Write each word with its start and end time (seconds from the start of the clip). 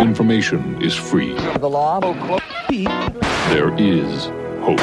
information 0.00 0.80
is 0.82 0.94
free. 0.94 1.34
The 1.34 1.68
law. 1.68 2.00
There 3.50 3.74
is 3.78 4.26
hope. 4.60 4.78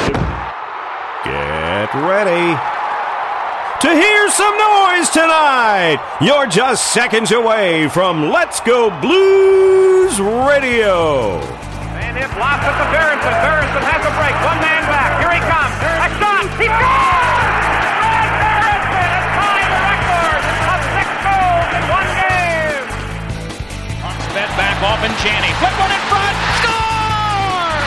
Get 1.24 1.94
ready 1.94 2.56
to 3.80 3.88
hear 3.94 4.30
some 4.30 4.56
noise 4.56 5.08
tonight. 5.10 5.98
You're 6.20 6.46
just 6.46 6.92
seconds 6.92 7.32
away 7.32 7.88
from 7.88 8.30
Let's 8.30 8.60
Go 8.60 8.90
Blues 9.00 10.20
Radio. 10.20 11.40
And 12.00 12.16
it 12.16 12.30
blocks 12.34 12.64
at 12.64 12.76
the 12.76 12.88
Berenson. 12.92 13.32
Berenson 13.42 13.82
has 13.82 14.02
a 14.04 14.12
break. 14.16 14.34
One 14.44 14.60
man 14.60 14.82
back. 14.88 15.20
Here 15.20 15.32
he 15.32 15.40
comes. 15.50 15.65
Back 24.80 24.92
off 24.92 25.04
and 25.04 25.16
Chaney. 25.18 25.52
Put 25.56 25.72
one 25.80 25.92
in 25.92 26.00
front. 26.10 26.36
Score! 26.60 27.80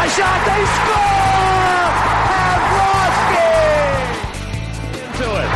A 0.00 0.08
shot. 0.12 0.40
They 0.44 0.64
score. 0.76 1.40
Pavlovsky. 2.28 3.52
to 5.18 5.28
it. 5.32 5.50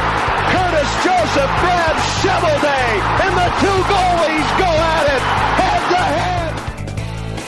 Curtis 0.52 0.90
Joseph 1.04 1.52
grabs 1.60 2.04
Shovelday, 2.22 2.88
and 3.24 3.32
the 3.36 3.48
two 3.60 3.78
goalies 3.92 4.48
go 4.58 4.70
at 4.70 5.04
it 5.14 5.22
head 5.60 5.82
to 5.92 6.00
head. 6.16 6.52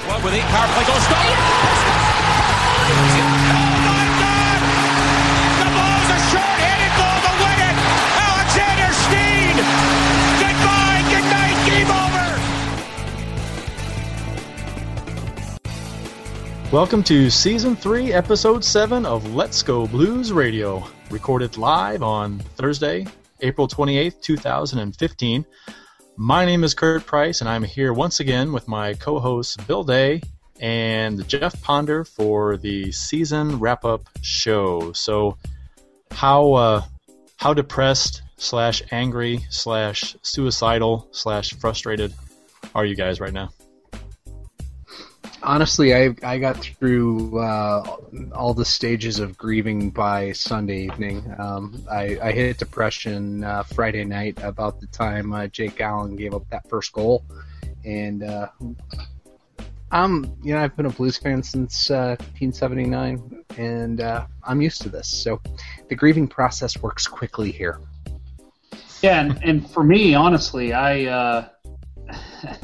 Well, 0.09 0.21
with 0.25 0.35
eight 0.35 0.49
power 0.53 0.69
play 0.75 0.85
goes 0.85 1.05
stop. 1.09 1.27
Welcome 16.79 17.03
to 17.03 17.29
Season 17.29 17.75
3, 17.75 18.13
Episode 18.13 18.65
7 18.65 19.05
of 19.05 19.35
Let's 19.35 19.65
Go 19.65 19.89
Blues 19.89 20.33
Radio, 20.33 20.87
recorded 21.11 21.57
live 21.57 22.05
on 22.05 22.39
Thursday, 22.39 23.05
April 23.41 23.67
28th, 23.67 24.23
2015. 24.23 25.45
My 26.17 26.45
name 26.45 26.63
is 26.63 26.75
Curt 26.75 27.05
Price, 27.05 27.41
and 27.41 27.51
I'm 27.51 27.65
here 27.65 27.93
once 27.93 28.21
again 28.21 28.53
with 28.53 28.69
my 28.69 28.95
co 28.95 29.19
hosts 29.19 29.57
Bill 29.57 29.83
Day 29.83 30.23
and 30.61 31.27
Jeff 31.27 31.61
Ponder 31.63 32.05
for 32.05 32.57
the 32.57 32.93
season 32.93 33.59
wrap 33.59 33.85
up 33.85 34.09
show. 34.23 34.93
So, 34.93 35.37
how, 36.13 36.53
uh, 36.53 36.83
how 37.39 37.55
depressed, 37.55 38.23
slash 38.37 38.85
angry, 38.93 39.45
slash 39.51 40.15
suicidal, 40.23 41.09
slash 41.11 41.55
frustrated 41.55 42.15
are 42.73 42.87
you 42.87 42.95
guys 42.95 43.19
right 43.19 43.33
now? 43.33 43.51
Honestly, 45.43 45.95
I 45.95 46.15
I 46.23 46.39
got 46.39 46.57
through 46.59 47.39
uh, 47.39 47.97
all 48.35 48.55
the 48.55 48.65
stages 48.65 49.19
of 49.19 49.37
grieving 49.37 49.91
by 49.91 50.33
Sunday 50.33 50.85
evening. 50.85 51.35
Um, 51.39 51.83
I, 51.91 52.19
I 52.23 52.33
hit 52.33 52.59
depression 52.59 53.45
uh, 53.45 53.63
Friday 53.63 54.05
night 54.05 54.39
about 54.43 54.81
the 54.81 54.87
time 54.89 55.33
uh, 55.33 55.47
Jake 55.49 55.81
Allen 55.81 56.17
gave 56.17 56.35
up 56.35 56.49
that 56.51 56.69
first 56.69 56.93
goal, 56.93 57.25
and 57.85 58.23
uh, 58.23 58.49
I'm 59.91 60.37
you 60.43 60.55
know 60.55 60.61
I've 60.61 60.77
been 60.77 60.87
a 60.87 60.91
Blues 60.91 61.17
fan 61.17 61.43
since 61.43 61.91
uh, 61.91 62.17
1979, 62.39 63.45
and 63.57 64.01
uh, 64.01 64.27
I'm 64.45 64.61
used 64.61 64.83
to 64.83 64.89
this. 64.89 65.09
So 65.09 65.41
the 65.89 65.95
grieving 65.95 66.29
process 66.29 66.77
works 66.83 67.07
quickly 67.07 67.51
here. 67.51 67.81
Yeah, 69.03 69.21
and, 69.21 69.39
and 69.45 69.71
for 69.71 69.85
me, 69.85 70.15
honestly, 70.15 70.73
I, 70.73 71.05
uh, 71.05 71.49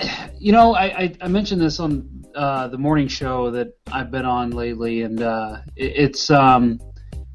you 0.38 0.52
know, 0.52 0.74
I, 0.74 1.14
I, 1.20 1.28
mentioned 1.28 1.60
this 1.60 1.80
on 1.80 2.24
uh, 2.34 2.68
the 2.68 2.78
morning 2.78 3.08
show 3.08 3.50
that 3.50 3.76
I've 3.92 4.10
been 4.10 4.24
on 4.24 4.50
lately, 4.50 5.02
and 5.02 5.22
uh, 5.22 5.58
it, 5.76 5.92
it's 5.96 6.30
um, 6.30 6.80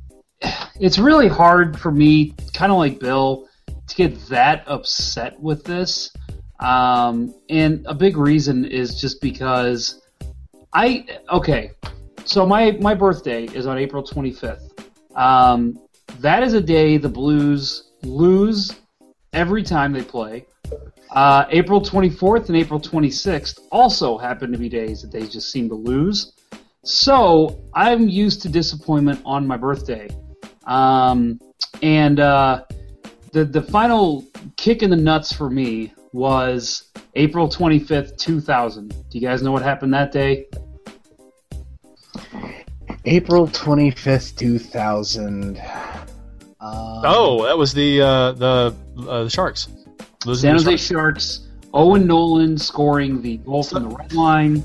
it's 0.80 0.98
really 0.98 1.28
hard 1.28 1.80
for 1.80 1.92
me, 1.92 2.34
kind 2.54 2.72
of 2.72 2.78
like 2.78 3.00
Bill, 3.00 3.48
to 3.88 3.96
get 3.96 4.20
that 4.28 4.64
upset 4.68 5.40
with 5.40 5.64
this. 5.64 6.12
Um, 6.60 7.36
and 7.50 7.86
a 7.86 7.94
big 7.94 8.18
reason 8.18 8.66
is 8.66 9.00
just 9.00 9.22
because 9.22 10.02
I 10.74 11.06
okay, 11.30 11.72
so 12.24 12.46
my 12.46 12.72
my 12.80 12.94
birthday 12.94 13.46
is 13.46 13.68
on 13.68 13.78
April 13.78 14.04
25th. 14.04 14.72
Um, 15.16 15.80
that 16.20 16.44
is 16.44 16.54
a 16.54 16.62
day 16.62 16.98
the 16.98 17.10
Blues 17.10 17.92
lose 18.04 18.74
every 19.34 19.64
time 19.64 19.92
they 19.92 20.02
play. 20.02 20.46
Uh, 21.16 21.46
April 21.50 21.80
24th 21.80 22.50
and 22.50 22.58
April 22.58 22.80
26th 22.80 23.60
also 23.72 24.18
happen 24.18 24.52
to 24.52 24.58
be 24.58 24.68
days 24.68 25.02
that 25.02 25.12
they 25.12 25.26
just 25.26 25.50
seem 25.50 25.70
to 25.70 25.76
lose. 25.76 26.34
So 26.84 27.64
I'm 27.74 28.10
used 28.10 28.42
to 28.42 28.50
disappointment 28.50 29.22
on 29.26 29.48
my 29.48 29.56
birthday. 29.56 30.10
Um, 30.68 31.40
and 31.82 32.20
uh, 32.20 32.64
the 33.32 33.46
the 33.46 33.62
final 33.62 34.26
kick 34.58 34.84
in 34.84 34.90
the 34.90 34.98
nuts 34.98 35.32
for 35.32 35.50
me 35.50 35.94
was 36.12 36.92
April 37.16 37.48
25th, 37.48 38.18
2000. 38.18 38.90
Do 38.90 38.96
you 39.12 39.22
guys 39.22 39.42
know 39.42 39.52
what 39.52 39.62
happened 39.62 39.94
that 39.94 40.12
day? 40.12 40.48
April 43.06 43.48
25th, 43.48 44.36
2000. 44.36 45.58
Um, 45.58 45.62
Oh, 46.62 47.46
that 47.46 47.58
was 47.58 47.74
the 47.74 48.02
uh, 48.02 48.32
the 48.34 48.76
uh, 49.08 49.24
the 49.24 49.30
Sharks. 49.30 49.68
San 50.34 50.54
Jose 50.56 50.78
Sharks. 50.78 50.88
Sharks. 50.88 51.42
Owen 51.74 52.08
Nolan 52.08 52.58
scoring 52.58 53.22
the 53.22 53.38
goal 53.38 53.62
from 53.64 53.90
the 53.90 53.96
red 53.96 54.14
line. 54.14 54.64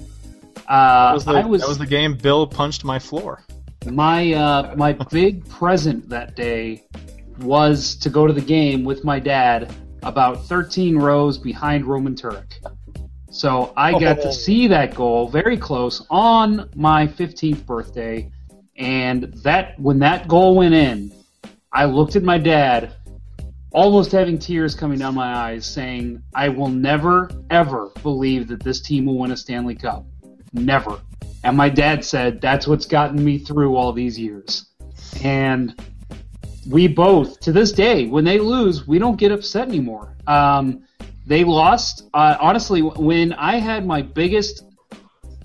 Uh, 0.68 1.08
That 1.08 1.14
was, 1.14 1.24
the, 1.24 1.32
I 1.32 1.44
was, 1.44 1.60
that 1.62 1.68
was 1.68 1.78
the 1.78 1.86
game 1.86 2.14
Bill 2.16 2.46
punched 2.46 2.84
my 2.84 2.98
floor. 2.98 3.42
my 3.90 4.32
uh, 4.32 4.74
my 4.76 4.92
big 4.92 5.48
present 5.48 6.08
that 6.08 6.36
day 6.36 6.84
was 7.40 7.96
to 7.96 8.10
go 8.10 8.26
to 8.26 8.32
the 8.32 8.40
game 8.40 8.84
with 8.84 9.02
my 9.04 9.18
dad 9.18 9.72
about 10.02 10.44
13 10.46 10.96
rows 10.96 11.36
behind 11.38 11.84
Roman 11.86 12.14
Turek. 12.14 12.52
So 13.30 13.72
I 13.76 13.92
got 13.98 14.18
Oh. 14.18 14.22
to 14.24 14.32
see 14.32 14.66
that 14.68 14.94
goal 14.94 15.28
very 15.28 15.56
close 15.56 16.04
on 16.10 16.68
my 16.74 17.06
15th 17.06 17.64
birthday, 17.66 18.30
and 18.76 19.32
that 19.42 19.78
when 19.80 19.98
that 20.00 20.28
goal 20.28 20.54
went 20.56 20.74
in, 20.74 21.12
I 21.72 21.84
looked 21.86 22.16
at 22.16 22.22
my 22.22 22.38
dad, 22.38 22.92
almost 23.72 24.12
having 24.12 24.38
tears 24.38 24.74
coming 24.74 24.98
down 24.98 25.14
my 25.14 25.34
eyes, 25.34 25.66
saying, 25.66 26.22
"I 26.34 26.48
will 26.48 26.68
never 26.68 27.30
ever 27.50 27.90
believe 28.02 28.48
that 28.48 28.62
this 28.62 28.80
team 28.80 29.06
will 29.06 29.18
win 29.18 29.30
a 29.30 29.36
Stanley 29.36 29.74
Cup. 29.74 30.06
Never." 30.52 30.98
And 31.44 31.56
my 31.56 31.68
dad 31.68 32.04
said, 32.04 32.40
"That's 32.40 32.66
what's 32.66 32.86
gotten 32.86 33.24
me 33.24 33.38
through 33.38 33.76
all 33.76 33.92
these 33.92 34.18
years." 34.18 34.66
And 35.22 35.74
we 36.68 36.86
both, 36.86 37.40
to 37.40 37.52
this 37.52 37.72
day, 37.72 38.06
when 38.06 38.24
they 38.24 38.38
lose, 38.38 38.86
we 38.86 38.98
don't 38.98 39.16
get 39.16 39.32
upset 39.32 39.68
anymore. 39.68 40.14
Um, 40.26 40.82
they 41.26 41.44
lost. 41.44 42.08
Uh, 42.12 42.36
honestly, 42.40 42.82
when 42.82 43.32
I 43.34 43.56
had 43.56 43.86
my 43.86 44.02
biggest 44.02 44.64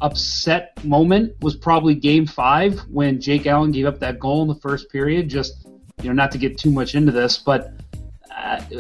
upset 0.02 0.84
moment 0.84 1.34
was 1.42 1.56
probably 1.56 1.96
Game 1.96 2.26
Five 2.26 2.80
when 2.90 3.22
Jake 3.22 3.48
Allen 3.48 3.72
gave 3.72 3.86
up 3.86 4.00
that 4.00 4.20
goal 4.20 4.42
in 4.42 4.48
the 4.48 4.56
first 4.56 4.92
period. 4.92 5.30
Just 5.30 5.66
you 6.02 6.10
know, 6.10 6.14
not 6.14 6.32
to 6.32 6.38
get 6.38 6.58
too 6.58 6.72
much 6.72 6.96
into 6.96 7.12
this, 7.12 7.38
but 7.38 7.74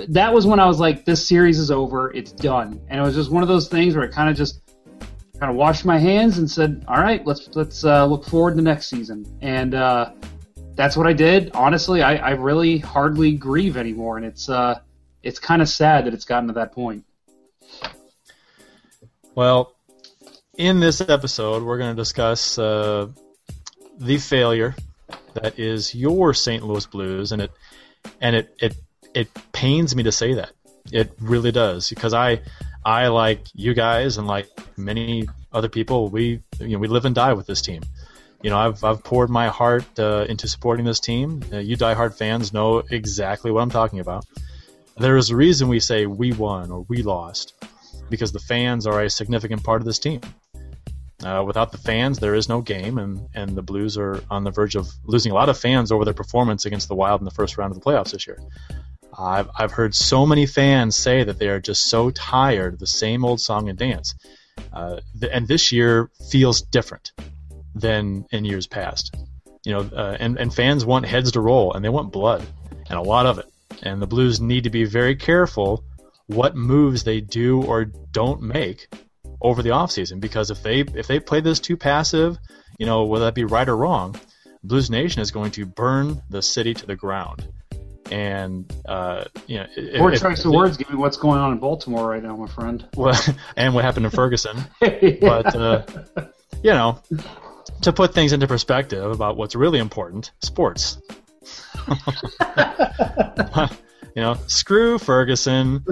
that 0.09 0.33
was 0.33 0.45
when 0.45 0.59
I 0.59 0.66
was 0.66 0.79
like, 0.79 1.05
"This 1.05 1.25
series 1.27 1.59
is 1.59 1.71
over. 1.71 2.11
It's 2.13 2.31
done." 2.31 2.81
And 2.89 2.99
it 2.99 3.03
was 3.03 3.16
just 3.16 3.31
one 3.31 3.43
of 3.43 3.49
those 3.49 3.67
things 3.67 3.95
where 3.95 4.05
I 4.05 4.11
kind 4.11 4.29
of 4.29 4.35
just 4.35 4.61
kind 5.39 5.49
of 5.49 5.55
washed 5.55 5.85
my 5.85 5.97
hands 5.97 6.38
and 6.38 6.49
said, 6.49 6.83
"All 6.88 7.01
right, 7.01 7.25
let's 7.25 7.49
let's 7.55 7.83
uh, 7.85 8.05
look 8.05 8.25
forward 8.25 8.55
to 8.55 8.61
next 8.61 8.88
season." 8.88 9.25
And 9.41 9.73
uh, 9.73 10.11
that's 10.75 10.97
what 10.97 11.07
I 11.07 11.13
did. 11.13 11.51
Honestly, 11.53 12.01
I, 12.01 12.16
I 12.16 12.29
really 12.31 12.77
hardly 12.77 13.33
grieve 13.33 13.77
anymore, 13.77 14.17
and 14.17 14.25
it's 14.25 14.49
uh, 14.49 14.79
it's 15.23 15.40
kind 15.40 15.61
of 15.61 15.69
sad 15.69 16.05
that 16.05 16.13
it's 16.13 16.25
gotten 16.25 16.47
to 16.47 16.53
that 16.55 16.73
point. 16.73 17.05
Well, 19.34 19.75
in 20.58 20.79
this 20.79 21.01
episode, 21.01 21.63
we're 21.63 21.78
going 21.78 21.96
to 21.96 22.01
discuss 22.01 22.58
uh, 22.58 23.08
the 23.97 24.17
failure 24.17 24.75
that 25.34 25.59
is 25.59 25.93
your 25.93 26.34
St. 26.34 26.63
Louis 26.63 26.85
Blues, 26.85 27.31
and 27.31 27.41
it 27.41 27.51
and 28.22 28.35
it 28.35 28.55
it 28.59 28.75
it 29.16 29.29
pains 29.53 29.96
me 29.96 30.03
to 30.03 30.12
say 30.12 30.35
that. 30.35 30.52
It 30.91 31.12
really 31.20 31.52
does 31.52 31.90
because 31.90 32.14
I 32.14 32.41
I 32.85 33.08
like 33.08 33.41
you 33.56 33.73
guys 33.73 34.17
and 34.17 34.28
like 34.28 34.47
many 34.78 35.28
other 35.52 35.70
people, 35.70 36.09
we 36.09 36.41
you 36.59 36.67
know 36.67 36.78
we 36.78 36.88
live 36.88 37.06
and 37.06 37.16
die 37.16 37.34
with 37.34 37.47
this 37.47 37.62
team. 37.62 37.82
You 38.44 38.52
know, 38.52 38.58
I've 38.58 38.84
I've 38.84 39.03
poured 39.03 39.32
my 39.32 39.47
heart 39.47 39.88
uh, 39.97 40.26
into 40.29 40.47
supporting 40.47 40.85
this 40.85 41.00
team. 41.00 41.44
Uh, 41.52 41.58
you 41.58 41.76
diehard 41.76 42.16
fans 42.16 42.53
know 42.53 42.84
exactly 42.91 43.52
what 43.52 43.62
I'm 43.62 43.72
talking 43.72 44.00
about. 44.00 44.26
There 44.97 45.18
is 45.18 45.32
a 45.32 45.35
reason 45.35 45.68
we 45.68 45.79
say 45.79 46.06
we 46.06 46.32
won 46.34 46.70
or 46.70 46.85
we 46.88 47.02
lost 47.02 47.53
because 48.09 48.32
the 48.32 48.40
fans 48.40 48.85
are 48.85 49.02
a 49.02 49.09
significant 49.09 49.64
part 49.64 49.82
of 49.82 49.85
this 49.85 49.97
team. 49.97 50.22
Uh, 51.23 51.44
without 51.46 51.72
the 51.72 51.78
fans, 51.78 52.20
there 52.20 52.35
is 52.35 52.47
no 52.47 52.61
game, 52.61 52.97
and, 53.00 53.28
and 53.34 53.56
the 53.56 53.61
Blues 53.61 53.97
are 53.97 54.22
on 54.29 54.44
the 54.44 54.52
verge 54.52 54.76
of 54.76 54.88
losing 55.06 55.32
a 55.32 55.35
lot 55.35 55.50
of 55.50 55.58
fans 55.58 55.91
over 55.91 56.06
their 56.06 56.14
performance 56.14 56.66
against 56.66 56.88
the 56.88 56.96
Wild 56.96 57.20
in 57.22 57.26
the 57.26 57.32
first 57.32 57.58
round 57.58 57.72
of 57.72 57.79
the 57.79 57.84
playoffs 57.84 58.11
this 58.11 58.28
year. 58.28 58.38
I've, 59.17 59.50
I've 59.56 59.72
heard 59.72 59.96
so 59.96 60.26
many 60.26 60.46
fans 60.46 60.96
say 60.96 61.23
that 61.23 61.40
they 61.40 61.47
are 61.47 61.59
just 61.59 61.85
so 61.85 62.09
tired 62.09 62.73
of 62.73 62.79
the 62.79 62.88
same 62.88 63.23
old 63.23 63.40
song 63.40 63.70
and 63.70 63.78
dance. 63.78 64.16
Uh, 64.73 65.00
th- 65.20 65.32
and 65.34 65.47
this 65.47 65.72
year 65.72 66.09
feels 66.29 66.62
different 66.62 67.12
than 67.73 68.26
in 68.32 68.46
years 68.46 68.67
past. 68.67 69.16
You 69.66 69.73
know, 69.73 69.90
uh, 69.96 70.17
and, 70.20 70.38
and 70.38 70.53
fans 70.53 70.85
want 70.85 71.06
heads 71.06 71.32
to 71.34 71.41
roll 71.41 71.73
and 71.73 71.84
they 71.84 71.90
want 71.90 72.12
blood 72.12 72.46
and 72.90 73.00
a 73.00 73.02
lot 73.02 73.26
of 73.26 73.40
it. 73.40 73.52
And 73.84 74.02
the 74.02 74.08
Blues 74.08 74.40
need 74.40 74.64
to 74.66 74.70
be 74.70 74.85
very 74.85 75.16
careful 75.16 75.84
what 76.28 76.56
moves 76.56 77.03
they 77.03 77.22
do 77.22 77.64
or 77.64 77.85
don't 77.85 78.41
make 78.41 78.88
over 79.41 79.61
the 79.61 79.70
offseason 79.70 80.20
because 80.20 80.50
if 80.50 80.64
they 80.64 80.79
if 80.82 81.08
they 81.08 81.20
play 81.20 81.41
this 81.41 81.59
too 81.59 81.78
passive, 81.78 82.38
you 82.79 82.85
know, 82.85 83.03
whether 83.03 83.26
that 83.26 83.35
be 83.35 83.44
right 83.44 83.68
or 83.68 83.76
wrong, 83.76 84.16
Blues 84.64 84.90
Nation 84.90 85.22
is 85.22 85.32
going 85.32 85.52
to 85.52 85.66
burn 85.66 86.22
the 86.29 86.41
city 86.41 86.73
to 86.73 86.85
the 86.85 86.96
ground. 86.96 87.47
And 88.11 88.72
uh, 88.87 89.25
you 89.47 89.57
know, 89.57 89.66
if- 89.75 89.99
Poor 89.99 90.11
if- 90.13 90.22
choice 90.22 90.46
of 90.46 90.52
words. 90.52 90.78
Give 90.78 90.90
me 90.90 90.96
what's 90.96 91.17
going 91.17 91.40
on 91.40 91.52
in 91.53 91.57
Baltimore 91.57 92.07
right 92.07 92.22
now, 92.22 92.35
my 92.35 92.47
friend. 92.47 92.87
well, 92.96 93.19
and 93.57 93.73
what 93.73 93.84
happened 93.84 94.05
in 94.05 94.11
Ferguson. 94.22 94.57
But 94.79 95.55
uh, 95.55 95.84
you 96.63 96.72
know, 96.72 97.02
to 97.81 97.91
put 97.91 98.13
things 98.13 98.31
into 98.34 98.47
perspective 98.47 99.09
about 99.11 99.37
what's 99.37 99.55
really 99.55 99.79
important, 99.79 100.31
sports. 100.41 100.99
you 104.16 104.22
know, 104.22 104.37
screw 104.47 104.97
Ferguson, 104.97 105.84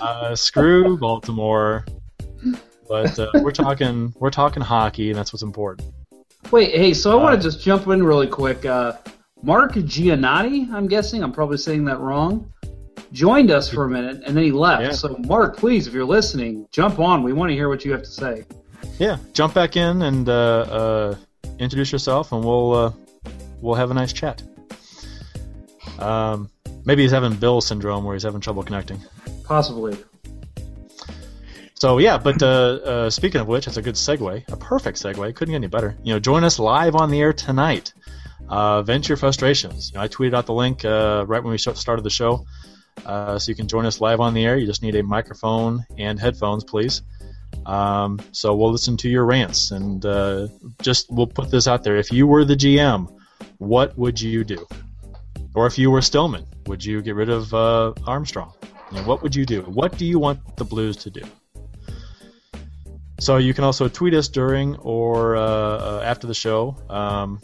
uh, 0.00 0.34
screw 0.34 0.96
Baltimore, 0.96 1.84
but 2.88 3.18
uh, 3.18 3.30
we're 3.36 3.50
talking 3.52 4.12
we're 4.18 4.30
talking 4.30 4.62
hockey, 4.62 5.10
and 5.10 5.18
that's 5.18 5.32
what's 5.32 5.42
important. 5.42 5.88
Wait, 6.50 6.70
hey, 6.74 6.94
so 6.94 7.10
I 7.12 7.14
want 7.22 7.34
Uh, 7.34 7.36
to 7.38 7.42
just 7.42 7.60
jump 7.60 7.86
in 7.88 8.02
really 8.04 8.28
quick. 8.28 8.64
Uh, 8.64 8.92
Mark 9.46 9.74
Giannotti, 9.74 10.68
I'm 10.72 10.88
guessing, 10.88 11.22
I'm 11.22 11.30
probably 11.30 11.56
saying 11.56 11.84
that 11.84 12.00
wrong, 12.00 12.52
joined 13.12 13.52
us 13.52 13.68
for 13.68 13.84
a 13.84 13.88
minute 13.88 14.24
and 14.26 14.36
then 14.36 14.42
he 14.42 14.50
left. 14.50 14.82
Yeah. 14.82 14.90
So, 14.90 15.16
Mark, 15.20 15.56
please, 15.56 15.86
if 15.86 15.94
you're 15.94 16.04
listening, 16.04 16.66
jump 16.72 16.98
on. 16.98 17.22
We 17.22 17.32
want 17.32 17.50
to 17.50 17.54
hear 17.54 17.68
what 17.68 17.84
you 17.84 17.92
have 17.92 18.02
to 18.02 18.10
say. 18.10 18.44
Yeah, 18.98 19.18
jump 19.34 19.54
back 19.54 19.76
in 19.76 20.02
and 20.02 20.28
uh, 20.28 20.32
uh, 20.32 21.16
introduce 21.60 21.92
yourself, 21.92 22.32
and 22.32 22.44
we'll 22.44 22.72
uh, 22.74 22.92
we'll 23.60 23.76
have 23.76 23.92
a 23.92 23.94
nice 23.94 24.12
chat. 24.12 24.42
Um, 26.00 26.50
maybe 26.84 27.02
he's 27.02 27.12
having 27.12 27.34
Bill 27.36 27.60
syndrome, 27.60 28.04
where 28.04 28.16
he's 28.16 28.24
having 28.24 28.40
trouble 28.40 28.64
connecting. 28.64 29.00
Possibly. 29.44 29.96
So 31.74 31.98
yeah, 31.98 32.18
but 32.18 32.42
uh, 32.42 32.46
uh, 32.46 33.10
speaking 33.10 33.40
of 33.40 33.46
which, 33.46 33.68
it's 33.68 33.76
a 33.76 33.82
good 33.82 33.94
segue, 33.94 34.48
a 34.50 34.56
perfect 34.56 35.00
segue. 35.00 35.36
Couldn't 35.36 35.52
get 35.52 35.56
any 35.58 35.68
better. 35.68 35.96
You 36.02 36.14
know, 36.14 36.18
join 36.18 36.42
us 36.42 36.58
live 36.58 36.96
on 36.96 37.12
the 37.12 37.20
air 37.20 37.32
tonight. 37.32 37.92
Uh, 38.48 38.82
vent 38.82 39.08
your 39.08 39.16
frustrations. 39.16 39.90
You 39.90 39.98
know, 39.98 40.04
I 40.04 40.08
tweeted 40.08 40.34
out 40.34 40.46
the 40.46 40.54
link 40.54 40.84
uh, 40.84 41.24
right 41.26 41.42
when 41.42 41.50
we 41.50 41.58
started 41.58 42.02
the 42.02 42.10
show, 42.10 42.46
uh, 43.04 43.38
so 43.38 43.50
you 43.50 43.56
can 43.56 43.68
join 43.68 43.86
us 43.86 44.00
live 44.00 44.20
on 44.20 44.34
the 44.34 44.44
air. 44.44 44.56
You 44.56 44.66
just 44.66 44.82
need 44.82 44.94
a 44.94 45.02
microphone 45.02 45.84
and 45.98 46.18
headphones, 46.18 46.64
please. 46.64 47.02
Um, 47.64 48.20
so 48.32 48.54
we'll 48.54 48.70
listen 48.70 48.96
to 48.98 49.08
your 49.08 49.24
rants 49.24 49.70
and 49.70 50.04
uh, 50.04 50.48
just 50.82 51.10
we'll 51.10 51.26
put 51.26 51.50
this 51.50 51.66
out 51.66 51.82
there. 51.82 51.96
If 51.96 52.12
you 52.12 52.26
were 52.26 52.44
the 52.44 52.54
GM, 52.54 53.08
what 53.58 53.96
would 53.98 54.20
you 54.20 54.44
do? 54.44 54.66
Or 55.54 55.66
if 55.66 55.78
you 55.78 55.90
were 55.90 56.02
Stillman, 56.02 56.46
would 56.66 56.84
you 56.84 57.02
get 57.02 57.14
rid 57.14 57.30
of 57.30 57.52
uh, 57.54 57.94
Armstrong? 58.06 58.52
You 58.92 58.98
know, 58.98 59.04
what 59.04 59.22
would 59.22 59.34
you 59.34 59.46
do? 59.46 59.62
What 59.62 59.96
do 59.98 60.06
you 60.06 60.18
want 60.18 60.56
the 60.56 60.64
Blues 60.64 60.96
to 60.98 61.10
do? 61.10 61.22
So 63.18 63.38
you 63.38 63.54
can 63.54 63.64
also 63.64 63.88
tweet 63.88 64.14
us 64.14 64.28
during 64.28 64.76
or 64.76 65.36
uh, 65.36 65.40
uh, 65.40 66.02
after 66.04 66.26
the 66.26 66.34
show 66.34 66.76
um, 66.90 67.40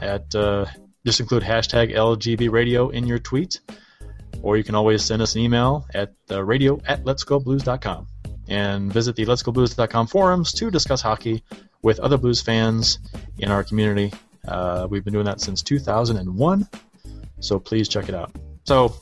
at 0.00 0.34
uh, 0.34 0.66
just 1.04 1.20
include 1.20 1.42
hashtag 1.42 1.94
LGB 1.94 2.50
Radio 2.50 2.88
in 2.90 3.06
your 3.06 3.18
tweet, 3.18 3.60
or 4.42 4.56
you 4.56 4.64
can 4.64 4.74
always 4.74 5.02
send 5.04 5.22
us 5.22 5.34
an 5.34 5.40
email 5.40 5.86
at 5.94 6.12
uh, 6.30 6.42
radio 6.42 6.80
at 6.86 7.04
letsgoblues.com 7.04 8.06
and 8.48 8.92
visit 8.92 9.16
the 9.16 9.24
letsgoblues.com 9.26 10.06
forums 10.06 10.52
to 10.52 10.70
discuss 10.70 11.00
hockey 11.02 11.42
with 11.82 12.00
other 12.00 12.16
Blues 12.16 12.40
fans 12.40 12.98
in 13.38 13.50
our 13.50 13.62
community. 13.62 14.12
Uh, 14.46 14.86
we've 14.90 15.04
been 15.04 15.12
doing 15.12 15.26
that 15.26 15.40
since 15.40 15.62
2001, 15.62 16.68
so 17.40 17.58
please 17.58 17.88
check 17.88 18.08
it 18.08 18.14
out. 18.14 18.34
So 18.64 18.94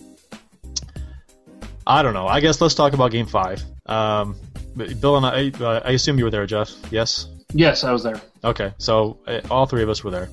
I 1.87 2.03
don't 2.03 2.15
know. 2.15 2.27
I 2.27 2.41
guess 2.41 2.61
let's 2.61 2.75
talk 2.75 2.93
about 2.93 3.13
Game 3.13 3.27
Five. 3.27 3.63
Um, 3.87 4.37
Bill 4.77 5.17
and 5.17 5.25
I, 5.25 5.53
uh, 5.65 5.81
I 5.85 5.93
assume 5.93 6.19
you 6.19 6.25
were 6.25 6.31
there, 6.31 6.47
Jeff. 6.47 6.71
Yes. 6.91 7.29
Yes, 7.53 7.85
I 7.85 7.93
was 7.93 8.03
there. 8.03 8.21
Okay, 8.45 8.75
so 8.79 9.19
uh, 9.27 9.41
all 9.51 9.67
three 9.67 9.83
of 9.83 9.89
us 9.89 10.03
were 10.03 10.11
there, 10.11 10.29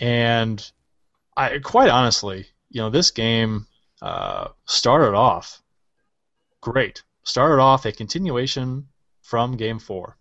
and 0.00 0.70
I 1.36 1.58
quite 1.58 1.90
honestly, 1.90 2.46
you 2.70 2.80
know, 2.80 2.90
this 2.90 3.10
game 3.10 3.66
uh, 4.02 4.48
started 4.64 5.14
off 5.14 5.62
great. 6.60 7.02
Started 7.22 7.60
off 7.62 7.84
a 7.84 7.92
continuation 7.92 8.88
from 9.22 9.56
Game 9.56 9.78
Four, 9.78 10.16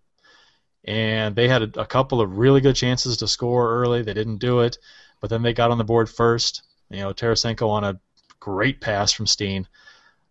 and 0.83 1.35
they 1.35 1.47
had 1.47 1.63
a, 1.63 1.81
a 1.81 1.85
couple 1.85 2.21
of 2.21 2.37
really 2.37 2.61
good 2.61 2.75
chances 2.75 3.17
to 3.17 3.27
score 3.27 3.81
early. 3.81 4.03
They 4.03 4.13
didn't 4.13 4.37
do 4.37 4.59
it, 4.59 4.77
but 5.21 5.29
then 5.29 5.41
they 5.41 5.53
got 5.53 5.71
on 5.71 5.77
the 5.77 5.83
board 5.83 6.09
first. 6.09 6.63
You 6.89 6.99
know, 6.99 7.13
Tarasenko 7.13 7.69
on 7.69 7.83
a 7.83 7.99
great 8.39 8.81
pass 8.81 9.11
from 9.13 9.27
Steen, 9.27 9.67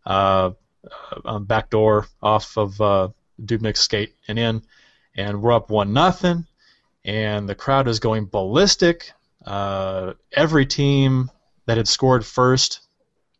uh, 0.05 0.51
uh, 1.25 1.39
backdoor 1.39 2.07
off 2.23 2.57
of 2.59 2.81
uh, 2.81 3.09
Dubnyk's 3.43 3.81
skate 3.81 4.15
and 4.29 4.39
in 4.39 4.63
and 5.19 5.43
we're 5.43 5.53
up 5.53 5.69
one 5.69 5.93
nothing, 5.93 6.47
and 7.05 7.49
the 7.49 7.55
crowd 7.55 7.89
is 7.89 7.99
going 7.99 8.27
ballistic. 8.27 9.13
Uh, 9.45 10.15
every 10.33 10.67
team 10.67 11.31
that 11.67 11.77
had 11.77 11.89
scored 11.89 12.25
first 12.25 12.81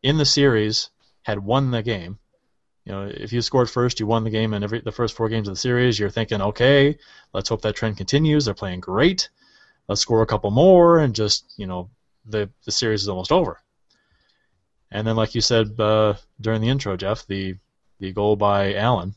in 0.03 0.19
the 0.19 0.25
series 0.25 0.91
had 1.23 1.39
won 1.39 1.71
the 1.71 1.83
game. 1.83 2.19
You 2.85 2.93
know, 2.93 3.03
if 3.03 3.33
you 3.33 3.43
scored 3.43 3.69
first, 3.69 4.01
you 4.01 4.07
won 4.07 4.25
the 4.25 4.31
game, 4.31 4.55
and 4.55 4.65
every 4.65 4.81
the 4.81 4.93
first 4.93 5.15
four 5.15 5.29
games 5.29 5.47
of 5.49 5.55
the 5.55 5.61
series, 5.61 5.99
you're 5.99 6.09
thinking, 6.09 6.41
okay, 6.41 6.99
let's 7.35 7.51
hope 7.51 7.61
that 7.63 7.77
trend 7.77 7.99
continues. 7.99 8.45
They're 8.47 8.55
playing 8.55 8.81
great. 8.81 9.29
Let's 9.89 10.01
score 10.01 10.23
a 10.23 10.27
couple 10.27 10.51
more, 10.51 10.99
and 10.99 11.15
just 11.15 11.53
you 11.59 11.67
know, 11.67 11.91
the 12.25 12.49
the 12.65 12.73
series 12.73 13.03
is 13.03 13.09
almost 13.09 13.31
over. 13.33 13.61
And 14.91 15.07
then, 15.07 15.17
like 15.17 15.35
you 15.35 15.43
said 15.43 15.79
uh, 15.79 16.15
during 16.41 16.63
the 16.63 16.71
intro, 16.71 16.97
Jeff, 16.97 17.27
the 17.27 17.57
the 18.01 18.13
goal 18.13 18.37
by 18.37 18.75
Allen. 18.75 19.15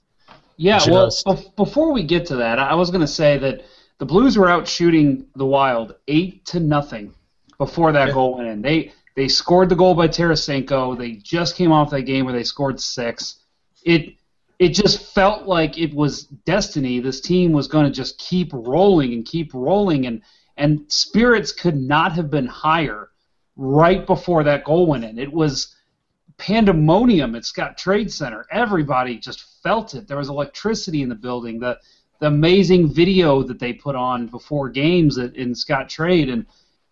Yeah, 0.57 0.79
well, 0.87 1.09
before 1.55 1.91
we 1.91 2.03
get 2.03 2.27
to 2.27 2.35
that, 2.37 2.59
I 2.59 2.75
was 2.75 2.91
going 2.91 3.01
to 3.01 3.07
say 3.07 3.37
that 3.37 3.65
the 4.01 4.05
Blues 4.07 4.35
were 4.35 4.49
out 4.49 4.67
shooting 4.67 5.27
the 5.35 5.45
Wild 5.45 5.93
eight 6.07 6.43
to 6.45 6.59
nothing 6.59 7.13
before 7.59 7.91
that 7.91 8.07
Yeah. 8.07 8.13
goal 8.15 8.35
went 8.35 8.49
in. 8.49 8.59
They 8.63 8.93
they 9.15 9.27
scored 9.27 9.69
the 9.69 9.75
goal 9.75 9.93
by 9.93 10.07
Tarasenko. 10.07 10.97
They 10.97 11.11
just 11.17 11.55
came 11.55 11.71
off 11.71 11.91
that 11.91 12.01
game 12.01 12.25
where 12.25 12.33
they 12.33 12.43
scored 12.43 12.79
six. 12.81 13.41
It 13.85 14.15
it 14.57 14.69
just 14.69 15.13
felt 15.13 15.45
like 15.45 15.77
it 15.77 15.93
was 15.93 16.23
destiny. 16.23 16.99
This 16.99 17.21
team 17.21 17.51
was 17.51 17.67
going 17.67 17.85
to 17.85 17.91
just 17.91 18.17
keep 18.17 18.49
rolling 18.53 19.13
and 19.13 19.23
keep 19.23 19.53
rolling, 19.53 20.07
and 20.07 20.23
and 20.57 20.91
spirits 20.91 21.51
could 21.51 21.79
not 21.79 22.13
have 22.13 22.31
been 22.31 22.47
higher 22.47 23.11
right 23.55 24.07
before 24.07 24.43
that 24.45 24.63
goal 24.63 24.87
went 24.87 25.03
in. 25.03 25.19
It 25.19 25.31
was 25.31 25.75
pandemonium 26.37 27.35
at 27.35 27.43
Scottrade 27.43 28.11
Center. 28.11 28.47
Everybody 28.51 29.19
just 29.19 29.61
felt 29.61 29.93
it. 29.93 30.07
There 30.07 30.17
was 30.17 30.29
electricity 30.29 31.03
in 31.03 31.09
the 31.09 31.13
building. 31.13 31.59
The 31.59 31.77
the 32.21 32.27
amazing 32.27 32.87
video 32.87 33.41
that 33.41 33.57
they 33.57 33.73
put 33.73 33.95
on 33.95 34.27
before 34.27 34.69
games 34.69 35.17
in 35.17 35.53
Scottrade, 35.53 36.31
and 36.31 36.45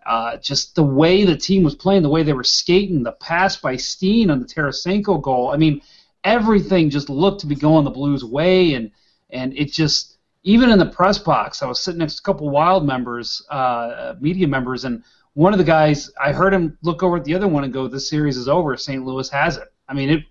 uh, 0.05 0.37
just 0.37 0.73
the 0.73 0.83
way 0.83 1.23
the 1.23 1.37
team 1.37 1.61
was 1.61 1.75
playing, 1.75 2.01
the 2.01 2.09
way 2.09 2.23
they 2.23 2.33
were 2.33 2.43
skating, 2.43 3.03
the 3.03 3.11
pass 3.11 3.55
by 3.55 3.75
Steen 3.75 4.31
on 4.31 4.39
the 4.39 4.45
Tarasenko 4.45 5.21
goal. 5.21 5.51
I 5.51 5.57
mean, 5.57 5.81
everything 6.23 6.89
just 6.89 7.11
looked 7.11 7.41
to 7.41 7.47
be 7.47 7.53
going 7.53 7.85
the 7.85 7.91
Blues' 7.91 8.25
way, 8.25 8.73
and 8.73 8.89
and 9.29 9.55
it 9.55 9.71
just 9.71 10.17
even 10.41 10.71
in 10.71 10.79
the 10.79 10.87
press 10.87 11.19
box, 11.19 11.61
I 11.61 11.67
was 11.67 11.79
sitting 11.79 11.99
next 11.99 12.15
to 12.15 12.21
a 12.21 12.25
couple 12.25 12.49
Wild 12.49 12.83
members, 12.83 13.45
uh, 13.51 14.15
media 14.19 14.47
members, 14.47 14.83
and 14.83 15.03
one 15.35 15.53
of 15.53 15.59
the 15.59 15.63
guys, 15.63 16.09
I 16.19 16.31
heard 16.31 16.55
him 16.55 16.75
look 16.81 17.03
over 17.03 17.17
at 17.17 17.23
the 17.23 17.35
other 17.35 17.47
one 17.47 17.63
and 17.63 17.71
go, 17.71 17.87
"This 17.87 18.09
series 18.09 18.35
is 18.35 18.47
over. 18.47 18.75
St. 18.75 19.05
Louis 19.05 19.29
has 19.29 19.57
it." 19.57 19.71
I 19.87 19.93
mean, 19.93 20.09
it 20.09 20.23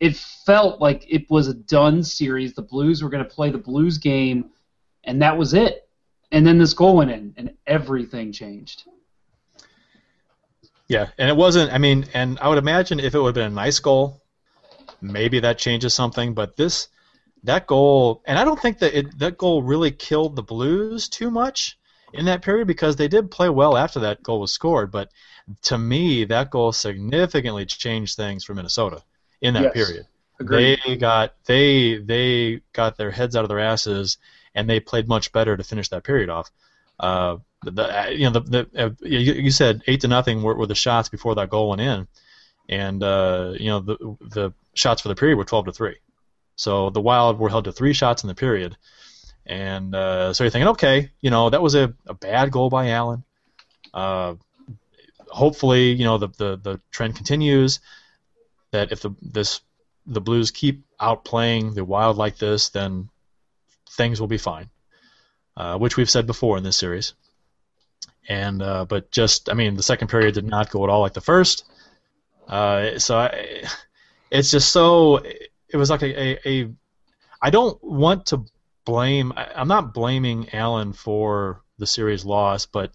it 0.00 0.16
felt 0.16 0.80
like 0.80 1.06
it 1.08 1.30
was 1.30 1.48
a 1.48 1.54
done 1.54 2.02
series. 2.02 2.54
The 2.54 2.62
Blues 2.62 3.02
were 3.02 3.08
going 3.08 3.24
to 3.24 3.30
play 3.30 3.50
the 3.50 3.58
Blues 3.58 3.98
game, 3.98 4.50
and 5.04 5.22
that 5.22 5.36
was 5.36 5.54
it. 5.54 5.88
And 6.32 6.46
then 6.46 6.58
this 6.58 6.74
goal 6.74 6.96
went 6.96 7.10
in, 7.10 7.34
and 7.36 7.54
everything 7.66 8.32
changed. 8.32 8.84
Yeah, 10.88 11.08
and 11.16 11.30
it 11.30 11.36
wasn't. 11.36 11.72
I 11.72 11.78
mean, 11.78 12.06
and 12.12 12.38
I 12.40 12.48
would 12.48 12.58
imagine 12.58 13.00
if 13.00 13.14
it 13.14 13.18
would 13.18 13.28
have 13.28 13.34
been 13.34 13.52
a 13.52 13.54
nice 13.54 13.78
goal, 13.78 14.20
maybe 15.00 15.40
that 15.40 15.58
changes 15.58 15.94
something. 15.94 16.34
But 16.34 16.56
this, 16.56 16.88
that 17.44 17.66
goal, 17.66 18.22
and 18.26 18.38
I 18.38 18.44
don't 18.44 18.60
think 18.60 18.80
that 18.80 18.98
it, 18.98 19.18
that 19.18 19.38
goal 19.38 19.62
really 19.62 19.92
killed 19.92 20.34
the 20.34 20.42
Blues 20.42 21.08
too 21.08 21.30
much 21.30 21.78
in 22.12 22.26
that 22.26 22.42
period 22.42 22.66
because 22.66 22.96
they 22.96 23.08
did 23.08 23.30
play 23.30 23.48
well 23.48 23.76
after 23.76 24.00
that 24.00 24.22
goal 24.22 24.40
was 24.40 24.52
scored. 24.52 24.90
But 24.90 25.10
to 25.62 25.78
me, 25.78 26.24
that 26.24 26.50
goal 26.50 26.72
significantly 26.72 27.64
changed 27.64 28.16
things 28.16 28.44
for 28.44 28.54
Minnesota 28.54 29.02
in 29.40 29.54
that 29.54 29.74
Yes. 29.74 29.86
period. 29.86 30.06
Agreed. 30.40 30.80
They 30.84 30.96
got 30.96 31.34
they 31.46 31.98
they 31.98 32.60
got 32.72 32.96
their 32.96 33.10
heads 33.10 33.36
out 33.36 33.44
of 33.44 33.48
their 33.48 33.60
asses 33.60 34.18
and 34.54 34.68
they 34.68 34.80
played 34.80 35.08
much 35.08 35.32
better 35.32 35.56
to 35.56 35.62
finish 35.62 35.88
that 35.90 36.04
period 36.04 36.28
off. 36.28 36.50
Uh, 36.98 37.38
the, 37.62 37.70
the 37.70 38.06
you 38.16 38.24
know 38.24 38.30
the, 38.30 38.40
the 38.40 38.86
uh, 38.86 38.90
you, 39.02 39.18
you 39.34 39.50
said 39.50 39.82
eight 39.86 40.00
to 40.02 40.08
nothing 40.08 40.42
were, 40.42 40.54
were 40.56 40.66
the 40.66 40.74
shots 40.74 41.08
before 41.08 41.34
that 41.36 41.50
goal 41.50 41.70
went 41.70 41.80
in, 41.80 42.06
and 42.68 43.02
uh, 43.02 43.54
you 43.58 43.66
know 43.66 43.80
the 43.80 44.16
the 44.20 44.52
shots 44.74 45.02
for 45.02 45.08
the 45.08 45.14
period 45.14 45.36
were 45.36 45.44
12 45.44 45.66
to 45.66 45.72
three. 45.72 45.96
So 46.56 46.90
the 46.90 47.00
Wild 47.00 47.38
were 47.38 47.48
held 47.48 47.64
to 47.64 47.72
three 47.72 47.92
shots 47.92 48.22
in 48.22 48.28
the 48.28 48.34
period, 48.34 48.76
and 49.46 49.94
uh, 49.94 50.32
so 50.32 50.44
you're 50.44 50.50
thinking, 50.50 50.68
okay, 50.68 51.10
you 51.20 51.30
know 51.30 51.50
that 51.50 51.62
was 51.62 51.74
a, 51.74 51.94
a 52.06 52.14
bad 52.14 52.50
goal 52.50 52.70
by 52.70 52.90
Allen. 52.90 53.24
Uh, 53.92 54.34
hopefully, 55.28 55.92
you 55.92 56.04
know 56.04 56.18
the, 56.18 56.28
the 56.28 56.56
the 56.56 56.80
trend 56.90 57.16
continues. 57.16 57.80
That 58.74 58.90
if 58.90 59.02
the 59.02 59.14
this 59.22 59.60
the 60.04 60.20
Blues 60.20 60.50
keep 60.50 60.84
outplaying 61.00 61.74
the 61.74 61.84
Wild 61.84 62.16
like 62.16 62.38
this, 62.38 62.70
then 62.70 63.08
things 63.90 64.20
will 64.20 64.26
be 64.26 64.36
fine, 64.36 64.68
uh, 65.56 65.78
which 65.78 65.96
we've 65.96 66.10
said 66.10 66.26
before 66.26 66.58
in 66.58 66.64
this 66.64 66.76
series. 66.76 67.14
And 68.28 68.60
uh, 68.60 68.84
but 68.84 69.12
just 69.12 69.48
I 69.48 69.54
mean 69.54 69.76
the 69.76 69.82
second 69.84 70.08
period 70.08 70.34
did 70.34 70.44
not 70.44 70.70
go 70.70 70.82
at 70.82 70.90
all 70.90 71.02
like 71.02 71.14
the 71.14 71.20
first. 71.20 71.64
Uh, 72.48 72.98
so 72.98 73.16
I, 73.16 73.62
it's 74.32 74.50
just 74.50 74.70
so 74.72 75.18
it 75.68 75.76
was 75.76 75.88
like 75.88 76.02
a, 76.02 76.20
a, 76.20 76.38
a 76.44 76.70
I 77.40 77.50
don't 77.50 77.78
want 77.80 78.26
to 78.26 78.44
blame 78.84 79.32
I, 79.36 79.52
I'm 79.54 79.68
not 79.68 79.94
blaming 79.94 80.52
Allen 80.52 80.92
for 80.94 81.62
the 81.78 81.86
series 81.86 82.24
loss, 82.24 82.66
but 82.66 82.90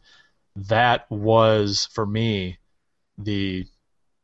that 0.58 1.10
was 1.10 1.88
for 1.94 2.06
me 2.06 2.58
the 3.18 3.66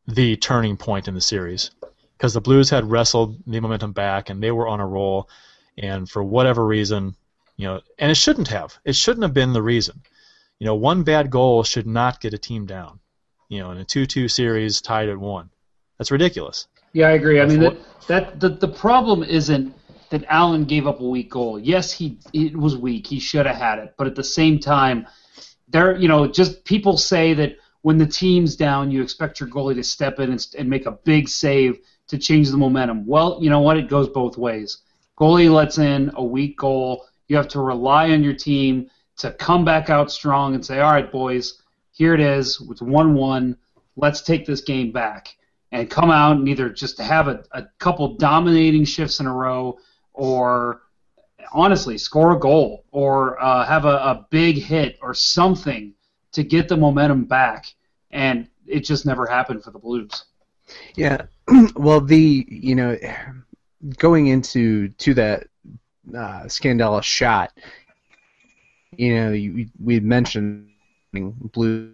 the 0.08 0.36
turning 0.38 0.78
point 0.78 1.08
in 1.08 1.14
the 1.14 1.22
series 1.22 1.72
because 2.18 2.34
the 2.34 2.42
Blues 2.42 2.70
had 2.70 2.90
wrestled 2.90 3.38
the 3.46 3.60
momentum 3.60 3.92
back 3.92 4.30
and 4.30 4.42
they 4.42 4.52
were 4.52 4.68
on 4.68 4.80
a 4.80 4.88
roll, 4.88 5.30
and 5.78 6.10
for 6.10 6.24
whatever 6.24 6.66
reason, 6.66 7.16
you 7.58 7.68
know, 7.68 7.82
and 8.00 8.12
it 8.12 8.16
shouldn't 8.16 8.48
have. 8.48 8.78
It 8.86 8.96
shouldn't 8.96 9.24
have 9.24 9.34
been 9.34 9.54
the 9.54 9.62
reason. 9.62 10.02
You 10.60 10.66
know, 10.66 10.76
one 10.76 11.04
bad 11.04 11.30
goal 11.30 11.64
should 11.64 11.88
not 11.88 12.22
get 12.22 12.34
a 12.34 12.38
team 12.38 12.66
down. 12.66 13.00
You 13.50 13.60
know, 13.60 13.72
in 13.72 13.78
a 13.78 13.86
two-two 13.86 14.28
series 14.28 14.82
tied 14.82 15.10
at 15.10 15.18
one, 15.18 15.50
that's 15.98 16.12
ridiculous. 16.12 16.68
Yeah, 16.94 17.08
I 17.08 17.12
agree. 17.12 17.42
I 17.42 17.46
mean, 17.46 17.60
that, 17.60 17.78
that 18.08 18.40
the 18.40 18.50
the 18.50 18.68
problem 18.68 19.22
isn't 19.24 19.76
that 20.10 20.24
Allen 20.30 20.66
gave 20.66 20.88
up 20.88 21.02
a 21.02 21.08
weak 21.08 21.30
goal. 21.30 21.60
Yes, 21.60 21.92
he 21.92 22.18
it 22.34 22.56
was 22.56 22.78
weak. 22.78 23.08
He 23.08 23.20
should 23.20 23.46
have 23.46 23.58
had 23.58 23.80
it, 23.80 23.94
but 23.98 24.08
at 24.08 24.16
the 24.16 24.24
same 24.24 24.60
time, 24.60 25.06
there 25.68 25.96
you 25.96 26.08
know 26.08 26.28
just 26.28 26.64
people 26.64 26.98
say 26.98 27.34
that 27.34 27.58
when 27.86 28.00
the 28.00 28.08
team's 28.08 28.56
down, 28.56 28.90
you 28.90 29.04
expect 29.04 29.40
your 29.40 29.48
goalie 29.48 29.76
to 29.76 29.84
step 29.84 30.20
in 30.20 30.32
and, 30.32 30.48
and 30.58 30.68
make 30.68 30.88
a 30.88 30.92
big 31.04 31.30
save 31.30 31.78
to 32.08 32.18
change 32.18 32.50
the 32.50 32.58
momentum. 32.58 33.06
Well, 33.06 33.38
you 33.40 33.52
know 33.52 33.60
what? 33.60 33.78
It 33.78 33.90
goes 33.90 34.10
both 34.10 34.40
ways. 34.40 34.80
Goalie 35.20 35.54
lets 35.54 35.78
in 35.78 36.12
a 36.16 36.24
weak 36.24 36.58
goal. 36.58 37.06
You 37.28 37.38
have 37.38 37.48
to 37.50 37.60
rely 37.60 38.10
on 38.10 38.24
your 38.24 38.34
team 38.34 38.90
to 39.18 39.32
come 39.34 39.64
back 39.64 39.92
out 39.92 40.12
strong 40.12 40.56
and 40.56 40.66
say, 40.66 40.80
"All 40.80 40.92
right, 40.92 41.12
boys, 41.12 41.62
here 41.92 42.16
it 42.16 42.22
is. 42.22 42.60
It's 42.72 42.82
one-one. 42.82 43.56
Let's 43.96 44.24
take 44.24 44.48
this 44.48 44.62
game 44.62 44.92
back." 44.92 45.36
and 45.72 45.90
come 45.90 46.10
out 46.10 46.38
and 46.38 46.48
either 46.48 46.70
just 46.70 47.00
have 47.00 47.28
a, 47.28 47.44
a 47.52 47.68
couple 47.80 48.16
dominating 48.16 48.86
shifts 48.86 49.20
in 49.20 49.26
a 49.26 49.34
row 49.34 49.78
or 50.14 50.84
honestly 51.52 51.98
score 51.98 52.32
a 52.32 52.40
goal 52.40 52.86
or 52.92 53.42
uh, 53.44 53.66
have 53.66 53.84
a, 53.84 53.98
a 53.98 54.28
big 54.30 54.58
hit 54.58 54.98
or 55.02 55.14
something 55.14 55.95
to 56.36 56.44
get 56.44 56.68
the 56.68 56.78
momentum 56.78 57.24
back. 57.24 57.66
And 58.12 58.48
it 58.68 58.82
just 58.82 59.06
never 59.06 59.26
happened 59.26 59.64
for 59.64 59.72
the 59.72 59.80
Blues. 59.80 60.26
Yeah. 60.96 61.24
well, 61.76 62.02
the 62.02 62.46
you 62.48 62.76
know, 62.76 62.98
going 63.98 64.28
into 64.28 64.90
to 64.90 65.14
that 65.16 65.48
uh, 66.10 66.44
Scandella 66.44 67.04
shot, 67.04 67.52
you 68.92 69.16
know, 69.16 69.32
you, 69.32 69.68
we 69.82 70.00
mentioned 70.00 70.70
blue. 71.14 71.92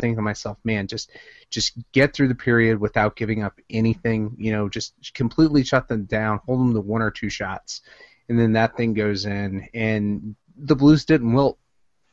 Thinking 0.00 0.16
to 0.16 0.22
myself, 0.22 0.58
man, 0.64 0.88
just 0.88 1.12
just 1.50 1.78
get 1.92 2.12
through 2.12 2.26
the 2.26 2.34
period 2.34 2.80
without 2.80 3.14
giving 3.14 3.44
up 3.44 3.60
anything. 3.70 4.34
You 4.38 4.50
know, 4.50 4.68
just 4.68 4.92
completely 5.14 5.62
shut 5.62 5.86
them 5.86 6.04
down, 6.06 6.40
hold 6.44 6.58
them 6.58 6.74
to 6.74 6.80
one 6.80 7.00
or 7.00 7.12
two 7.12 7.30
shots, 7.30 7.80
and 8.28 8.36
then 8.36 8.54
that 8.54 8.76
thing 8.76 8.94
goes 8.94 9.24
in. 9.24 9.68
And 9.72 10.34
the 10.56 10.74
Blues 10.74 11.04
didn't 11.04 11.32
wilt 11.32 11.58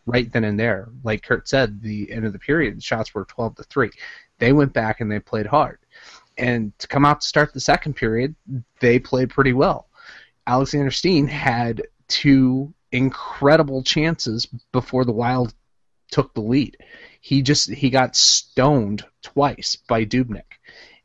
right 0.06 0.32
then 0.32 0.44
and 0.44 0.60
there. 0.60 0.90
Like 1.04 1.24
Curt 1.24 1.48
said, 1.48 1.82
the 1.82 2.12
end 2.12 2.26
of 2.26 2.34
the 2.34 2.40
period, 2.40 2.84
shots 2.84 3.14
were 3.14 3.26
12 3.26 3.56
to 3.56 3.64
three. 3.64 3.92
They 4.40 4.54
went 4.54 4.74
back 4.74 5.02
and 5.02 5.12
they 5.12 5.20
played 5.20 5.46
hard. 5.46 5.80
And 6.38 6.78
to 6.80 6.88
come 6.88 7.06
out 7.06 7.22
to 7.22 7.28
start 7.28 7.54
the 7.54 7.60
second 7.60 7.96
period, 7.96 8.36
they 8.80 9.00
played 9.00 9.30
pretty 9.30 9.54
well. 9.54 9.88
Alexander 10.48 10.92
Steen 10.92 11.28
had 11.28 11.84
two 12.08 12.74
incredible 12.92 13.84
chances 13.84 14.48
before 14.72 15.06
the 15.06 15.12
Wild 15.12 15.54
took 16.12 16.34
the 16.34 16.42
lead. 16.42 16.78
He 17.22 17.42
just 17.42 17.70
he 17.70 17.90
got 17.90 18.16
stoned 18.16 19.06
twice 19.22 19.78
by 19.88 20.06
Dubnyk. 20.06 20.42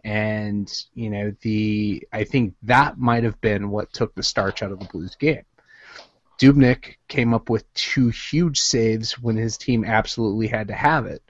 And, 0.05 0.73
you 0.95 1.11
know, 1.11 1.35
the 1.43 2.07
I 2.13 2.25
think 2.25 2.55
that 2.63 2.99
might 2.99 3.25
have 3.25 3.41
been 3.41 3.71
what 3.71 3.93
took 3.93 4.15
the 4.15 4.23
starch 4.23 4.63
out 4.63 4.73
of 4.73 4.79
the 4.79 4.87
Blues 4.87 5.17
game. 5.17 5.45
Dubnyk 6.39 6.97
came 7.09 7.33
up 7.33 7.49
with 7.49 7.73
two 7.73 8.09
huge 8.09 8.61
saves 8.61 9.19
when 9.19 9.37
his 9.37 9.57
team 9.57 9.85
absolutely 9.85 10.49
had 10.49 10.69
to 10.69 10.75
have 10.75 11.07
it. 11.07 11.23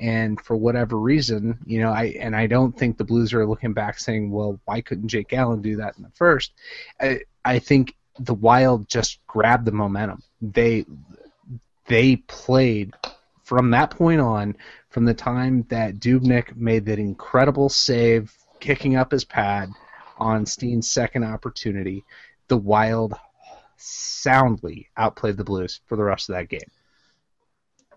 And 0.00 0.40
for 0.40 0.56
whatever 0.56 0.96
reason, 0.98 1.58
you 1.66 1.80
know, 1.80 1.90
I 1.90 2.16
and 2.18 2.34
I 2.34 2.46
don't 2.46 2.76
think 2.76 2.96
the 2.96 3.04
Blues 3.04 3.34
are 3.34 3.46
looking 3.46 3.74
back 3.74 3.98
saying, 3.98 4.30
"Well, 4.30 4.60
why 4.64 4.80
couldn't 4.80 5.08
Jake 5.08 5.32
Allen 5.32 5.60
do 5.60 5.76
that 5.76 5.96
in 5.96 6.02
the 6.02 6.10
first? 6.14 6.52
I, 7.00 7.20
I 7.44 7.58
think 7.58 7.94
the 8.18 8.34
Wild 8.34 8.88
just 8.88 9.18
grabbed 9.26 9.66
the 9.66 9.72
momentum. 9.72 10.22
They 10.40 10.86
they 11.86 12.16
played 12.16 12.94
from 13.42 13.70
that 13.70 13.90
point 13.90 14.20
on, 14.20 14.56
from 14.88 15.04
the 15.04 15.14
time 15.14 15.66
that 15.68 15.98
Dubnyk 15.98 16.56
made 16.56 16.86
that 16.86 16.98
incredible 16.98 17.68
save, 17.68 18.32
kicking 18.60 18.96
up 18.96 19.12
his 19.12 19.24
pad 19.24 19.68
on 20.18 20.46
Steen's 20.46 20.90
second 20.90 21.24
opportunity, 21.24 22.04
the 22.48 22.56
Wild 22.56 23.14
soundly 23.76 24.90
outplayed 24.96 25.36
the 25.36 25.44
Blues 25.44 25.80
for 25.86 25.96
the 25.96 26.04
rest 26.04 26.28
of 26.28 26.36
that 26.36 26.48
game. 26.48 26.70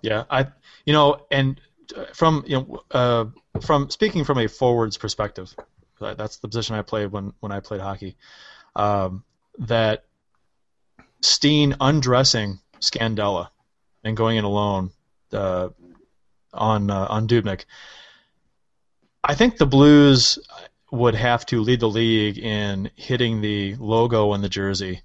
Yeah, 0.01 0.23
I, 0.29 0.47
you 0.85 0.93
know, 0.93 1.25
and 1.31 1.59
uh, 1.95 2.05
from 2.13 2.43
you 2.45 2.57
know, 2.57 2.83
uh, 2.91 3.25
from 3.61 3.89
speaking 3.89 4.23
from 4.23 4.37
a 4.37 4.47
forwards 4.47 4.97
perspective, 4.97 5.53
that's 5.99 6.37
the 6.37 6.47
position 6.47 6.75
I 6.75 6.81
played 6.81 7.11
when 7.11 7.33
when 7.39 7.51
I 7.51 7.59
played 7.59 7.81
hockey. 7.81 8.15
Um, 8.75 9.23
that 9.59 10.03
Steen 11.21 11.75
undressing 11.81 12.59
Scandella 12.79 13.49
and 14.03 14.15
going 14.15 14.37
in 14.37 14.43
alone 14.43 14.91
uh, 15.33 15.69
on 16.53 16.91
uh, 16.91 17.07
on 17.09 17.27
Dubnyk. 17.27 17.65
I 19.23 19.35
think 19.35 19.57
the 19.57 19.65
Blues 19.65 20.39
would 20.91 21.15
have 21.15 21.45
to 21.47 21.61
lead 21.61 21.79
the 21.79 21.89
league 21.89 22.37
in 22.37 22.89
hitting 22.95 23.41
the 23.41 23.75
logo 23.75 24.31
on 24.31 24.41
the 24.41 24.49
jersey 24.49 25.01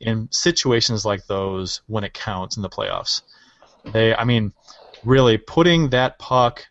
in 0.00 0.28
situations 0.30 1.04
like 1.04 1.26
those 1.26 1.82
when 1.86 2.04
it 2.04 2.14
counts 2.14 2.56
in 2.56 2.62
the 2.62 2.68
playoffs. 2.68 3.22
They, 3.92 4.14
I 4.14 4.24
mean, 4.24 4.52
really 5.04 5.38
putting 5.38 5.90
that 5.90 6.18
puck 6.18 6.66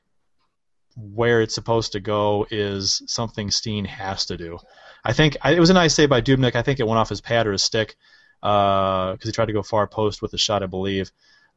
where 0.96 1.42
it's 1.42 1.56
supposed 1.56 1.94
to 1.94 2.00
go 2.00 2.46
is 2.50 3.02
something 3.08 3.52
Steen 3.52 3.86
has 3.86 4.26
to 4.26 4.38
do. 4.38 4.58
I 5.04 5.14
think 5.14 5.38
it 5.46 5.60
was 5.60 5.70
a 5.70 5.74
nice 5.74 5.94
save 5.94 6.10
by 6.10 6.22
Dubnyk. 6.22 6.56
I 6.56 6.62
think 6.62 6.80
it 6.80 6.88
went 6.88 7.00
off 7.00 7.10
his 7.10 7.22
pad 7.22 7.48
or 7.48 7.54
his 7.54 7.64
stick 7.64 7.96
because 8.42 9.20
he 9.24 9.32
tried 9.32 9.46
to 9.46 9.54
go 9.54 9.64
far 9.64 9.88
post 9.88 10.22
with 10.22 10.32
the 10.32 10.38
shot, 10.38 10.64
I 10.64 10.66
believe. 10.66 11.12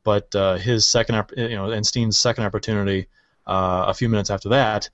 But 0.05 0.35
uh, 0.35 0.57
his 0.57 0.89
second, 0.89 1.25
you 1.37 1.57
know, 1.57 1.71
and 1.71 1.87
Steen's 1.87 2.19
second 2.19 2.45
opportunity 2.45 3.09
uh, 3.47 3.87
a 3.89 3.95
few 3.95 4.09
minutes 4.09 4.31
after 4.31 4.51
that 4.51 4.91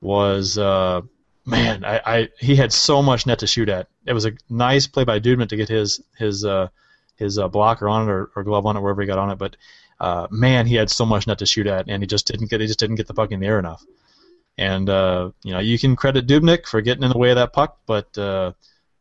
was, 0.00 0.58
uh, 0.58 1.00
man, 1.48 1.84
I, 1.84 2.00
I 2.04 2.28
he 2.38 2.54
had 2.54 2.72
so 2.72 3.02
much 3.02 3.26
net 3.26 3.40
to 3.40 3.46
shoot 3.46 3.68
at. 3.68 3.88
It 4.06 4.12
was 4.12 4.26
a 4.26 4.32
nice 4.48 4.86
play 4.86 5.04
by 5.04 5.18
Dubnyk 5.18 5.48
to 5.48 5.56
get 5.56 5.68
his 5.68 6.00
his 6.18 6.44
uh, 6.44 6.68
his 7.16 7.38
uh, 7.38 7.48
blocker 7.48 7.88
on 7.88 8.08
it 8.08 8.10
or, 8.10 8.30
or 8.36 8.44
glove 8.44 8.66
on 8.66 8.76
it 8.76 8.80
wherever 8.80 9.00
he 9.00 9.06
got 9.06 9.18
on 9.18 9.30
it. 9.30 9.38
But 9.38 9.56
uh, 9.98 10.28
man, 10.30 10.66
he 10.66 10.76
had 10.76 10.90
so 10.90 11.06
much 11.06 11.26
net 11.26 11.38
to 11.38 11.46
shoot 11.46 11.66
at, 11.66 11.88
and 11.88 12.02
he 12.02 12.06
just 12.06 12.26
didn't 12.26 12.50
get 12.50 12.60
he 12.60 12.66
just 12.66 12.78
didn't 12.78 12.96
get 12.96 13.06
the 13.06 13.14
puck 13.14 13.32
in 13.32 13.40
the 13.40 13.46
air 13.46 13.58
enough. 13.58 13.84
And 14.56 14.88
uh, 14.90 15.30
you 15.42 15.52
know, 15.52 15.60
you 15.60 15.78
can 15.78 15.96
credit 15.96 16.26
Dubnyk 16.26 16.66
for 16.66 16.80
getting 16.80 17.02
in 17.02 17.10
the 17.10 17.18
way 17.18 17.30
of 17.30 17.36
that 17.36 17.52
puck, 17.52 17.78
but 17.86 18.16
uh, 18.18 18.52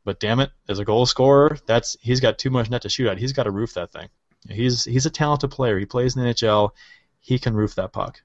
but 0.06 0.20
damn 0.20 0.40
it, 0.40 0.52
as 0.70 0.80
a 0.80 0.86
goal 0.86 1.06
scorer, 1.06 1.58
that's 1.66 1.98
he's 2.02 2.22
got 2.22 2.38
too 2.38 2.50
much 2.50 2.70
net 2.70 2.84
to 2.84 2.90
shoot 2.90 3.08
at. 3.08 3.18
He's 3.18 3.34
got 3.34 3.44
to 3.44 3.52
roof 3.52 3.74
that 3.74 3.92
thing. 3.92 4.08
He's 4.50 4.86
he's 4.86 5.06
a 5.06 5.10
talented 5.10 5.52
player. 5.52 5.78
He 5.78 5.86
plays 5.86 6.16
in 6.16 6.24
the 6.24 6.30
NHL. 6.30 6.72
He 7.20 7.40
can 7.40 7.56
roof 7.56 7.76
that 7.76 7.92
puck. 7.92 8.22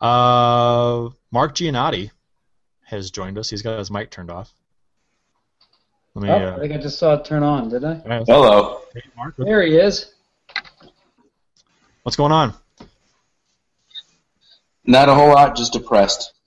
Uh, 0.00 1.10
Mark 1.30 1.54
Giannotti 1.54 2.10
has 2.90 3.10
joined 3.10 3.38
us. 3.38 3.48
He's 3.50 3.62
got 3.62 3.78
his 3.78 3.90
mic 3.90 4.10
turned 4.10 4.30
off. 4.30 4.52
Let 6.14 6.22
me. 6.22 6.28
Oh, 6.30 6.34
uh, 6.34 6.56
I 6.56 6.60
think 6.60 6.72
I 6.72 6.78
just 6.78 6.98
saw 6.98 7.14
it 7.14 7.24
turn 7.24 7.42
on, 7.42 7.68
did 7.68 7.84
I? 7.84 7.94
Hello. 8.26 8.82
Hey, 8.94 9.02
Mark, 9.16 9.34
There 9.38 9.62
he 9.62 9.76
is. 9.76 10.12
what's 12.02 12.16
going 12.16 12.32
on? 12.32 12.54
Not 14.84 15.08
a 15.08 15.14
whole 15.14 15.28
lot, 15.28 15.56
just 15.56 15.72
depressed. 15.72 16.32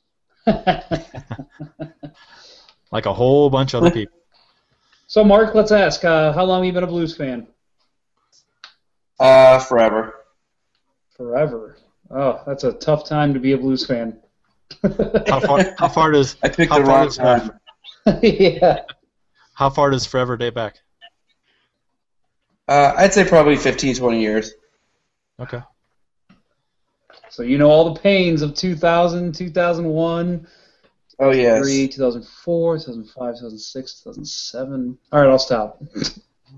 Like 2.93 3.07
a 3.07 3.13
whole 3.13 3.49
bunch 3.49 3.73
of 3.73 3.81
other 3.81 3.89
people. 3.89 4.15
so, 5.07 5.23
Mark, 5.23 5.55
let's 5.55 5.71
ask 5.71 6.05
uh, 6.05 6.31
how 6.31 6.43
long 6.43 6.59
have 6.59 6.67
you 6.67 6.73
been 6.73 6.83
a 6.83 6.87
Blues 6.87 7.17
fan? 7.17 7.47
Uh, 9.19 9.57
forever. 9.57 10.13
Forever. 11.17 11.77
Oh, 12.11 12.43
that's 12.45 12.63
a 12.63 12.73
tough 12.73 13.03
time 13.09 13.33
to 13.33 13.39
be 13.39 13.53
a 13.53 13.57
Blues 13.57 13.83
fan. 13.83 14.19
How 15.27 15.39
far? 15.39 15.75
How 15.77 15.89
far 15.89 16.11
does? 16.11 16.35
I 16.43 16.49
picked 16.49 16.71
how 16.71 16.79
the 16.79 16.85
far 16.85 16.95
wrong 16.95 17.05
does, 17.05 17.19
uh, 17.19 17.39
time. 17.39 18.19
yeah. 18.23 18.79
How 19.53 19.69
far 19.69 19.89
does 19.91 20.05
forever 20.05 20.37
date 20.37 20.53
back? 20.53 20.79
Uh, 22.67 22.93
I'd 22.97 23.13
say 23.13 23.27
probably 23.27 23.57
15, 23.57 23.95
20 23.95 24.21
years. 24.21 24.53
Okay. 25.39 25.61
So 27.29 27.43
you 27.43 27.57
know 27.57 27.69
all 27.69 27.93
the 27.93 27.99
pains 27.99 28.41
of 28.41 28.53
2000, 28.55 29.33
2001, 29.35 30.47
Oh 31.19 31.31
yes. 31.31 31.65
2003, 31.67 31.87
2004, 31.89 32.77
2005, 32.77 33.33
2006, 33.35 33.93
2007. 34.01 34.97
All 35.11 35.21
right, 35.21 35.29
I'll 35.29 35.39
stop. 35.39 35.81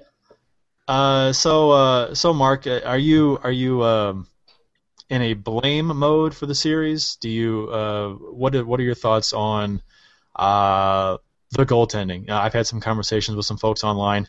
Uh, 0.86 1.32
so, 1.32 1.70
uh, 1.70 2.14
so 2.14 2.32
Mark, 2.34 2.66
uh, 2.66 2.80
are 2.84 2.98
you 2.98 3.38
are 3.42 3.50
you 3.50 3.82
um, 3.82 4.26
in 5.08 5.22
a 5.22 5.34
blame 5.34 5.86
mode 5.86 6.34
for 6.34 6.46
the 6.46 6.54
series? 6.54 7.16
Do 7.16 7.30
you 7.30 7.68
uh, 7.70 8.10
what 8.10 8.54
are, 8.54 8.64
what 8.64 8.80
are 8.80 8.82
your 8.82 8.94
thoughts 8.94 9.32
on 9.32 9.80
uh, 10.36 11.16
the 11.52 11.64
goaltending? 11.64 12.28
Uh, 12.28 12.36
I've 12.36 12.52
had 12.52 12.66
some 12.66 12.80
conversations 12.80 13.36
with 13.36 13.46
some 13.46 13.56
folks 13.56 13.82
online 13.82 14.28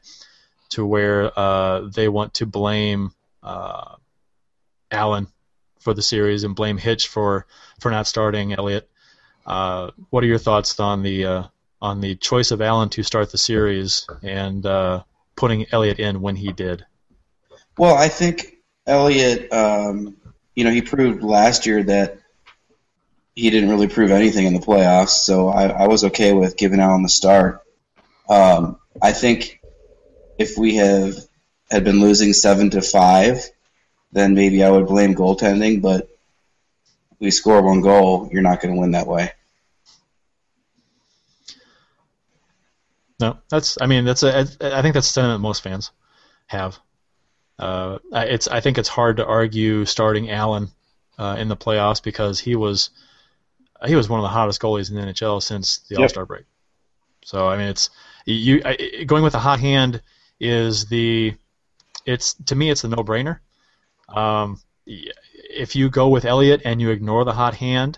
to 0.69 0.85
where 0.85 1.37
uh, 1.37 1.89
they 1.93 2.07
want 2.07 2.35
to 2.35 2.45
blame 2.45 3.11
uh, 3.43 3.95
Allen 4.91 5.27
for 5.79 5.93
the 5.93 6.01
series 6.01 6.43
and 6.45 6.55
blame 6.55 6.77
Hitch 6.77 7.09
for 7.09 7.47
for 7.79 7.91
not 7.91 8.07
starting 8.07 8.53
Elliott. 8.53 8.89
Uh, 9.45 9.91
what 10.09 10.23
are 10.23 10.27
your 10.27 10.37
thoughts 10.37 10.79
on 10.79 11.03
the 11.03 11.25
uh, 11.25 11.43
on 11.81 11.99
the 11.99 12.15
choice 12.15 12.51
of 12.51 12.61
Allen 12.61 12.89
to 12.89 13.03
start 13.03 13.31
the 13.31 13.37
series 13.37 14.07
and 14.23 14.65
uh, 14.65 15.03
putting 15.35 15.65
Elliott 15.71 15.99
in 15.99 16.21
when 16.21 16.35
he 16.35 16.51
did? 16.51 16.85
Well, 17.77 17.95
I 17.95 18.07
think 18.07 18.57
Elliott, 18.87 19.51
um, 19.51 20.15
you 20.55 20.63
know, 20.63 20.71
he 20.71 20.81
proved 20.81 21.23
last 21.23 21.65
year 21.65 21.83
that 21.83 22.19
he 23.35 23.49
didn't 23.49 23.69
really 23.69 23.87
prove 23.87 24.11
anything 24.11 24.45
in 24.45 24.53
the 24.53 24.59
playoffs, 24.59 25.09
so 25.09 25.49
I, 25.49 25.67
I 25.67 25.87
was 25.87 26.05
okay 26.05 26.31
with 26.33 26.55
giving 26.55 26.79
Allen 26.79 27.03
the 27.03 27.09
start. 27.09 27.61
Um, 28.29 28.79
I 29.01 29.11
think 29.11 29.59
if 30.37 30.57
we 30.57 30.75
have 30.75 31.15
had 31.69 31.83
been 31.83 31.99
losing 31.99 32.31
seven 32.31 32.69
to 32.71 32.81
five, 32.81 33.43
then 34.11 34.35
maybe 34.35 34.63
I 34.63 34.69
would 34.69 34.87
blame 34.87 35.15
goaltending. 35.15 35.81
But 35.81 36.09
we 37.19 37.31
score 37.31 37.61
one 37.61 37.81
goal, 37.81 38.29
you're 38.31 38.41
not 38.41 38.61
going 38.61 38.73
to 38.73 38.79
win 38.79 38.91
that 38.91 39.07
way. 39.07 39.31
No, 43.19 43.37
that's. 43.49 43.77
I 43.79 43.85
mean, 43.85 44.05
that's 44.05 44.23
a. 44.23 44.39
I 44.39 44.81
think 44.81 44.93
that's 44.93 45.09
a 45.09 45.13
sentiment 45.13 45.41
most 45.41 45.63
fans 45.63 45.91
have. 46.47 46.77
Uh, 47.57 47.99
I- 48.13 48.25
it's. 48.25 48.47
I 48.47 48.59
think 48.59 48.77
it's 48.77 48.89
hard 48.89 49.17
to 49.17 49.25
argue 49.25 49.85
starting 49.85 50.29
Allen 50.29 50.69
uh, 51.17 51.37
in 51.39 51.47
the 51.47 51.55
playoffs 51.55 52.03
because 52.03 52.39
he 52.39 52.55
was 52.55 52.89
he 53.85 53.95
was 53.95 54.09
one 54.09 54.19
of 54.19 54.23
the 54.23 54.29
hottest 54.29 54.61
goalies 54.61 54.89
in 54.89 54.95
the 54.95 55.01
NHL 55.01 55.41
since 55.41 55.79
the 55.89 55.95
Yep. 55.95 56.01
All 56.01 56.09
Star 56.09 56.25
break. 56.25 56.45
So 57.23 57.47
I 57.47 57.57
mean, 57.57 57.67
it's 57.67 57.89
you 58.25 58.61
I, 58.65 59.03
going 59.05 59.23
with 59.23 59.35
a 59.35 59.39
hot 59.39 59.59
hand 59.59 60.01
is 60.39 60.85
the. 60.87 61.35
It's 62.05 62.33
to 62.45 62.55
me, 62.55 62.69
it's 62.69 62.83
a 62.83 62.87
no 62.87 62.97
brainer. 62.97 63.39
Um, 64.09 64.59
if 64.85 65.75
you 65.75 65.89
go 65.89 66.09
with 66.09 66.25
Elliott 66.25 66.61
and 66.65 66.79
you 66.79 66.91
ignore 66.91 67.23
the 67.23 67.33
hot 67.33 67.55
hand, 67.55 67.97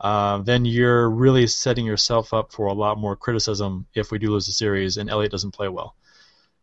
uh, 0.00 0.38
then 0.38 0.64
you're 0.64 1.10
really 1.10 1.46
setting 1.46 1.84
yourself 1.84 2.32
up 2.32 2.52
for 2.52 2.66
a 2.66 2.72
lot 2.72 2.98
more 2.98 3.16
criticism 3.16 3.86
if 3.94 4.10
we 4.10 4.18
do 4.18 4.30
lose 4.30 4.46
the 4.46 4.52
series 4.52 4.96
and 4.96 5.10
Elliott 5.10 5.30
doesn't 5.30 5.50
play 5.50 5.68
well. 5.68 5.94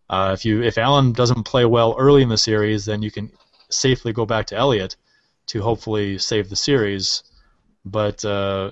Uh, 0.09 0.31
if 0.33 0.45
you 0.45 0.63
if 0.63 0.77
Allen 0.77 1.11
doesn't 1.11 1.43
play 1.43 1.65
well 1.65 1.95
early 1.99 2.21
in 2.23 2.29
the 2.29 2.37
series, 2.37 2.85
then 2.85 3.01
you 3.01 3.11
can 3.11 3.31
safely 3.69 4.13
go 4.13 4.25
back 4.25 4.47
to 4.47 4.55
Elliott 4.55 4.95
to 5.47 5.61
hopefully 5.61 6.17
save 6.17 6.49
the 6.49 6.55
series. 6.55 7.23
But 7.85 8.23
uh, 8.25 8.71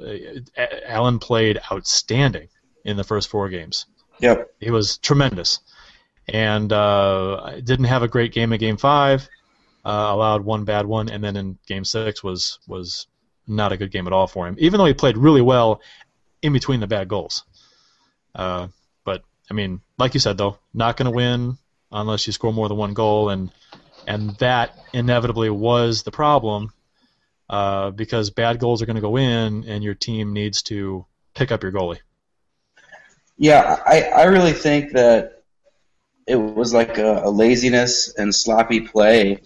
Allen 0.86 1.19
played 1.19 1.60
outstanding 1.71 2.47
in 2.86 2.97
the 2.97 3.04
first 3.04 3.30
four 3.30 3.49
games. 3.49 3.86
Yep. 4.19 4.49
He 4.60 4.71
was 4.71 4.97
tremendous, 4.97 5.60
and 6.28 6.71
uh, 6.71 7.60
didn't 7.63 7.86
have 7.86 8.04
a 8.04 8.08
great 8.08 8.34
game 8.34 8.54
in 8.54 8.60
Game 8.60 8.78
Five. 8.78 9.28
Uh, 9.86 10.08
allowed 10.10 10.43
one 10.43 10.63
bad 10.63 10.86
one, 10.86 11.10
and 11.10 11.23
then 11.23 11.36
in 11.36 11.58
Game 11.67 11.86
Six 11.86 12.23
was 12.23 12.60
was 12.67 13.08
not 13.47 13.71
a 13.71 13.77
good 13.77 13.91
game 13.91 14.08
at 14.08 14.13
all 14.13 14.27
for 14.27 14.47
him. 14.47 14.55
Even 14.60 14.77
though 14.77 14.86
he 14.86 14.93
played 14.93 15.17
really 15.17 15.41
well 15.41 15.81
in 16.41 16.53
between 16.53 16.79
the 16.79 16.88
bad 16.88 17.08
goals. 17.08 17.43
Uh, 18.34 18.67
but 19.03 19.23
I 19.49 19.53
mean, 19.53 19.81
like 19.97 20.13
you 20.13 20.19
said 20.19 20.38
though, 20.38 20.58
not 20.73 20.97
going 20.97 21.10
to 21.10 21.15
win 21.15 21.58
unless 21.91 22.27
you 22.27 22.34
score 22.34 22.53
more 22.53 22.67
than 22.67 22.77
one 22.77 22.93
goal, 22.93 23.29
and 23.29 23.51
and 24.08 24.31
that 24.38 24.77
inevitably 24.93 25.49
was 25.49 26.03
the 26.03 26.12
problem 26.12 26.71
uh, 27.49 27.91
because 27.91 28.29
bad 28.29 28.60
goals 28.60 28.81
are 28.81 28.86
going 28.86 28.95
to 28.95 29.01
go 29.01 29.17
in, 29.17 29.63
and 29.67 29.84
your 29.84 29.95
team 29.95 30.34
needs 30.34 30.62
to 30.63 31.05
pick 31.34 31.51
up 31.51 31.63
your 31.63 31.71
goalie. 31.71 31.99
Yeah, 33.38 33.81
I, 33.86 34.03
I 34.03 34.23
really 34.25 34.53
think 34.53 34.93
that 34.93 35.43
it 36.27 36.36
was 36.36 36.73
like 36.73 36.97
a, 36.97 37.23
a 37.23 37.29
laziness 37.29 38.13
and 38.15 38.34
sloppy 38.34 38.81
play 38.81 39.41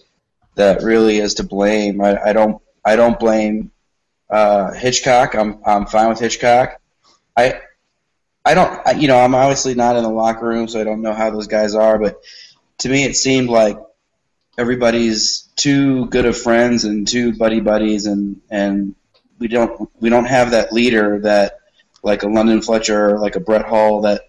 that 0.54 0.82
really 0.82 1.18
is 1.18 1.34
to 1.34 1.44
blame. 1.44 2.00
I, 2.00 2.18
I 2.26 2.32
don't 2.32 2.60
I 2.84 2.96
don't 2.96 3.18
blame 3.18 3.70
uh, 4.30 4.72
Hitchcock. 4.72 5.34
I'm 5.34 5.60
I'm 5.66 5.86
fine 5.86 6.08
with 6.08 6.20
Hitchcock. 6.20 6.80
I 7.36 7.60
I 8.44 8.54
don't 8.54 8.86
I, 8.86 8.92
you 8.92 9.08
know 9.08 9.18
I'm 9.18 9.34
obviously 9.34 9.74
not 9.74 9.96
in 9.96 10.02
the 10.02 10.10
locker 10.10 10.46
room, 10.46 10.68
so 10.68 10.80
I 10.80 10.84
don't 10.84 11.02
know 11.02 11.14
how 11.14 11.30
those 11.30 11.46
guys 11.46 11.74
are. 11.74 11.98
But 11.98 12.20
to 12.78 12.88
me, 12.88 13.04
it 13.04 13.16
seemed 13.16 13.48
like 13.48 13.78
everybody's 14.56 15.42
too 15.56 16.06
good 16.06 16.26
of 16.26 16.36
friends 16.36 16.84
and 16.84 17.06
too 17.06 17.36
buddy 17.36 17.60
buddies, 17.60 18.06
and 18.06 18.40
and 18.50 18.94
we 19.38 19.48
don't 19.48 19.90
we 20.00 20.10
don't 20.10 20.26
have 20.26 20.52
that 20.52 20.72
leader 20.72 21.20
that 21.20 21.58
like 22.02 22.22
a 22.22 22.28
London 22.28 22.62
Fletcher 22.62 23.18
like 23.18 23.36
a 23.36 23.40
Brett 23.40 23.66
Hull 23.66 24.02
that 24.02 24.22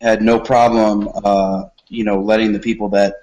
had 0.00 0.22
no 0.22 0.40
problem, 0.40 1.08
uh, 1.24 1.64
you 1.88 2.04
know, 2.04 2.20
letting 2.20 2.52
the 2.52 2.58
people 2.58 2.90
that 2.90 3.14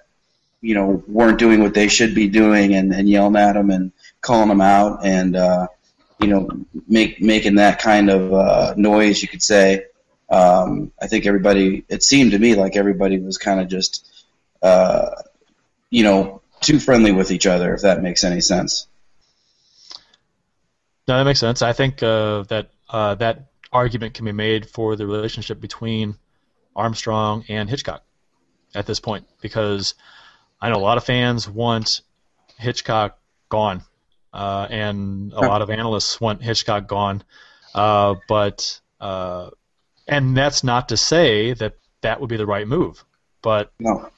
you 0.61 0.73
know 0.73 1.03
weren't 1.07 1.39
doing 1.39 1.61
what 1.61 1.73
they 1.73 1.87
should 1.87 2.15
be 2.15 2.27
doing 2.27 2.73
and, 2.73 2.93
and 2.93 3.09
yelling 3.09 3.35
at 3.35 3.53
them 3.53 3.69
and 3.69 3.91
calling 4.21 4.49
them 4.49 4.61
out 4.61 5.05
and 5.05 5.35
uh, 5.35 5.67
you 6.19 6.27
know 6.27 6.49
make 6.87 7.21
making 7.21 7.55
that 7.55 7.79
kind 7.79 8.09
of 8.09 8.33
uh, 8.33 8.73
noise, 8.77 9.21
you 9.21 9.27
could 9.27 9.43
say. 9.43 9.85
Um, 10.29 10.91
I 11.01 11.07
think 11.07 11.25
everybody. 11.25 11.85
It 11.87 12.03
seemed 12.03 12.31
to 12.31 12.39
me 12.39 12.55
like 12.55 12.75
everybody 12.75 13.19
was 13.19 13.37
kind 13.37 13.59
of 13.59 13.67
just, 13.67 14.07
uh, 14.61 15.11
you 15.89 16.03
know, 16.03 16.41
too 16.61 16.79
friendly 16.79 17.11
with 17.11 17.31
each 17.31 17.47
other. 17.47 17.73
If 17.73 17.81
that 17.81 18.01
makes 18.01 18.23
any 18.23 18.41
sense. 18.41 18.87
No, 21.07 21.17
that 21.17 21.23
makes 21.23 21.39
sense. 21.39 21.61
I 21.61 21.73
think 21.73 22.03
uh, 22.03 22.43
that 22.43 22.71
uh, 22.89 23.15
that 23.15 23.47
argument 23.71 24.13
can 24.13 24.25
be 24.25 24.31
made 24.31 24.69
for 24.69 24.95
the 24.95 25.05
relationship 25.05 25.61
between 25.61 26.15
Armstrong 26.75 27.45
and 27.47 27.69
Hitchcock 27.69 28.03
at 28.75 28.85
this 28.85 28.99
point 28.99 29.25
because 29.41 29.95
I 30.61 30.69
know 30.69 30.77
a 30.77 30.79
lot 30.79 30.97
of 30.97 31.03
fans 31.03 31.49
want 31.49 32.01
Hitchcock 32.57 33.17
gone, 33.49 33.83
uh, 34.37 34.67
and 34.69 35.33
a 35.33 35.41
lot 35.41 35.61
of 35.61 35.69
analysts 35.69 36.21
want 36.21 36.41
Hitchcock 36.43 36.87
gone, 36.87 37.23
uh, 37.73 38.15
but 38.29 38.79
uh, 39.01 39.49
and 40.07 40.37
that's 40.37 40.63
not 40.63 40.89
to 40.89 40.97
say 40.97 41.53
that 41.53 41.73
that 42.01 42.21
would 42.21 42.29
be 42.29 42.37
the 42.37 42.45
right 42.45 42.67
move, 42.67 43.03
but 43.41 43.71
No. 43.79 44.09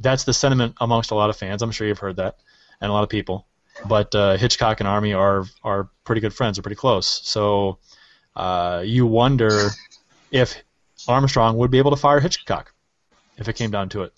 that's 0.00 0.24
the 0.24 0.32
sentiment 0.32 0.76
amongst 0.80 1.10
a 1.10 1.14
lot 1.14 1.28
of 1.30 1.36
fans. 1.36 1.60
I'm 1.62 1.72
sure 1.72 1.86
you've 1.86 1.98
heard 1.98 2.16
that, 2.16 2.36
and 2.80 2.90
a 2.90 2.92
lot 2.94 3.02
of 3.02 3.08
people. 3.08 3.46
But 3.88 4.14
uh, 4.14 4.36
Hitchcock 4.36 4.78
and 4.80 4.88
Army 4.88 5.12
are 5.12 5.44
are 5.64 5.90
pretty 6.04 6.20
good 6.20 6.32
friends. 6.32 6.56
They're 6.56 6.62
pretty 6.62 6.76
close. 6.76 7.08
So 7.24 7.78
uh, 8.36 8.82
you 8.86 9.06
wonder 9.06 9.70
if 10.30 10.54
Armstrong 11.08 11.56
would 11.58 11.72
be 11.72 11.78
able 11.78 11.90
to 11.90 11.96
fire 11.96 12.20
Hitchcock 12.20 12.72
if 13.36 13.48
it 13.48 13.54
came 13.56 13.72
down 13.72 13.88
to 13.90 14.02
it. 14.04 14.12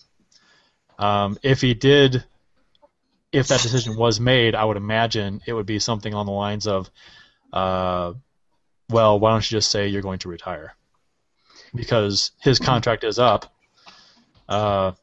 Um, 0.99 1.37
if 1.41 1.61
he 1.61 1.73
did, 1.73 2.23
if 3.31 3.47
that 3.47 3.61
decision 3.61 3.95
was 3.95 4.19
made, 4.19 4.55
I 4.55 4.63
would 4.63 4.77
imagine 4.77 5.41
it 5.45 5.53
would 5.53 5.65
be 5.65 5.79
something 5.79 6.13
on 6.13 6.25
the 6.25 6.31
lines 6.31 6.67
of, 6.67 6.89
uh, 7.51 8.13
well, 8.89 9.19
why 9.19 9.31
don't 9.31 9.51
you 9.51 9.57
just 9.57 9.69
say 9.69 9.87
you're 9.87 10.01
going 10.01 10.19
to 10.19 10.29
retire? 10.29 10.75
Because 11.75 12.31
his 12.41 12.59
contract 12.59 13.03
is 13.03 13.19
up. 13.19 13.53
Uh, 14.47 14.93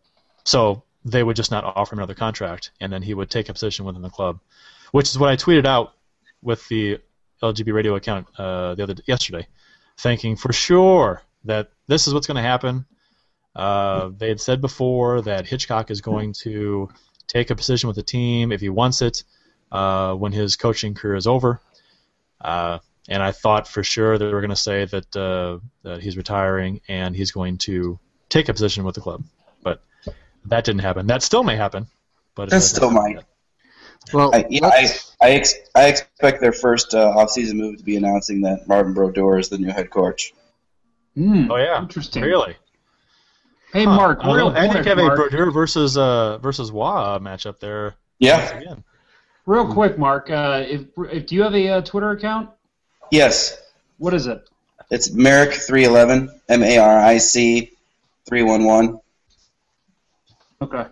so 0.44 0.82
they 1.04 1.22
would 1.22 1.37
just 1.37 1.50
not 1.50 1.64
offer 1.64 1.94
him 1.94 1.98
another 1.98 2.14
contract, 2.14 2.70
and 2.80 2.92
then 2.92 3.02
he 3.02 3.12
would 3.12 3.30
take 3.30 3.48
a 3.48 3.52
position 3.52 3.84
within 3.84 4.02
the 4.02 4.10
club, 4.10 4.40
which 4.92 5.10
is 5.10 5.18
what 5.18 5.28
I 5.28 5.37
tweeted 5.37 5.66
out 5.66 5.94
with 6.42 6.66
the 6.68 6.98
LGB 7.42 7.72
radio 7.74 7.94
account 7.96 8.26
uh, 8.38 8.74
the 8.74 8.82
other 8.82 8.94
yesterday, 9.06 9.46
thinking 9.98 10.37
for 10.37 10.52
sure 10.52 11.22
that 11.44 11.70
this 11.87 12.06
is 12.06 12.14
what's 12.14 12.26
going 12.26 12.37
to 12.37 12.42
happen. 12.42 12.87
Uh, 13.54 14.10
they 14.16 14.28
had 14.28 14.40
said 14.40 14.60
before 14.60 15.20
that 15.22 15.46
Hitchcock 15.46 15.90
is 15.90 16.00
going 16.00 16.32
to 16.32 16.88
take 17.35 17.51
a 17.51 17.57
position 17.57 17.88
with 17.88 17.97
the 17.97 18.03
team 18.03 18.53
if 18.53 18.61
he 18.61 18.68
wants 18.68 19.03
it 19.03 19.25
uh, 19.73 20.14
when 20.14 20.33
his 20.33 20.57
coaching 20.57 20.94
career 20.94 21.16
is 21.16 21.27
over. 21.27 21.61
Uh, 22.40 22.79
and 23.09 23.23
I 23.23 23.33
thought 23.33 23.66
for 23.68 23.83
sure 23.83 24.16
they 24.16 24.27
were 24.27 24.40
going 24.40 24.51
to 24.51 24.57
say 24.57 24.85
that, 24.87 25.16
uh, 25.16 25.59
that 25.83 26.01
he's 26.01 26.16
retiring 26.16 26.81
and 26.88 27.14
he's 27.14 27.33
going 27.33 27.59
to 27.59 27.99
take 28.29 28.49
a 28.49 28.53
position 28.55 28.85
with 28.85 28.94
the 28.94 29.01
club. 29.01 29.25
But 29.62 29.83
that 30.47 30.64
didn't 30.64 30.83
happen. 30.83 31.09
That 31.09 31.23
still 31.23 31.42
may 31.42 31.57
happen. 31.57 31.88
but 32.35 32.51
That's 32.51 32.73
uh, 32.73 32.77
still 32.77 32.90
mine. 32.90 33.20
Well, 34.12 34.31
I, 34.35 34.47
yeah, 34.49 34.66
I, 34.66 34.88
I, 35.20 35.31
ex- 35.33 35.55
I 35.75 35.87
expect 35.88 36.40
their 36.40 36.53
first 36.53 36.94
uh, 36.94 37.14
offseason 37.16 37.55
move 37.55 37.79
to 37.79 37.85
be 37.85 37.97
announcing 37.97 38.42
that 38.42 38.68
Martin 38.68 38.92
Brodeur 38.92 39.38
is 39.38 39.49
the 39.49 39.59
new 39.59 39.70
head 39.70 39.90
coach. 39.90 40.35
Hmm, 41.16 41.51
Oh 41.51 41.57
yeah, 41.57 41.81
Interesting. 41.81 42.23
really. 42.23 42.57
Hey, 43.74 43.84
Huh. 43.84 43.96
Mark, 43.96 44.20
I 44.22 44.28
real 44.28 44.37
don't. 44.50 44.56
I 44.56 44.60
think 44.60 44.72
quick, 44.72 44.87
have 44.87 44.98
a 44.98 45.02
Mark. 45.02 45.16
Brodeur 45.16 45.50
versus 45.50 45.98
uh 45.98 46.38
versus 46.38 46.70
Wah 46.70 47.18
matchup 47.18 47.58
there. 47.58 47.96
Yeah. 48.20 48.56
again. 48.56 48.84
Real 49.46 49.70
quick, 49.70 49.98
Mark. 49.98 50.30
Uh, 50.30 50.62
if, 50.66 50.82
if 51.10 51.26
do 51.26 51.34
you 51.34 51.42
have 51.42 51.54
a 51.56 51.68
uh, 51.68 51.80
Twitter 51.82 52.12
account? 52.12 52.50
Yes. 53.10 53.60
What 53.98 54.14
is 54.14 54.28
it? 54.28 54.48
It's 54.90 55.10
Maric311, 55.10 56.28
M 56.48 56.62
A 56.62 56.78
R 56.78 56.98
I 56.98 57.18
C 57.18 57.72
311. 58.28 59.00
Okay. 60.62 60.87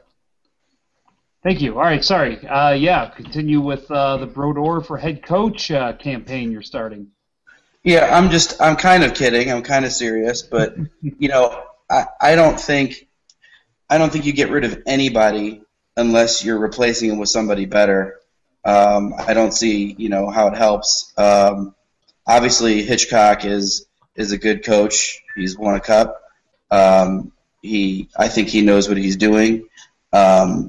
Thank 1.44 1.60
you. 1.60 1.74
All 1.74 1.84
right. 1.84 2.04
Sorry. 2.04 2.44
Uh, 2.46 2.72
yeah. 2.72 3.10
Continue 3.10 3.60
with 3.60 3.88
uh, 3.92 4.16
the 4.16 4.26
Brodeur 4.26 4.80
for 4.80 4.98
head 4.98 5.24
coach 5.24 5.70
uh, 5.70 5.92
campaign 5.94 6.50
you're 6.50 6.62
starting. 6.62 7.08
Yeah, 7.84 8.16
I'm 8.16 8.30
just, 8.30 8.60
I'm 8.60 8.76
kind 8.76 9.02
of 9.02 9.14
kidding. 9.14 9.50
I'm 9.50 9.62
kind 9.62 9.84
of 9.84 9.92
serious, 9.92 10.42
but, 10.42 10.76
you 11.00 11.28
know, 11.28 11.64
I, 11.92 12.06
I 12.20 12.34
don't 12.34 12.58
think, 12.58 13.06
I 13.90 13.98
don't 13.98 14.10
think 14.10 14.24
you 14.24 14.32
get 14.32 14.50
rid 14.50 14.64
of 14.64 14.82
anybody 14.86 15.62
unless 15.96 16.44
you're 16.44 16.58
replacing 16.58 17.10
him 17.10 17.18
with 17.18 17.28
somebody 17.28 17.66
better. 17.66 18.18
Um, 18.64 19.12
I 19.18 19.34
don't 19.34 19.52
see, 19.52 19.94
you 19.98 20.08
know, 20.08 20.30
how 20.30 20.48
it 20.48 20.56
helps. 20.56 21.12
Um, 21.18 21.74
obviously, 22.26 22.82
Hitchcock 22.82 23.44
is 23.44 23.86
is 24.14 24.32
a 24.32 24.38
good 24.38 24.64
coach. 24.64 25.20
He's 25.36 25.58
won 25.58 25.74
a 25.74 25.80
cup. 25.80 26.22
Um, 26.70 27.32
he, 27.62 28.08
I 28.16 28.28
think 28.28 28.48
he 28.48 28.62
knows 28.62 28.88
what 28.88 28.98
he's 28.98 29.16
doing. 29.16 29.68
Um, 30.12 30.68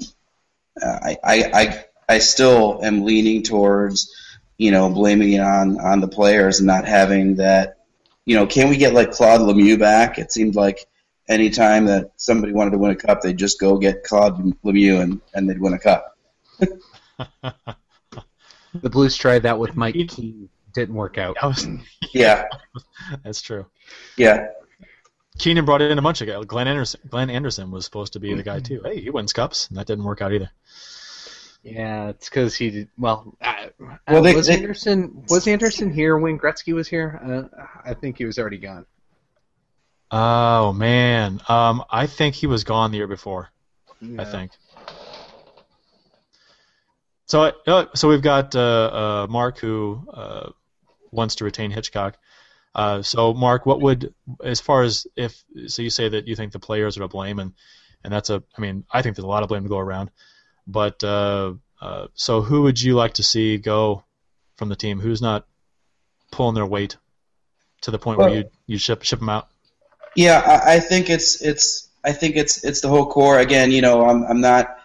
I, 0.82 1.18
I, 1.24 1.44
I, 1.54 1.86
I 2.10 2.20
still 2.20 2.84
am 2.84 3.04
leaning 3.04 3.44
towards, 3.44 4.14
you 4.58 4.72
know, 4.72 4.90
blaming 4.90 5.34
it 5.34 5.42
on 5.42 5.80
on 5.80 6.00
the 6.02 6.08
players 6.08 6.60
and 6.60 6.68
not 6.68 6.86
having 6.86 7.36
that. 7.36 7.78
You 8.26 8.36
know, 8.38 8.48
can 8.48 8.70
we 8.70 8.78
get 8.78 8.94
like 8.94 9.12
Claude 9.12 9.42
Lemieux 9.42 9.78
back? 9.78 10.18
It 10.18 10.32
seemed 10.32 10.56
like 10.56 10.88
anytime 11.30 11.86
that 11.86 12.12
somebody 12.18 12.54
wanted 12.54 12.72
to 12.72 12.78
win 12.78 12.92
a 12.92 12.96
cup, 12.96 13.22
they'd 13.22 13.38
just 13.38 13.60
go 13.60 13.78
get 13.78 14.04
Claude 14.04 14.38
Lemieux 14.64 15.02
and, 15.02 15.22
and 15.34 15.50
they'd 15.50 15.60
win 15.60 15.74
a 15.74 15.80
cup. 15.80 16.18
the 18.74 18.90
Blues 18.90 19.16
tried 19.16 19.44
that 19.44 19.60
with 19.60 19.76
Mike 19.76 19.96
Keane. 20.10 20.50
Didn't 20.74 20.96
work 20.96 21.18
out. 21.18 21.36
That 21.42 21.48
was- 21.48 21.68
Yeah, 22.14 22.46
that's 23.24 23.42
true. 23.42 23.66
yeah. 24.18 24.48
Keenan 25.40 25.66
brought 25.66 25.82
in 25.82 25.98
a 25.98 26.02
bunch 26.02 26.22
of 26.22 26.28
guys. 26.28 26.46
Glenn 26.46 26.68
Anderson. 26.68 27.02
Glenn 27.10 27.30
Anderson 27.32 27.72
was 27.72 27.86
supposed 27.86 28.14
to 28.14 28.20
be 28.20 28.34
the 28.36 28.44
guy 28.44 28.60
too. 28.60 28.82
Hey, 28.86 29.02
he 29.02 29.10
wins 29.10 29.34
cups, 29.34 29.68
and 29.68 29.78
that 29.78 29.88
didn't 29.88 30.04
work 30.04 30.22
out 30.22 30.32
either. 30.32 30.52
Yeah, 31.64 32.10
it's 32.10 32.30
because 32.30 32.56
he 32.56 32.70
did. 32.70 32.90
Well, 33.00 33.36
uh, 33.42 33.68
Well, 34.08 34.22
they- 34.22 34.36
was 34.36 34.46
they- 34.48 34.58
Anderson 34.58 35.24
was 35.30 35.48
Anderson 35.48 35.92
here 35.92 36.18
when 36.20 36.38
Gretzky 36.38 36.74
was 36.74 36.88
here? 36.88 37.20
Uh, 37.56 37.66
I 37.84 37.96
think 37.96 38.18
he 38.20 38.26
was 38.26 38.38
already 38.38 38.58
gone. 38.60 38.86
Oh 40.16 40.74
man, 40.74 41.42
um, 41.48 41.84
I 41.90 42.06
think 42.06 42.36
he 42.36 42.46
was 42.46 42.64
gone 42.64 42.92
the 42.92 42.98
year 42.98 43.08
before. 43.08 43.50
I 44.20 44.26
think. 44.26 44.52
So, 47.26 47.52
uh, 47.66 47.86
so 47.96 48.10
we've 48.10 48.22
got 48.22 48.54
uh, 48.56 48.60
uh, 49.24 49.28
Mark 49.28 49.58
who 49.58 50.06
uh, 50.14 50.50
wants 51.12 51.36
to 51.36 51.46
retain 51.46 51.72
Hitchcock. 51.72 52.18
Uh, 52.76 53.02
so, 53.02 53.34
Mark, 53.34 53.66
what 53.66 53.82
would, 53.82 54.14
as 54.44 54.60
far 54.60 54.84
as 54.84 55.08
if, 55.16 55.44
so 55.66 55.82
you 55.82 55.90
say 55.90 56.10
that 56.10 56.28
you 56.28 56.36
think 56.36 56.52
the 56.52 56.60
players 56.60 56.96
are 56.98 57.02
to 57.02 57.08
blame, 57.08 57.40
and 57.40 57.54
and 58.04 58.14
that's 58.14 58.30
a, 58.30 58.44
I 58.56 58.62
mean, 58.62 58.84
I 58.92 59.02
think 59.02 59.16
there's 59.16 59.24
a 59.24 59.28
lot 59.28 59.42
of 59.42 59.50
blame 59.50 59.64
to 59.64 59.70
go 59.70 59.80
around, 59.80 60.12
but 60.68 61.04
uh, 61.04 61.54
uh, 61.82 62.08
so 62.14 62.42
who 62.42 62.64
would 62.64 62.80
you 62.80 62.94
like 62.96 63.16
to 63.16 63.24
see 63.24 63.58
go 63.58 64.04
from 64.58 64.70
the 64.70 64.76
team? 64.76 65.00
Who's 65.00 65.22
not 65.24 65.48
pulling 66.32 66.54
their 66.56 66.68
weight 66.68 66.98
to 67.82 67.90
the 67.90 67.98
point 67.98 68.20
Well- 68.20 68.30
where 68.30 68.38
you 68.38 68.50
you 68.68 68.78
ship 68.78 69.02
ship 69.02 69.20
them 69.20 69.30
out? 69.30 69.48
Yeah, 70.16 70.40
I, 70.40 70.76
I 70.76 70.80
think 70.80 71.10
it's 71.10 71.42
it's 71.42 71.90
I 72.04 72.12
think 72.12 72.36
it's 72.36 72.64
it's 72.64 72.82
the 72.82 72.90
whole 72.90 73.08
core. 73.08 73.40
Again, 73.40 73.72
you 73.72 73.82
know, 73.82 74.06
I'm 74.06 74.24
I'm 74.24 74.42
not 74.42 74.78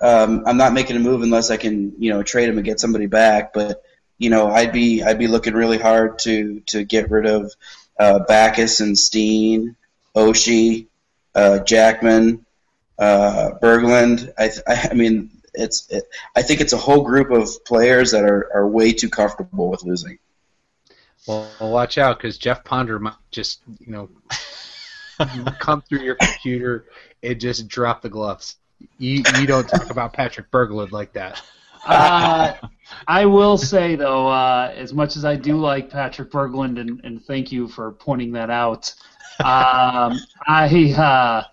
um, 0.00 0.44
I'm 0.46 0.56
not 0.56 0.72
making 0.72 0.96
a 0.96 1.00
move 1.00 1.22
unless 1.22 1.50
I 1.50 1.56
can 1.56 1.94
you 1.98 2.10
know 2.10 2.22
trade 2.22 2.48
him 2.48 2.56
and 2.58 2.64
get 2.64 2.80
somebody 2.80 3.06
back. 3.06 3.52
But 3.52 3.82
you 4.18 4.30
know, 4.30 4.48
I'd 4.48 4.72
be 4.72 5.02
I'd 5.02 5.18
be 5.18 5.26
looking 5.26 5.54
really 5.54 5.78
hard 5.78 6.18
to 6.20 6.60
to 6.68 6.84
get 6.84 7.10
rid 7.10 7.26
of 7.26 7.52
uh, 7.98 8.20
Backes 8.20 8.80
and 8.80 8.98
Steen, 8.98 9.76
Oshie, 10.14 10.86
uh, 11.34 11.58
Jackman, 11.60 12.46
uh, 12.98 13.52
Berglund. 13.62 14.32
I 14.38 14.48
th- 14.48 14.62
I 14.66 14.94
mean. 14.94 15.30
It's. 15.52 15.90
It, 15.90 16.04
I 16.36 16.42
think 16.42 16.60
it's 16.60 16.72
a 16.72 16.76
whole 16.76 17.02
group 17.02 17.32
of 17.32 17.64
players 17.64 18.12
that 18.12 18.22
are, 18.22 18.48
are 18.54 18.68
way 18.68 18.92
too 18.92 19.08
comfortable 19.10 19.68
with 19.68 19.82
losing. 19.82 20.20
Well, 21.26 21.50
well, 21.60 21.70
watch 21.70 21.98
out 21.98 22.18
because 22.18 22.38
Jeff 22.38 22.64
Ponder 22.64 22.98
might 22.98 23.14
just 23.30 23.60
you 23.78 23.92
know 23.92 24.08
come 25.58 25.82
through 25.82 26.02
your 26.02 26.14
computer 26.14 26.86
and 27.22 27.40
just 27.40 27.68
drop 27.68 28.02
the 28.02 28.08
gloves. 28.08 28.56
You 28.98 29.22
you 29.38 29.46
don't 29.46 29.68
talk 29.68 29.90
about 29.90 30.12
Patrick 30.12 30.50
Berglund 30.50 30.92
like 30.92 31.12
that. 31.12 31.42
Uh, 31.86 32.54
I 33.06 33.26
will 33.26 33.56
say 33.56 33.96
though, 33.96 34.28
uh, 34.28 34.72
as 34.74 34.92
much 34.92 35.16
as 35.16 35.24
I 35.24 35.36
do 35.36 35.56
like 35.56 35.90
Patrick 35.90 36.30
Berglund, 36.30 36.78
and, 36.78 37.00
and 37.04 37.22
thank 37.24 37.52
you 37.52 37.68
for 37.68 37.92
pointing 37.92 38.32
that 38.32 38.50
out, 38.50 38.94
um, 39.40 40.18
I 40.46 40.92
uh, 40.96 41.44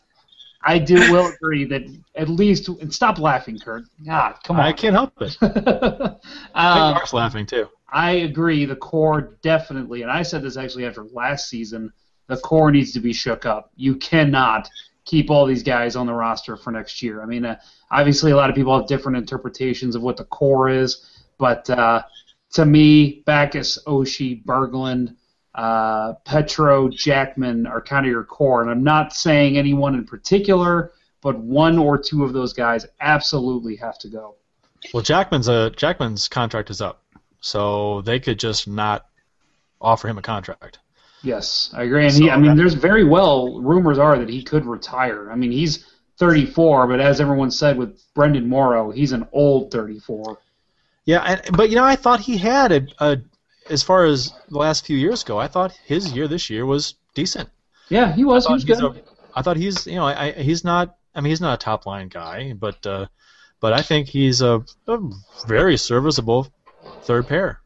I 0.64 0.80
do 0.80 0.96
will 1.12 1.28
agree 1.28 1.66
that 1.66 1.84
at 2.16 2.30
least 2.30 2.68
and 2.68 2.94
stop 2.94 3.20
laughing, 3.20 3.60
Curt. 3.60 3.84
God, 4.06 4.36
come 4.44 4.58
on. 4.58 4.66
I 4.66 4.74
can't 4.74 4.96
help 4.96 5.14
it. 5.22 5.38
I 5.42 5.48
think 5.50 6.16
um, 6.56 6.94
Mark's 6.94 7.14
laughing 7.14 7.46
too. 7.46 7.70
I 7.90 8.12
agree. 8.12 8.66
The 8.66 8.76
core 8.76 9.38
definitely, 9.42 10.02
and 10.02 10.12
I 10.12 10.24
said 10.24 10.42
this 10.42 10.58
actually 10.58 10.86
after 10.86 11.04
last 11.04 11.50
season. 11.50 11.92
The 12.28 12.38
core 12.38 12.72
needs 12.72 12.92
to 12.92 13.00
be 13.00 13.14
shook 13.14 13.46
up. 13.46 13.72
You 13.78 13.96
cannot 13.96 14.70
keep 15.06 15.32
all 15.32 15.46
these 15.46 15.64
guys 15.64 15.96
on 15.96 16.06
the 16.06 16.14
roster 16.14 16.58
for 16.58 16.72
next 16.72 17.02
year. 17.02 17.22
I 17.22 17.26
mean, 17.26 17.46
uh, 17.46 17.58
obviously, 17.90 18.32
a 18.32 18.36
lot 18.36 18.50
of 18.50 18.56
people 18.56 18.78
have 18.78 18.88
different 18.88 19.18
interpretations 19.18 19.96
of 19.96 20.02
what 20.02 20.18
the 20.18 20.26
core 20.26 20.68
is, 20.68 21.10
but 21.38 21.70
uh, 21.70 22.04
to 22.54 22.66
me, 22.66 23.24
Backes, 23.26 23.80
Oshie, 23.88 24.44
Berglund, 24.44 25.16
uh, 25.56 26.14
Petro, 26.26 26.90
Jackman 26.90 27.66
are 27.66 27.82
kind 27.82 28.06
of 28.06 28.12
your 28.12 28.24
core. 28.24 28.62
And 28.62 28.70
I'm 28.70 28.84
not 28.84 29.14
saying 29.14 29.58
anyone 29.58 29.96
in 29.96 30.06
particular, 30.06 30.92
but 31.22 31.38
one 31.40 31.78
or 31.78 31.98
two 31.98 32.24
of 32.24 32.34
those 32.34 32.54
guys 32.54 32.86
absolutely 33.02 33.76
have 33.78 33.98
to 34.00 34.10
go. 34.10 34.36
Well, 34.94 35.02
Jackman's 35.02 35.48
a 35.48 35.72
Jackman's 35.72 36.28
contract 36.28 36.70
is 36.70 36.82
up, 36.82 37.02
so 37.42 38.02
they 38.02 38.20
could 38.20 38.40
just 38.40 38.68
not 38.68 39.06
offer 39.80 40.08
him 40.08 40.18
a 40.18 40.22
contract. 40.22 40.80
Yes, 41.24 41.72
I 41.74 41.84
agree. 41.84 42.06
And 42.06 42.14
he, 42.14 42.30
I 42.30 42.38
mean, 42.38 42.56
there's 42.56 42.74
very 42.76 43.04
well 43.04 43.60
rumors 43.62 43.98
are 43.98 44.18
that 44.20 44.30
he 44.30 44.44
could 44.44 44.66
retire. 44.66 45.32
I 45.32 45.36
mean, 45.36 45.52
he's 45.52 45.86
34, 46.18 46.88
but 46.88 47.00
as 47.00 47.20
everyone 47.20 47.52
said 47.52 47.78
with 47.78 48.00
Brenden 48.16 48.46
Morrow, 48.46 48.92
he's 48.92 49.12
an 49.12 49.28
old 49.32 49.72
34. 49.72 50.38
Yeah, 51.06 51.22
and, 51.22 51.58
but 51.58 51.70
you 51.70 51.76
know, 51.76 51.84
I 51.84 51.96
thought 51.96 52.20
he 52.20 52.38
had 52.38 52.72
a, 52.72 52.88
a 53.00 53.18
as 53.70 53.84
far 53.84 54.06
as 54.06 54.34
the 54.50 54.58
last 54.58 54.86
few 54.86 54.98
years 54.98 55.24
go, 55.24 55.38
I 55.38 55.48
thought 55.48 55.72
his 55.86 56.12
year 56.14 56.28
this 56.28 56.50
year 56.50 56.66
was 56.66 56.96
decent. 57.14 57.50
Yeah, 57.90 58.14
he 58.14 58.24
was. 58.24 58.46
He 58.46 58.54
was 58.54 58.66
good. 58.66 58.84
a- 58.84 58.96
I 59.36 59.42
thought 59.44 59.58
he's 59.58 59.86
you 59.86 59.96
know 59.96 60.06
I, 60.06 60.26
I, 60.28 60.32
he's 60.32 60.64
not 60.64 60.96
I 61.14 61.22
mean 61.22 61.30
he's 61.30 61.42
not 61.42 61.54
a 61.54 61.64
top 61.64 61.86
line 61.86 62.08
guy, 62.08 62.54
but 62.54 62.86
uh, 62.86 63.06
but 63.60 63.74
I 63.74 63.82
think 63.82 64.08
he's 64.08 64.42
a, 64.42 64.64
a 64.88 65.00
very 65.48 65.78
serviceable 65.78 66.48
third 67.08 67.28
pair 67.28 67.62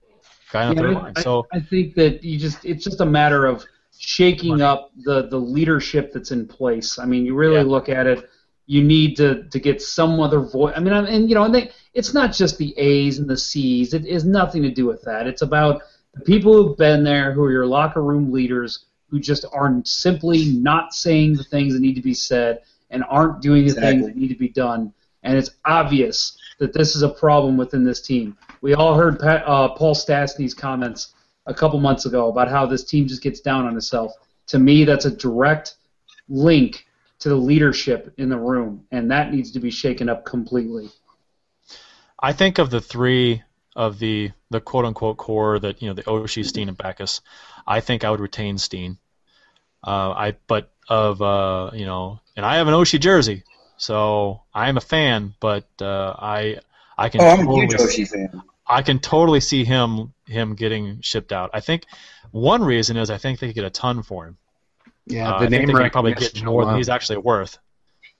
guy 0.52 0.66
on 0.68 0.76
the 0.76 0.82
Yeah, 0.82 0.88
third 0.88 0.98
I- 0.98 1.02
line. 1.02 1.16
So 1.18 1.48
I 1.52 1.60
think 1.60 1.96
that 1.96 2.24
you 2.24 2.38
just 2.40 2.64
it's 2.66 2.84
just 2.84 3.02
a 3.02 3.06
matter 3.06 3.46
of 3.46 3.66
shaking 3.98 4.62
up 4.62 4.92
the 5.04 5.28
the 5.28 5.38
leadership 5.38 6.12
that's 6.14 6.32
in 6.32 6.48
place. 6.48 6.98
I 7.00 7.06
mean, 7.06 7.26
you 7.26 7.36
really 7.36 7.56
Yeah. 7.56 7.64
look 7.76 7.90
at 7.90 8.08
it. 8.08 8.30
You 8.68 8.84
need 8.84 9.18
to 9.18 9.44
to 9.50 9.60
get 9.60 9.82
some 9.82 10.20
other 10.20 10.40
voice. 10.40 10.74
I 10.76 10.80
mean, 10.80 10.94
and, 10.94 11.08
and 11.08 11.30
you 11.30 11.36
know, 11.36 11.44
and 11.44 11.54
they, 11.54 11.72
it's 11.94 12.14
not 12.14 12.32
just 12.34 12.58
the 12.58 12.74
A's 12.78 13.20
and 13.20 13.30
the 13.30 13.38
C's. 13.38 13.94
It 13.94 14.06
has 14.10 14.24
nothing 14.26 14.62
to 14.64 14.72
do 14.72 14.86
with 14.86 15.02
that. 15.04 15.28
It's 15.28 15.42
about 15.42 15.82
the 16.14 16.22
people 16.22 16.54
who've 16.54 16.78
been 16.78 17.04
there, 17.04 17.32
who 17.34 17.44
are 17.44 17.52
your 17.52 17.66
locker 17.66 18.02
room 18.04 18.32
leaders, 18.32 18.86
who 19.10 19.20
just 19.20 19.46
are 19.52 19.82
simply 19.86 20.46
not 20.54 20.94
saying 20.94 21.36
the 21.36 21.44
things 21.44 21.74
that 21.74 21.82
need 21.82 21.96
to 21.96 22.02
be 22.02 22.14
said 22.14 22.62
and 22.90 23.04
aren't 23.10 23.42
doing 23.42 23.66
the 23.66 23.74
things 23.74 24.06
that 24.06 24.16
need 24.16 24.28
to 24.30 24.36
be 24.36 24.50
done. 24.50 24.94
And 25.24 25.38
it's 25.38 25.52
obvious 25.66 26.38
that 26.60 26.74
this 26.74 26.96
is 26.96 27.02
a 27.04 27.10
problem 27.10 27.58
within 27.58 27.84
this 27.84 28.02
team. 28.02 28.38
We 28.62 28.76
all 28.76 28.96
heard 28.96 29.20
Pat, 29.20 29.44
uh, 29.46 29.70
Paul 29.70 29.96
Stastny's 29.96 30.54
comments 30.54 31.14
a 31.48 31.54
couple 31.54 31.80
months 31.80 32.06
ago 32.06 32.30
about 32.30 32.48
how 32.48 32.66
this 32.66 32.84
team 32.84 33.08
just 33.08 33.24
gets 33.24 33.40
down 33.40 33.66
on 33.66 33.76
itself. 33.76 34.14
To 34.48 34.60
me, 34.60 34.86
that's 34.86 35.06
a 35.06 35.12
direct 35.12 35.76
link 36.30 36.86
to 37.20 37.30
the 37.30 37.36
leadership 37.36 38.14
in 38.18 38.30
the 38.30 38.38
room, 38.38 38.86
and 38.92 39.10
that 39.12 39.34
needs 39.34 39.52
to 39.52 39.60
be 39.60 39.72
shaken 39.72 40.10
up 40.10 40.26
completely. 40.26 40.90
I 42.20 42.34
think 42.34 42.60
of 42.60 42.70
the 42.70 42.82
three 42.82 43.44
of 43.76 44.00
the 44.00 44.32
the 44.50 44.62
quote 44.62 44.86
unquote 44.86 45.18
core 45.18 45.58
that 45.60 45.82
you 45.82 45.88
know 45.88 45.94
the 45.94 46.04
Oshie, 46.04 46.46
Steen, 46.46 46.68
and 46.68 46.78
Backes. 46.78 47.22
I 47.66 47.80
think 47.80 48.04
I 48.04 48.12
would 48.12 48.20
retain 48.20 48.58
Steen. 48.58 48.98
Uh, 49.84 50.12
I 50.12 50.36
but 50.48 50.72
of 50.88 51.22
uh, 51.22 51.72
you 51.74 51.86
know, 51.86 52.20
and 52.36 52.46
I 52.46 52.58
have 52.58 52.68
an 52.68 52.74
Oshie 52.74 53.00
jersey, 53.00 53.44
So 53.78 54.42
I 54.54 54.70
am 54.70 54.78
a 54.78 54.82
fan, 54.82 55.34
but 55.40 55.68
uh, 55.82 56.14
I 56.18 56.58
I 56.98 57.10
can 57.10 57.22
Oh, 57.22 57.26
I'm 57.26 57.40
a 57.40 57.44
totally 57.46 57.62
huge 57.62 57.74
Oshie 57.74 58.08
fan. 58.08 58.44
I 58.72 58.82
can 58.82 59.00
totally 59.00 59.40
see 59.42 59.64
him 59.66 60.14
him 60.26 60.56
getting 60.56 61.02
shipped 61.02 61.32
out. 61.34 61.50
I 61.54 61.60
think 61.60 61.86
one 62.32 62.64
reason 62.64 62.98
is 62.98 63.10
I 63.10 63.18
think 63.18 63.40
they 63.40 63.48
could 63.48 63.56
get 63.56 63.66
a 63.66 63.70
ton 63.70 64.02
for 64.04 64.28
him. 64.28 64.38
Yeah, 65.08 65.32
Uh, 65.34 65.40
the 65.40 65.50
think 65.50 65.68
name 65.68 65.76
could 65.78 65.92
probably 65.92 66.12
get 66.14 66.22
recognition 66.22 66.46
more 66.48 66.62
than 66.62 66.70
alone. 66.70 66.78
he's 66.80 66.90
actually 66.90 67.18
worth. 67.18 67.58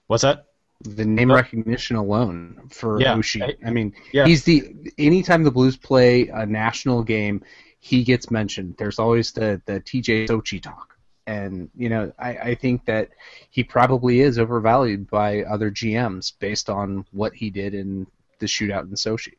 What's 0.08 0.24
that? 0.24 0.46
the 0.84 1.06
name 1.06 1.32
recognition 1.32 1.96
alone 1.96 2.60
for 2.72 3.00
Yeah. 3.00 3.16
Oshie. 3.16 3.56
I 3.64 3.70
mean, 3.70 3.94
Yeah. 4.14 4.26
he's 4.26 4.44
the 4.44 4.74
anytime 4.98 5.44
the 5.44 5.52
Blues 5.52 5.78
play 5.78 6.28
a 6.30 6.44
national 6.44 7.04
game, 7.04 7.44
he 7.80 8.04
gets 8.04 8.32
mentioned. 8.32 8.76
There's 8.80 8.98
always 8.98 9.32
the 9.32 9.62
the 9.68 9.80
TJ 9.80 10.26
Sochi 10.28 10.60
talk, 10.60 10.98
and 11.28 11.70
you 11.78 11.88
know 11.90 12.12
I, 12.18 12.30
I 12.50 12.56
think 12.56 12.86
that 12.86 13.10
he 13.52 13.64
probably 13.64 14.22
is 14.22 14.40
overvalued 14.40 15.08
by 15.08 15.44
other 15.44 15.70
GMs 15.70 16.34
based 16.40 16.68
on 16.68 17.06
what 17.12 17.36
he 17.36 17.52
did 17.52 17.76
in 17.76 18.08
the 18.40 18.48
shootout 18.48 18.82
in 18.90 18.96
Sochi. 18.96 19.34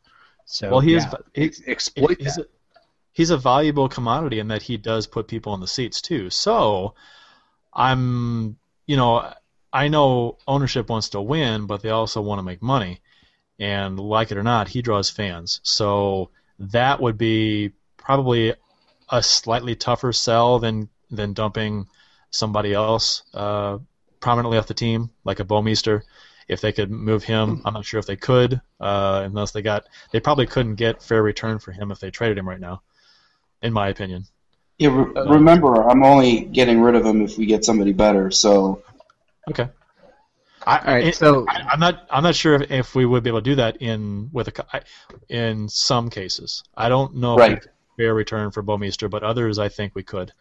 So 0.45 0.71
well, 0.71 0.81
he 0.81 0.93
yeah, 0.93 1.13
is 1.35 1.59
he, 1.59 1.71
exploit 1.71 2.21
he's 2.21 2.37
that. 2.37 2.47
a, 2.47 2.49
he's 3.13 3.31
a 3.31 3.37
valuable 3.37 3.89
commodity 3.89 4.39
in 4.39 4.49
that 4.49 4.63
he 4.63 4.77
does 4.77 5.07
put 5.07 5.29
people 5.29 5.55
in 5.55 5.61
the 5.61 5.69
seats 5.69 6.01
too. 6.01 6.31
So 6.31 6.95
I'm 7.73 8.57
you 8.87 8.97
know 8.97 9.33
I 9.73 9.89
know 9.89 10.39
ownership 10.47 10.89
wants 10.91 11.11
to 11.11 11.21
win, 11.21 11.67
but 11.67 11.83
they 11.83 11.91
also 11.91 12.21
want 12.21 12.39
to 12.39 12.43
make 12.43 12.63
money, 12.63 13.01
and 13.59 13.99
like 13.99 14.31
it 14.31 14.37
or 14.39 14.43
not, 14.43 14.69
he 14.69 14.83
draws 14.83 15.11
fans. 15.11 15.61
So 15.63 16.31
that 16.59 17.01
would 17.01 17.17
be 17.17 17.73
probably 17.97 18.55
a 19.09 19.23
slightly 19.23 19.75
tougher 19.75 20.13
sell 20.13 20.59
than 20.59 20.89
than 21.11 21.33
dumping 21.33 21.87
somebody 22.31 22.73
else 22.73 23.23
uh, 23.35 23.79
prominently 24.21 24.59
off 24.59 24.67
the 24.67 24.75
team, 24.75 25.11
like 25.25 25.41
a 25.41 25.45
Bouwmeester. 25.45 26.03
If 26.53 26.61
they 26.61 26.73
could 26.73 26.91
move 26.91 27.25
him, 27.25 27.63
I'm 27.65 27.75
not 27.75 27.85
sure 27.85 27.99
if 27.99 28.07
they 28.07 28.17
could, 28.17 28.61
uh, 28.81 29.23
unless 29.25 29.51
they 29.53 29.63
got. 29.63 29.85
They 30.13 30.21
probably 30.21 30.47
couldn't 30.47 30.75
get 30.77 31.03
fair 31.03 31.23
return 31.23 31.59
for 31.59 31.73
him 31.73 31.91
if 31.91 31.99
they 31.99 32.11
traded 32.11 32.39
him 32.39 32.49
right 32.49 32.61
now, 32.61 32.83
in 33.63 33.73
my 33.73 33.89
opinion. 33.89 34.25
Yeah, 34.79 34.91
re- 34.91 35.29
remember, 35.29 35.89
I'm 35.89 36.03
only 36.05 36.41
getting 36.45 36.81
rid 36.81 36.95
of 36.95 37.05
him 37.05 37.23
if 37.23 37.39
we 37.39 37.47
get 37.47 37.65
somebody 37.65 37.93
better. 37.93 38.31
So 38.31 38.83
Okay. 39.51 39.69
I, 40.65 40.79
All 40.79 40.85
right, 40.95 41.07
it- 41.09 41.17
so- 41.17 41.47
I, 41.49 41.63
I'm 41.73 41.81
not. 41.81 42.07
I'm 42.11 42.23
not 42.23 42.35
sure 42.37 42.55
if, 42.55 42.71
if 42.71 42.95
we 42.95 43.05
would 43.07 43.23
be 43.25 43.31
able 43.31 43.41
to 43.41 43.51
do 43.51 43.57
that 43.57 43.79
in 43.83 44.29
with 44.33 44.49
a 44.49 44.83
in 45.29 45.69
some 45.69 46.09
cases. 46.11 46.63
I 46.77 46.89
don't 46.89 47.17
know 47.17 47.35
if 47.39 47.49
we 47.49 47.55
Right. 47.55 47.67
fair 47.97 48.15
return 48.15 48.51
for 48.53 48.63
Bouwmeester, 48.63 49.11
but 49.11 49.23
others 49.25 49.59
I 49.59 49.69
think 49.69 49.95
we 49.95 50.03
could. 50.05 50.33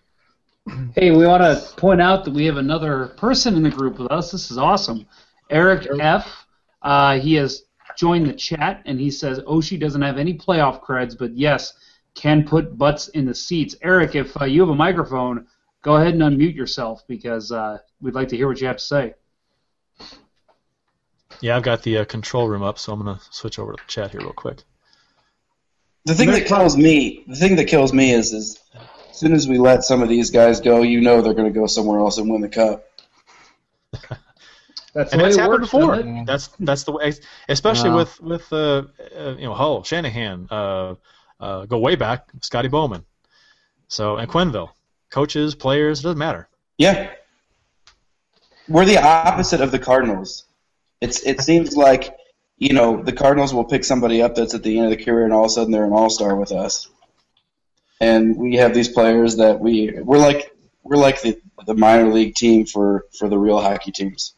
Hey, 0.95 1.09
we 1.09 1.25
want 1.25 1.41
to 1.41 1.75
point 1.75 2.01
out 2.01 2.23
that 2.25 2.33
we 2.35 2.45
have 2.45 2.57
another 2.57 3.07
person 3.17 3.55
in 3.55 3.63
the 3.63 3.71
group 3.71 3.97
with 3.97 4.11
us. 4.11 4.31
This 4.31 4.51
is 4.51 4.59
awesome. 4.59 5.07
Eric 5.51 5.87
F. 5.99 6.47
Uh, 6.81 7.19
he 7.19 7.35
has 7.35 7.63
joined 7.97 8.25
the 8.25 8.33
chat 8.33 8.81
and 8.85 8.99
he 8.99 9.11
says 9.11 9.39
Oshie 9.41 9.79
doesn't 9.79 10.01
have 10.01 10.17
any 10.17 10.33
playoff 10.33 10.81
creds, 10.81 11.17
but 11.17 11.37
yes, 11.37 11.73
can 12.15 12.43
put 12.43 12.77
butts 12.77 13.09
in 13.09 13.25
the 13.25 13.35
seats. 13.35 13.75
Eric, 13.81 14.15
if 14.15 14.39
uh, 14.41 14.45
you 14.45 14.61
have 14.61 14.69
a 14.69 14.75
microphone, 14.75 15.45
go 15.81 15.95
ahead 15.95 16.13
and 16.13 16.21
unmute 16.21 16.55
yourself 16.55 17.03
because 17.07 17.51
uh, 17.51 17.77
we'd 18.01 18.15
like 18.15 18.29
to 18.29 18.37
hear 18.37 18.47
what 18.47 18.59
you 18.59 18.67
have 18.67 18.77
to 18.77 18.83
say. 18.83 19.13
Yeah, 21.41 21.57
I've 21.57 21.63
got 21.63 21.83
the 21.83 21.99
uh, 21.99 22.05
control 22.05 22.47
room 22.47 22.63
up, 22.63 22.77
so 22.77 22.93
I'm 22.93 22.99
gonna 22.99 23.19
switch 23.31 23.57
over 23.59 23.73
to 23.73 23.77
the 23.77 23.91
chat 23.91 24.11
here 24.11 24.21
real 24.21 24.33
quick. 24.33 24.63
the 26.05 26.13
thing 26.13 26.31
that 26.31 26.45
kills 26.45 26.77
me, 26.77 27.23
the 27.27 27.35
thing 27.35 27.55
that 27.55 27.65
kills 27.65 27.93
me 27.93 28.11
is, 28.11 28.31
is 28.31 28.59
as 29.09 29.17
soon 29.17 29.33
as 29.33 29.47
we 29.47 29.57
let 29.57 29.83
some 29.83 30.01
of 30.01 30.09
these 30.09 30.29
guys 30.29 30.59
go, 30.59 30.81
you 30.81 31.01
know 31.01 31.21
they're 31.21 31.33
going 31.33 31.51
to 31.51 31.59
go 31.59 31.67
somewhere 31.67 31.99
else 31.99 32.17
and 32.17 32.29
win 32.29 32.41
the 32.41 32.49
cup. 32.49 32.85
That's 34.93 35.13
and 35.13 35.21
the 35.21 35.23
way 35.23 35.29
that's 35.29 35.37
happened 35.37 35.61
works, 35.61 35.71
before. 35.71 36.23
That's 36.25 36.47
that's 36.59 36.83
the 36.83 36.91
way, 36.91 37.13
especially 37.47 37.91
Wow. 37.91 37.97
with 37.97 38.21
with 38.21 38.53
uh, 38.53 38.83
uh, 39.17 39.35
you 39.37 39.45
know 39.45 39.53
Hull, 39.53 39.83
Shanahan, 39.83 40.47
uh, 40.51 40.95
uh, 41.39 41.65
go 41.65 41.77
way 41.77 41.95
back, 41.95 42.27
Scotty 42.41 42.67
Bowman, 42.67 43.05
so 43.87 44.17
and 44.17 44.29
Quenneville, 44.29 44.69
coaches, 45.09 45.55
players, 45.55 46.01
it 46.01 46.03
doesn't 46.03 46.17
matter. 46.17 46.49
Yeah, 46.77 47.11
we're 48.67 48.85
the 48.85 48.97
opposite 49.01 49.61
of 49.61 49.71
the 49.71 49.79
Cardinals. 49.79 50.43
It's 50.99 51.23
it 51.25 51.41
seems 51.41 51.77
like 51.77 52.15
you 52.57 52.73
know 52.73 53.01
the 53.01 53.13
Cardinals 53.13 53.53
will 53.53 53.63
pick 53.65 53.85
somebody 53.85 54.21
up 54.21 54.35
that's 54.35 54.53
at 54.53 54.63
the 54.63 54.77
end 54.77 54.91
of 54.91 54.97
the 54.97 55.03
career, 55.03 55.23
and 55.23 55.33
all 55.33 55.45
of 55.45 55.51
a 55.51 55.53
sudden 55.53 55.71
they're 55.71 55.85
an 55.85 55.93
all 55.93 56.09
star 56.09 56.35
with 56.35 56.51
us. 56.51 56.89
And 58.01 58.35
we 58.35 58.55
have 58.55 58.73
these 58.73 58.89
players 58.89 59.37
that 59.37 59.59
we 59.59 59.93
we're 60.01 60.17
like 60.17 60.53
we're 60.83 60.97
like 60.97 61.21
the 61.21 61.39
the 61.65 61.75
minor 61.75 62.11
league 62.11 62.35
team 62.35 62.65
for 62.65 63.05
for 63.17 63.29
the 63.29 63.37
real 63.37 63.61
hockey 63.61 63.91
teams. 63.91 64.33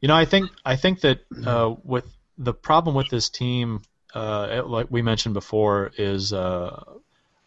You 0.00 0.08
know, 0.08 0.16
I 0.16 0.24
think 0.24 0.50
I 0.64 0.76
think 0.76 1.00
that 1.02 1.20
uh, 1.44 1.74
with 1.84 2.06
the 2.38 2.54
problem 2.54 2.94
with 2.94 3.08
this 3.10 3.28
team, 3.28 3.82
uh, 4.14 4.62
like 4.64 4.86
we 4.90 5.02
mentioned 5.02 5.34
before, 5.34 5.92
is 5.98 6.32
uh, 6.32 6.82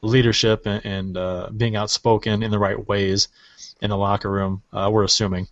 leadership 0.02 0.66
and, 0.66 0.86
and 0.86 1.18
uh, 1.18 1.50
being 1.56 1.76
outspoken 1.76 2.44
in 2.44 2.52
the 2.52 2.60
right 2.60 2.88
ways 2.88 3.28
in 3.82 3.90
the 3.90 3.98
locker 3.98 4.30
room. 4.30 4.62
Uh, 4.72 4.90
we're 4.92 5.04
assuming, 5.04 5.48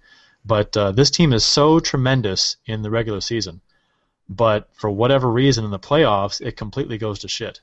but 0.45 0.77
uh, 0.77 0.91
this 0.91 1.09
team 1.09 1.33
is 1.33 1.43
so 1.43 1.79
tremendous 1.79 2.57
in 2.67 2.83
the 2.83 2.91
regular 2.91 3.21
season, 3.21 3.61
but 4.29 4.69
for 4.73 4.89
whatever 4.91 5.29
reason 5.29 5.65
in 5.65 5.71
the 5.71 5.79
playoffs, 5.79 6.39
it 6.39 6.55
completely 6.55 6.99
goes 6.99 7.19
to 7.19 7.27
shit. 7.27 7.61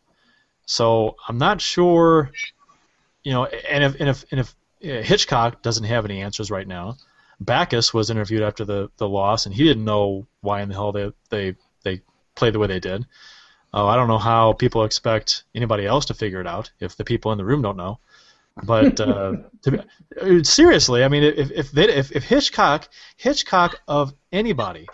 So 0.66 1.14
I'm 1.28 1.38
not 1.38 1.60
sure, 1.60 2.32
you 3.22 3.32
know, 3.32 3.44
and 3.44 3.84
if 3.84 4.00
and 4.00 4.08
if 4.08 4.24
and 4.32 4.40
if 4.40 4.54
Hitchcock 4.80 5.62
doesn't 5.62 5.84
have 5.84 6.04
any 6.04 6.22
answers 6.22 6.50
right 6.50 6.66
now. 6.66 6.96
Backes 7.40 7.94
was 7.94 8.10
interviewed 8.10 8.42
after 8.42 8.64
the, 8.64 8.90
the 8.96 9.08
loss, 9.08 9.46
and 9.46 9.54
he 9.54 9.64
didn't 9.64 9.84
know 9.84 10.26
why 10.40 10.60
in 10.62 10.68
the 10.68 10.74
hell 10.74 10.92
they 10.92 11.12
they, 11.30 11.56
they 11.84 12.02
played 12.34 12.54
the 12.54 12.58
way 12.58 12.66
they 12.66 12.80
did. 12.80 13.06
Uh, 13.72 13.86
I 13.86 13.96
don't 13.96 14.08
know 14.08 14.18
how 14.18 14.54
people 14.54 14.84
expect 14.84 15.44
anybody 15.54 15.86
else 15.86 16.06
to 16.06 16.14
figure 16.14 16.40
it 16.40 16.46
out 16.46 16.70
if 16.80 16.96
the 16.96 17.04
people 17.04 17.32
in 17.32 17.38
the 17.38 17.44
room 17.44 17.62
don't 17.62 17.76
know. 17.76 17.98
But 18.64 19.00
uh, 19.00 19.36
to 19.62 19.70
be, 19.70 19.78
uh, 20.20 20.42
seriously, 20.42 21.04
I 21.04 21.08
mean, 21.08 21.22
if 21.22 21.50
if, 21.50 21.70
they, 21.70 21.88
if 21.88 22.12
if 22.12 22.24
Hitchcock 22.24 22.88
Hitchcock 23.16 23.80
of 23.86 24.14
anybody 24.32 24.86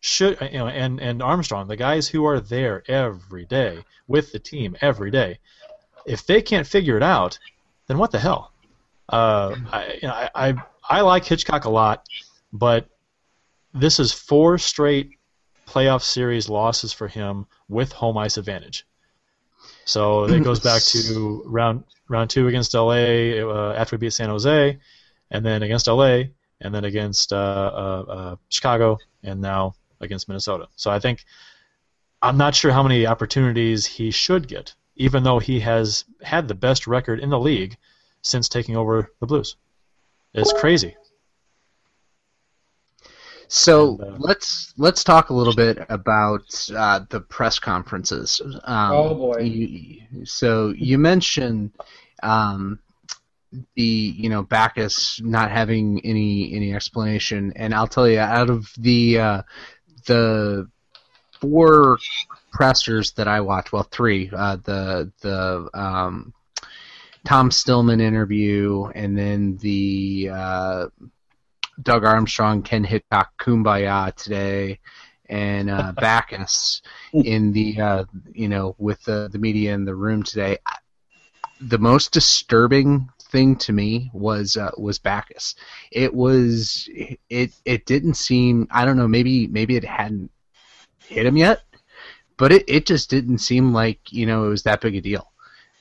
should 0.00 0.38
you 0.40 0.58
know 0.58 0.68
and 0.68 1.00
and 1.00 1.22
Armstrong, 1.22 1.68
the 1.68 1.76
guys 1.76 2.08
who 2.08 2.24
are 2.26 2.40
there 2.40 2.82
every 2.88 3.46
day 3.46 3.84
with 4.06 4.32
the 4.32 4.38
team 4.38 4.76
every 4.80 5.10
day, 5.10 5.38
if 6.04 6.26
they 6.26 6.42
can't 6.42 6.66
figure 6.66 6.96
it 6.96 7.02
out, 7.02 7.38
then 7.86 7.98
what 7.98 8.10
the 8.10 8.18
hell? 8.18 8.52
Uh, 9.08 9.54
I, 9.72 9.98
you 10.02 10.08
know, 10.08 10.14
I, 10.14 10.30
I 10.34 10.54
I 10.88 11.00
like 11.00 11.24
Hitchcock 11.24 11.64
a 11.64 11.70
lot, 11.70 12.06
but 12.52 12.88
this 13.74 13.98
is 13.98 14.12
four 14.12 14.58
straight 14.58 15.10
playoff 15.66 16.02
series 16.02 16.48
losses 16.48 16.92
for 16.92 17.08
him 17.08 17.46
with 17.68 17.92
home 17.92 18.16
ice 18.16 18.36
advantage. 18.36 18.86
So 19.84 20.24
it 20.24 20.42
goes 20.42 20.60
back 20.60 20.82
to 20.82 21.42
round 21.46 21.84
round 22.08 22.30
two 22.30 22.48
against 22.48 22.74
LA 22.74 23.38
uh, 23.42 23.74
after 23.76 23.96
we 23.96 24.00
beat 24.00 24.12
San 24.12 24.28
Jose, 24.28 24.78
and 25.30 25.44
then 25.44 25.62
against 25.62 25.86
LA, 25.86 26.24
and 26.60 26.74
then 26.74 26.84
against 26.84 27.32
uh, 27.32 27.36
uh, 27.36 28.04
uh, 28.08 28.36
Chicago, 28.48 28.98
and 29.22 29.40
now 29.40 29.74
against 30.00 30.28
Minnesota. 30.28 30.68
So 30.76 30.90
I 30.90 30.98
think 30.98 31.24
I'm 32.22 32.36
not 32.36 32.54
sure 32.54 32.72
how 32.72 32.82
many 32.82 33.06
opportunities 33.06 33.86
he 33.86 34.10
should 34.10 34.48
get, 34.48 34.74
even 34.96 35.24
though 35.24 35.38
he 35.38 35.60
has 35.60 36.04
had 36.22 36.48
the 36.48 36.54
best 36.54 36.86
record 36.86 37.20
in 37.20 37.30
the 37.30 37.38
league 37.38 37.76
since 38.22 38.48
taking 38.48 38.76
over 38.76 39.10
the 39.20 39.26
Blues. 39.26 39.56
It's 40.36 40.52
crazy. 40.52 40.94
So 43.48 43.98
And, 44.00 44.14
uh, 44.14 44.16
let's 44.18 44.74
let's 44.76 45.04
talk 45.04 45.30
a 45.30 45.34
little 45.34 45.54
bit 45.54 45.78
about 45.88 46.42
uh, 46.74 47.00
the 47.08 47.20
press 47.20 47.58
conferences. 47.58 48.40
Um, 48.64 48.92
Oh, 48.92 49.14
boy. 49.14 49.40
you- 49.40 50.24
so 50.26 50.74
you 50.76 50.98
mentioned 50.98 51.72
um, 52.22 52.80
the 53.76 53.82
you 53.82 54.28
know 54.28 54.42
Backes 54.42 55.20
not 55.22 55.50
having 55.50 56.04
any 56.04 56.52
any 56.54 56.74
explanation, 56.74 57.52
and 57.56 57.72
I'll 57.74 57.86
tell 57.86 58.08
you, 58.08 58.18
out 58.18 58.50
of 58.50 58.68
the 58.78 59.18
uh, 59.18 59.42
the 60.06 60.68
four 61.40 61.98
pressers 62.52 63.12
that 63.12 63.28
I 63.28 63.40
watched, 63.40 63.72
well, 63.72 63.84
three, 63.84 64.28
uh, 64.36 64.56
the 64.56 65.12
the 65.20 65.68
um, 65.72 66.34
Tom 67.26 67.50
Stillman 67.50 68.00
interview, 68.00 68.86
and 68.94 69.18
then 69.18 69.56
the 69.56 70.30
uh, 70.32 70.86
Doug 71.82 72.04
Armstrong, 72.04 72.62
Ken 72.62 72.84
Hitchcock, 72.84 73.32
Kumbaya 73.38 74.14
today, 74.14 74.78
and 75.28 75.68
uh, 75.68 75.92
Backes 75.96 76.82
in 77.12 77.52
the 77.52 77.80
uh, 77.80 78.04
you 78.32 78.48
know 78.48 78.76
with 78.78 79.02
the 79.02 79.28
the 79.30 79.38
media 79.38 79.74
in 79.74 79.84
the 79.84 79.94
room 79.94 80.22
today. 80.22 80.58
The 81.60 81.78
most 81.78 82.12
disturbing 82.12 83.08
thing 83.20 83.56
to 83.56 83.72
me 83.72 84.08
was 84.14 84.56
uh, 84.56 84.70
was 84.78 85.00
Backes. 85.00 85.56
It 85.90 86.14
was 86.14 86.88
it 87.28 87.52
it 87.64 87.86
didn't 87.86 88.14
seem 88.14 88.68
I 88.70 88.84
don't 88.84 88.96
know 88.96 89.08
maybe 89.08 89.48
maybe 89.48 89.74
it 89.74 89.84
hadn't 89.84 90.30
hit 91.00 91.26
him 91.26 91.36
yet, 91.36 91.62
but 92.36 92.52
it 92.52 92.64
it 92.68 92.86
just 92.86 93.10
didn't 93.10 93.38
seem 93.38 93.72
like 93.72 94.12
you 94.12 94.26
know 94.26 94.44
it 94.44 94.50
was 94.50 94.62
that 94.62 94.80
big 94.80 94.94
a 94.94 95.00
deal. 95.00 95.32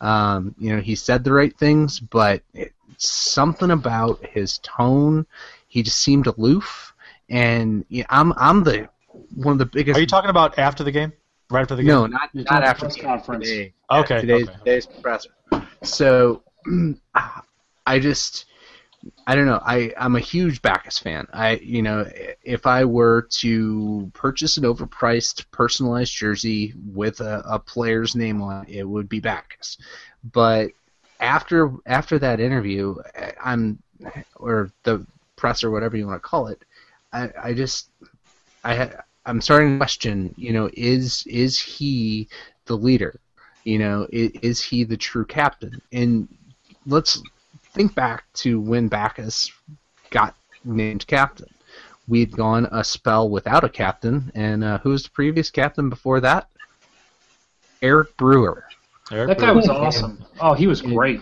Um, 0.01 0.55
you 0.59 0.75
know 0.75 0.81
he 0.81 0.95
said 0.95 1.23
the 1.23 1.33
right 1.33 1.55
things, 1.57 1.99
but 1.99 2.43
it, 2.53 2.73
something 2.97 3.71
about 3.71 4.25
his 4.25 4.59
tone 4.59 5.25
he 5.67 5.83
just 5.83 5.97
seemed 5.97 6.27
aloof 6.27 6.93
and 7.29 7.85
yeah, 7.89 8.05
I'm 8.09 8.33
I'm 8.37 8.63
the 8.63 8.89
one 9.33 9.53
of 9.53 9.59
the 9.59 9.65
biggest. 9.65 9.97
Are 9.97 10.01
you 10.01 10.07
talking 10.07 10.29
about 10.29 10.59
after 10.59 10.83
the 10.83 10.91
game? 10.91 11.13
Right 11.49 11.61
after 11.61 11.75
the 11.75 11.83
game? 11.83 11.89
No, 11.89 12.05
not 12.05 12.29
not 12.33 12.63
after 12.63 12.85
press 12.85 12.95
the 12.95 13.01
conference. 13.01 13.47
Today. 13.47 13.73
Okay, 13.91 14.21
today's 14.21 14.47
okay. 14.47 14.57
today's 14.59 14.85
presser. 14.85 15.29
So, 15.83 16.43
I 17.85 17.99
just 17.99 18.45
I 19.27 19.35
don't 19.35 19.45
know. 19.45 19.61
I 19.63 19.93
I'm 19.97 20.15
a 20.15 20.19
huge 20.19 20.61
Backes 20.61 20.97
fan. 20.97 21.27
I 21.33 21.57
you 21.57 21.81
know 21.81 22.09
if 22.43 22.65
I 22.65 22.85
were 22.85 23.27
to 23.39 24.09
purchase 24.13 24.57
an 24.57 24.63
overpriced 24.63 25.45
personalized 25.51 26.13
jersey 26.13 26.73
with 26.93 27.21
a, 27.21 27.43
a 27.45 27.59
player's 27.59 28.15
name 28.15 28.41
on 28.41 28.65
it, 28.67 28.77
it 28.77 28.83
would 28.83 29.09
be 29.09 29.19
Backes. 29.19 29.77
But 30.31 30.71
after 31.19 31.71
after 31.85 32.19
that 32.19 32.39
interview, 32.39 32.95
I'm 33.43 33.79
or 34.35 34.71
the 34.83 35.05
press 35.35 35.63
or 35.63 35.71
whatever 35.71 35.97
you 35.97 36.07
want 36.07 36.21
to 36.21 36.27
call 36.27 36.47
it, 36.47 36.63
I 37.13 37.29
I 37.41 37.53
just 37.53 37.89
I 38.63 38.91
I'm 39.25 39.41
starting 39.41 39.73
to 39.73 39.77
question. 39.77 40.33
You 40.37 40.53
know, 40.53 40.69
is 40.73 41.25
is 41.27 41.59
he 41.59 42.27
the 42.65 42.77
leader? 42.77 43.19
You 43.63 43.79
know, 43.79 44.07
is, 44.11 44.31
is 44.41 44.61
he 44.61 44.83
the 44.83 44.97
true 44.97 45.25
captain? 45.25 45.81
And 45.91 46.27
let's 46.85 47.21
think 47.75 47.93
back 47.93 48.23
to 48.35 48.59
when 48.59 48.87
Backes 48.87 49.51
got 50.09 50.35
named 50.63 51.05
captain. 51.07 51.47
We'd 52.07 52.31
gone 52.31 52.67
a 52.71 52.83
spell 52.83 53.29
without 53.29 53.63
a 53.63 53.69
captain, 53.69 54.31
and 54.35 54.63
uh, 54.63 54.77
who 54.79 54.89
was 54.91 55.03
the 55.03 55.09
previous 55.09 55.49
captain 55.49 55.89
before 55.89 56.19
that? 56.21 56.47
Eric 57.81 58.15
Brewer. 58.17 58.63
Eric 59.11 59.29
That 59.29 59.39
guy 59.39 59.51
was 59.51 59.67
awesome. 59.67 60.23
Oh, 60.39 60.53
he 60.53 60.67
was 60.67 60.81
great. 60.81 61.21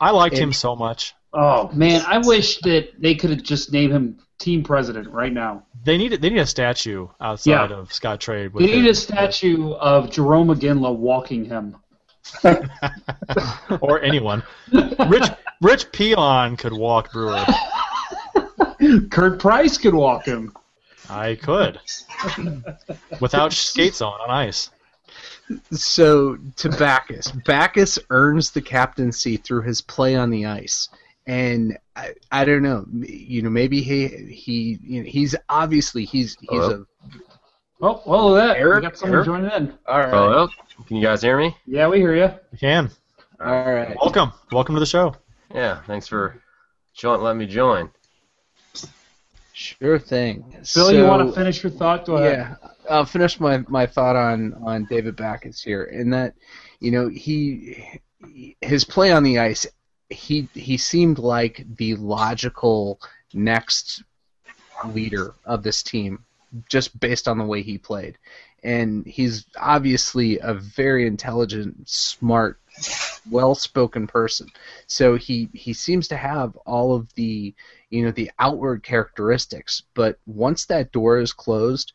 I 0.00 0.10
liked 0.10 0.36
him 0.36 0.52
so 0.52 0.76
much. 0.76 1.14
Oh 1.32 1.70
man, 1.72 2.02
I 2.06 2.18
wish 2.18 2.58
that 2.60 2.90
they 2.98 3.14
could 3.14 3.30
have 3.30 3.42
just 3.42 3.72
named 3.72 3.92
him 3.92 4.18
team 4.38 4.62
president 4.62 5.08
right 5.10 5.32
now. 5.32 5.64
They 5.84 5.96
need 5.96 6.12
they 6.20 6.30
need 6.30 6.38
a 6.38 6.46
statue 6.46 7.08
outside 7.20 7.70
Yeah. 7.70 7.76
of 7.76 7.90
Scottrade. 7.90 8.52
They 8.58 8.66
need 8.66 8.84
him. 8.84 8.90
a 8.90 8.94
statue 8.94 9.72
of 9.74 10.10
Jerome 10.10 10.48
McGinley 10.48 10.96
walking 10.96 11.44
him. 11.44 11.76
or 13.80 14.00
anyone. 14.02 14.42
Rich 14.72 15.28
Rich 15.60 15.92
Peon 15.92 16.56
could 16.56 16.72
walk 16.72 17.12
Brewer. 17.12 17.44
Curt 19.10 19.38
Price 19.38 19.76
could 19.76 19.94
walk 19.94 20.24
him. 20.24 20.54
I 21.08 21.34
could. 21.34 21.78
Without 23.20 23.52
skates 23.52 24.00
on 24.00 24.12
on 24.20 24.30
ice. 24.30 24.70
So 25.72 26.38
to 26.56 26.68
Backes, 26.70 27.30
Backes 27.44 27.98
earns 28.10 28.52
the 28.52 28.62
captaincy 28.62 29.36
through 29.36 29.62
his 29.62 29.80
play 29.80 30.14
on 30.14 30.30
the 30.30 30.46
ice, 30.46 30.88
and 31.26 31.76
I, 31.96 32.14
I 32.30 32.44
don't 32.44 32.62
know, 32.62 32.86
you 32.92 33.42
know, 33.42 33.50
maybe 33.50 33.82
he 33.82 34.06
he 34.06 34.78
you 34.80 35.02
know, 35.02 35.08
he's 35.10 35.34
obviously 35.48 36.04
he's 36.04 36.36
he's 36.40 36.48
Hello? 36.50 36.86
a 36.86 36.86
Oh, 37.82 38.02
well, 38.06 38.30
that 38.34 38.58
Eric, 38.58 38.82
we 38.84 38.88
got 38.90 38.96
someone 38.98 39.16
Eric? 39.16 39.26
joining 39.26 39.50
in. 39.50 39.74
all 39.88 39.98
right, 39.98 40.10
Hello? 40.10 40.48
Can 40.86 40.96
you 40.96 41.02
guys 41.02 41.20
hear 41.22 41.36
me? 41.36 41.56
Yeah, 41.66 41.88
we 41.88 41.96
hear 41.98 42.14
you. 42.14 42.30
We 42.52 42.58
can. 42.58 42.88
all 43.44 43.64
right. 43.74 43.96
Welcome. 44.00 44.32
Welcome 44.52 44.76
to 44.76 44.80
the 44.80 44.86
show. 44.86 45.16
Yeah, 45.54 45.82
thanks 45.82 46.06
for 46.06 46.40
join, 46.94 47.22
letting 47.22 47.38
me 47.38 47.46
join. 47.46 47.90
Sure 49.52 49.98
thing. 49.98 50.56
Phil, 50.64 50.92
you 50.92 51.04
want 51.04 51.28
to 51.28 51.34
finish 51.34 51.62
your 51.62 51.70
thought? 51.70 52.06
Go 52.06 52.16
ahead. 52.16 52.32
Yeah, 52.32 52.68
I'll 52.88 53.04
finish 53.04 53.38
my, 53.38 53.58
my 53.68 53.84
thought 53.84 54.16
on, 54.16 54.54
on 54.64 54.86
David 54.86 55.16
Backes 55.16 55.62
here, 55.62 55.84
in 55.84 56.10
that, 56.10 56.34
you 56.78 56.90
know, 56.90 57.08
he 57.08 58.00
his 58.60 58.84
play 58.84 59.12
on 59.12 59.22
the 59.22 59.38
ice, 59.38 59.66
he 60.08 60.48
he 60.54 60.76
seemed 60.76 61.18
like 61.18 61.64
the 61.76 61.94
logical 61.96 63.00
next 63.32 64.02
leader 64.86 65.34
of 65.44 65.62
this 65.62 65.82
team, 65.82 66.24
just 66.68 66.98
based 66.98 67.28
on 67.28 67.38
the 67.38 67.44
way 67.44 67.62
he 67.62 67.78
played, 67.78 68.18
and 68.62 69.06
he's 69.06 69.46
obviously 69.58 70.38
a 70.38 70.54
very 70.54 71.06
intelligent, 71.06 71.88
smart, 71.88 72.58
well-spoken 73.30 74.06
person. 74.06 74.48
So 74.86 75.16
he 75.16 75.48
he 75.52 75.72
seems 75.72 76.08
to 76.08 76.16
have 76.16 76.56
all 76.66 76.94
of 76.94 77.12
the 77.14 77.54
you 77.90 78.04
know 78.04 78.10
the 78.10 78.30
outward 78.38 78.82
characteristics, 78.82 79.82
but 79.94 80.18
once 80.26 80.66
that 80.66 80.92
door 80.92 81.18
is 81.18 81.32
closed, 81.32 81.92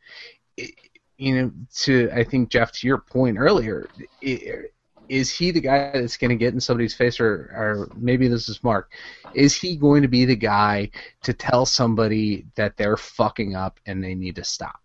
i 0.60 0.70
you 1.18 1.42
know, 1.42 1.52
to 1.74 2.10
I 2.14 2.24
think 2.24 2.50
Jeff, 2.50 2.72
to 2.74 2.88
your 2.88 2.98
point 2.98 3.38
earlier, 3.40 3.88
i 4.24 4.66
is 5.10 5.32
he 5.32 5.52
the 5.52 5.62
guy 5.62 5.92
that's 5.94 6.18
going 6.18 6.30
to 6.30 6.36
get 6.36 6.54
in 6.54 6.60
somebody's 6.60 6.94
face, 6.94 7.20
or, 7.20 7.52
or 7.54 7.90
maybe 7.96 8.28
this 8.28 8.50
is 8.50 8.64
Mark? 8.64 8.92
Is 9.34 9.56
he 9.56 9.76
going 9.76 10.02
to 10.02 10.08
be 10.08 10.26
the 10.26 10.36
guy 10.36 10.90
to 11.24 11.34
tell 11.34 11.66
somebody 11.66 12.46
that 12.56 12.78
they're 12.78 12.98
fucking 12.98 13.56
up 13.56 13.80
and 13.86 14.04
they 14.04 14.16
need 14.16 14.36
to 14.36 14.44
stop? 14.44 14.80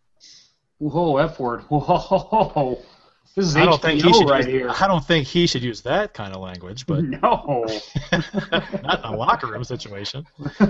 Whoa, 0.78 1.18
F 1.18 1.38
word. 1.38 1.60
Whoa. 1.68 2.82
This 3.36 3.46
is 3.46 3.56
I 3.56 3.64
don't 3.64 3.80
think 3.80 4.02
he 4.02 4.12
should 4.12 4.28
right 4.28 4.44
use, 4.44 4.52
here. 4.52 4.72
I 4.80 4.88
don't 4.88 5.04
think 5.04 5.24
he 5.24 5.46
should 5.46 5.62
use 5.62 5.82
that 5.82 6.14
kind 6.14 6.34
of 6.34 6.40
language, 6.40 6.84
but 6.84 7.04
No. 7.04 7.64
not 8.12 8.98
in 8.98 9.04
a 9.04 9.16
locker 9.16 9.46
room 9.46 9.62
situation. 9.62 10.26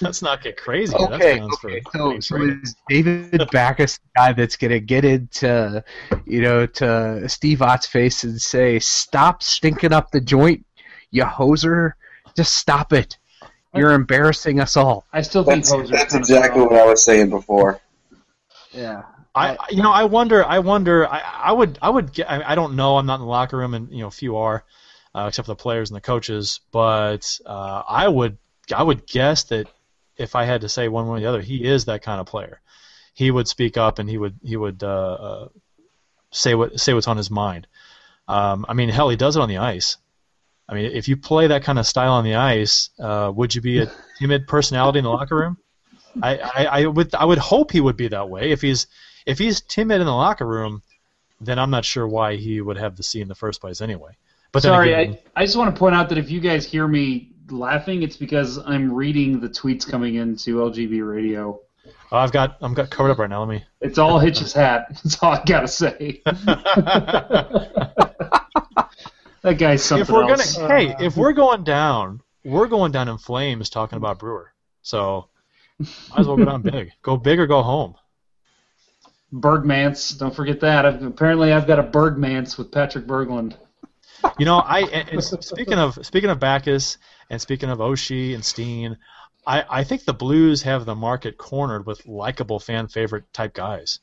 Let's 0.00 0.22
not 0.22 0.42
get 0.42 0.56
crazy. 0.56 0.96
Okay, 0.96 1.38
sounds 1.38 1.58
okay. 1.64 1.80
for 1.92 2.20
So, 2.20 2.20
so 2.20 2.42
is 2.42 2.74
David 2.88 3.48
Backes 3.52 3.98
the 3.98 4.08
guy 4.16 4.32
that's 4.32 4.56
gonna 4.56 4.80
get 4.80 5.04
into, 5.04 5.84
you 6.26 6.40
know, 6.40 6.66
to 6.66 7.28
Steve 7.28 7.62
Ott's 7.62 7.86
face 7.86 8.24
and 8.24 8.40
say, 8.40 8.80
"Stop 8.80 9.44
stinking 9.44 9.92
up 9.92 10.10
the 10.10 10.20
joint, 10.20 10.66
you 11.12 11.22
hoser! 11.22 11.92
Just 12.36 12.56
stop 12.56 12.92
it! 12.92 13.18
You're 13.72 13.92
embarrassing 13.92 14.58
us 14.58 14.76
all." 14.76 15.06
I 15.12 15.22
still 15.22 15.44
think 15.44 15.64
That's, 15.64 15.72
Hoser's 15.72 15.90
that's 15.90 16.14
exactly 16.14 16.62
what 16.62 16.74
I 16.74 16.86
was 16.86 17.04
saying 17.04 17.30
before. 17.30 17.80
Yeah. 18.72 19.02
I, 19.34 19.56
you 19.70 19.82
know, 19.82 19.90
I 19.90 20.04
wonder. 20.04 20.44
I 20.44 20.58
wonder. 20.58 21.06
I, 21.06 21.20
I 21.20 21.52
would. 21.52 21.78
I 21.80 21.88
would. 21.88 22.12
Get, 22.12 22.30
I, 22.30 22.52
I 22.52 22.54
don't 22.54 22.76
know. 22.76 22.98
I'm 22.98 23.06
not 23.06 23.16
in 23.16 23.22
the 23.22 23.26
locker 23.26 23.56
room, 23.56 23.74
and 23.74 23.90
you 23.90 24.00
know, 24.00 24.10
few 24.10 24.36
are, 24.36 24.64
uh, 25.14 25.26
except 25.28 25.46
for 25.46 25.52
the 25.52 25.56
players 25.56 25.90
and 25.90 25.96
the 25.96 26.02
coaches. 26.02 26.60
But 26.70 27.38
uh, 27.46 27.82
I 27.88 28.08
would. 28.08 28.36
I 28.74 28.82
would 28.82 29.06
guess 29.06 29.44
that 29.44 29.68
if 30.16 30.36
I 30.36 30.44
had 30.44 30.60
to 30.60 30.68
say 30.68 30.88
one 30.88 31.08
way 31.08 31.18
or 31.18 31.20
the 31.20 31.26
other, 31.26 31.40
he 31.40 31.64
is 31.64 31.86
that 31.86 32.02
kind 32.02 32.20
of 32.20 32.26
player. 32.26 32.60
He 33.14 33.30
would 33.30 33.48
speak 33.48 33.76
up, 33.76 33.98
and 33.98 34.08
he 34.08 34.18
would. 34.18 34.38
He 34.42 34.56
would 34.56 34.82
uh, 34.82 35.12
uh, 35.12 35.48
say 36.30 36.54
what 36.54 36.78
say 36.78 36.92
what's 36.92 37.08
on 37.08 37.16
his 37.16 37.30
mind. 37.30 37.66
Um, 38.28 38.66
I 38.68 38.74
mean, 38.74 38.90
hell, 38.90 39.08
he 39.08 39.16
does 39.16 39.36
it 39.36 39.42
on 39.42 39.48
the 39.48 39.58
ice. 39.58 39.96
I 40.68 40.74
mean, 40.74 40.92
if 40.92 41.08
you 41.08 41.16
play 41.16 41.48
that 41.48 41.64
kind 41.64 41.78
of 41.78 41.86
style 41.86 42.12
on 42.12 42.24
the 42.24 42.36
ice, 42.36 42.90
uh, 42.98 43.32
would 43.34 43.54
you 43.54 43.60
be 43.60 43.80
a 43.80 43.90
timid 44.18 44.46
personality 44.46 44.98
in 44.98 45.04
the 45.04 45.10
locker 45.10 45.36
room? 45.36 45.58
I, 46.22 46.38
I, 46.38 46.64
I 46.64 46.86
would 46.86 47.14
I 47.14 47.24
would 47.24 47.38
hope 47.38 47.72
he 47.72 47.80
would 47.80 47.96
be 47.96 48.08
that 48.08 48.28
way. 48.28 48.50
If 48.50 48.60
he's 48.60 48.86
if 49.26 49.38
he's 49.38 49.60
timid 49.60 50.00
in 50.00 50.06
the 50.06 50.14
locker 50.14 50.46
room, 50.46 50.82
then 51.40 51.58
I'm 51.58 51.70
not 51.70 51.84
sure 51.84 52.06
why 52.06 52.36
he 52.36 52.60
would 52.60 52.76
have 52.76 52.96
the 52.96 53.02
C 53.02 53.20
in 53.20 53.28
the 53.28 53.34
first 53.34 53.60
place 53.60 53.80
anyway. 53.80 54.12
But 54.52 54.62
Sorry, 54.62 54.92
again, 54.92 55.18
I, 55.34 55.42
I 55.42 55.44
just 55.44 55.56
want 55.56 55.74
to 55.74 55.78
point 55.78 55.94
out 55.94 56.08
that 56.10 56.18
if 56.18 56.30
you 56.30 56.40
guys 56.40 56.66
hear 56.66 56.86
me 56.86 57.30
laughing, 57.50 58.02
it's 58.02 58.16
because 58.16 58.58
I'm 58.58 58.92
reading 58.92 59.40
the 59.40 59.48
tweets 59.48 59.88
coming 59.88 60.16
into 60.16 60.56
LGB 60.56 61.08
Radio. 61.08 61.60
oh, 62.12 62.16
I've 62.16 62.32
got 62.32 62.58
I'm 62.60 62.74
got 62.74 62.90
covered 62.90 63.10
up 63.10 63.18
right 63.18 63.30
now. 63.30 63.40
Let 63.40 63.48
me. 63.48 63.64
It's 63.80 63.98
all 63.98 64.18
Hitch's 64.18 64.52
hat. 64.52 64.86
That's 65.02 65.22
all 65.22 65.32
I 65.32 65.42
gotta 65.44 65.68
say. 65.68 66.20
that 66.24 66.36
guy's 69.58 69.82
something 69.82 70.02
if 70.02 70.10
we're 70.10 70.30
else. 70.30 70.56
gonna 70.56 70.78
hey, 70.78 70.94
if 71.00 71.16
we're 71.16 71.32
going 71.32 71.64
down, 71.64 72.20
we're 72.44 72.68
going 72.68 72.92
down 72.92 73.08
in 73.08 73.18
flames 73.18 73.70
talking 73.70 73.96
about 73.96 74.18
Brewer. 74.18 74.52
So 74.82 75.28
might 75.78 76.18
as 76.18 76.26
well 76.26 76.36
go 76.36 76.44
down 76.44 76.62
big. 76.62 76.92
Go 77.02 77.16
big 77.16 77.40
or 77.40 77.46
go 77.46 77.62
home. 77.62 77.94
Bergmans, 79.32 80.18
don't 80.18 80.34
forget 80.34 80.60
that. 80.60 80.84
I've, 80.84 81.02
apparently, 81.02 81.52
I've 81.52 81.66
got 81.66 81.78
a 81.78 81.82
Bergmans 81.82 82.58
with 82.58 82.70
Patrick 82.70 83.06
Berglund. 83.06 83.54
You 84.38 84.44
know, 84.44 84.62
I 84.64 85.18
speaking 85.18 85.78
of 85.78 85.98
speaking 86.06 86.30
of 86.30 86.38
Backes 86.38 86.98
and 87.28 87.40
speaking 87.40 87.70
of 87.70 87.78
Oshie 87.78 88.34
and 88.34 88.44
Steen, 88.44 88.96
I, 89.46 89.64
I 89.68 89.84
think 89.84 90.04
the 90.04 90.14
Blues 90.14 90.62
have 90.62 90.84
the 90.84 90.94
market 90.94 91.38
cornered 91.38 91.86
with 91.86 92.06
likable 92.06 92.60
fan 92.60 92.86
favorite 92.88 93.24
type 93.32 93.52
guys. 93.54 93.98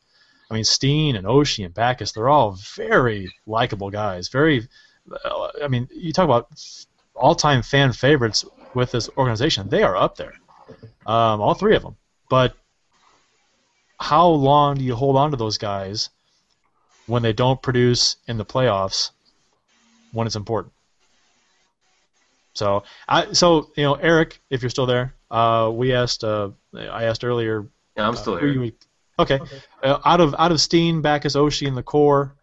I 0.51 0.55
mean, 0.55 0.63
Steen 0.63 1.15
and 1.15 1.25
Oshie 1.25 1.63
and 1.63 1.73
Backes, 1.73 2.11
they're 2.11 2.27
all 2.27 2.57
very 2.75 3.31
likable 3.45 3.91
guys. 3.91 4.29
Very, 4.29 4.67
uh, 5.23 5.49
I 5.63 5.67
mean, 5.67 5.87
you 5.93 6.11
talk 6.11 6.25
about 6.25 6.49
all-time 7.15 7.61
fan 7.61 7.93
favorites 7.93 8.43
with 8.73 8.91
this 8.91 9.09
organization. 9.17 9.69
They 9.69 9.83
are 9.83 9.95
up 9.95 10.17
there, 10.17 10.33
um, 11.05 11.39
all 11.39 11.53
three 11.53 11.75
of 11.75 11.83
them. 11.83 11.95
But 12.29 12.55
how 13.99 14.27
long 14.27 14.77
do 14.77 14.83
you 14.83 14.95
hold 14.95 15.15
on 15.15 15.31
to 15.31 15.37
those 15.37 15.57
guys 15.57 16.09
when 17.05 17.21
they 17.21 17.33
don't 17.33 17.61
produce 17.61 18.17
in 18.27 18.37
the 18.37 18.45
playoffs 18.45 19.11
when 20.11 20.25
it's 20.27 20.35
important? 20.35 20.73
So, 22.55 22.83
I 23.07 23.33
so 23.33 23.71
you 23.75 23.83
know, 23.83 23.93
Eric, 23.95 24.41
if 24.49 24.61
you're 24.61 24.69
still 24.69 24.85
there, 24.85 25.15
uh, 25.31 25.71
we 25.73 25.93
asked. 25.93 26.23
Uh, 26.23 26.49
I 26.75 27.05
asked 27.05 27.23
earlier. 27.23 27.67
Yeah, 27.95 28.07
I'm 28.07 28.15
still 28.15 28.35
uh, 28.35 28.39
here. 28.39 28.49
you- 28.49 28.73
okay. 29.17 29.39
Uh, 29.83 29.99
out 30.05 30.19
of 30.19 30.35
out 30.37 30.51
of 30.51 30.59
Steen, 30.59 31.01
Backes, 31.01 31.35
Oshie, 31.35 31.67
and 31.67 31.77
the 31.77 31.83
core, 31.83 32.35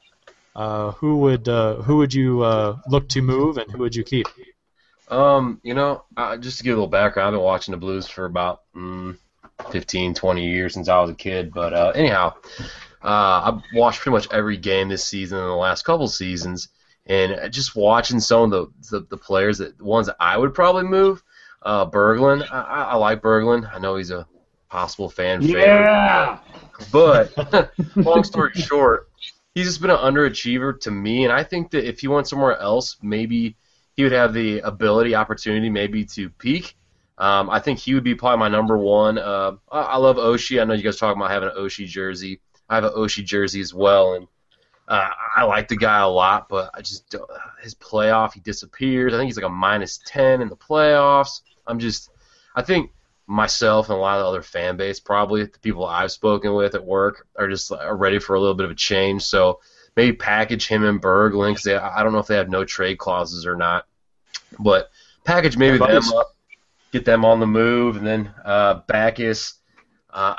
uh, 0.54 0.92
who 0.92 1.18
would 1.18 1.48
uh, 1.48 1.76
who 1.76 1.96
would 1.98 2.14
you 2.14 2.42
uh, 2.42 2.76
look 2.88 3.08
to 3.10 3.22
move, 3.22 3.58
and 3.58 3.70
who 3.70 3.78
would 3.78 3.94
you 3.94 4.04
keep? 4.04 4.26
Um, 5.08 5.60
you 5.62 5.74
know, 5.74 6.04
uh, 6.16 6.36
just 6.36 6.58
to 6.58 6.64
give 6.64 6.72
a 6.72 6.76
little 6.76 6.90
background, 6.90 7.28
I've 7.28 7.34
been 7.34 7.44
watching 7.44 7.72
the 7.72 7.78
Blues 7.78 8.08
for 8.08 8.24
about 8.24 8.62
mm, 8.74 9.16
15, 9.70 10.14
20 10.14 10.46
years 10.46 10.74
since 10.74 10.88
I 10.88 11.00
was 11.00 11.10
a 11.10 11.14
kid. 11.14 11.52
But 11.52 11.72
uh, 11.72 11.92
anyhow, 11.94 12.34
uh, 13.02 13.52
I've 13.52 13.62
watched 13.74 14.00
pretty 14.00 14.14
much 14.14 14.28
every 14.32 14.56
game 14.56 14.88
this 14.88 15.04
season 15.04 15.38
and 15.38 15.48
the 15.48 15.54
last 15.54 15.84
couple 15.84 16.08
seasons, 16.08 16.68
and 17.06 17.52
just 17.52 17.76
watching 17.76 18.20
some 18.20 18.44
of 18.44 18.50
the, 18.50 18.66
the, 18.90 19.06
the 19.10 19.16
players 19.16 19.58
that 19.58 19.78
the 19.78 19.84
ones 19.84 20.06
that 20.06 20.16
I 20.20 20.36
would 20.36 20.54
probably 20.54 20.84
move. 20.84 21.22
Uh, 21.62 21.88
Berglund, 21.88 22.46
I, 22.52 22.60
I, 22.60 22.94
like 22.96 23.20
Berglund. 23.22 23.68
I 23.74 23.78
know 23.78 23.96
he's 23.96 24.12
a 24.12 24.26
possible 24.68 25.08
fan 25.10 25.42
Yeah. 25.42 26.38
favorite, 26.38 26.92
but 26.92 27.72
long 27.96 28.22
story 28.22 28.52
short, 28.54 29.08
he's 29.54 29.66
just 29.66 29.80
been 29.80 29.90
an 29.90 29.96
underachiever 29.96 30.78
to 30.80 30.90
me, 30.90 31.24
and 31.24 31.32
I 31.32 31.42
think 31.42 31.70
that 31.72 31.88
if 31.88 32.00
he 32.00 32.08
went 32.08 32.28
somewhere 32.28 32.56
else, 32.58 32.96
maybe 33.02 33.56
he 33.96 34.02
would 34.04 34.12
have 34.12 34.32
the 34.32 34.60
ability, 34.60 35.14
opportunity, 35.14 35.70
maybe 35.70 36.04
to 36.04 36.28
peak. 36.30 36.76
Um, 37.18 37.48
I 37.48 37.60
think 37.60 37.78
he 37.78 37.94
would 37.94 38.04
be 38.04 38.14
probably 38.14 38.38
my 38.38 38.48
number 38.48 38.76
one. 38.76 39.18
Uh, 39.18 39.52
I, 39.72 39.80
I 39.80 39.96
love 39.96 40.16
Oshie. 40.16 40.60
I 40.60 40.64
know 40.64 40.74
you 40.74 40.82
guys 40.82 40.98
talking 40.98 41.20
about 41.20 41.30
having 41.30 41.48
an 41.48 41.56
Oshie 41.56 41.86
jersey. 41.86 42.40
I 42.68 42.74
have 42.74 42.84
an 42.84 42.92
Oshie 42.92 43.24
jersey 43.24 43.60
as 43.60 43.72
well, 43.72 44.14
and 44.14 44.28
uh, 44.88 45.10
I 45.34 45.44
like 45.44 45.68
the 45.68 45.76
guy 45.76 46.00
a 46.00 46.08
lot, 46.08 46.48
but 46.48 46.70
I 46.74 46.82
just 46.82 47.08
don't, 47.10 47.28
his 47.62 47.74
playoff 47.74 48.34
he 48.34 48.40
disappears. 48.40 49.14
I 49.14 49.16
think 49.16 49.28
he's 49.28 49.36
like 49.36 49.46
a 49.46 49.48
minus 49.48 49.98
ten 50.04 50.42
in 50.42 50.48
the 50.48 50.56
playoffs. 50.56 51.40
I'm 51.66 51.78
just, 51.78 52.10
I 52.54 52.62
think 52.62 52.92
myself 53.26 53.88
and 53.88 53.96
a 53.96 54.00
lot 54.00 54.18
of 54.18 54.24
the 54.24 54.28
other 54.28 54.42
fan 54.42 54.76
base, 54.76 55.00
probably 55.00 55.44
the 55.44 55.58
people 55.58 55.86
I've 55.86 56.12
spoken 56.12 56.54
with 56.54 56.74
at 56.74 56.84
work, 56.84 57.26
are 57.36 57.48
just 57.48 57.72
are 57.72 57.96
ready 57.96 58.18
for 58.18 58.36
a 58.36 58.40
little 58.40 58.54
bit 58.54 58.66
of 58.66 58.70
a 58.70 58.76
change. 58.76 59.22
So 59.22 59.60
maybe 59.96 60.16
package 60.16 60.68
him 60.68 60.84
and 60.84 61.00
Berglund 61.00 61.54
because 61.54 61.66
I 61.66 62.02
don't 62.02 62.12
know 62.12 62.20
if 62.20 62.26
they 62.26 62.36
have 62.36 62.50
no 62.50 62.64
trade 62.64 62.98
clauses 62.98 63.46
or 63.46 63.56
not, 63.56 63.86
but 64.60 64.90
package 65.24 65.56
maybe 65.56 65.78
them 65.78 66.02
up, 66.12 66.35
get 66.92 67.04
them 67.04 67.24
on 67.24 67.40
the 67.40 67.46
move, 67.46 67.96
and 67.96 68.06
then 68.06 68.32
uh, 68.44 68.80
Backes. 68.86 69.54
Uh, 70.10 70.34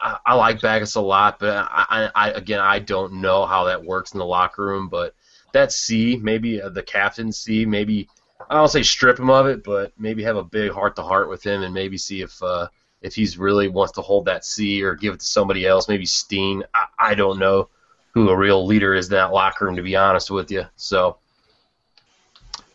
I, 0.00 0.18
I 0.26 0.34
like 0.34 0.60
Backes 0.60 0.96
a 0.96 1.00
lot, 1.00 1.38
but 1.38 1.56
I, 1.56 2.10
I, 2.14 2.30
again 2.32 2.60
I 2.60 2.80
don't 2.80 3.14
know 3.14 3.46
how 3.46 3.64
that 3.64 3.82
works 3.82 4.12
in 4.12 4.18
the 4.18 4.26
locker 4.26 4.64
room. 4.64 4.88
But 4.88 5.14
that 5.52 5.72
C, 5.72 6.18
maybe 6.22 6.60
uh, 6.60 6.68
the 6.68 6.82
captain 6.82 7.32
C, 7.32 7.64
maybe 7.64 8.08
I 8.50 8.54
don't 8.54 8.68
say 8.68 8.82
strip 8.82 9.18
him 9.18 9.30
of 9.30 9.46
it, 9.46 9.64
but 9.64 9.92
maybe 9.98 10.22
have 10.24 10.36
a 10.36 10.44
big 10.44 10.70
heart 10.70 10.96
to 10.96 11.02
heart 11.02 11.30
with 11.30 11.42
him 11.42 11.62
and 11.62 11.72
maybe 11.72 11.96
see 11.96 12.20
if 12.20 12.42
uh, 12.42 12.68
if 13.00 13.14
he's 13.14 13.38
really 13.38 13.68
wants 13.68 13.92
to 13.92 14.02
hold 14.02 14.26
that 14.26 14.44
C 14.44 14.82
or 14.82 14.94
give 14.94 15.14
it 15.14 15.20
to 15.20 15.26
somebody 15.26 15.66
else, 15.66 15.88
maybe 15.88 16.06
Steen. 16.06 16.62
I, 16.74 17.10
I 17.10 17.14
don't 17.14 17.38
know 17.38 17.70
who 18.12 18.28
a 18.28 18.36
real 18.36 18.66
leader 18.66 18.94
is 18.94 19.06
in 19.06 19.12
that 19.12 19.32
locker 19.32 19.64
room, 19.64 19.76
to 19.76 19.82
be 19.82 19.96
honest 19.96 20.30
with 20.30 20.50
you. 20.50 20.64
So 20.76 21.18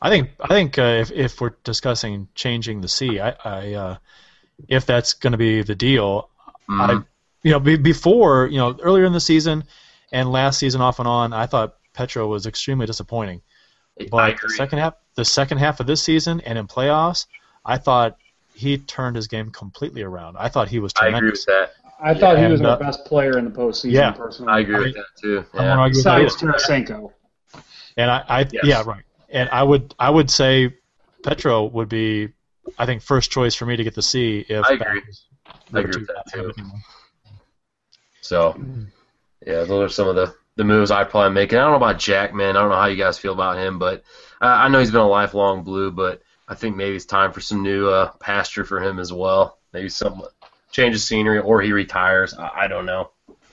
I 0.02 0.10
think 0.10 0.32
I 0.40 0.48
think 0.48 0.80
uh, 0.80 0.82
if 0.82 1.12
if 1.12 1.42
we're 1.42 1.54
discussing 1.64 2.28
changing 2.36 2.82
the 2.82 2.88
C, 2.88 3.20
I, 3.20 3.36
I 3.44 3.74
uh, 3.74 3.98
if 4.68 4.86
that's 4.86 5.14
going 5.14 5.32
to 5.32 5.38
be 5.38 5.62
the 5.62 5.76
deal, 5.76 6.30
Mm-hmm. 6.72 6.82
I 6.82 7.04
you 7.44 7.52
know 7.52 7.60
be, 7.60 7.78
before 7.78 8.48
you 8.48 8.58
know 8.58 8.78
earlier 8.82 9.06
in 9.06 9.14
the 9.14 9.20
season 9.20 9.64
and 10.12 10.32
last 10.32 10.60
season 10.60 10.82
off 10.82 11.00
and 11.00 11.08
on, 11.08 11.34
I 11.34 11.46
thought 11.46 11.76
Petro 11.94 12.28
was 12.28 12.46
extremely 12.46 12.86
disappointing. 12.86 13.42
But 14.10 14.40
the 14.42 14.50
second 14.50 14.80
half, 14.80 14.96
the 15.16 15.26
second 15.26 15.58
half 15.58 15.80
of 15.80 15.88
this 15.88 16.02
season 16.02 16.42
and 16.42 16.58
in 16.58 16.68
playoffs, 16.68 17.26
I 17.66 17.78
thought 17.78 18.18
he 18.54 18.78
turned 18.78 19.16
his 19.16 19.28
game 19.28 19.50
completely 19.50 20.02
around. 20.02 20.38
I 20.38 20.48
thought 20.50 20.70
he 20.70 20.80
was 20.80 20.94
I 21.00 21.08
agree 21.08 21.32
with 21.32 21.46
that. 21.46 21.74
I 22.04 22.14
thought 22.16 22.40
he 22.40 22.46
was 22.46 22.62
our 22.62 22.72
uh, 22.72 22.78
best 22.78 23.06
player 23.06 23.38
in 23.38 23.46
the 23.46 23.52
postseason, 23.52 23.92
yeah. 23.92 24.12
personally. 24.12 24.54
I 24.54 24.60
agree 24.62 24.80
with 24.80 24.96
that 24.96 25.06
too. 25.22 25.46
Yeah. 25.54 25.68
won't 25.68 25.80
argue 25.80 26.00
with 26.00 26.04
that 26.06 26.34
Besides. 26.34 26.88
Tarasenko. 26.88 27.12
And 27.98 28.10
I, 28.10 28.24
I 28.28 28.40
Yes. 28.52 28.64
yeah, 28.64 28.84
right. 28.86 29.04
And 29.32 29.50
I 29.50 29.64
would 29.64 29.96
I 29.98 30.10
would 30.10 30.30
say 30.30 30.76
Petro 31.24 31.66
would 31.66 31.90
be 31.90 32.30
I 32.78 32.86
think 32.86 33.02
first 33.02 33.32
choice 33.32 33.56
for 33.56 33.66
me 33.66 33.76
to 33.76 33.84
get 33.84 33.96
the 33.96 34.02
C 34.02 34.46
if 34.48 34.66
I 34.66 34.74
agree. 34.74 35.02
I 35.74 35.80
agree 35.80 36.02
with 36.02 36.08
that 36.08 36.32
too. 36.32 36.54
So, 38.22 38.56
yeah, 39.46 39.64
those 39.64 39.92
are 39.92 39.94
some 39.94 40.08
of 40.08 40.16
the, 40.16 40.34
the 40.56 40.64
moves 40.64 40.92
I'd 40.92 41.10
probably 41.10 41.34
make. 41.34 41.52
And 41.52 41.60
I 41.60 41.64
don't 41.64 41.72
know 41.72 41.86
about 41.86 42.00
Jack, 42.00 42.34
man. 42.34 42.56
I 42.56 42.62
don't 42.62 42.70
know 42.70 42.76
how 42.76 42.86
you 42.86 42.96
guys 42.96 43.18
feel 43.18 43.34
about 43.34 43.58
him, 43.58 43.80
but 43.80 44.04
uh, 44.42 44.46
I 44.46 44.70
know 44.70 44.80
he's 44.80 44.92
been 44.92 45.02
a 45.02 45.08
lifelong 45.08 45.64
blue, 45.64 45.92
but 45.92 46.22
I 46.48 46.56
think 46.56 46.76
maybe 46.76 46.96
it's 46.96 47.06
time 47.06 47.32
for 47.32 47.42
some 47.42 47.64
new 47.64 47.90
uh, 47.90 48.12
pasture 48.20 48.64
for 48.64 48.82
him 48.82 49.00
as 49.00 49.12
well. 49.12 49.58
Maybe 49.74 49.90
some 49.90 50.24
change 50.72 50.96
of 50.96 51.02
scenery, 51.02 51.40
or 51.40 51.62
he 51.62 51.74
retires. 51.74 52.34
I, 52.34 52.52
I 52.62 52.68
don't 52.68 52.86
know. 52.86 53.12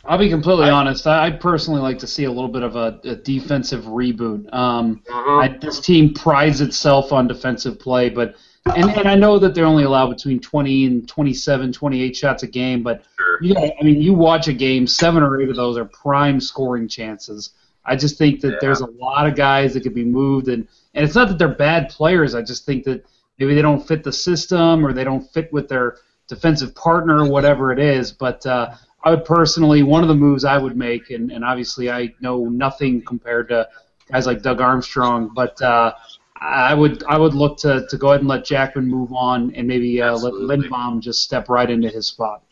I'll 0.09 0.16
be 0.18 0.30
completely 0.30 0.70
honest. 0.70 1.06
I, 1.06 1.30
personally 1.30 1.82
like 1.82 1.98
to 1.98 2.06
see 2.06 2.24
a 2.24 2.30
little 2.32 2.48
bit 2.48 2.62
of 2.62 2.76
a, 2.76 2.98
a 3.04 3.14
defensive 3.16 3.84
reboot. 3.84 4.52
Um, 4.54 5.02
I, 5.11 5.56
this 5.61 5.80
team 5.80 6.14
prides 6.14 6.62
itself 6.62 7.12
on 7.12 7.28
defensive 7.28 7.78
play, 7.78 8.09
but 8.09 8.34
and, 8.74 8.90
and 8.90 9.06
I 9.06 9.14
know 9.14 9.38
that 9.38 9.54
they're 9.54 9.66
only 9.66 9.84
allow 9.84 10.09
between 10.09 10.40
20 10.40 10.86
and 10.86 11.09
27, 11.09 11.72
28 11.74 12.16
shots 12.16 12.42
a 12.42 12.46
game, 12.46 12.82
but 12.82 13.02
Sure. 13.18 13.38
you 13.42 13.54
gotta, 13.54 13.78
I 13.78 13.82
mean, 13.82 14.00
you 14.00 14.14
watch 14.14 14.48
a 14.48 14.52
game, 14.54 14.86
seven 14.86 15.22
or 15.22 15.40
eight 15.42 15.48
of 15.50 15.56
those 15.56 15.76
are 15.76 15.84
prime 15.84 16.40
scoring 16.40 16.88
chances. 16.88 17.50
I 17.84 17.94
just 17.96 18.16
think 18.18 18.40
that 18.40 18.52
Yeah. 18.52 18.59
there's 18.62 18.80
a 18.80 18.86
lot 18.86 19.26
of 19.26 19.36
guys 19.36 19.74
that 19.74 19.82
could 19.82 19.94
be 19.94 20.04
moved, 20.04 20.48
and 20.48 20.66
and 20.94 21.04
it's 21.04 21.14
not 21.14 21.28
that 21.28 21.38
they're 21.38 21.48
bad 21.54 21.90
players. 21.90 22.34
I 22.34 22.40
just 22.42 22.64
think 22.64 22.84
that 22.84 23.04
maybe 23.38 23.54
they 23.54 23.62
don't 23.62 23.86
fit 23.86 24.02
the 24.04 24.12
system 24.12 24.84
or 24.84 24.92
they 24.94 25.04
don't 25.04 25.30
fit 25.32 25.52
with 25.52 25.68
their 25.68 25.96
defensive 26.28 26.74
partner 26.74 27.22
or 27.24 27.28
whatever 27.30 27.72
it 27.72 27.78
is. 27.78 28.11
But 28.11 28.44
uh, 28.46 28.70
I 29.03 29.11
would 29.11 29.24
personally, 29.24 29.82
one 29.82 30.03
of 30.03 30.09
the 30.09 30.14
moves 30.14 30.44
I 30.44 30.59
would 30.59 30.76
make, 30.76 31.11
and, 31.11 31.30
and 31.30 31.44
obviously 31.44 31.90
I 31.90 32.14
know 32.20 32.46
nothing 32.46 33.03
compared 33.05 33.49
to 33.49 33.68
guys 34.11 34.26
like 34.26 34.42
Doug 34.42 34.61
Armstrong, 34.61 35.30
but 35.34 35.61
uh, 35.62 35.94
I 36.40 36.74
would 36.74 37.05
I 37.05 37.18
would 37.18 37.34
look 37.34 37.59
to, 37.59 37.86
to 37.88 37.96
go 37.96 38.09
ahead 38.09 38.20
and 38.20 38.28
let 38.28 38.44
Jackman 38.44 38.88
move 38.88 39.12
on 39.12 39.55
and 39.55 39.66
maybe 39.66 40.01
uh, 40.01 40.12
let 40.16 40.32
Absolutely. 40.32 40.68
Lindbohm 40.68 41.01
just 41.01 41.22
step 41.22 41.49
right 41.49 41.68
into 41.68 41.88
his 41.88 42.07
spot. 42.07 42.42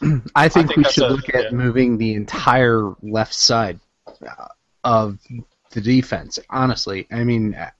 I 0.34 0.48
think, 0.48 0.68
think 0.68 0.76
we 0.76 0.84
should 0.84 1.04
a- 1.04 1.08
look 1.08 1.28
at 1.34 1.44
yeah. 1.44 1.50
moving 1.50 1.98
the 1.98 2.14
entire 2.14 2.92
left 3.02 3.34
side 3.34 3.80
uh, 4.26 4.48
of 4.82 5.18
the 5.70 5.80
defense. 5.80 6.38
Honestly, 6.50 7.06
I 7.10 7.24
mean, 7.24 7.54
uh, 7.54 7.70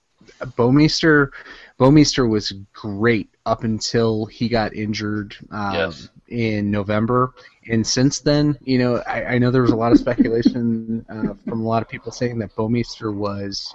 Bouwmeester, 0.41 1.31
Bouwmeester 1.79 2.29
was 2.29 2.53
great 2.73 3.29
up 3.47 3.65
until 3.65 4.27
he 4.27 4.49
got 4.49 4.75
injured 4.75 5.37
uh, 5.51 5.73
Yes. 5.75 6.09
in 6.29 6.71
November, 6.71 7.35
and 7.69 7.87
since 7.87 8.21
then, 8.21 8.57
you 8.63 8.79
know, 8.79 9.03
I, 9.07 9.25
I 9.35 9.39
know 9.39 9.51
there 9.51 9.63
was 9.63 9.73
a 9.73 9.77
lot 9.77 9.93
of 9.93 9.99
speculation 9.99 11.05
uh, 11.09 11.35
from 11.49 11.61
a 11.61 11.65
lot 11.65 11.83
of 11.83 11.89
people 11.89 12.13
saying 12.13 12.39
that 12.39 12.55
Bouwmeester 12.55 13.13
was. 13.15 13.75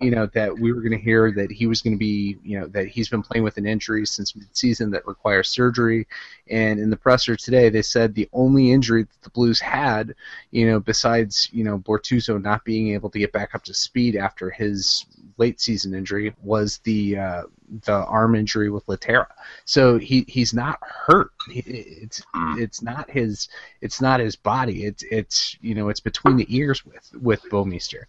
You 0.00 0.12
know 0.12 0.26
that 0.26 0.56
we 0.56 0.72
were 0.72 0.80
going 0.80 0.96
to 0.96 1.04
hear 1.04 1.32
that 1.32 1.50
he 1.50 1.66
was 1.66 1.82
going 1.82 1.94
to 1.94 1.98
be, 1.98 2.36
you 2.44 2.60
know, 2.60 2.66
that 2.68 2.86
he's 2.86 3.08
been 3.08 3.22
playing 3.22 3.42
with 3.42 3.56
an 3.56 3.66
injury 3.66 4.06
since 4.06 4.36
mid-season 4.36 4.92
that 4.92 5.06
requires 5.08 5.48
surgery, 5.48 6.06
and 6.48 6.78
in 6.78 6.88
the 6.88 6.96
presser 6.96 7.34
today, 7.34 7.68
they 7.68 7.82
said 7.82 8.14
the 8.14 8.28
only 8.32 8.70
injury 8.70 9.02
that 9.02 9.22
the 9.22 9.30
Blues 9.30 9.58
had, 9.58 10.14
you 10.52 10.66
know, 10.66 10.78
besides 10.78 11.48
you 11.52 11.64
know 11.64 11.78
Bortuzzo 11.80 12.40
not 12.40 12.64
being 12.64 12.94
able 12.94 13.10
to 13.10 13.18
get 13.18 13.32
back 13.32 13.56
up 13.56 13.64
to 13.64 13.74
speed 13.74 14.14
after 14.14 14.50
his 14.50 15.04
late 15.36 15.60
season 15.60 15.94
injury, 15.94 16.32
was 16.42 16.78
the 16.84 17.18
uh, 17.18 17.42
the 17.84 17.92
arm 17.92 18.34
injury 18.34 18.70
with 18.70 18.86
Lehtera. 18.86 19.26
So 19.64 19.98
he 19.98 20.24
he's 20.28 20.54
not 20.54 20.78
hurt. 20.82 21.32
He- 21.50 21.60
It's 21.60 22.22
it's 22.56 22.82
not 22.82 23.10
his 23.10 23.48
it's 23.80 24.00
not 24.00 24.20
his 24.20 24.36
body. 24.36 24.84
It's 24.84 25.02
it's 25.10 25.56
you 25.60 25.74
know 25.74 25.88
it's 25.88 26.00
between 26.00 26.36
the 26.36 26.46
ears 26.56 26.84
with 26.84 27.10
with 27.20 27.42
Bouwmeester. 27.50 28.04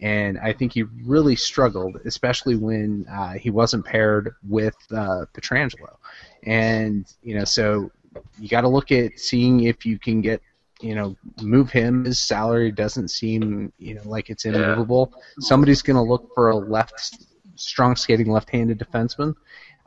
And 0.00 0.38
I 0.38 0.52
think 0.52 0.72
he 0.72 0.82
really 0.82 1.36
struggled, 1.36 2.00
especially 2.04 2.56
when 2.56 3.06
uh, 3.10 3.34
he 3.34 3.50
wasn't 3.50 3.84
paired 3.84 4.34
with 4.46 4.76
uh, 4.90 5.26
Pietrangelo. 5.32 5.96
And 6.42 7.06
you 7.22 7.38
know, 7.38 7.44
so 7.44 7.90
you 8.38 8.48
got 8.48 8.62
to 8.62 8.68
look 8.68 8.92
at 8.92 9.18
seeing 9.18 9.64
if 9.64 9.86
you 9.86 9.98
can 9.98 10.20
get 10.20 10.42
you 10.80 10.94
know 10.94 11.16
move 11.40 11.70
him. 11.70 12.04
His 12.04 12.20
salary 12.20 12.70
doesn't 12.70 13.08
seem 13.08 13.72
you 13.78 13.94
know 13.94 14.02
like 14.04 14.30
it's 14.30 14.44
immovable. 14.44 15.12
Somebody's 15.38 15.82
going 15.82 15.96
to 15.96 16.02
look 16.02 16.34
for 16.34 16.50
a 16.50 16.56
left 16.56 17.24
strong 17.56 17.96
skating 17.96 18.30
left-handed 18.30 18.78
defenseman. 18.78 19.34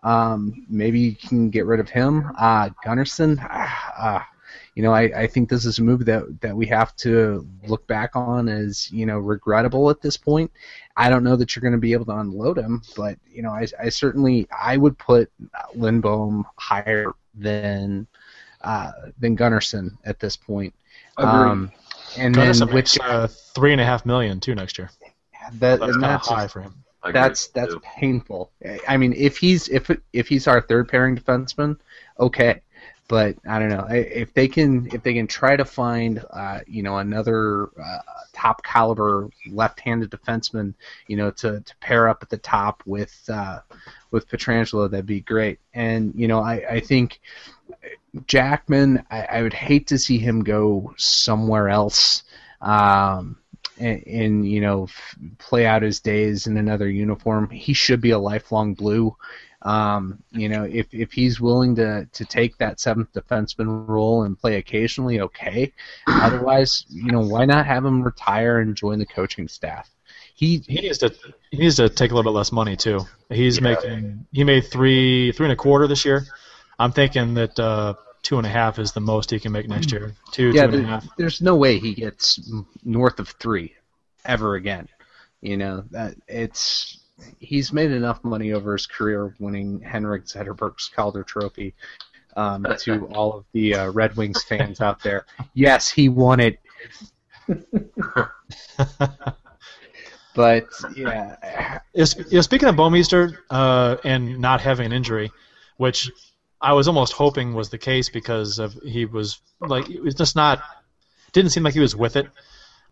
Um, 0.03 0.65
maybe 0.69 0.99
you 0.99 1.15
can 1.15 1.49
get 1.49 1.65
rid 1.65 1.79
of 1.79 1.89
him. 1.89 2.31
Uh, 2.37 2.69
Gunnarsson, 2.85 3.37
ah, 3.41 3.93
ah, 3.97 4.27
you 4.77 4.83
know, 4.83 4.93
I, 4.93 5.21
I 5.21 5.25
think 5.25 5.49
this 5.49 5.65
is 5.65 5.79
a 5.79 5.81
move 5.81 6.05
that 6.05 6.39
that 6.41 6.55
we 6.55 6.67
have 6.67 6.95
to 6.97 7.47
look 7.65 7.87
back 7.87 8.15
on 8.15 8.47
as 8.47 8.91
you 8.91 9.07
know 9.07 9.17
regrettable 9.17 9.89
at 9.89 10.01
this 10.01 10.17
point. 10.17 10.51
I 10.95 11.09
don't 11.09 11.23
know 11.23 11.35
that 11.35 11.55
you're 11.55 11.61
going 11.61 11.71
to 11.71 11.79
be 11.79 11.93
able 11.93 12.05
to 12.05 12.17
unload 12.19 12.59
him, 12.59 12.83
but 12.95 13.17
you 13.27 13.41
know, 13.41 13.49
I, 13.49 13.65
I 13.81 13.89
certainly 13.89 14.47
I 14.55 14.77
would 14.77 14.95
put 14.99 15.31
Lindbohm 15.75 16.43
higher 16.57 17.07
than 17.33 18.05
uh, 18.61 18.91
than 19.17 19.35
Gunnarsson 19.35 19.97
at 20.05 20.19
this 20.19 20.37
point. 20.37 20.75
Um, 21.17 21.71
and 22.15 22.35
then 22.35 22.53
Gunnarsson 22.53 22.71
which 22.71 22.99
makes 22.99 22.99
uh, 22.99 23.27
three 23.55 23.71
and 23.71 23.81
a 23.81 23.85
half 23.85 24.05
million 24.05 24.39
too 24.39 24.53
next 24.53 24.77
year. 24.77 24.91
that 25.53 25.79
That's 25.79 25.91
and 25.91 26.03
kind 26.03 26.13
of 26.13 26.21
high 26.21 26.47
for 26.47 26.61
him. 26.61 26.75
I 27.01 27.11
that's 27.11 27.47
with 27.47 27.53
that's 27.55 27.73
you. 27.73 27.79
painful. 27.79 28.51
I 28.87 28.95
mean, 28.97 29.13
if 29.13 29.37
he's 29.37 29.69
if 29.69 29.89
if 30.13 30.27
he's 30.27 30.47
our 30.47 30.61
third 30.61 30.87
pairing 30.87 31.17
defenseman, 31.17 31.79
okay. 32.19 32.61
But 33.09 33.37
I 33.47 33.57
don't 33.59 33.69
know. 33.69 33.87
If 33.89 34.33
they 34.33 34.49
can 34.49 34.89
if 34.93 35.01
they 35.01 35.13
can 35.13 35.27
try 35.27 35.55
to 35.55 35.63
find 35.63 36.23
uh, 36.31 36.59
you 36.67 36.83
know 36.83 36.97
another 36.97 37.69
uh, 37.81 37.99
top 38.33 38.63
caliber 38.63 39.29
left-handed 39.49 40.11
defenseman 40.11 40.73
you 41.07 41.15
know 41.15 41.31
to, 41.31 41.61
to 41.61 41.75
pair 41.77 42.09
up 42.09 42.19
at 42.21 42.29
the 42.29 42.37
top 42.37 42.83
with 42.85 43.17
uh, 43.31 43.59
with 44.11 44.29
Pietrangelo 44.29 44.91
that'd 44.91 45.05
be 45.05 45.21
great. 45.21 45.59
And 45.73 46.13
you 46.15 46.27
know 46.27 46.39
I, 46.39 46.65
I 46.69 46.79
think 46.81 47.21
Jackman 48.25 49.05
I, 49.09 49.21
I 49.23 49.41
would 49.41 49.53
hate 49.53 49.87
to 49.87 49.97
see 49.97 50.17
him 50.17 50.43
go 50.43 50.93
somewhere 50.97 51.69
else 51.69 52.23
um, 52.61 53.37
and, 53.77 54.03
and 54.05 54.51
you 54.51 54.61
know 54.61 54.87
play 55.37 55.65
out 55.65 55.81
his 55.81 55.99
days 55.99 56.47
in 56.47 56.57
another 56.57 56.89
uniform. 56.89 57.49
He 57.49 57.73
should 57.73 58.01
be 58.01 58.11
a 58.11 58.19
lifelong 58.19 58.73
blue 58.73 59.15
um, 59.67 60.23
you 60.31 60.47
know, 60.47 60.63
if, 60.63 60.93
if 60.93 61.11
he's 61.11 61.41
willing 61.41 61.75
to, 61.75 62.07
to 62.13 62.23
take 62.23 62.57
that 62.57 62.79
seventh 62.79 63.11
defenseman 63.11 63.85
role 63.85 64.23
and 64.23 64.39
play 64.39 64.55
occasionally, 64.55 65.19
okay. 65.19 65.73
Otherwise, 66.07 66.85
you 66.87 67.11
know, 67.11 67.19
why 67.19 67.43
not 67.43 67.65
have 67.65 67.83
him 67.83 68.01
retire 68.01 68.59
and 68.59 68.77
join 68.77 68.97
the 68.97 69.05
coaching 69.05 69.49
staff? 69.49 69.89
He 70.35 70.63
he 70.67 70.81
needs 70.81 70.99
to 70.99 71.13
he 71.51 71.57
needs 71.57 71.75
to 71.77 71.89
take 71.89 72.11
a 72.11 72.15
little 72.15 72.31
bit 72.31 72.37
less 72.37 72.51
money 72.51 72.77
too. 72.77 73.01
He's 73.29 73.59
making 73.59 74.25
he 74.31 74.43
made 74.45 74.67
three 74.67 75.33
three 75.33 75.47
and 75.47 75.53
a 75.53 75.55
quarter 75.55 75.87
this 75.87 76.05
year. 76.05 76.25
I'm 76.79 76.93
thinking 76.93 77.33
that 77.33 77.59
uh, 77.59 77.95
two 78.21 78.37
and 78.37 78.45
a 78.45 78.49
half 78.49 78.79
is 78.79 78.93
the 78.93 79.01
most 79.01 79.31
he 79.31 79.39
can 79.39 79.51
make 79.51 79.67
next 79.67 79.91
year. 79.91 80.13
Two 80.31 80.51
yeah, 80.51 80.67
two 80.67 80.77
and 80.77 80.85
a 80.85 80.87
half. 80.87 81.07
there's 81.17 81.41
no 81.41 81.55
way 81.55 81.79
he 81.79 81.93
gets 81.93 82.39
north 82.85 83.19
of 83.19 83.29
three 83.29 83.73
ever 84.23 84.55
again. 84.55 84.87
You 85.41 85.57
know 85.57 85.83
that 85.89 86.15
it's 86.27 86.99
he's 87.39 87.73
made 87.73 87.91
enough 87.91 88.23
money 88.23 88.53
over 88.53 88.73
his 88.73 88.85
career 88.85 89.33
winning 89.39 89.81
Henrik 89.81 90.25
Zetterberg's 90.25 90.89
Calder 90.93 91.23
Trophy. 91.23 91.73
Um, 92.35 92.67
to 92.81 93.07
all 93.07 93.33
of 93.33 93.45
the 93.51 93.73
uh, 93.73 93.89
Red 93.91 94.15
Wings 94.15 94.43
fans 94.43 94.79
out 94.79 95.01
there, 95.01 95.25
yes, 95.53 95.89
he 95.89 96.07
won 96.09 96.39
it. 96.39 96.59
but 100.35 100.67
yeah, 100.95 101.79
Yes, 101.97 102.15
yeah, 102.29 102.41
speaking 102.41 102.69
of 102.69 102.75
Bouwmeester 102.75 103.35
uh, 103.49 103.97
and 104.03 104.37
not 104.37 104.61
having 104.61 104.85
an 104.85 104.91
injury, 104.91 105.31
which 105.77 106.11
I 106.61 106.73
was 106.73 106.87
almost 106.87 107.13
hoping 107.13 107.55
was 107.55 107.71
the 107.71 107.79
case 107.79 108.09
because 108.09 108.59
of 108.59 108.73
he 108.83 109.05
was 109.05 109.41
like 109.59 109.89
it 109.89 110.03
was 110.03 110.13
just 110.13 110.35
not 110.35 110.61
didn't 111.31 111.49
seem 111.49 111.63
like 111.63 111.73
he 111.73 111.79
was 111.79 111.95
with 111.95 112.15
it. 112.15 112.27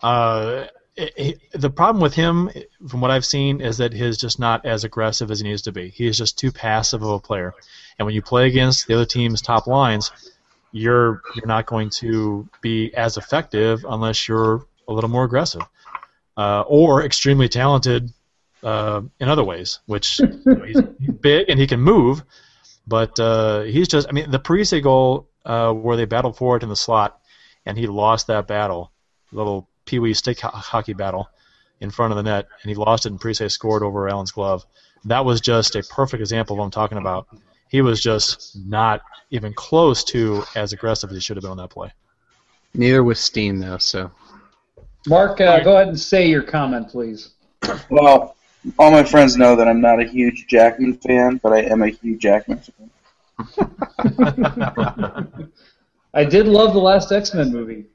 Uh, 0.01 0.65
the 0.97 1.69
problem 1.69 2.01
with 2.01 2.13
him, 2.13 2.49
from 2.87 3.01
what 3.01 3.11
I've 3.11 3.25
seen, 3.25 3.61
is 3.61 3.77
that 3.77 3.93
he's 3.93 4.17
just 4.17 4.39
not 4.39 4.65
as 4.65 4.83
aggressive 4.83 5.29
as 5.29 5.39
he 5.39 5.47
needs 5.47 5.63
to 5.63 5.71
be. 5.71 5.89
He 5.89 6.07
is 6.07 6.17
just 6.17 6.37
too 6.37 6.51
passive 6.51 7.03
of 7.03 7.09
a 7.09 7.19
player, 7.19 7.53
and 7.99 8.05
when 8.05 8.15
you 8.15 8.21
play 8.21 8.47
against 8.47 8.87
the 8.87 8.93
other 8.95 9.05
team's 9.05 9.41
top 9.41 9.67
lines, 9.67 10.11
you're 10.71 11.21
you're 11.35 11.47
not 11.47 11.65
going 11.65 11.89
to 11.89 12.47
be 12.61 12.93
as 12.93 13.17
effective 13.17 13.85
unless 13.87 14.27
you're 14.27 14.65
a 14.87 14.93
little 14.93 15.09
more 15.09 15.23
aggressive 15.23 15.61
uh, 16.37 16.61
or 16.61 17.03
extremely 17.03 17.49
talented 17.49 18.11
uh, 18.63 19.01
in 19.19 19.29
other 19.29 19.43
ways, 19.43 19.79
which 19.85 20.19
you 20.19 20.41
know, 20.45 20.63
he's, 20.63 20.81
he's 20.99 21.11
big 21.11 21.49
and 21.49 21.59
he 21.59 21.67
can 21.67 21.79
move, 21.79 22.23
but 22.87 23.19
uh, 23.19 23.61
he's 23.61 23.87
just. 23.87 24.07
I 24.07 24.11
mean, 24.11 24.31
the 24.31 24.39
Parise 24.39 24.81
goal 24.81 25.29
uh, 25.45 25.71
where 25.71 25.97
they 25.97 26.05
battled 26.05 26.37
for 26.37 26.57
it 26.57 26.63
in 26.63 26.69
the 26.69 26.75
slot, 26.75 27.19
and 27.65 27.77
he 27.77 27.87
lost 27.87 28.27
that 28.27 28.47
battle, 28.47 28.91
little 29.31 29.67
pee 29.85 29.99
wee 29.99 30.13
stick 30.13 30.39
ho- 30.39 30.49
hockey 30.49 30.93
battle, 30.93 31.29
in 31.81 31.91
front 31.91 32.11
of 32.11 32.17
the 32.17 32.23
net, 32.23 32.47
and 32.61 32.69
he 32.69 32.75
lost 32.75 33.05
it, 33.05 33.11
and 33.11 33.19
Parise 33.19 33.51
scored 33.51 33.83
over 33.83 34.07
Allen's 34.09 34.31
glove. 34.31 34.65
That 35.05 35.25
was 35.25 35.41
just 35.41 35.75
a 35.75 35.83
perfect 35.83 36.21
example 36.21 36.55
of 36.55 36.59
what 36.59 36.65
I'm 36.65 36.71
talking 36.71 36.97
about. 36.97 37.27
He 37.69 37.81
was 37.81 38.01
just 38.01 38.57
not 38.65 39.01
even 39.31 39.53
close 39.53 40.03
to 40.05 40.43
as 40.55 40.73
aggressive 40.73 41.09
as 41.09 41.15
he 41.15 41.21
should 41.21 41.37
have 41.37 41.41
been 41.41 41.51
on 41.51 41.57
that 41.57 41.69
play. 41.69 41.91
neither 42.73 43.03
was 43.03 43.19
Steen 43.19 43.59
though. 43.59 43.77
So 43.77 44.11
Mark, 45.07 45.41
uh, 45.41 45.63
go 45.63 45.75
ahead 45.75 45.89
and 45.89 45.99
say 45.99 46.27
your 46.27 46.41
comment, 46.41 46.89
please. 46.89 47.31
Well, 47.89 48.35
all 48.79 48.91
my 48.91 49.03
friends 49.03 49.37
know 49.37 49.55
that 49.55 49.67
I'm 49.67 49.81
not 49.81 49.99
a 49.99 50.05
huge 50.05 50.47
Jackman 50.47 50.97
fan, 50.97 51.39
but 51.43 51.53
I 51.53 51.61
am 51.61 51.83
a 51.83 51.89
huge 51.89 52.21
Jackman 52.21 52.59
fan. 52.59 52.89
I 56.13 56.23
did 56.23 56.47
love 56.47 56.73
the 56.73 56.79
last 56.79 57.11
X 57.11 57.33
Men 57.33 57.51
movie. 57.51 57.85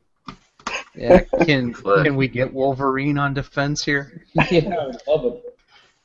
Yeah, 0.94 1.20
can 1.44 1.72
can 1.74 2.16
we 2.16 2.28
get 2.28 2.52
Wolverine 2.52 3.18
on 3.18 3.34
defense 3.34 3.84
here? 3.84 4.24
yeah, 4.50 4.74
I 4.74 5.10
love 5.10 5.24
it. 5.24 5.58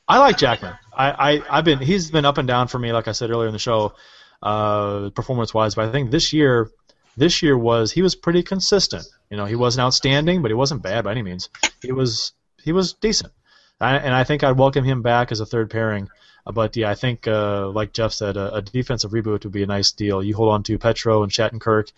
I 0.08 0.18
like 0.18 0.38
Jackman. 0.38 0.74
I, 0.96 1.10
I 1.10 1.58
I've 1.58 1.64
been 1.64 1.78
he's 1.78 2.10
been 2.10 2.24
up 2.24 2.38
and 2.38 2.46
down 2.46 2.68
for 2.68 2.78
me, 2.78 2.92
like 2.92 3.08
I 3.08 3.12
said 3.12 3.30
earlier 3.30 3.48
in 3.48 3.52
the 3.52 3.58
show, 3.58 3.94
uh, 4.42 5.10
performance 5.10 5.52
wise. 5.52 5.74
But 5.74 5.88
I 5.88 5.92
think 5.92 6.10
this 6.10 6.32
year, 6.32 6.70
this 7.16 7.42
year 7.42 7.58
was 7.58 7.90
he 7.92 8.02
was 8.02 8.14
pretty 8.14 8.42
consistent. 8.42 9.06
You 9.30 9.36
know, 9.36 9.46
he 9.46 9.56
wasn't 9.56 9.84
outstanding, 9.84 10.42
but 10.42 10.50
he 10.50 10.54
wasn't 10.54 10.82
bad 10.82 11.04
by 11.04 11.10
any 11.10 11.22
means. 11.22 11.48
He 11.82 11.92
was 11.92 12.32
he 12.62 12.72
was 12.72 12.92
decent, 12.94 13.32
I, 13.80 13.96
and 13.96 14.14
I 14.14 14.22
think 14.24 14.44
I'd 14.44 14.58
welcome 14.58 14.84
him 14.84 15.02
back 15.02 15.32
as 15.32 15.40
a 15.40 15.46
third 15.46 15.70
pairing. 15.70 16.08
Uh, 16.46 16.52
But 16.52 16.76
yeah, 16.76 16.90
I 16.90 16.94
think 16.94 17.26
uh, 17.26 17.68
like 17.70 17.92
Jeff 17.92 18.12
said, 18.12 18.36
a, 18.36 18.54
a 18.54 18.62
defensive 18.62 19.10
reboot 19.10 19.42
would 19.42 19.52
be 19.52 19.64
a 19.64 19.66
nice 19.66 19.90
deal. 19.90 20.22
You 20.22 20.36
hold 20.36 20.52
on 20.52 20.62
to 20.64 20.78
Petro 20.78 21.24
and 21.24 21.32
Shattenkirk, 21.32 21.90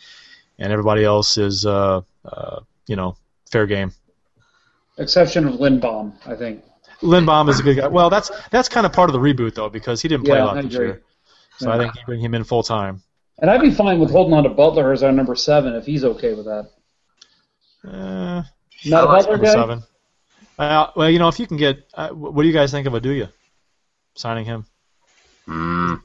and 0.58 0.72
everybody 0.72 1.04
else 1.04 1.36
is 1.36 1.66
uh, 1.66 2.00
uh, 2.24 2.60
you 2.88 2.96
know 2.96 3.16
fair 3.50 3.66
game. 3.66 3.92
Exception 4.98 5.46
of 5.46 5.54
Lindbohm, 5.54 6.14
I 6.26 6.34
think. 6.34 6.64
Lindbohm 7.02 7.48
is 7.48 7.60
a 7.60 7.62
good 7.62 7.76
guy. 7.76 7.86
Well, 7.86 8.10
that's 8.10 8.30
that's 8.50 8.68
kind 8.68 8.84
of 8.84 8.92
part 8.92 9.08
of 9.08 9.12
the 9.12 9.20
reboot 9.20 9.54
though 9.54 9.68
because 9.68 10.02
he 10.02 10.08
didn't 10.08 10.24
play 10.24 10.36
Yeah, 10.38 10.44
a 10.44 10.46
lot 10.46 10.62
this 10.62 10.72
year. 10.72 11.02
So 11.58 11.70
I 11.70 11.78
think 11.78 11.94
you 11.94 12.02
bring 12.06 12.20
him 12.20 12.34
in 12.34 12.44
full 12.44 12.62
time. 12.62 13.02
And 13.40 13.50
I'd 13.50 13.60
be 13.60 13.70
fine 13.70 14.00
with 14.00 14.10
holding 14.10 14.34
on 14.34 14.42
to 14.42 14.48
Butler 14.48 14.92
as 14.92 15.02
our 15.04 15.12
number 15.12 15.36
seven 15.36 15.74
if 15.74 15.86
he's 15.86 16.04
okay 16.04 16.34
with 16.34 16.46
that. 16.46 16.70
Uh, 17.84 18.42
Not 18.84 19.04
a 19.04 19.06
Butler 19.06 19.32
number 19.32 19.46
guy. 19.46 19.52
seven. 19.52 19.82
Uh, 20.58 20.86
well, 20.96 21.08
you 21.08 21.20
know, 21.20 21.28
if 21.28 21.38
you 21.38 21.46
can 21.46 21.56
get, 21.56 21.78
uh, 21.94 22.08
what 22.10 22.42
do 22.42 22.48
you 22.48 22.54
guys 22.54 22.72
think 22.72 22.88
of 22.88 22.92
Oduya 22.94 23.30
signing 24.16 24.44
him? 24.44 24.66
Mm. 25.46 26.00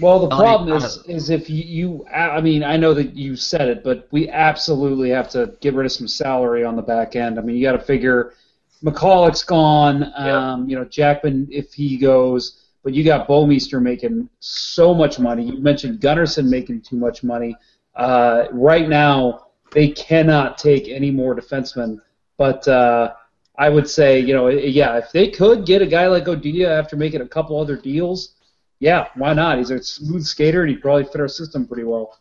Well, 0.00 0.18
the 0.18 0.28
problem 0.28 0.76
is, 0.76 0.98
is 1.06 1.30
if 1.30 1.48
you, 1.48 1.62
you, 1.62 2.06
I 2.08 2.40
mean, 2.40 2.64
I 2.64 2.76
know 2.76 2.94
that 2.94 3.14
you 3.14 3.36
said 3.36 3.68
it, 3.68 3.84
but 3.84 4.08
we 4.10 4.28
absolutely 4.28 5.10
have 5.10 5.28
to 5.30 5.54
get 5.60 5.74
rid 5.74 5.86
of 5.86 5.92
some 5.92 6.08
salary 6.08 6.64
on 6.64 6.74
the 6.74 6.82
back 6.82 7.14
end. 7.14 7.38
I 7.38 7.42
mean, 7.42 7.56
you 7.56 7.62
got 7.62 7.72
to 7.72 7.84
figure 7.84 8.34
McCulloch's 8.82 9.44
gone. 9.44 10.12
Um, 10.16 10.68
You 10.68 10.76
know, 10.76 10.84
Jackman 10.84 11.48
if 11.50 11.72
he 11.72 11.96
goes, 11.96 12.64
but 12.82 12.92
you 12.92 13.04
got 13.04 13.28
Bouwmeester 13.28 13.80
making 13.80 14.28
so 14.40 14.92
much 14.94 15.18
money. 15.18 15.44
You 15.44 15.58
mentioned 15.58 16.00
Gunnarsson 16.00 16.48
making 16.48 16.82
too 16.82 16.96
much 16.96 17.22
money. 17.22 17.56
Uh, 17.94 18.46
right 18.52 18.88
now, 18.88 19.46
they 19.72 19.88
cannot 19.88 20.58
take 20.58 20.88
any 20.88 21.10
more 21.10 21.34
defensemen. 21.34 22.00
But 22.36 22.66
uh, 22.66 23.14
I 23.56 23.68
would 23.70 23.88
say, 23.88 24.18
you 24.18 24.34
know, 24.34 24.48
yeah, 24.48 24.98
if 24.98 25.12
they 25.12 25.28
could 25.28 25.64
get 25.64 25.82
a 25.82 25.86
guy 25.86 26.08
like 26.08 26.24
Oduya 26.24 26.66
after 26.68 26.96
making 26.96 27.20
a 27.20 27.28
couple 27.28 27.60
other 27.60 27.76
deals, 27.76 28.34
yeah, 28.80 29.08
why 29.14 29.32
not? 29.34 29.58
He's 29.58 29.70
a 29.70 29.82
smooth 29.82 30.24
skater, 30.24 30.62
and 30.62 30.70
he'd 30.70 30.82
probably 30.82 31.04
fit 31.04 31.20
our 31.20 31.28
system 31.28 31.66
pretty 31.66 31.84
well. 31.84 32.18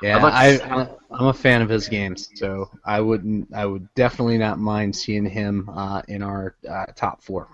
Yeah, 0.00 0.16
I'd 0.16 0.22
like 0.22 0.32
I, 0.34 0.56
to- 0.58 0.72
I, 0.72 0.88
I'm 1.10 1.26
a 1.26 1.32
fan 1.32 1.60
of 1.62 1.68
his 1.68 1.88
games, 1.88 2.30
so 2.36 2.70
I 2.84 3.00
wouldn't, 3.00 3.52
I 3.52 3.66
would 3.66 3.92
definitely 3.94 4.38
not 4.38 4.58
mind 4.58 4.94
seeing 4.94 5.26
him 5.26 5.68
uh, 5.68 6.02
in 6.08 6.22
our 6.22 6.54
uh, 6.68 6.86
top 6.94 7.22
four. 7.22 7.48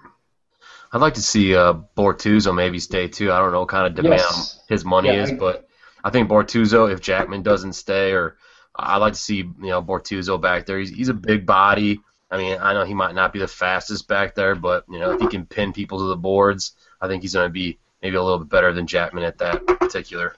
I'd 0.93 1.01
like 1.01 1.15
to 1.15 1.23
see 1.23 1.55
uh, 1.55 1.75
Bortuzzo 1.97 2.55
maybe 2.55 2.79
stay 2.79 3.09
too. 3.09 3.33
I 3.33 3.39
don't 3.39 3.53
know 3.53 3.61
what 3.61 3.69
kind 3.69 3.87
of 3.87 3.95
demand 3.95 4.21
Yes. 4.21 4.61
his 4.69 4.85
money 4.85 5.09
Yeah, 5.09 5.23
is, 5.23 5.31
I- 5.33 5.37
but 5.37 5.69
I 6.05 6.11
think 6.11 6.29
Bortuzzo, 6.29 6.91
if 6.93 7.01
Jackman 7.01 7.43
doesn't 7.43 7.73
stay, 7.75 8.13
or 8.13 8.37
I'd 8.77 8.99
like 8.99 9.15
to 9.15 9.19
see 9.19 9.37
you 9.39 9.55
know 9.61 9.83
Bortuzzo 9.83 10.41
back 10.41 10.67
there. 10.67 10.79
He's, 10.79 10.91
he's 10.91 11.09
a 11.09 11.15
big 11.15 11.45
body. 11.47 12.01
I 12.31 12.37
mean, 12.37 12.59
I 12.61 12.75
know 12.75 12.85
he 12.85 12.95
might 12.95 13.15
not 13.15 13.33
be 13.33 13.39
the 13.39 13.49
fastest 13.49 14.07
back 14.07 14.35
there, 14.35 14.55
but 14.55 14.85
you 14.89 14.99
know 14.99 15.13
if 15.13 15.21
he 15.21 15.27
can 15.29 15.47
pin 15.47 15.73
people 15.73 15.99
to 15.99 16.05
the 16.05 16.17
boards, 16.17 16.73
I 17.01 17.09
think 17.09 17.23
he's 17.23 17.33
going 17.35 17.49
to 17.49 17.53
be 17.53 17.79
maybe 18.03 18.17
a 18.17 18.23
little 18.23 18.39
bit 18.39 18.49
better 18.49 18.73
than 18.73 18.87
Jackman 18.87 19.25
at 19.25 19.39
that 19.39 19.67
particular. 19.67 20.37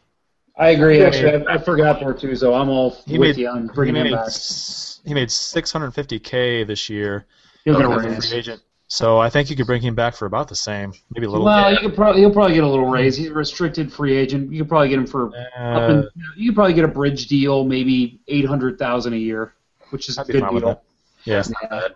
I 0.59 0.71
agree. 0.71 1.03
Actually, 1.03 1.47
I, 1.47 1.55
I 1.55 1.59
forgot 1.59 2.01
Bortuzzo. 2.01 2.61
I'm 2.61 2.69
all 2.69 2.91
He 3.07 3.19
with 3.19 3.37
made, 3.37 3.43
you 3.43 3.49
on 3.49 3.63
he 3.63 3.75
bringing 3.75 3.97
him 4.07 4.13
back. 4.13 4.27
s- 4.27 5.01
he 5.07 5.15
made 5.15 5.29
650k 5.29 6.67
this 6.67 6.91
year 6.91 7.27
He'll 7.65 7.77
get 7.77 7.85
a 7.87 7.89
raise. 7.89 8.29
free 8.29 8.39
agent. 8.39 8.63
So 8.89 9.19
I 9.19 9.31
think 9.31 9.49
you 9.51 9.57
could 9.57 9.67
bring 9.67 9.81
him 9.83 9.95
back 9.95 10.17
for 10.17 10.27
about 10.27 10.49
the 10.49 10.55
same, 10.57 10.93
maybe 11.15 11.27
a 11.27 11.31
little. 11.31 11.45
Well, 11.47 11.73
you 11.73 11.79
could 11.79 11.95
probably 11.95 12.23
he'll 12.23 12.33
probably 12.33 12.55
get 12.55 12.65
a 12.65 12.69
little 12.69 12.89
raise. 12.91 13.17
He's 13.17 13.29
a 13.31 13.33
restricted 13.35 13.93
free 13.93 14.17
agent. 14.17 14.51
You 14.53 14.59
could 14.63 14.69
probably 14.69 14.89
get 14.89 14.99
him 14.99 15.07
for 15.07 15.29
up 15.29 15.35
Uh, 15.57 15.93
in, 15.93 16.09
you 16.37 16.51
could 16.51 16.57
probably 16.57 16.75
get 16.75 16.85
a 16.85 16.89
bridge 16.89 17.29
deal, 17.29 17.65
maybe 17.65 18.21
eight 18.27 18.45
hundred 18.45 18.79
thousand 18.81 19.13
a 19.15 19.17
year, 19.17 19.55
which 19.91 20.09
is 20.09 20.19
a 20.19 20.23
I'd 20.23 20.27
be 20.27 20.33
good 20.35 20.41
deal. 20.51 20.61
that. 20.61 20.83
yeah. 21.25 21.43
Not 21.63 21.71
bad. 21.71 21.95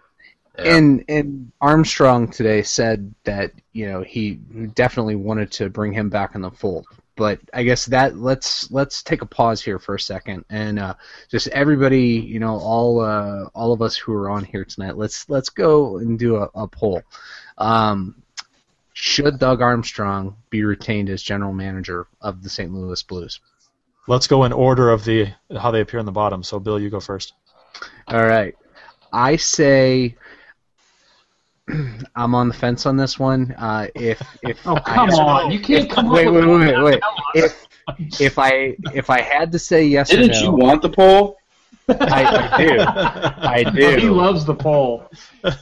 Yeah. 0.59 0.77
And 0.77 1.05
and 1.09 1.53
Armstrong 1.61 2.31
today 2.31 2.63
said 2.63 3.15
that 3.25 3.53
you 3.73 3.91
know 3.91 4.03
he 4.03 4.35
definitely 4.75 5.17
wanted 5.17 5.51
to 5.53 5.69
bring 5.69 5.93
him 5.93 6.11
back 6.11 6.35
in 6.35 6.43
the 6.43 6.51
fold. 6.51 6.87
But 7.17 7.41
I 7.53 7.63
guess 7.63 7.87
that 7.87 8.17
let's 8.17 8.71
let's 8.71 9.03
take 9.03 9.23
a 9.23 9.27
pause 9.27 9.63
here 9.63 9.79
for 9.79 9.95
a 9.95 10.01
second 10.01 10.45
and 10.51 10.79
uh, 10.79 10.95
just 11.29 11.49
everybody 11.49 12.07
you 12.07 12.41
know 12.41 12.57
all 12.57 13.01
uh, 13.01 13.47
all 13.55 13.73
of 13.73 13.83
us 13.83 13.97
who 13.97 14.13
are 14.13 14.31
on 14.31 14.45
here 14.45 14.65
tonight 14.65 14.97
let's 14.97 15.29
let's 15.29 15.49
go 15.49 15.99
and 15.99 16.19
do 16.19 16.37
a, 16.37 16.49
a 16.55 16.69
poll. 16.69 17.03
Um, 17.59 18.23
should 18.93 19.39
Doug 19.39 19.61
Armstrong 19.61 20.37
be 20.51 20.63
retained 20.63 21.09
as 21.09 21.23
general 21.23 21.53
manager 21.53 22.07
of 22.21 22.43
the 22.43 22.49
St. 22.49 22.73
Louis 22.73 23.03
Blues? 23.03 23.41
let's 24.07 24.27
go 24.27 24.45
in 24.45 24.53
order 24.53 24.91
of 24.91 25.05
the 25.05 25.29
how 25.59 25.71
they 25.71 25.81
appear 25.81 26.01
in 26.01 26.07
the 26.07 26.13
bottom. 26.13 26.43
So, 26.43 26.59
Bill, 26.59 26.79
you 26.79 26.91
go 26.91 27.01
first. 27.01 27.35
All 28.09 28.25
right. 28.25 28.55
I 29.13 29.37
say 29.37 30.17
I'm 32.17 32.35
on 32.35 32.49
the 32.49 32.55
fence 32.55 32.87
on 32.87 32.97
this 32.97 33.19
one. 33.19 33.53
Uh, 33.59 33.89
if 33.95 34.21
if 34.43 34.67
Oh 34.67 34.77
come 34.77 35.11
I, 35.11 35.15
on! 35.15 35.51
You 35.51 35.61
can't 35.61 35.91
come 35.91 36.11
wait 36.11 36.27
up 36.27 36.35
wait 36.35 36.47
with 36.47 36.61
wait 36.61 36.83
wait 36.83 37.03
if 37.35 37.67
if 38.21 38.39
I 38.39 38.77
if 38.95 39.11
I 39.11 39.21
had 39.21 39.51
to 39.53 39.59
say 39.59 39.85
yes 39.85 40.11
Didn't 40.11 40.31
or 40.31 40.35
no, 40.35 40.41
you 40.43 40.53
want 40.53 40.83
the 40.83 40.91
poll? 40.91 41.37
I, 41.89 42.25
I 42.25 42.67
do. 42.67 42.79
I 42.81 43.65
do. 43.75 43.97
He 43.97 44.09
loves 44.09 44.45
the 44.45 44.55
poll. 44.55 45.11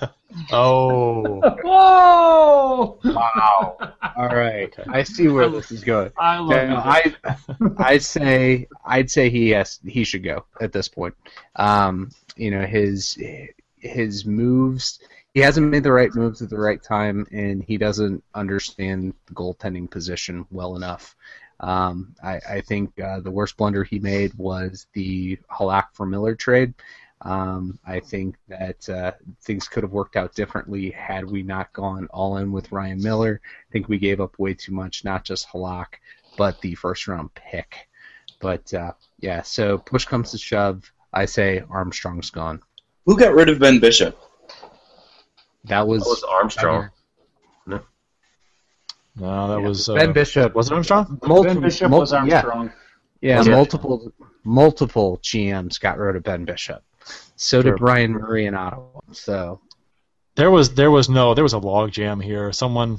Oh, 0.51 1.41
Whoa! 1.63 2.99
Wow. 3.05 3.77
All 4.17 4.29
right. 4.35 4.75
I 4.89 5.03
see 5.03 5.29
where 5.29 5.49
this 5.51 5.71
is 5.71 5.85
going. 5.85 6.11
I 6.17 6.39
love 6.39 6.49
No, 6.49 6.65
you. 6.69 6.77
I 6.77 7.15
I'd 7.77 8.03
say 8.03 8.67
I'd 8.85 9.11
say 9.11 9.29
he 9.29 9.51
has 9.51 9.79
he 9.85 10.05
should 10.05 10.25
go 10.25 10.47
at 10.61 10.73
this 10.73 10.89
point. 10.89 11.15
Um, 11.57 12.11
you 12.37 12.51
know 12.51 12.65
his 12.65 13.19
his 13.79 14.25
moves. 14.25 15.01
He 15.35 15.41
hasn't 15.41 15.71
made 15.71 15.83
the 15.83 15.93
right 15.93 16.15
moves 16.15 16.43
at 16.43 16.51
the 16.51 16.59
right 16.59 16.83
time, 16.83 17.27
and 17.33 17.63
he 17.63 17.79
doesn't 17.79 18.23
understand 18.35 19.15
the 19.27 19.35
goaltending 19.35 19.91
position 19.91 20.47
well 20.51 20.77
enough. 20.77 21.17
Um, 21.61 22.15
I, 22.23 22.41
I 22.49 22.61
think 22.61 22.99
uh, 23.01 23.21
the 23.21 23.31
worst 23.31 23.57
blunder 23.57 23.85
he 23.85 23.99
made 23.99 24.35
was 24.35 24.87
the 24.93 25.39
Halak 25.51 25.87
for 25.95 26.05
Miller 26.05 26.35
trade. 26.35 26.75
Um, 27.23 27.79
I 27.87 28.01
think 28.01 28.37
that 28.49 28.89
uh, 28.89 29.13
things 29.43 29.69
could 29.69 29.85
have 29.85 29.93
worked 29.93 30.17
out 30.17 30.35
differently 30.35 30.91
had 30.91 31.25
we 31.25 31.43
not 31.43 31.73
gone 31.73 32.09
all 32.11 32.39
in 32.39 32.51
with 32.51 32.73
Ryan 32.73 33.01
Miller. 33.01 33.41
I 33.45 33.73
think 33.73 33.89
we 33.89 33.99
gave 33.99 34.21
up 34.21 34.39
way 34.39 34.55
too 34.55 34.73
much, 34.73 35.05
not 35.05 35.25
just 35.25 35.49
Halak, 35.49 36.01
but 36.37 36.61
the 36.61 36.75
first 36.75 37.07
round 37.07 37.33
pick. 37.35 37.89
But 38.41 38.75
uh, 38.75 38.93
yeah, 39.21 39.43
so 39.43 39.79
push 39.79 40.05
comes 40.05 40.33
to 40.33 40.39
shove, 40.39 40.93
I 41.13 41.27
say 41.27 41.63
Armstrong's 41.71 42.31
gone. 42.31 42.61
Who 43.07 43.17
got 43.17 43.35
rid 43.35 43.49
of 43.49 43.61
Ben 43.61 43.79
Bishop? 43.79 44.19
That 45.65 45.87
was, 45.87 46.03
That 46.03 46.09
was 46.09 46.25
Armstrong. 46.25 46.91
no, 47.67 47.81
no, 49.17 49.49
that 49.49 49.61
was 49.61 49.89
uh, 49.89 49.95
Ben 49.95 50.13
Bishop. 50.13 50.55
Was 50.55 50.71
it 50.71 50.75
Armstrong? 50.75 51.19
Multiple, 51.27 51.43
ben 51.45 51.61
Bishop 51.61 51.91
mul- 51.91 52.01
was 52.01 52.13
yeah, 52.13 52.19
Armstrong. 52.19 52.73
yeah, 53.21 53.39
Was 53.39 53.47
it? 53.47 53.51
multiple 53.51 54.13
multiple 54.45 55.19
GMs 55.23 55.79
got 55.81 55.99
rid 55.99 56.17
of 56.17 56.23
Ben 56.25 56.45
Bishop. 56.45 56.83
So 57.37 57.61
Sure. 57.61 57.73
did 57.73 57.79
Brian 57.79 58.13
Murray 58.13 58.47
in 58.47 58.55
Ottawa. 58.55 59.01
So 59.13 59.61
There 60.37 60.51
was 60.51 60.75
there 60.75 60.91
was 60.91 61.09
no 61.09 61.35
there 61.35 61.45
was 61.45 61.53
a 61.53 61.59
log 61.59 61.93
jam 61.93 62.21
here. 62.21 62.53
Someone 62.53 62.99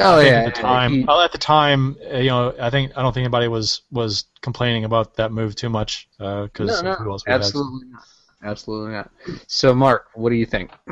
oh 0.00 0.20
yeah, 0.20 0.44
at 0.46 0.54
the 0.54 0.60
time 0.60 0.92
he- 0.92 1.04
well, 1.04 1.20
at 1.20 1.32
the 1.32 1.38
time 1.38 1.96
uh, 2.12 2.18
you 2.18 2.28
know 2.30 2.54
I 2.60 2.68
think 2.70 2.92
I 2.96 3.02
don't 3.02 3.12
think 3.12 3.24
anybody 3.24 3.48
was 3.48 3.82
was 3.92 4.24
complaining 4.42 4.84
about 4.84 5.16
that 5.16 5.30
move 5.32 5.54
too 5.56 5.68
much 5.70 6.08
because 6.18 6.82
no, 6.82 6.94
who 6.94 7.04
no, 7.04 7.12
else 7.12 7.24
we 7.26 7.32
had. 7.32 7.40
absolutely 7.42 7.88
not, 7.88 8.02
absolutely 8.42 8.92
not. 8.92 9.10
So 9.46 9.74
Mark, 9.74 10.08
what 10.14 10.30
do 10.30 10.36
you 10.36 10.46
think? 10.46 10.70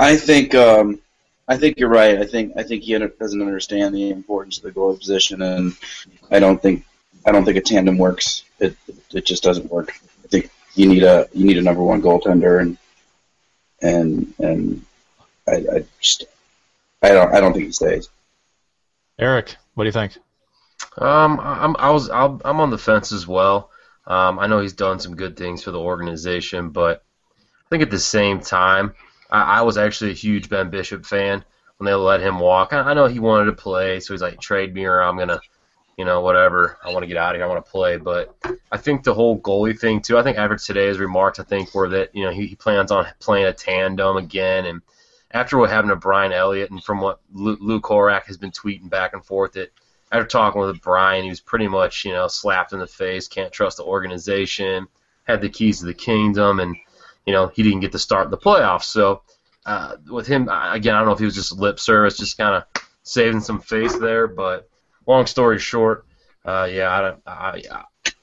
I 0.00 0.16
think 0.16 0.54
um, 0.54 0.98
I 1.46 1.58
think 1.58 1.78
you're 1.78 1.90
right. 1.90 2.18
I 2.18 2.24
think 2.24 2.54
I 2.56 2.62
think 2.62 2.84
he 2.84 2.96
doesn't 2.96 3.42
understand 3.42 3.94
the 3.94 4.08
importance 4.08 4.56
of 4.56 4.64
the 4.64 4.72
goalie 4.72 4.98
position, 4.98 5.42
and 5.42 5.76
I 6.30 6.38
don't 6.38 6.60
think 6.60 6.86
I 7.26 7.32
don't 7.32 7.44
think 7.44 7.58
a 7.58 7.60
tandem 7.60 7.98
works. 7.98 8.44
It 8.60 8.74
it 9.12 9.26
just 9.26 9.42
doesn't 9.42 9.70
work. 9.70 9.92
I 10.24 10.28
think 10.28 10.50
you 10.74 10.88
need 10.88 11.02
a 11.02 11.28
you 11.34 11.44
need 11.44 11.58
a 11.58 11.62
number 11.62 11.82
one 11.82 12.00
goaltender, 12.00 12.62
and 12.62 12.78
and 13.82 14.32
and 14.38 14.86
I, 15.46 15.56
I 15.56 15.84
just 16.00 16.24
I 17.02 17.10
don't 17.10 17.34
I 17.34 17.40
don't 17.40 17.52
think 17.52 17.66
he 17.66 17.72
stays. 17.72 18.08
Eric, 19.18 19.54
what 19.74 19.84
do 19.84 19.88
you 19.88 19.92
think? 19.92 20.16
Um, 20.96 21.38
I'm 21.40 21.76
I 21.78 21.90
was 21.90 22.08
I'm, 22.08 22.40
I'm 22.42 22.60
on 22.60 22.70
the 22.70 22.78
fence 22.78 23.12
as 23.12 23.26
well. 23.26 23.70
Um, 24.06 24.38
I 24.38 24.46
know 24.46 24.60
he's 24.60 24.72
done 24.72 24.98
some 24.98 25.14
good 25.14 25.36
things 25.36 25.62
for 25.62 25.72
the 25.72 25.78
organization, 25.78 26.70
but 26.70 27.04
I 27.34 27.68
think 27.68 27.82
at 27.82 27.90
the 27.90 27.98
same 27.98 28.40
time, 28.40 28.94
I, 29.30 29.58
I 29.58 29.62
was 29.62 29.78
actually 29.78 30.10
a 30.10 30.14
huge 30.14 30.48
Ben 30.48 30.70
Bishop 30.70 31.06
fan 31.06 31.44
when 31.78 31.86
they 31.86 31.94
let 31.94 32.20
him 32.20 32.38
walk. 32.38 32.72
I, 32.72 32.80
I 32.80 32.94
know 32.94 33.06
he 33.06 33.18
wanted 33.18 33.46
to 33.46 33.52
play, 33.52 34.00
so 34.00 34.14
he's 34.14 34.22
like, 34.22 34.40
trade 34.40 34.74
me 34.74 34.84
or 34.84 35.00
I'm 35.00 35.18
gonna, 35.18 35.40
you 35.96 36.04
know, 36.04 36.20
whatever. 36.20 36.78
I 36.84 36.92
want 36.92 37.02
to 37.02 37.06
get 37.06 37.16
out 37.16 37.34
of 37.34 37.38
here. 37.38 37.44
I 37.44 37.48
want 37.48 37.64
to 37.64 37.70
play. 37.70 37.96
But 37.96 38.36
I 38.70 38.76
think 38.76 39.04
the 39.04 39.14
whole 39.14 39.40
goalie 39.40 39.78
thing 39.78 40.00
too. 40.00 40.18
I 40.18 40.22
think 40.22 40.38
after 40.38 40.56
today's 40.56 40.98
remarks, 40.98 41.38
I 41.38 41.44
think 41.44 41.74
were 41.74 41.88
that 41.90 42.14
you 42.14 42.24
know 42.24 42.30
he, 42.30 42.46
he 42.46 42.54
plans 42.56 42.90
on 42.90 43.06
playing 43.20 43.46
a 43.46 43.52
tandem 43.52 44.16
again 44.16 44.66
and. 44.66 44.82
After 45.32 45.56
what 45.56 45.70
happened 45.70 45.90
to 45.90 45.94
Brian 45.96 46.32
Elliott, 46.32 46.72
and 46.72 46.82
from 46.82 47.00
what 47.00 47.20
Lou, 47.32 47.56
Lou 47.60 47.80
Korac 47.80 48.24
has 48.24 48.36
been 48.36 48.50
tweeting 48.50 48.90
back 48.90 49.12
and 49.12 49.24
forth, 49.24 49.52
that 49.52 49.70
after 50.10 50.26
talking 50.26 50.60
with 50.60 50.82
Brian, 50.82 51.22
he 51.22 51.28
was 51.28 51.40
pretty 51.40 51.68
much, 51.68 52.04
you 52.04 52.10
know, 52.10 52.26
slapped 52.26 52.72
in 52.72 52.80
the 52.80 52.86
face, 52.88 53.28
can't 53.28 53.52
trust 53.52 53.76
the 53.76 53.84
organization, 53.84 54.88
had 55.22 55.40
the 55.40 55.48
keys 55.48 55.78
to 55.78 55.86
the 55.86 55.94
kingdom, 55.94 56.58
and, 56.58 56.76
you 57.26 57.32
know, 57.32 57.48
he 57.48 57.62
didn't 57.62 57.80
get 57.80 57.92
to 57.92 57.98
start 57.98 58.30
the 58.30 58.38
playoffs. 58.38 58.84
So, 58.84 59.22
uh, 59.66 59.96
with 60.08 60.26
him, 60.26 60.42
again, 60.42 60.94
I 60.94 60.98
don't 60.98 61.06
know 61.06 61.12
if 61.12 61.18
he 61.18 61.24
was 61.24 61.34
just 61.34 61.52
lip 61.52 61.78
service, 61.78 62.16
just 62.16 62.38
kind 62.38 62.54
of 62.54 62.82
saving 63.02 63.40
some 63.40 63.60
face 63.60 63.96
there, 63.98 64.26
but 64.26 64.68
long 65.06 65.26
story 65.26 65.58
short, 65.58 66.06
uh, 66.44 66.68
yeah, 66.70 67.16
I, 67.26 67.30
I, 67.30 67.62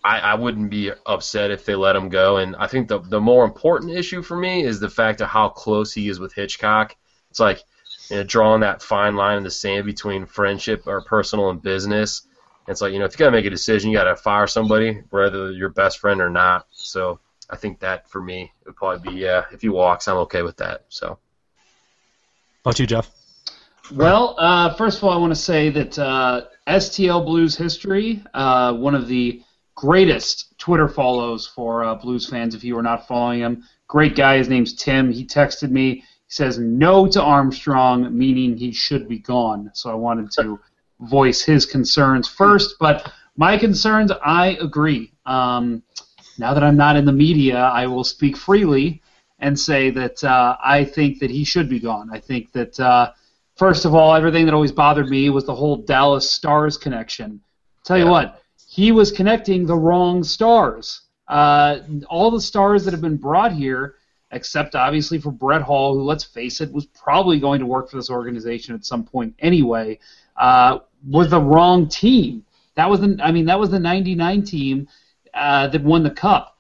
I, 0.04 0.20
I 0.20 0.36
wouldn't 0.36 0.70
be 0.70 0.91
upset 1.06 1.52
if 1.52 1.66
they 1.66 1.76
let 1.76 1.95
him 1.95 2.10
go. 2.10 2.38
And 2.38 2.56
I 2.56 2.68
think 2.68 2.88
the, 2.88 3.00
the 3.00 3.22
more 3.22 3.45
important 3.45 3.91
issue 3.91 4.22
for 4.22 4.38
me 4.38 4.64
is 4.64 4.80
the 4.80 4.89
fact 4.89 5.22
of 5.22 5.28
how 5.28 5.50
close 5.50 5.93
he 5.93 6.10
is 6.10 6.20
with 6.20 6.34
Hitchcock. 6.34 6.95
It's 7.30 7.39
like, 7.39 7.62
you 8.10 8.18
know, 8.18 8.24
drawing 8.24 8.62
that 8.62 8.82
fine 8.82 9.16
line 9.16 9.38
in 9.38 9.43
the 9.43 9.52
sand 9.52 9.86
between 9.86 10.26
friendship 10.26 10.88
or 10.88 11.02
personal 11.02 11.50
and 11.50 11.62
business. 11.62 12.24
It's 12.68 12.82
like, 12.82 12.93
you 12.93 13.00
know, 13.00 13.06
if 13.06 13.14
you 13.14 13.18
got 13.18 13.26
to 13.26 13.32
make 13.32 13.45
a 13.45 13.50
decision, 13.50 13.91
you 13.91 13.98
got 13.98 14.06
to 14.06 14.16
fire 14.16 14.48
somebody, 14.48 15.02
whether 15.10 15.52
your 15.52 15.70
best 15.70 16.00
friend 16.00 16.22
or 16.22 16.30
not. 16.30 16.66
So 16.72 17.20
I 17.50 17.56
think 17.56 17.80
that 17.80 18.10
for 18.10 18.22
me 18.22 18.52
would 18.66 18.76
probably 18.76 19.12
be, 19.12 19.20
yeah, 19.20 19.45
if 19.52 19.62
he 19.62 19.70
walks, 19.70 20.08
I'm 20.08 20.18
okay 20.18 20.41
with 20.41 20.58
that. 20.58 20.86
So. 20.89 21.18
About 22.64 22.80
you, 22.80 22.86
Jeff? 22.86 23.10
Well, 23.93 24.36
uh, 24.38 24.74
first 24.74 24.98
of 24.98 25.06
all, 25.06 25.12
I 25.12 25.18
want 25.18 25.32
to 25.32 25.39
say 25.39 25.70
that 25.70 25.98
uh, 25.98 26.41
STL 26.68 27.26
Blues 27.26 27.56
history, 27.56 28.22
uh, 28.34 28.74
one 28.74 28.95
of 28.95 29.08
the 29.08 29.41
greatest 29.76 30.58
Twitter 30.58 30.89
follows 30.89 31.48
for 31.48 31.86
uh, 31.86 31.95
Blues 31.95 32.28
fans. 32.28 32.54
If 32.54 32.66
you 32.66 32.78
are 32.78 32.84
not 32.84 33.08
following 33.08 33.39
him, 33.39 33.64
great 33.88 34.16
guy. 34.16 34.38
His 34.38 34.50
name's 34.50 34.74
Tim. 34.74 35.12
He 35.12 35.26
texted 35.26 35.72
me. 35.72 35.95
He 35.95 36.04
says 36.28 36.60
no 36.60 37.08
to 37.08 37.22
Armstrong, 37.22 38.18
meaning 38.18 38.58
he 38.58 38.74
should 38.74 39.08
be 39.08 39.20
gone. 39.20 39.72
So 39.74 39.89
I 39.89 39.93
wanted 39.93 40.32
to 40.32 40.60
voice 41.00 41.41
his 41.41 41.66
concerns 41.66 42.28
first. 42.28 42.76
But 42.80 43.10
my 43.38 43.58
concerns, 43.58 44.12
I 44.12 44.58
agree. 44.60 45.14
Um, 45.26 45.84
now 46.39 46.53
that 46.53 46.63
I'm 46.63 46.77
not 46.77 46.95
in 46.95 47.05
the 47.05 47.11
media, 47.11 47.57
I 47.57 47.88
will 47.88 48.03
speak 48.03 48.38
freely 48.38 49.01
and 49.39 49.59
say 49.59 49.89
that 49.91 50.23
uh, 50.23 50.57
I 50.63 50.83
think 50.85 51.19
that 51.19 51.29
he 51.29 51.43
should 51.43 51.69
be 51.69 51.79
gone. 51.79 52.09
I 52.11 52.19
think 52.19 52.51
that. 52.53 52.79
Uh, 52.79 53.11
First 53.57 53.85
of 53.85 53.95
all, 53.95 54.13
everything 54.13 54.45
that 54.45 54.53
always 54.53 54.71
bothered 54.71 55.09
me 55.09 55.31
was 55.31 55.45
the 55.45 55.55
whole 55.55 55.77
Dallas 55.77 56.29
Stars 56.29 56.77
connection. 56.77 57.41
Tell 57.83 57.97
you 57.97 58.03
Yeah. 58.05 58.11
what, 58.11 58.41
he 58.69 58.91
was 58.91 59.11
connecting 59.11 59.65
the 59.65 59.75
wrong 59.75 60.23
stars. 60.23 61.01
Uh, 61.27 61.79
all 62.07 62.29
the 62.29 62.39
stars 62.39 62.85
that 62.85 62.91
have 62.91 63.01
been 63.01 63.17
brought 63.17 63.51
here, 63.51 63.95
except 64.29 64.75
obviously 64.75 65.17
for 65.17 65.31
Brett 65.31 65.63
Hull, 65.63 65.95
who, 65.95 66.03
let's 66.03 66.23
face 66.23 66.61
it, 66.61 66.71
was 66.71 66.85
probably 66.85 67.39
going 67.39 67.59
to 67.59 67.65
work 67.65 67.89
for 67.89 67.97
this 67.97 68.11
organization 68.11 68.75
at 68.75 68.85
some 68.85 69.03
point 69.03 69.33
anyway, 69.39 69.97
uh, 70.38 70.77
was 71.09 71.31
the 71.31 71.41
wrong 71.41 71.88
team. 71.89 72.45
That 72.75 72.88
was 72.88 73.01
the, 73.01 73.17
I 73.23 73.31
mean, 73.31 73.45
that 73.45 73.59
was 73.59 73.71
the 73.71 73.79
'99 73.79 74.43
team 74.43 74.88
uh, 75.38 75.67
that 75.67 75.83
won 75.83 76.03
the 76.03 76.11
cup. 76.11 76.57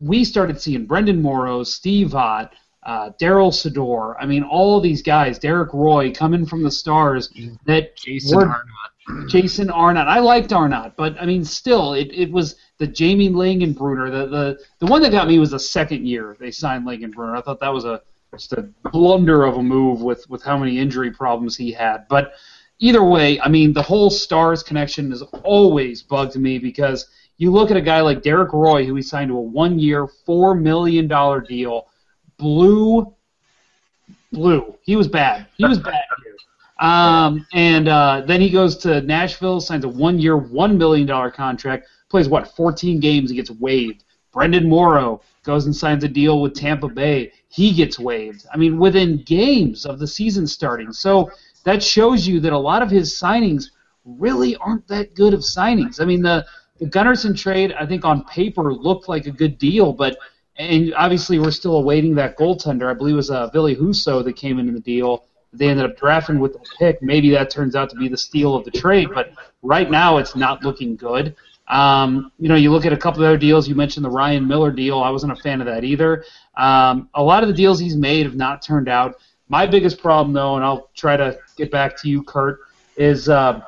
We 0.00 0.24
started 0.24 0.60
seeing 0.60 0.86
Brenden 0.86 1.20
Morrow, 1.20 1.62
Steve 1.62 2.14
Ott, 2.14 2.52
uh, 2.84 3.10
Darryl 3.20 3.52
Sydor. 3.52 4.16
I 4.20 4.26
mean, 4.26 4.42
all 4.42 4.80
these 4.80 5.02
guys, 5.02 5.38
Derek 5.38 5.72
Roy, 5.72 6.12
coming 6.12 6.44
from 6.44 6.62
the 6.62 6.70
Stars 6.70 7.32
that 7.66 7.96
Jason 7.96 8.36
were 8.36 8.46
Arnott. 8.46 9.30
Jason 9.30 9.70
Arnott. 9.70 10.08
I 10.08 10.18
liked 10.18 10.52
Arnott, 10.52 10.94
but 10.96 11.20
I 11.20 11.26
mean, 11.26 11.44
still, 11.44 11.94
it, 11.94 12.10
it 12.12 12.30
was 12.30 12.56
the 12.78 12.86
Jamie 12.86 13.30
Langenbrunner. 13.30 14.10
The, 14.10 14.26
the 14.26 14.58
the 14.80 14.86
one 14.86 15.02
that 15.02 15.12
got 15.12 15.28
me 15.28 15.38
was 15.38 15.50
the 15.50 15.58
second 15.58 16.06
year 16.06 16.36
they 16.40 16.50
signed 16.50 16.86
Langenbrunner. 16.86 17.36
I 17.36 17.40
thought 17.40 17.60
that 17.60 17.72
was 17.72 17.84
a 17.84 18.02
just 18.32 18.52
a 18.52 18.68
blunder 18.92 19.44
of 19.44 19.56
a 19.56 19.62
move 19.62 20.02
with 20.02 20.28
with 20.28 20.42
how 20.42 20.58
many 20.58 20.78
injury 20.78 21.10
problems 21.10 21.56
he 21.56 21.72
had. 21.72 22.06
But 22.08 22.32
either 22.78 23.04
way, 23.04 23.40
I 23.40 23.48
mean, 23.48 23.72
the 23.72 23.82
whole 23.82 24.10
Stars 24.10 24.62
connection 24.62 25.10
has 25.10 25.22
always 25.42 26.02
bugged 26.02 26.36
me 26.36 26.58
because 26.58 27.06
you 27.36 27.50
look 27.50 27.70
at 27.70 27.76
a 27.76 27.80
guy 27.80 28.00
like 28.00 28.22
Derek 28.22 28.52
Roy, 28.52 28.84
who 28.84 28.94
he 28.94 29.02
signed 29.02 29.28
to 29.28 29.36
a 29.36 29.40
one-year, 29.40 30.06
four 30.06 30.54
million 30.54 31.08
dollar 31.08 31.40
deal, 31.40 31.88
blue, 32.36 33.14
blue. 34.32 34.76
He 34.82 34.96
was 34.96 35.08
bad. 35.08 35.46
He 35.56 35.64
was 35.64 35.78
bad 35.78 36.04
here. 36.24 36.36
Um, 36.80 37.46
and 37.52 37.88
uh, 37.88 38.22
then 38.26 38.40
he 38.40 38.50
goes 38.50 38.76
to 38.78 39.00
Nashville, 39.02 39.60
signs 39.60 39.84
a 39.84 39.88
one-year, 39.88 40.36
one 40.36 40.76
million 40.76 41.06
dollar 41.06 41.30
contract, 41.30 41.88
plays 42.08 42.28
what, 42.28 42.54
14 42.54 43.00
games, 43.00 43.30
and 43.30 43.36
gets 43.36 43.50
waived. 43.50 44.04
Brenden 44.32 44.68
Morrow 44.68 45.20
goes 45.44 45.66
and 45.66 45.74
signs 45.74 46.02
a 46.02 46.08
deal 46.08 46.40
with 46.42 46.54
Tampa 46.54 46.88
Bay. 46.88 47.32
He 47.48 47.72
gets 47.72 47.98
waived. 47.98 48.46
I 48.52 48.56
mean, 48.56 48.78
within 48.78 49.22
games 49.22 49.86
of 49.86 49.98
the 49.98 50.06
season 50.06 50.46
starting. 50.46 50.92
So 50.92 51.30
that 51.64 51.82
shows 51.82 52.26
you 52.26 52.40
that 52.40 52.52
a 52.52 52.58
lot 52.58 52.82
of 52.82 52.90
his 52.90 53.18
signings 53.18 53.66
really 54.04 54.56
aren't 54.56 54.86
that 54.88 55.14
good 55.14 55.34
of 55.34 55.40
signings. 55.40 56.00
I 56.00 56.04
mean, 56.04 56.22
the 56.22 56.44
the 56.78 56.86
Gunnarsson 56.86 57.38
trade, 57.38 57.72
I 57.72 57.86
think 57.86 58.04
on 58.04 58.24
paper 58.24 58.72
looked 58.72 59.08
like 59.08 59.26
a 59.26 59.30
good 59.30 59.58
deal, 59.58 59.92
but 59.92 60.16
and 60.56 60.94
obviously 60.94 61.38
we're 61.38 61.50
still 61.50 61.76
awaiting 61.76 62.14
that 62.16 62.36
goaltender. 62.38 62.90
I 62.90 62.94
believe 62.94 63.14
it 63.14 63.16
was 63.16 63.30
uh, 63.30 63.48
Ville 63.48 63.74
Husso 63.74 64.24
that 64.24 64.36
came 64.36 64.58
into 64.58 64.72
the 64.72 64.80
deal. 64.80 65.24
They 65.52 65.68
ended 65.68 65.84
up 65.84 65.96
drafting 65.96 66.38
with 66.38 66.52
the 66.52 66.60
pick. 66.78 67.00
Maybe 67.02 67.30
that 67.30 67.50
turns 67.50 67.76
out 67.76 67.90
to 67.90 67.96
be 67.96 68.08
the 68.08 68.16
steal 68.16 68.54
of 68.56 68.64
the 68.64 68.70
trade, 68.70 69.08
but 69.14 69.32
right 69.62 69.90
now 69.90 70.18
it's 70.18 70.34
not 70.34 70.62
looking 70.62 70.96
good. 70.96 71.36
Um, 71.68 72.30
you 72.38 72.48
know, 72.48 72.56
you 72.56 72.70
look 72.70 72.84
at 72.84 72.92
a 72.92 72.96
couple 72.96 73.22
of 73.22 73.28
other 73.28 73.38
deals. 73.38 73.68
You 73.68 73.74
mentioned 73.74 74.04
the 74.04 74.10
Ryan 74.10 74.46
Miller 74.46 74.70
deal. 74.70 75.00
I 75.00 75.10
wasn't 75.10 75.32
a 75.32 75.36
fan 75.36 75.60
of 75.60 75.66
that 75.66 75.84
either. 75.84 76.24
Um, 76.56 77.08
a 77.14 77.22
lot 77.22 77.42
of 77.42 77.48
the 77.48 77.54
deals 77.54 77.78
he's 77.78 77.96
made 77.96 78.26
have 78.26 78.34
not 78.34 78.62
turned 78.62 78.88
out. 78.88 79.16
My 79.48 79.66
biggest 79.66 80.00
problem, 80.00 80.32
though, 80.32 80.56
and 80.56 80.64
I'll 80.64 80.90
try 80.94 81.16
to 81.16 81.38
get 81.56 81.70
back 81.70 81.96
to 82.02 82.08
you, 82.08 82.22
Curt, 82.22 82.60
is 82.96 83.28
uh, 83.28 83.60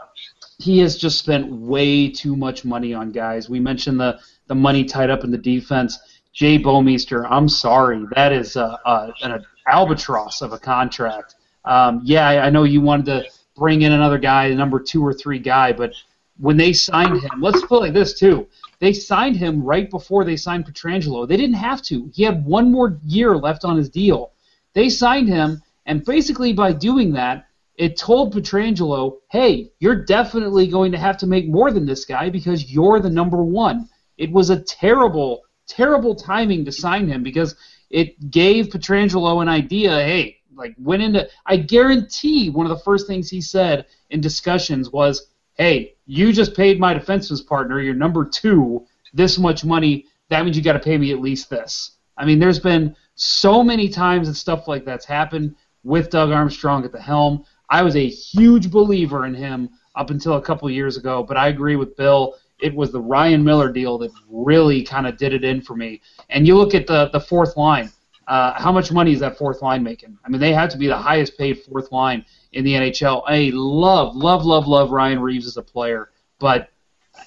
he 0.58 0.78
has 0.78 0.96
just 0.96 1.18
spent 1.18 1.50
way 1.50 2.08
too 2.08 2.36
much 2.36 2.64
money 2.64 2.94
on 2.94 3.10
guys. 3.10 3.48
We 3.48 3.60
mentioned 3.60 4.00
the 4.00 4.18
the 4.46 4.54
money 4.54 4.84
tied 4.84 5.10
up 5.10 5.24
in 5.24 5.30
the 5.30 5.38
defense. 5.38 5.98
Jay 6.32 6.58
Bouwmeester, 6.58 7.26
I'm 7.30 7.48
sorry, 7.48 8.04
that 8.14 8.30
is 8.30 8.56
a, 8.56 8.78
a, 8.84 9.12
an 9.22 9.44
albatross 9.66 10.42
of 10.42 10.52
a 10.52 10.58
contract. 10.58 11.34
Um, 11.64 12.00
yeah, 12.04 12.28
I, 12.28 12.46
I 12.46 12.50
know 12.50 12.64
you 12.64 12.80
wanted 12.80 13.06
to 13.06 13.24
bring 13.56 13.82
in 13.82 13.92
another 13.92 14.18
guy, 14.18 14.52
number 14.52 14.78
two 14.78 15.04
or 15.04 15.14
three 15.14 15.38
guy, 15.38 15.72
but 15.72 15.94
when 16.38 16.56
they 16.56 16.72
signed 16.72 17.22
him, 17.22 17.40
let's 17.40 17.64
put 17.64 17.76
it 17.76 17.80
like 17.80 17.94
this 17.94 18.18
too. 18.18 18.46
They 18.78 18.92
signed 18.92 19.36
him 19.36 19.62
right 19.62 19.90
before 19.90 20.24
they 20.24 20.36
signed 20.36 20.66
Pietrangelo. 20.66 21.26
They 21.26 21.38
didn't 21.38 21.56
have 21.56 21.80
to. 21.82 22.10
He 22.12 22.22
had 22.22 22.44
one 22.44 22.70
more 22.70 23.00
year 23.06 23.36
left 23.36 23.64
on 23.64 23.76
his 23.76 23.88
deal. 23.88 24.32
They 24.74 24.90
signed 24.90 25.28
him, 25.28 25.62
and 25.86 26.04
basically 26.04 26.52
by 26.52 26.72
doing 26.72 27.12
that, 27.14 27.45
it 27.76 27.96
told 27.96 28.34
Pietrangelo, 28.34 29.18
hey, 29.30 29.70
you're 29.80 30.04
definitely 30.04 30.66
going 30.66 30.92
to 30.92 30.98
have 30.98 31.18
to 31.18 31.26
make 31.26 31.48
more 31.48 31.70
than 31.70 31.86
this 31.86 32.04
guy 32.04 32.30
because 32.30 32.72
you're 32.72 33.00
the 33.00 33.10
number 33.10 33.42
one. 33.42 33.88
It 34.16 34.32
was 34.32 34.50
a 34.50 34.62
terrible, 34.62 35.42
terrible 35.66 36.14
timing 36.14 36.64
to 36.64 36.72
sign 36.72 37.06
him 37.06 37.22
because 37.22 37.54
it 37.90 38.30
gave 38.30 38.68
Pietrangelo 38.68 39.42
an 39.42 39.48
idea, 39.48 39.90
hey, 39.90 40.38
like 40.54 40.74
went 40.78 41.02
into 41.02 41.28
I 41.44 41.58
guarantee 41.58 42.48
one 42.48 42.64
of 42.66 42.70
the 42.70 42.84
first 42.84 43.06
things 43.06 43.28
he 43.28 43.40
said 43.40 43.86
in 44.10 44.20
discussions 44.20 44.90
was, 44.90 45.28
Hey, 45.54 45.94
you 46.06 46.32
just 46.32 46.56
paid 46.56 46.80
my 46.80 46.94
defenseman's 46.94 47.42
partner, 47.42 47.80
your 47.80 47.94
number 47.94 48.24
two, 48.24 48.86
this 49.12 49.38
much 49.38 49.64
money, 49.64 50.06
that 50.28 50.44
means 50.44 50.56
you 50.56 50.62
gotta 50.62 50.78
pay 50.78 50.96
me 50.98 51.12
at 51.12 51.20
least 51.20 51.50
this. 51.50 51.92
I 52.16 52.24
mean, 52.24 52.38
there's 52.38 52.58
been 52.58 52.96
so 53.14 53.62
many 53.62 53.88
times 53.88 54.28
that 54.28 54.34
stuff 54.34 54.66
like 54.66 54.84
that's 54.84 55.04
happened 55.04 55.54
with 55.84 56.10
Doug 56.10 56.30
Armstrong 56.30 56.84
at 56.84 56.92
the 56.92 57.00
helm. 57.00 57.44
I 57.68 57.82
was 57.82 57.96
a 57.96 58.08
huge 58.08 58.70
believer 58.70 59.26
in 59.26 59.34
him 59.34 59.70
up 59.94 60.10
until 60.10 60.34
a 60.34 60.42
couple 60.42 60.70
years 60.70 60.96
ago, 60.96 61.22
but 61.22 61.36
I 61.36 61.48
agree 61.48 61.76
with 61.76 61.96
Bill. 61.96 62.34
It 62.58 62.74
was 62.74 62.92
the 62.92 63.00
Ryan 63.00 63.44
Miller 63.44 63.70
deal 63.70 63.98
that 63.98 64.10
really 64.28 64.82
kind 64.82 65.06
of 65.06 65.16
did 65.16 65.34
it 65.34 65.44
in 65.44 65.60
for 65.60 65.76
me. 65.76 66.00
And 66.30 66.46
you 66.46 66.56
look 66.56 66.74
at 66.74 66.86
the 66.86 67.08
the 67.12 67.20
fourth 67.20 67.56
line. 67.56 67.90
Uh, 68.28 68.60
how 68.60 68.72
much 68.72 68.90
money 68.90 69.12
is 69.12 69.20
that 69.20 69.38
fourth 69.38 69.62
line 69.62 69.84
making? 69.84 70.18
I 70.24 70.28
mean, 70.28 70.40
they 70.40 70.52
have 70.52 70.68
to 70.70 70.76
be 70.76 70.88
the 70.88 70.96
highest 70.96 71.38
paid 71.38 71.62
fourth 71.62 71.92
line 71.92 72.24
in 72.54 72.64
the 72.64 72.72
NHL. 72.72 73.22
I 73.24 73.52
love, 73.54 74.16
love, 74.16 74.44
love, 74.44 74.66
love 74.66 74.90
Ryan 74.90 75.20
Reaves 75.20 75.46
as 75.46 75.56
a 75.58 75.62
player, 75.62 76.10
but 76.40 76.70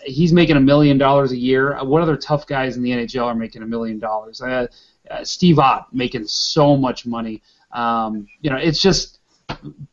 he's 0.03 0.33
making 0.33 0.57
a 0.57 0.59
million 0.59 0.97
dollars 0.97 1.31
a 1.31 1.37
year. 1.37 1.77
What 1.83 2.01
other 2.01 2.17
tough 2.17 2.45
guys 2.47 2.75
in 2.75 2.83
the 2.83 2.91
NHL 2.91 3.25
are 3.25 3.35
making 3.35 3.63
a 3.63 3.65
million 3.65 3.97
dollars? 3.97 4.41
Uh, 4.41 4.67
uh, 5.09 5.23
Steve 5.23 5.59
Ott 5.59 5.87
making 5.93 6.25
so 6.27 6.75
much 6.75 7.05
money. 7.05 7.41
Um, 7.71 8.27
you 8.41 8.49
know, 8.49 8.57
it's 8.57 8.81
just 8.81 9.18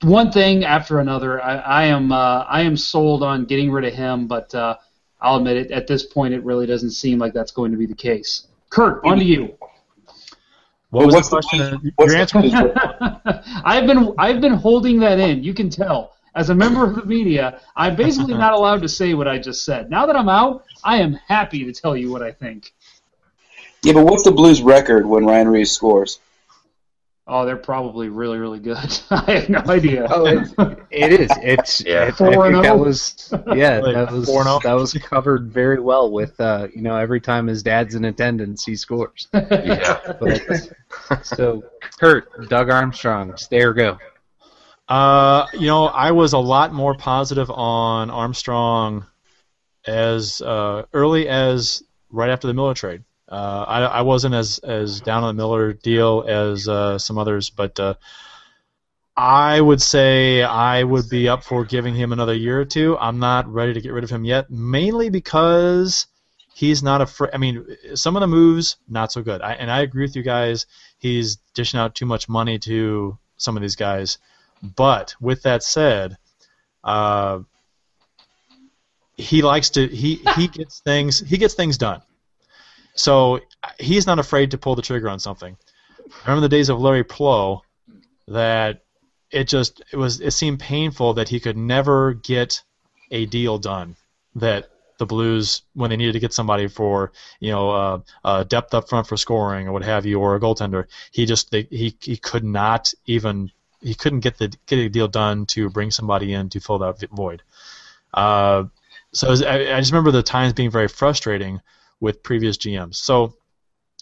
one 0.03 0.31
thing 0.33 0.65
after 0.65 1.01
another. 1.01 1.43
I, 1.43 1.57
I 1.57 1.85
am 1.87 2.13
uh, 2.13 2.45
I 2.49 2.63
am 2.63 2.77
sold 2.77 3.23
on 3.23 3.45
getting 3.45 3.71
rid 3.71 3.85
of 3.85 3.95
him, 3.95 4.27
but 4.27 4.55
uh, 4.55 4.77
I'll 5.21 5.37
admit 5.37 5.57
it. 5.57 5.71
At 5.71 5.87
this 5.87 6.05
point, 6.05 6.35
it 6.35 6.45
really 6.45 6.67
doesn't 6.67 6.91
seem 6.91 7.19
like 7.19 7.33
that's 7.33 7.53
going 7.53 7.73
to 7.73 7.77
be 7.79 7.87
the 7.87 7.95
case. 7.95 8.47
Curt, 8.71 9.05
on 9.05 9.19
to 9.19 9.25
you. 9.25 9.57
What 10.91 11.07
was 11.07 11.29
the 11.29 11.41
question? 11.41 11.93
what's 11.97 12.13
Your 12.13 12.21
answer? 12.21 12.43
the- 12.43 13.43
I've 13.65 13.87
been 13.87 14.15
I've 14.19 14.41
been 14.41 14.55
holding 14.55 15.01
that 15.01 15.19
in. 15.19 15.43
You 15.43 15.55
can 15.55 15.71
tell. 15.71 16.13
As 16.35 16.51
a 16.51 16.55
member 16.55 16.85
of 16.85 16.95
the 16.95 17.05
media, 17.07 17.61
I'm 17.75 17.97
basically 17.97 18.35
not 18.35 18.53
allowed 18.59 18.83
to 18.83 18.89
say 18.91 19.15
what 19.15 19.27
I 19.27 19.39
just 19.39 19.65
said. 19.65 19.89
Now 19.89 20.05
that 20.05 20.17
I'm 20.17 20.29
out, 20.29 20.65
I 20.85 20.99
am 20.99 21.15
happy 21.15 21.65
to 21.65 21.73
tell 21.73 21.97
you 21.97 22.13
what 22.13 22.23
I 22.23 22.31
think. 22.31 22.75
yeah, 23.83 23.95
but 23.95 24.05
what's 24.05 24.23
the 24.23 24.33
Blues' 24.33 24.61
record 24.61 25.07
when 25.07 25.25
Ryan 25.25 25.49
Reaves 25.49 25.73
scores? 25.73 26.21
Oh, 27.29 27.45
they're 27.45 27.57
probably 27.57 28.09
really, 28.09 28.39
really 28.39 28.61
good. 28.61 29.01
I 29.11 29.33
have 29.33 29.49
no 29.49 29.63
idea. 29.69 30.07
Oh, 30.09 30.27
it, 30.27 30.79
it 30.91 31.21
is. 31.21 31.31
It's. 31.43 31.85
Yeah. 31.87 32.05
I 32.05 32.11
Four 32.13 32.31
think 32.31 32.45
and 32.45 32.65
that 32.65 32.73
oh. 32.73 32.77
was. 32.77 33.33
Yeah, 33.55 33.79
Like 33.83 33.95
that 33.95 34.13
was. 34.13 34.27
four 34.27 34.41
and 34.41 34.49
oh. 34.49 34.61
That 34.63 34.75
was 34.75 34.93
covered 34.93 35.51
very 35.51 35.81
well 35.81 36.11
with. 36.11 36.39
Uh, 36.41 36.69
you 36.75 36.83
know, 36.83 36.97
every 36.97 37.21
time 37.21 37.49
his 37.49 37.63
dad's 37.63 37.97
in 37.97 38.05
attendance, 38.05 38.65
he 38.65 38.77
scores. 38.77 39.27
Yeah. 39.33 40.15
But, 40.21 40.73
so, 41.23 41.65
Curt, 41.99 42.49
Doug 42.49 42.71
Armstrong, 42.71 43.37
stay 43.37 43.63
or 43.63 43.73
go. 43.73 43.99
Uh, 44.89 45.47
you 45.53 45.67
know, 45.67 45.87
I 45.87 46.13
was 46.13 46.33
a 46.33 46.39
lot 46.39 46.73
more 46.73 46.95
positive 46.95 47.51
on 47.51 48.11
Armstrong 48.11 49.05
as 49.87 50.41
uh, 50.41 50.85
early 50.93 51.29
as 51.29 51.83
right 52.11 52.31
after 52.31 52.47
the 52.47 52.55
Miller 52.55 52.75
trade. 52.75 53.03
Uh, 53.29 53.65
I, 53.67 53.81
I 53.83 54.03
wasn't 54.03 54.35
as, 54.35 54.59
as 54.61 55.01
down 55.01 55.25
on 55.25 55.35
the 55.35 55.43
Miller 55.43 55.73
deal 55.73 56.25
as 56.27 56.69
uh, 56.69 56.99
some 56.99 57.19
others, 57.19 57.51
but 57.51 57.79
uh, 57.81 57.95
I 59.17 59.61
would 59.61 59.83
say 59.83 60.43
I 60.43 60.85
would 60.85 61.09
be 61.09 61.29
up 61.29 61.43
for 61.43 61.65
giving 61.65 61.95
him 61.95 62.13
another 62.13 62.35
year 62.35 62.61
or 62.61 62.65
two. 62.65 62.97
I'm 62.99 63.19
not 63.19 63.53
ready 63.53 63.73
to 63.73 63.81
get 63.81 63.93
rid 63.93 64.05
of 64.05 64.11
him 64.11 64.25
yet, 64.25 64.51
mainly 64.51 65.09
because 65.09 66.07
he's 66.55 66.83
not 66.83 67.01
a. 67.01 67.05
afraid. 67.05 67.31
I 67.33 67.39
mean, 67.39 67.67
some 67.95 68.15
of 68.15 68.21
the 68.21 68.27
moves 68.27 68.77
not 68.89 69.11
so 69.11 69.23
good. 69.23 69.41
I, 69.43 69.55
and 69.55 69.71
I 69.71 69.81
agree 69.81 70.05
with 70.05 70.17
you 70.17 70.23
guys. 70.23 70.67
He's 70.99 71.37
dishing 71.55 71.81
out 71.81 71.95
too 71.95 72.07
much 72.07 72.29
money 72.29 72.59
to 72.61 73.19
some 73.39 73.57
of 73.57 73.63
these 73.63 73.77
guys. 73.77 74.19
But 74.63 75.15
with 75.21 75.43
that 75.43 75.63
said, 75.63 76.17
uh, 76.85 77.41
he 79.17 79.43
likes 79.43 79.71
to 79.71 79.87
he 79.87 80.21
he 80.37 80.49
gets 80.49 80.81
things 80.81 81.21
he 81.21 81.39
gets 81.39 81.55
things 81.55 81.79
done. 81.79 82.03
So 82.97 83.41
he's 83.79 84.07
not 84.07 84.19
afraid 84.19 84.51
to 84.51 84.59
pull 84.59 84.75
the 84.75 84.83
trigger 84.83 85.09
on 85.09 85.21
something. 85.21 85.57
I 85.99 86.29
remember 86.29 86.43
the 86.49 86.57
days 86.57 86.69
of 86.69 86.81
Larry 86.81 87.05
Pleau 87.05 87.63
that 88.29 88.83
it 89.31 89.49
just 89.49 89.83
it 89.93 89.97
was 89.97 90.21
it 90.21 90.33
seemed 90.33 90.61
painful 90.61 91.15
that 91.15 91.29
he 91.29 91.41
could 91.41 91.57
never 91.57 92.15
get 92.15 92.63
a 93.11 93.27
deal 93.27 93.59
done 93.59 93.97
that 94.35 94.71
the 94.99 95.07
Blues 95.07 95.63
when 95.75 95.91
they 95.91 95.97
needed 95.97 96.13
to 96.13 96.21
get 96.21 96.33
somebody 96.33 96.69
for 96.69 97.13
you 97.41 97.51
know 97.51 97.71
uh, 97.71 98.01
uh, 98.25 98.45
depth 98.45 98.73
up 98.75 98.89
front 98.89 99.07
for 99.07 99.17
scoring 99.17 99.69
or 99.69 99.73
what 99.73 99.83
have 99.83 100.07
you 100.07 100.21
or 100.21 100.35
a 100.35 100.41
goaltender 100.41 100.87
he 101.13 101.27
just 101.27 101.51
they, 101.51 101.63
he 101.71 101.97
he 102.01 102.17
could 102.17 102.45
not 102.45 102.93
even 103.07 103.51
he 103.81 103.95
couldn't 103.95 104.21
get 104.21 104.39
the 104.39 104.49
get 104.67 104.79
a 104.79 104.89
deal 104.89 105.09
done 105.09 105.47
to 105.47 105.71
bring 105.71 105.91
somebody 105.91 106.33
in 106.33 106.49
to 106.49 106.61
fill 106.61 106.79
that 106.79 106.99
void. 107.11 107.43
Uh, 108.15 108.65
so 109.13 109.29
was- 109.29 109.43
I, 109.43 109.77
I 109.77 109.81
just 109.81 109.93
remember 109.93 110.11
the 110.11 110.23
times 110.23 110.53
being 110.55 110.71
very 110.71 110.89
frustrating 110.89 111.61
with 112.01 112.23
previous 112.23 112.57
GMs. 112.57 112.97
So 112.97 113.35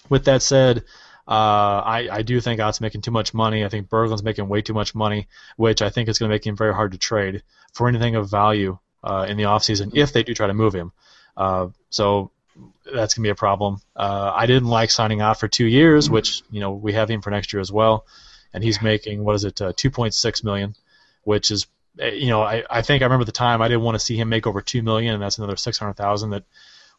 with 0.08 0.24
that 0.26 0.42
said, 0.42 0.84
uh, 1.26 1.80
I, 1.84 2.08
I 2.10 2.22
do 2.22 2.40
think 2.40 2.60
Ott's 2.60 2.80
making 2.80 3.00
too 3.00 3.10
much 3.10 3.32
money. 3.32 3.64
I 3.64 3.68
think 3.68 3.88
Berglund's 3.88 4.22
making 4.22 4.48
way 4.48 4.60
too 4.60 4.74
much 4.74 4.94
money, 4.94 5.26
which 5.56 5.80
I 5.80 5.88
think 5.88 6.08
is 6.08 6.18
going 6.18 6.28
to 6.28 6.34
make 6.34 6.46
him 6.46 6.56
very 6.56 6.74
hard 6.74 6.92
to 6.92 6.98
trade 6.98 7.42
for 7.72 7.88
anything 7.88 8.14
of 8.14 8.30
value 8.30 8.78
uh, 9.02 9.26
in 9.28 9.36
the 9.36 9.44
offseason 9.44 9.96
if 9.96 10.12
they 10.12 10.22
do 10.22 10.34
try 10.34 10.46
to 10.46 10.54
move 10.54 10.74
him. 10.74 10.92
Uh, 11.36 11.68
so 11.88 12.30
that's 12.84 13.14
going 13.14 13.22
to 13.22 13.26
be 13.28 13.30
a 13.30 13.34
problem. 13.34 13.80
Uh, 13.96 14.32
I 14.34 14.46
didn't 14.46 14.68
like 14.68 14.90
signing 14.90 15.22
Ott 15.22 15.40
for 15.40 15.48
two 15.48 15.66
years, 15.66 16.10
which 16.10 16.42
you 16.50 16.60
know 16.60 16.72
we 16.72 16.92
have 16.92 17.10
him 17.10 17.22
for 17.22 17.30
next 17.30 17.52
year 17.52 17.60
as 17.60 17.72
well, 17.72 18.06
and 18.52 18.62
he's 18.62 18.82
making 18.82 19.24
what 19.24 19.34
is 19.34 19.44
it, 19.44 19.60
uh, 19.60 19.72
2.6 19.72 20.44
million, 20.44 20.74
which 21.24 21.50
is 21.50 21.66
uh, 22.00 22.06
you 22.06 22.28
know 22.28 22.42
I, 22.42 22.64
I 22.70 22.82
think 22.82 23.02
I 23.02 23.06
remember 23.06 23.24
the 23.24 23.32
time 23.32 23.62
I 23.62 23.68
didn't 23.68 23.82
want 23.82 23.96
to 23.96 24.04
see 24.04 24.16
him 24.16 24.28
make 24.28 24.46
over 24.46 24.60
two 24.60 24.82
million, 24.82 25.14
and 25.14 25.22
that's 25.22 25.38
another 25.38 25.56
600,000 25.56 26.30
that 26.30 26.44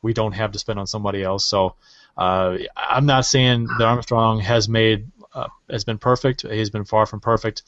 we 0.02 0.14
don't 0.14 0.34
have 0.34 0.52
to 0.52 0.60
spend 0.60 0.80
on 0.80 0.88
somebody 0.88 1.24
else. 1.24 1.46
So 1.46 1.76
uh, 2.18 2.58
I'm 2.76 3.06
not 3.06 3.26
saying 3.26 3.68
that 3.78 3.86
Armstrong 3.86 4.40
has 4.40 4.70
made 4.70 5.12
uh, 5.34 5.48
has 5.70 5.84
been 5.84 5.98
perfect. 5.98 6.44
He's 6.44 6.70
been 6.70 6.86
far 6.86 7.06
from 7.06 7.20
perfect, 7.20 7.64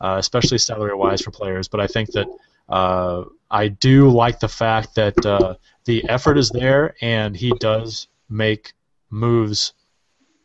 uh, 0.00 0.16
especially 0.18 0.58
salary 0.58 0.94
wise 0.94 1.20
for 1.20 1.30
players. 1.30 1.68
But 1.68 1.80
I 1.80 1.86
think 1.86 2.12
that 2.12 2.26
uh, 2.68 3.24
I 3.50 3.68
do 3.68 4.08
like 4.08 4.40
the 4.40 4.48
fact 4.48 4.94
that 4.94 5.24
uh, 5.26 5.56
the 5.84 6.08
effort 6.08 6.38
is 6.38 6.50
there 6.50 6.94
and 7.02 7.36
he 7.36 7.52
does 7.58 8.08
make 8.28 8.72
moves 9.10 9.74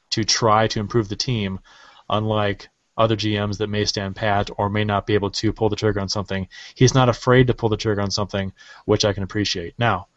to 0.09 0.23
try 0.23 0.67
to 0.67 0.79
improve 0.79 1.07
the 1.07 1.15
team, 1.15 1.59
unlike 2.09 2.69
other 2.97 3.15
GMs 3.15 3.57
that 3.57 3.67
may 3.67 3.85
stand 3.85 4.15
pat 4.15 4.49
or 4.57 4.69
may 4.69 4.83
not 4.83 5.05
be 5.05 5.13
able 5.13 5.29
to 5.29 5.53
pull 5.53 5.69
the 5.69 5.75
trigger 5.75 5.99
on 5.99 6.09
something. 6.09 6.47
He's 6.75 6.93
not 6.93 7.09
afraid 7.09 7.47
to 7.47 7.53
pull 7.53 7.69
the 7.69 7.77
trigger 7.77 8.01
on 8.01 8.11
something, 8.11 8.53
which 8.85 9.05
I 9.05 9.13
can 9.13 9.23
appreciate. 9.23 9.75
Now, 9.77 10.07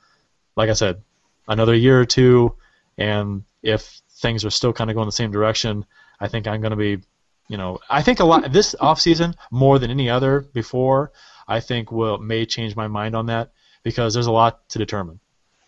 like 0.59 0.71
I 0.71 0.75
said, 0.75 1.03
another 1.47 1.75
year 1.75 2.01
or 2.01 2.05
two, 2.05 2.57
and 2.99 3.45
if 3.63 4.03
things 4.21 4.45
are 4.45 4.51
still 4.51 4.73
kind 4.73 4.91
of 4.91 4.97
going 4.97 5.07
the 5.07 5.13
same 5.13 5.31
direction, 5.31 5.87
I 6.19 6.27
think 6.27 6.49
I'm 6.49 6.61
going 6.61 6.73
to 6.73 6.77
be, 6.77 6.99
you 7.47 7.57
know, 7.57 7.79
I 7.89 8.03
think 8.03 8.19
a 8.19 8.25
lot 8.25 8.53
this 8.53 8.75
offseason 8.81 9.37
more 9.53 9.79
than 9.79 9.93
any 9.93 10.11
other 10.11 10.41
before, 10.41 11.13
I 11.47 11.61
think 11.61 11.93
will 11.93 12.19
may 12.19 12.45
change 12.45 12.75
my 12.75 12.89
mind 12.89 13.15
on 13.15 13.27
that 13.27 13.53
because 13.85 14.15
there's 14.15 14.27
a 14.27 14.33
lot 14.33 14.69
to 14.71 14.81
determine. 14.81 15.21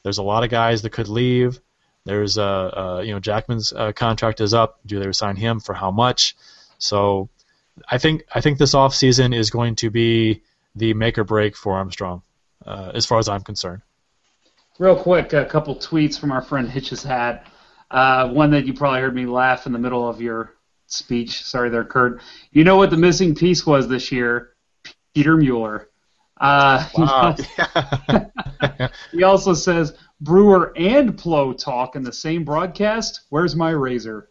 There's 0.02 0.18
a 0.18 0.24
lot 0.24 0.42
of 0.42 0.50
guys 0.50 0.82
that 0.82 0.90
could 0.90 1.08
leave. 1.08 1.60
There's 2.04 2.36
uh, 2.36 2.42
uh 2.42 3.02
you 3.04 3.12
know 3.12 3.20
Jackman's 3.20 3.72
uh, 3.72 3.92
contract 3.92 4.40
is 4.40 4.54
up. 4.54 4.80
Do 4.84 4.98
they 4.98 5.06
resign 5.06 5.36
him 5.36 5.60
for 5.60 5.72
how 5.72 5.92
much? 5.92 6.34
So 6.78 7.28
I 7.88 7.98
think 7.98 8.24
I 8.34 8.40
think 8.40 8.58
this 8.58 8.74
off 8.74 8.94
season 8.94 9.32
is 9.32 9.50
going 9.50 9.76
to 9.76 9.90
be 9.90 10.42
the 10.74 10.94
make 10.94 11.16
or 11.16 11.24
break 11.24 11.56
for 11.56 11.76
Armstrong, 11.76 12.22
uh, 12.66 12.90
as 12.92 13.06
far 13.06 13.18
as 13.18 13.28
I'm 13.28 13.42
concerned. 13.42 13.82
Real 14.80 14.96
quick, 14.96 15.34
a 15.34 15.44
couple 15.44 15.76
tweets 15.76 16.18
from 16.18 16.32
our 16.32 16.40
friend 16.40 16.66
Hitch's 16.66 17.02
Hat. 17.02 17.46
Uh, 17.90 18.30
one 18.30 18.50
that 18.52 18.64
you 18.64 18.72
probably 18.72 19.00
heard 19.02 19.14
me 19.14 19.26
laugh 19.26 19.66
in 19.66 19.74
the 19.74 19.78
middle 19.78 20.08
of 20.08 20.22
your 20.22 20.54
speech. 20.86 21.42
Sorry 21.44 21.68
there, 21.68 21.84
Curt. 21.84 22.22
You 22.50 22.64
know 22.64 22.78
what 22.78 22.88
the 22.88 22.96
missing 22.96 23.34
piece 23.34 23.66
was 23.66 23.88
this 23.88 24.10
year? 24.10 24.54
Peter 25.14 25.36
Mueller. 25.36 25.90
Uh, 26.40 26.88
Wow. 26.96 27.36
he 29.12 29.22
also 29.22 29.52
says 29.52 29.98
Brewer 30.22 30.72
and 30.74 31.18
Pleau 31.18 31.52
talk 31.52 31.94
in 31.94 32.02
the 32.02 32.12
same 32.12 32.42
broadcast. 32.42 33.24
Where's 33.28 33.54
my 33.54 33.72
razor? 33.72 34.30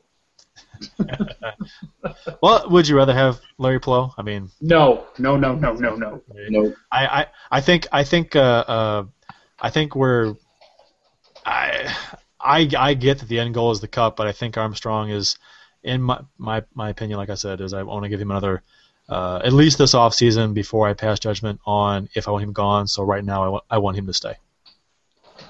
well, 2.41 2.67
would 2.71 2.87
you 2.87 2.97
rather 2.97 3.13
have 3.13 3.39
Larry 3.59 3.79
Pleau? 3.79 4.15
I 4.17 4.23
mean, 4.23 4.49
No, 4.61 5.05
no, 5.19 5.37
no, 5.37 5.53
no, 5.53 5.73
no, 5.73 5.95
no. 5.95 6.23
No. 6.49 6.73
I, 6.91 7.05
I, 7.05 7.27
I 7.51 7.61
think 7.61 7.85
I 7.91 8.03
think 8.03 8.35
uh, 8.35 8.39
uh, 8.67 9.03
I 9.61 9.69
think 9.69 9.95
we're 9.95 10.35
I, 11.45 11.95
I 12.39 12.69
I 12.77 12.93
get 12.93 13.19
that 13.19 13.29
the 13.29 13.39
end 13.39 13.53
goal 13.53 13.71
is 13.71 13.81
the 13.81 13.87
cup, 13.87 14.15
but 14.15 14.27
I 14.27 14.31
think 14.31 14.57
Armstrong 14.57 15.09
is, 15.09 15.37
in 15.83 16.01
my 16.01 16.21
my, 16.37 16.63
my 16.73 16.89
opinion, 16.89 17.17
like 17.17 17.29
I 17.29 17.35
said, 17.35 17.61
is 17.61 17.73
I 17.73 17.83
want 17.83 18.03
to 18.03 18.09
give 18.09 18.21
him 18.21 18.31
another 18.31 18.63
uh, 19.09 19.41
at 19.43 19.53
least 19.53 19.77
this 19.77 19.93
off 19.93 20.13
season 20.13 20.53
before 20.53 20.87
I 20.87 20.93
pass 20.93 21.19
judgment 21.19 21.59
on 21.65 22.09
if 22.15 22.27
I 22.27 22.31
want 22.31 22.43
him 22.43 22.53
gone. 22.53 22.87
So 22.87 23.03
right 23.03 23.23
now 23.23 23.43
I 23.43 23.47
want 23.49 23.63
I 23.69 23.77
want 23.77 23.97
him 23.97 24.07
to 24.07 24.13
stay. 24.13 24.35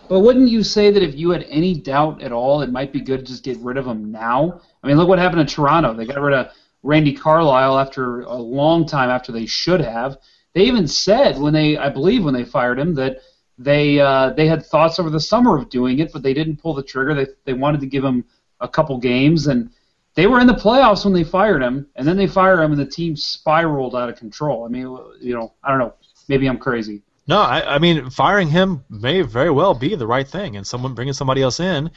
But 0.07 0.19
wouldn't 0.19 0.49
you 0.49 0.63
say 0.63 0.91
that 0.91 1.03
if 1.03 1.15
you 1.15 1.31
had 1.31 1.45
any 1.49 1.75
doubt 1.75 2.21
at 2.21 2.31
all, 2.31 2.61
it 2.61 2.71
might 2.71 2.93
be 2.93 3.01
good 3.01 3.19
to 3.19 3.25
just 3.25 3.43
get 3.43 3.57
rid 3.57 3.77
of 3.77 3.85
him 3.85 4.11
now? 4.11 4.61
I 4.83 4.87
mean, 4.87 4.97
look 4.97 5.07
what 5.07 5.19
happened 5.19 5.47
to 5.47 5.53
Toronto. 5.53 5.93
They 5.93 6.05
got 6.05 6.19
rid 6.19 6.33
of 6.33 6.51
Randy 6.83 7.13
Carlyle 7.13 7.77
after 7.77 8.21
a 8.21 8.35
long 8.35 8.87
time 8.87 9.09
after 9.09 9.31
they 9.31 9.45
should 9.45 9.81
have. 9.81 10.17
They 10.53 10.61
even 10.61 10.87
said 10.87 11.39
when 11.39 11.53
they, 11.53 11.77
I 11.77 11.89
believe, 11.89 12.23
when 12.23 12.33
they 12.33 12.45
fired 12.45 12.79
him, 12.79 12.95
that 12.95 13.19
they 13.59 13.99
uh, 13.99 14.31
they 14.31 14.47
had 14.47 14.65
thoughts 14.65 14.99
over 14.99 15.09
the 15.09 15.19
summer 15.19 15.57
of 15.57 15.69
doing 15.69 15.99
it, 15.99 16.13
but 16.13 16.23
they 16.23 16.33
didn't 16.33 16.61
pull 16.61 16.73
the 16.73 16.81
trigger. 16.81 17.13
They 17.13 17.27
they 17.43 17.53
wanted 17.53 17.81
to 17.81 17.87
give 17.87 18.03
him 18.03 18.23
a 18.61 18.67
couple 18.67 18.97
games, 18.97 19.47
and 19.47 19.69
they 20.15 20.27
were 20.27 20.39
in 20.39 20.47
the 20.47 20.53
playoffs 20.53 21.03
when 21.03 21.13
they 21.13 21.25
fired 21.25 21.61
him, 21.61 21.85
and 21.95 22.07
then 22.07 22.15
they 22.15 22.25
fire 22.25 22.63
him, 22.63 22.71
and 22.71 22.79
the 22.79 22.85
team 22.85 23.17
spiraled 23.17 23.95
out 23.95 24.09
of 24.09 24.15
control. 24.15 24.65
I 24.65 24.69
mean, 24.69 24.97
you 25.19 25.35
know, 25.35 25.53
I 25.61 25.69
don't 25.69 25.79
know. 25.79 25.93
Maybe 26.29 26.47
I'm 26.47 26.57
crazy. 26.57 27.01
No, 27.27 27.41
I, 27.41 27.75
I 27.75 27.79
mean 27.79 28.09
firing 28.09 28.47
him 28.47 28.85
may 28.89 29.21
very 29.21 29.51
well 29.51 29.73
be 29.73 29.93
the 29.95 30.07
right 30.07 30.27
thing, 30.27 30.55
and 30.55 30.65
someone 30.65 30.95
bringing 30.95 31.13
somebody 31.13 31.41
else 31.41 31.59
in, 31.59 31.91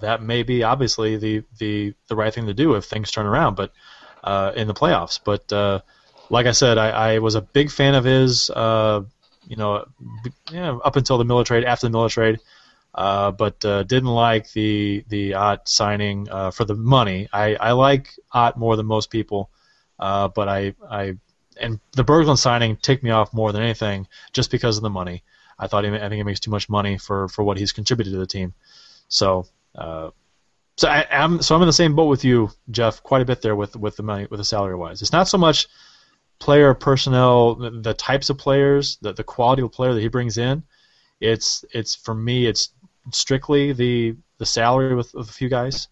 that 0.00 0.22
may 0.22 0.42
be 0.42 0.64
obviously 0.64 1.16
the 1.16 1.44
the, 1.58 1.94
the 2.08 2.16
right 2.16 2.34
thing 2.34 2.46
to 2.46 2.54
do 2.54 2.74
if 2.74 2.84
things 2.84 3.12
turn 3.12 3.26
around. 3.26 3.54
But 3.54 3.72
uh, 4.24 4.52
in 4.56 4.66
the 4.66 4.74
playoffs, 4.74 5.20
but 5.24 5.52
uh, 5.52 5.82
like 6.30 6.46
I 6.46 6.52
said, 6.52 6.78
I, 6.78 6.90
I 6.90 7.18
was 7.20 7.36
a 7.36 7.40
big 7.40 7.70
fan 7.70 7.94
of 7.94 8.04
his. 8.04 8.50
Uh, 8.50 9.02
you 9.50 9.56
know, 9.56 9.84
b- 10.22 10.32
yeah, 10.52 10.76
up 10.84 10.94
until 10.94 11.18
the 11.18 11.44
trade, 11.44 11.64
after 11.64 11.88
the 11.88 12.08
trade, 12.08 12.38
uh, 12.94 13.32
but 13.32 13.62
uh, 13.64 13.82
didn't 13.82 14.08
like 14.08 14.50
the 14.52 15.04
the 15.08 15.34
Ott 15.34 15.68
signing 15.68 16.28
uh, 16.30 16.52
for 16.52 16.64
the 16.64 16.76
money. 16.76 17.28
I, 17.32 17.56
I 17.56 17.72
like 17.72 18.14
Ott 18.32 18.56
more 18.56 18.76
than 18.76 18.86
most 18.86 19.10
people, 19.10 19.50
uh, 19.98 20.28
but 20.28 20.48
I 20.48 20.74
I 20.88 21.16
and 21.60 21.80
the 21.96 22.04
Berglund 22.04 22.38
signing 22.38 22.76
ticked 22.76 23.02
me 23.02 23.10
off 23.10 23.34
more 23.34 23.50
than 23.50 23.62
anything, 23.62 24.06
just 24.32 24.52
because 24.52 24.76
of 24.76 24.84
the 24.84 24.90
money. 24.90 25.24
I 25.58 25.66
thought 25.66 25.84
he, 25.84 25.90
I 25.90 25.98
think 25.98 26.14
he 26.14 26.22
makes 26.22 26.40
too 26.40 26.52
much 26.52 26.68
money 26.68 26.96
for, 26.96 27.28
for 27.28 27.42
what 27.42 27.58
he's 27.58 27.72
contributed 27.72 28.14
to 28.14 28.18
the 28.18 28.26
team. 28.26 28.54
So, 29.08 29.46
uh, 29.74 30.10
so 30.78 30.88
I, 30.88 31.06
I'm 31.10 31.42
so 31.42 31.56
I'm 31.56 31.62
in 31.62 31.66
the 31.66 31.72
same 31.72 31.96
boat 31.96 32.06
with 32.06 32.24
you, 32.24 32.50
Jeff, 32.70 33.02
quite 33.02 33.20
a 33.20 33.24
bit 33.26 33.42
there 33.42 33.56
with 33.56 33.74
with 33.74 33.96
the 33.96 34.04
money 34.04 34.28
with 34.30 34.38
the 34.38 34.44
salary 34.44 34.76
wise. 34.76 35.02
It's 35.02 35.12
not 35.12 35.28
so 35.28 35.38
much 35.38 35.66
player 36.40 36.74
personnel, 36.74 37.54
the, 37.54 37.94
types 37.94 38.30
of 38.30 38.38
players, 38.38 38.96
the 39.02 39.12
the 39.12 39.22
quality 39.22 39.62
of 39.62 39.70
player 39.70 39.94
that 39.94 40.00
he 40.00 40.08
brings 40.08 40.38
in. 40.38 40.62
It's 41.20 41.64
it's 41.72 41.94
for 41.94 42.14
me, 42.14 42.46
it's 42.46 42.70
strictly 43.12 43.72
the 43.72 44.16
the 44.38 44.46
salary 44.46 44.94
with, 44.94 45.14
with 45.14 45.28
a 45.28 45.32
few 45.32 45.48
guys. 45.48 45.88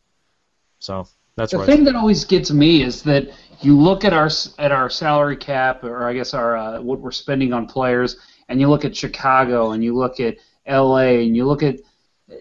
So 0.81 1.07
that's 1.37 1.53
the 1.53 1.65
thing 1.65 1.85
that 1.85 1.95
always 1.95 2.25
gets 2.25 2.51
me 2.51 2.83
is 2.83 3.03
that 3.03 3.29
you 3.61 3.79
look 3.79 4.05
at 4.05 4.13
our 4.13 4.31
at 4.59 4.73
our 4.73 4.91
salary 4.91 5.37
cap, 5.37 5.85
or 5.85 6.09
I 6.09 6.15
guess 6.15 6.35
our 6.35 6.57
uh, 6.57 6.81
what 6.81 6.99
we're 6.99 7.13
spending 7.13 7.53
on 7.53 7.67
players, 7.67 8.17
and 8.49 8.61
you 8.61 8.69
look 8.69 8.85
at 8.85 8.97
Chicago, 8.97 9.73
and 9.73 9.85
you 9.85 9.95
look 9.95 10.19
at 10.19 10.37
L.A., 10.67 11.25
and 11.25 11.37
you 11.37 11.47
look 11.47 11.63
at 11.63 11.77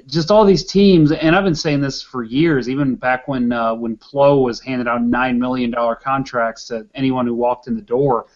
just 0.05 0.31
all 0.31 0.45
these 0.45 0.65
teams. 0.65 1.11
And 1.11 1.35
I've 1.35 1.43
been 1.43 1.55
saying 1.55 1.81
this 1.81 2.01
for 2.01 2.23
years, 2.23 2.69
even 2.69 2.95
back 2.95 3.27
when 3.27 3.51
uh, 3.51 3.75
when 3.75 3.97
Pleau 3.97 4.41
was 4.41 4.59
handed 4.59 4.87
out 4.87 5.03
nine 5.03 5.39
million 5.39 5.71
dollar 5.71 5.95
contracts 5.95 6.65
to 6.67 6.87
anyone 6.95 7.25
who 7.25 7.35
walked 7.35 7.67
in 7.67 7.75
the 7.75 7.81
door. 7.81 8.27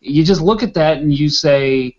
You 0.00 0.24
just 0.24 0.40
look 0.40 0.62
at 0.62 0.74
that 0.74 0.98
and 0.98 1.12
you 1.12 1.28
say, 1.28 1.98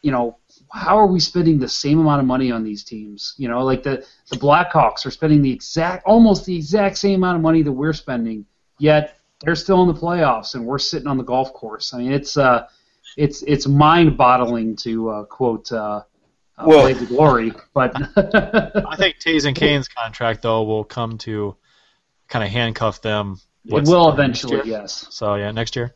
you 0.00 0.10
know, 0.10 0.38
how 0.72 0.96
are 0.98 1.06
we 1.06 1.20
spending 1.20 1.58
the 1.58 1.68
same 1.68 1.98
amount 1.98 2.20
of 2.20 2.26
money 2.26 2.50
on 2.50 2.64
these 2.64 2.82
teams? 2.82 3.34
You 3.36 3.48
know, 3.48 3.64
like 3.64 3.82
the 3.82 4.06
the 4.30 4.36
Blackhawks 4.36 5.04
are 5.06 5.10
spending 5.10 5.42
the 5.42 5.52
exact, 5.52 6.04
almost 6.06 6.46
the 6.46 6.56
exact 6.56 6.98
same 6.98 7.16
amount 7.16 7.36
of 7.36 7.42
money 7.42 7.62
that 7.62 7.72
we're 7.72 7.92
spending, 7.92 8.46
yet 8.78 9.18
they're 9.40 9.54
still 9.54 9.82
in 9.82 9.88
the 9.88 10.00
playoffs 10.00 10.54
and 10.54 10.64
we're 10.64 10.78
sitting 10.78 11.08
on 11.08 11.18
the 11.18 11.24
golf 11.24 11.52
course. 11.52 11.92
I 11.92 11.98
mean, 11.98 12.12
it's 12.12 12.36
uh, 12.36 12.66
it's 13.16 13.42
it's 13.42 13.66
mind-boggling 13.66 14.76
to 14.76 15.10
uh, 15.10 15.24
quote 15.24 15.70
uh, 15.72 16.02
uh, 16.58 16.64
Well- 16.66 16.82
Blade 16.82 16.98
to 16.98 17.06
Glory, 17.06 17.52
but 17.74 17.92
I 18.16 18.96
think 18.96 19.16
Toews 19.18 19.44
and 19.46 19.56
Kane's 19.56 19.88
contract 19.88 20.42
though 20.42 20.62
will 20.64 20.84
come 20.84 21.18
to 21.18 21.56
kind 22.28 22.44
of 22.44 22.50
handcuff 22.50 23.00
them. 23.02 23.40
it 23.64 23.72
will 23.86 24.14
next 24.16 24.44
eventually. 24.44 24.70
Yes. 24.70 25.06
So 25.10 25.34
yeah, 25.36 25.50
next 25.50 25.76
year. 25.76 25.94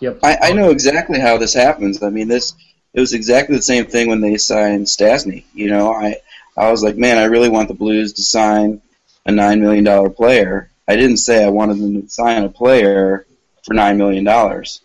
Yep. 0.00 0.18
I, 0.22 0.36
I 0.42 0.52
know 0.52 0.70
exactly 0.70 1.18
how 1.18 1.38
this 1.38 1.54
happens. 1.54 2.02
I 2.02 2.10
mean, 2.10 2.28
this 2.28 2.54
it 2.92 3.00
was 3.00 3.12
exactly 3.14 3.56
the 3.56 3.62
same 3.62 3.86
thing 3.86 4.08
when 4.08 4.20
they 4.20 4.36
signed 4.36 4.86
Stastny. 4.86 5.44
You 5.54 5.68
know, 5.68 5.92
I 5.92 6.16
I 6.56 6.70
was 6.70 6.82
like, 6.82 6.96
man, 6.96 7.18
I 7.18 7.24
really 7.24 7.48
want 7.48 7.68
the 7.68 7.74
Blues 7.74 8.12
to 8.14 8.22
sign 8.22 8.80
a 9.24 9.32
nine 9.32 9.60
million 9.60 9.84
dollar 9.84 10.10
player. 10.10 10.70
I 10.88 10.96
didn't 10.96 11.16
say 11.18 11.44
I 11.44 11.48
wanted 11.48 11.78
them 11.78 12.02
to 12.02 12.08
sign 12.08 12.44
a 12.44 12.48
player 12.48 13.26
for 13.64 13.74
nine 13.74 13.98
million 13.98 14.24
dollars. 14.24 14.80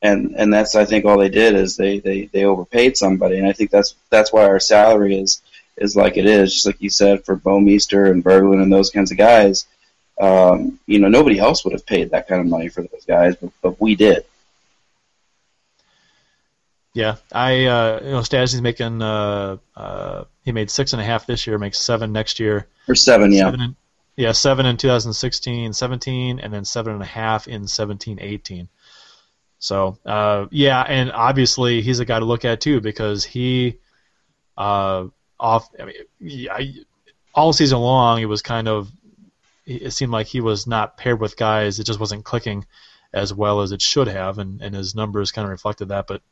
And 0.00 0.34
and 0.36 0.52
that's 0.52 0.74
I 0.74 0.84
think 0.84 1.04
all 1.04 1.18
they 1.18 1.28
did 1.28 1.54
is 1.54 1.76
they, 1.76 1.98
they, 1.98 2.26
they 2.26 2.44
overpaid 2.44 2.96
somebody, 2.96 3.38
and 3.38 3.48
I 3.48 3.52
think 3.52 3.70
that's 3.70 3.96
that's 4.10 4.32
why 4.32 4.44
our 4.44 4.60
salary 4.60 5.18
is 5.18 5.42
is 5.76 5.96
like 5.96 6.16
it 6.16 6.26
is. 6.26 6.54
Just 6.54 6.66
like 6.66 6.80
you 6.80 6.90
said 6.90 7.24
for 7.24 7.36
Bouwmeester 7.36 8.10
and 8.10 8.24
Berglund 8.24 8.62
and 8.62 8.72
those 8.72 8.90
kinds 8.90 9.10
of 9.10 9.18
guys. 9.18 9.66
Um, 10.20 10.80
you 10.86 10.98
know, 10.98 11.08
nobody 11.08 11.38
else 11.38 11.64
would 11.64 11.72
have 11.72 11.86
paid 11.86 12.10
that 12.10 12.26
kind 12.26 12.40
of 12.40 12.48
money 12.48 12.68
for 12.68 12.82
those 12.82 13.04
guys, 13.06 13.36
but, 13.36 13.50
but 13.62 13.80
we 13.80 13.94
did. 13.94 14.24
Yeah, 16.94 17.16
I 17.32 17.66
uh, 17.66 18.00
you 18.02 18.10
know 18.10 18.20
Stastny's 18.22 18.62
making 18.62 19.02
uh, 19.02 19.58
uh, 19.76 20.24
he 20.44 20.52
made 20.52 20.70
six 20.70 20.92
and 20.92 21.02
a 21.02 21.04
half 21.04 21.26
this 21.26 21.46
year, 21.46 21.58
makes 21.58 21.78
seven 21.78 22.12
next 22.12 22.40
year. 22.40 22.66
Or 22.88 22.94
seven, 22.94 23.32
yeah. 23.32 23.44
Seven 23.44 23.60
in, 23.60 23.76
yeah, 24.16 24.32
seven 24.32 24.66
in 24.66 24.76
2016, 24.76 25.72
17, 25.72 26.40
and 26.40 26.52
then 26.52 26.64
seven 26.64 26.94
and 26.94 27.02
a 27.02 27.06
half 27.06 27.46
in 27.46 27.68
17, 27.68 28.18
18. 28.20 28.68
So 29.58 29.98
uh, 30.06 30.46
yeah, 30.50 30.82
and 30.82 31.10
obviously 31.12 31.82
he's 31.82 32.00
a 32.00 32.04
guy 32.04 32.18
to 32.18 32.24
look 32.24 32.44
at 32.44 32.60
too 32.60 32.80
because 32.80 33.24
he 33.24 33.78
uh, 34.56 35.06
off. 35.38 35.68
I 35.80 35.84
mean, 35.84 36.48
I- 36.50 36.74
all 37.34 37.52
season 37.52 37.78
long 37.78 38.20
it 38.20 38.24
was 38.24 38.42
kind 38.42 38.66
of 38.66 38.90
it 39.64 39.92
seemed 39.92 40.10
like 40.10 40.26
he 40.26 40.40
was 40.40 40.66
not 40.66 40.96
paired 40.96 41.20
with 41.20 41.36
guys. 41.36 41.78
It 41.78 41.84
just 41.84 42.00
wasn't 42.00 42.24
clicking 42.24 42.66
as 43.12 43.32
well 43.34 43.60
as 43.60 43.70
it 43.70 43.82
should 43.82 44.08
have, 44.08 44.38
and, 44.38 44.62
and 44.62 44.74
his 44.74 44.94
numbers 44.94 45.30
kind 45.30 45.44
of 45.44 45.50
reflected 45.50 45.88
that. 45.88 46.06
But 46.06 46.22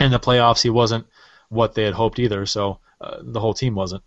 in 0.00 0.10
the 0.10 0.18
playoffs, 0.18 0.62
he 0.62 0.70
wasn't 0.70 1.06
what 1.50 1.74
they 1.74 1.84
had 1.84 1.94
hoped 1.94 2.18
either. 2.18 2.46
So 2.46 2.80
uh, 3.00 3.18
the 3.22 3.38
whole 3.40 3.54
team 3.54 3.74
wasn't, 3.74 4.02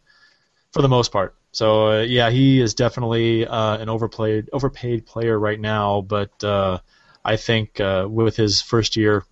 for 0.73 0.81
the 0.81 0.89
most 0.89 1.11
part. 1.11 1.35
So 1.51 1.99
uh, 1.99 2.01
yeah, 2.01 2.29
he 2.29 2.59
is 2.59 2.73
definitely 2.73 3.45
uh, 3.45 3.77
an 3.77 3.89
overplayed, 3.89 4.49
overpaid 4.51 5.05
player 5.05 5.39
right 5.39 5.59
now. 5.59 6.01
But 6.01 6.43
uh, 6.43 6.79
I 7.27 7.35
think 7.35 7.81
uh, 7.81 8.07
with 8.09 8.37
his 8.37 8.61
first 8.61 8.95
year 8.95 9.25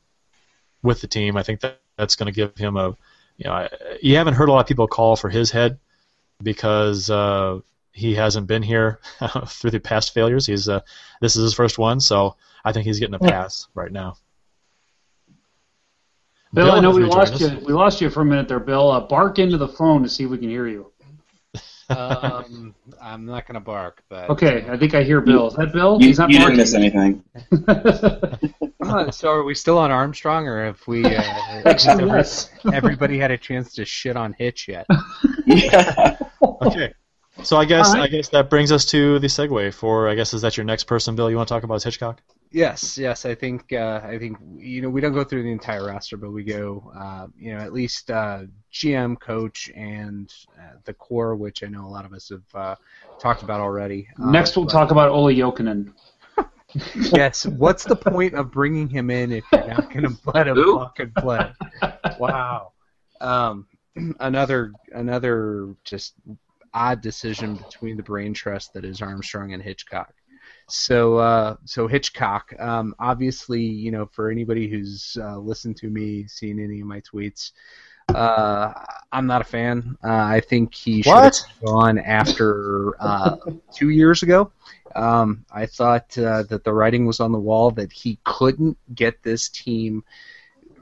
with 0.84 1.00
the 1.00 1.08
team, 1.08 1.38
I 1.38 1.43
think 1.43 1.62
that 1.62 1.80
that's 1.98 2.18
going 2.18 2.32
to 2.32 2.36
give 2.36 2.58
him 2.58 2.76
a, 2.76 2.89
you 3.38 3.46
know, 3.46 3.54
I, 3.54 3.70
you 4.02 4.18
haven't 4.18 4.34
heard 4.34 4.50
a 4.50 4.52
lot 4.52 4.60
of 4.60 4.68
people 4.68 4.86
call 4.86 5.16
for 5.16 5.30
his 5.30 5.50
head 5.50 5.80
because 6.43 7.10
uh, 7.10 7.60
he 7.93 8.14
hasn't 8.14 8.48
been 8.48 8.62
here 8.62 9.00
through 9.48 9.72
the 9.72 9.80
past 9.80 10.14
failures. 10.14 10.46
He's 10.46 10.68
uh, 10.68 10.82
this 11.22 11.38
is 11.38 11.43
his 11.43 11.54
first 11.54 11.78
one, 11.78 12.02
so 12.02 12.36
I 12.66 12.74
think 12.74 12.86
he's 12.86 13.00
getting 13.00 13.16
a 13.16 13.20
pass 13.20 13.70
right 13.74 13.91
now. 13.91 14.18
Bill, 16.54 16.72
I 16.72 16.82
know 16.82 16.91
we 16.91 17.06
lost 17.06 17.39
you. 17.39 17.60
We 17.66 17.72
lost 17.72 18.02
you 18.02 18.10
for 18.10 18.22
a 18.22 18.26
minute 18.26 18.50
there, 18.50 18.60
Bill. 18.60 18.91
Uh, 18.91 19.00
bark 19.00 19.39
into 19.39 19.58
the 19.58 19.70
phone 19.70 20.04
to 20.04 20.10
see 20.10 20.26
if 20.26 20.30
we 20.30 20.38
can 20.38 20.50
hear 20.50 20.68
you. 20.68 20.91
Um, 21.89 22.73
I'm 23.01 23.25
not 23.25 23.47
gonna 23.47 23.59
bark, 23.59 24.03
but 24.09 24.29
Okay, 24.31 24.65
I 24.69 24.77
think 24.77 24.93
I 24.95 25.03
hear 25.03 25.21
Bill. 25.21 25.47
Is 25.47 25.55
that 25.55 25.71
Bill? 25.73 25.97
You, 26.01 26.07
He's 26.07 26.19
not 26.19 26.29
you 26.29 26.39
didn't 26.39 26.57
miss 26.57 26.73
anything. 26.73 27.23
Uh, 28.86 29.09
so 29.09 29.29
are 29.29 29.43
we 29.43 29.55
still 29.55 29.79
on 29.79 29.89
Armstrong, 29.89 30.47
or 30.47 30.63
have 30.63 30.79
we? 30.86 31.03
Uh, 31.03 31.09
has 31.65 31.88
every- 31.88 32.05
Yes. 32.07 32.51
everybody 32.71 33.17
had 33.17 33.31
a 33.31 33.38
chance 33.38 33.73
to 33.73 33.83
shit 33.86 34.15
on 34.15 34.33
Hitch 34.38 34.67
yet? 34.67 34.86
Yeah. 35.47 36.17
Okay. 36.61 36.93
So 37.43 37.57
I 37.57 37.65
guess 37.65 37.88
All 37.88 37.93
right. 37.95 38.03
I 38.03 38.07
guess 38.07 38.29
that 38.29 38.49
brings 38.49 38.71
us 38.71 38.86
to 38.86 39.17
the 39.19 39.27
segue 39.27 39.73
for 39.73 40.07
I 40.07 40.13
guess 40.15 40.33
is 40.36 40.41
that 40.43 40.55
your 40.57 40.65
next 40.65 40.83
person, 40.86 41.15
Bill? 41.15 41.29
You 41.31 41.36
want 41.36 41.47
to 41.47 41.53
talk 41.53 41.63
about 41.63 41.75
is 41.75 41.83
Hitchcock? 41.83 42.21
Yes, 42.52 42.98
yes. 42.98 43.26
I 43.26 43.36
think 43.36 43.74
uh, 43.74 44.02
I 44.04 44.18
think 44.18 44.38
you 44.56 44.82
know 44.82 44.89
we 44.89 45.02
don't 45.02 45.14
go 45.14 45.24
through 45.24 45.43
the 45.43 45.52
entire 45.52 45.88
roster, 45.88 46.16
but 46.16 46.32
we 46.32 46.43
go 46.43 46.91
uh, 46.98 47.28
you 47.38 47.54
know 47.54 47.60
at 47.60 47.74
least 47.74 48.10
uh, 48.12 48.43
GM, 48.72 49.20
coach, 49.20 49.70
and 49.76 50.34
uh, 50.58 50.78
the 50.86 50.93
core, 50.93 51.36
which 51.36 51.64
I 51.64 51.68
know 51.68 51.86
a 51.86 51.89
lot 51.89 52.06
of 52.06 52.14
us 52.14 52.30
have 52.30 52.43
uh, 52.56 52.76
talked 53.20 53.43
about 53.43 53.60
already. 53.60 54.08
Uh, 54.22 54.32
Next, 54.32 54.56
we'll 54.56 54.66
but- 54.66 54.72
talk 54.72 54.91
about 54.91 55.10
Olli 55.10 55.36
Jokinen. 55.36 55.93
Yes. 57.14 57.46
What's 57.46 57.84
the 57.86 57.96
point 57.96 58.34
of 58.34 58.52
bringing 58.52 58.89
him 58.89 59.10
in 59.10 59.32
if 59.32 59.43
you're 59.52 59.68
not 59.68 59.91
going 59.93 60.04
to 60.10 60.18
let 60.34 60.48
him 60.48 60.56
fucking 60.58 61.12
play? 61.18 61.52
Wow. 62.20 62.74
Um, 63.22 63.68
another 64.20 64.72
another 64.91 65.74
just 65.86 66.16
odd 66.74 67.00
decision 67.02 67.56
between 67.56 67.96
the 67.96 68.04
brain 68.04 68.34
trust 68.34 68.74
that 68.74 68.84
is 68.84 69.02
Armstrong 69.02 69.54
and 69.54 69.64
Hitchcock. 69.64 70.14
So 70.68 71.18
uh, 71.18 71.55
so 71.66 71.88
Hitchcock, 71.88 72.53
um, 72.59 72.95
obviously, 72.99 73.61
you 73.61 73.91
know, 73.91 74.07
for 74.07 74.32
anybody 74.32 74.68
who's 74.68 75.18
uh, 75.20 75.38
listened 75.38 75.78
to 75.78 75.89
me, 75.89 76.28
seen 76.28 76.59
any 76.59 76.82
of 76.82 76.88
my 76.88 77.01
tweets, 77.01 77.51
uh, 78.09 78.74
I'm 79.11 79.28
not 79.28 79.41
a 79.41 79.45
fan. 79.45 79.97
Uh, 80.03 80.09
I 80.09 80.39
think 80.39 80.74
he 80.74 81.01
should 81.01 81.13
have 81.13 81.34
gone 81.66 81.99
after 81.99 82.93
uh, 82.99 83.38
two 83.74 83.89
years 83.89 84.24
ago. 84.24 84.51
Um, 84.95 85.45
I 85.51 85.66
thought 85.66 86.18
uh, 86.18 86.43
that 86.43 86.63
the 86.63 86.74
writing 86.74 87.05
was 87.05 87.20
on 87.20 87.32
the 87.32 87.39
wall 87.39 87.72
that 87.72 87.91
he 87.91 88.20
couldn't 88.24 88.78
get 88.93 89.22
this 89.24 89.49
team 89.49 90.03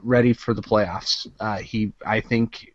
ready 0.02 0.32
for 0.32 0.54
the 0.54 0.62
playoffs. 0.62 1.26
Uh, 1.40 1.58
he, 1.58 1.92
I 2.06 2.20
think, 2.20 2.72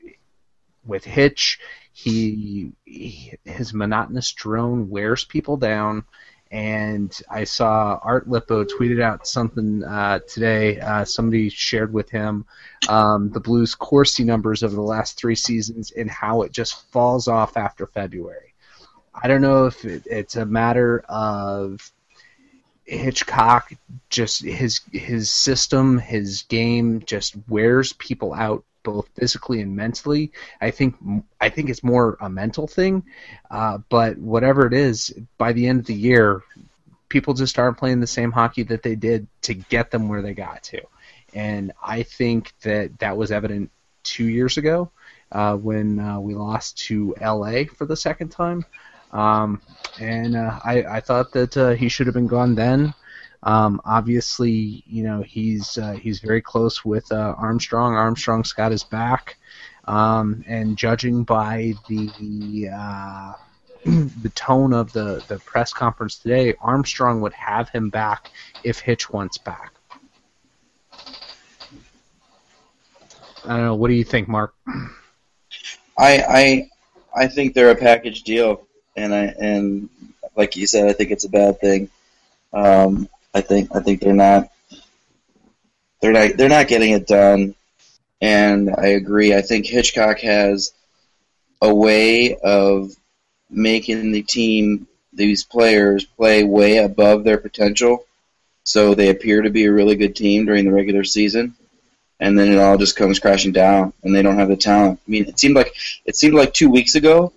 with 0.85 1.05
Hitch, 1.05 1.59
he, 1.93 2.71
he 2.85 3.33
his 3.45 3.73
monotonous 3.73 4.31
drone 4.33 4.89
wears 4.89 5.23
people 5.23 5.57
down. 5.57 6.03
And 6.51 7.15
I 7.29 7.43
saw 7.43 7.99
Art 8.01 8.27
Lippo 8.27 8.63
tweeted 8.63 9.01
out 9.01 9.27
something 9.27 9.83
uh, 9.83 10.19
today. 10.27 10.79
Uh, 10.79 11.05
somebody 11.05 11.49
shared 11.49 11.93
with 11.93 12.09
him 12.09 12.45
um, 12.87 13.29
the 13.29 13.39
Blues' 13.39 13.75
Corsi 13.75 14.23
numbers 14.23 14.63
over 14.63 14.75
the 14.75 14.81
last 14.81 15.17
three 15.17 15.35
seasons 15.35 15.91
and 15.91 16.09
how 16.09 16.41
it 16.41 16.51
just 16.51 16.89
falls 16.91 17.27
off 17.27 17.55
after 17.55 17.85
February. 17.85 18.53
I 19.13 19.27
don't 19.27 19.41
know 19.41 19.65
if 19.65 19.85
it, 19.85 20.03
it's 20.05 20.37
a 20.37 20.45
matter 20.45 21.03
of 21.07 21.91
Hitchcock 22.85 23.71
just 24.09 24.43
his 24.43 24.81
his 24.91 25.29
system, 25.29 25.99
his 25.99 26.43
game 26.43 27.03
just 27.05 27.35
wears 27.47 27.93
people 27.93 28.33
out 28.33 28.63
both 28.83 29.09
physically 29.15 29.61
and 29.61 29.75
mentally. 29.75 30.31
I 30.61 30.71
think 30.71 30.95
I 31.39 31.49
think 31.49 31.69
it's 31.69 31.83
more 31.83 32.17
a 32.21 32.29
mental 32.29 32.67
thing, 32.67 33.03
uh, 33.51 33.79
but 33.89 34.17
whatever 34.17 34.65
it 34.65 34.73
is, 34.73 35.13
by 35.37 35.53
the 35.53 35.67
end 35.67 35.79
of 35.79 35.85
the 35.85 35.93
year, 35.93 36.43
people 37.09 37.33
just 37.33 37.57
aren't 37.59 37.77
playing 37.77 37.99
the 37.99 38.07
same 38.07 38.31
hockey 38.31 38.63
that 38.63 38.83
they 38.83 38.95
did 38.95 39.27
to 39.43 39.53
get 39.53 39.91
them 39.91 40.07
where 40.09 40.21
they 40.21 40.33
got 40.33 40.63
to, 40.63 40.81
and 41.33 41.71
I 41.83 42.03
think 42.03 42.53
that 42.61 42.99
that 42.99 43.17
was 43.17 43.31
evident 43.31 43.71
two 44.03 44.27
years 44.27 44.57
ago 44.57 44.91
uh, 45.31 45.55
when 45.55 45.99
uh, 45.99 46.19
we 46.19 46.33
lost 46.33 46.77
to 46.87 47.15
LA 47.21 47.63
for 47.75 47.85
the 47.85 47.95
second 47.95 48.29
time. 48.29 48.65
Um, 49.11 49.61
and 49.99 50.35
uh, 50.35 50.59
I, 50.63 50.83
I 50.83 50.99
thought 50.99 51.31
that 51.33 51.57
uh, 51.57 51.69
he 51.71 51.89
should 51.89 52.07
have 52.07 52.13
been 52.13 52.27
gone 52.27 52.55
then. 52.55 52.93
Um, 53.41 53.81
obviously, 53.85 54.83
you 54.87 55.03
know 55.03 55.21
he's 55.21 55.77
uh, 55.77 55.93
he's 55.93 56.19
very 56.19 56.41
close 56.41 56.83
with 56.83 57.11
uh, 57.11 57.35
Armstrong. 57.37 57.95
Armstrong's 57.95 58.51
got 58.51 58.71
his 58.71 58.83
back, 58.83 59.37
um, 59.85 60.43
and 60.47 60.77
judging 60.77 61.23
by 61.23 61.73
the 61.87 62.69
uh, 62.73 63.33
the 63.85 64.31
tone 64.35 64.73
of 64.73 64.91
the, 64.91 65.23
the 65.29 65.39
press 65.39 65.71
conference 65.71 66.17
today, 66.17 66.53
Armstrong 66.59 67.21
would 67.21 67.33
have 67.33 67.69
him 67.69 67.89
back 67.89 68.29
if 68.63 68.79
Hitch 68.79 69.09
wants 69.09 69.37
back. 69.37 69.73
I 73.45 73.55
don't 73.55 73.61
know. 73.63 73.75
What 73.75 73.87
do 73.87 73.93
you 73.93 74.03
think, 74.03 74.27
Mark? 74.27 74.53
I 75.97 76.23
I 76.27 76.69
I 77.15 77.27
think 77.27 77.53
they're 77.53 77.71
a 77.71 77.75
package 77.75 78.23
deal, 78.23 78.67
and 78.97 79.15
I 79.15 79.33
and 79.39 79.89
like 80.35 80.57
you 80.57 80.67
said, 80.67 80.89
I 80.89 80.93
think 80.93 81.11
it's 81.11 81.23
a 81.23 81.29
bad 81.29 81.61
thing. 81.61 81.89
Um, 82.51 83.07
I 83.33 83.41
think 83.41 83.75
I 83.75 83.79
think 83.79 84.01
they're 84.01 84.13
not 84.13 84.49
they're 86.01 86.13
not 86.13 86.37
they're 86.37 86.49
not 86.49 86.67
getting 86.67 86.91
it 86.91 87.07
done, 87.07 87.55
and 88.21 88.73
I 88.75 88.87
agree. 88.87 89.35
I 89.35 89.41
think 89.41 89.65
Hitchcock 89.65 90.19
has 90.19 90.73
a 91.61 91.73
way 91.73 92.35
of 92.35 92.91
making 93.49 94.11
the 94.11 94.21
team 94.21 94.87
these 95.13 95.43
players 95.43 96.05
play 96.05 96.43
way 96.43 96.77
above 96.77 97.23
their 97.23 97.37
potential, 97.37 98.05
so 98.63 98.93
they 98.93 99.09
appear 99.09 99.41
to 99.41 99.49
be 99.49 99.65
a 99.65 99.71
really 99.71 99.95
good 99.95 100.15
team 100.15 100.45
during 100.45 100.65
the 100.65 100.73
regular 100.73 101.03
season 101.03 101.55
and 102.19 102.37
then 102.37 102.51
it 102.51 102.59
all 102.59 102.77
just 102.77 102.95
comes 102.97 103.19
crashing 103.19 103.53
down, 103.53 103.93
and 104.03 104.13
they 104.13 104.21
don't 104.21 104.37
have 104.37 104.49
the 104.49 104.57
talent. 104.57 104.99
I 105.07 105.09
mean, 105.11 105.25
it 105.25 105.39
seemed 105.39 105.55
like 105.55 105.73
it 106.05 106.15
seemed 106.15 106.33
like 106.33 106.53
two 106.53 106.69
weeks 106.69 106.95
ago 106.95 107.31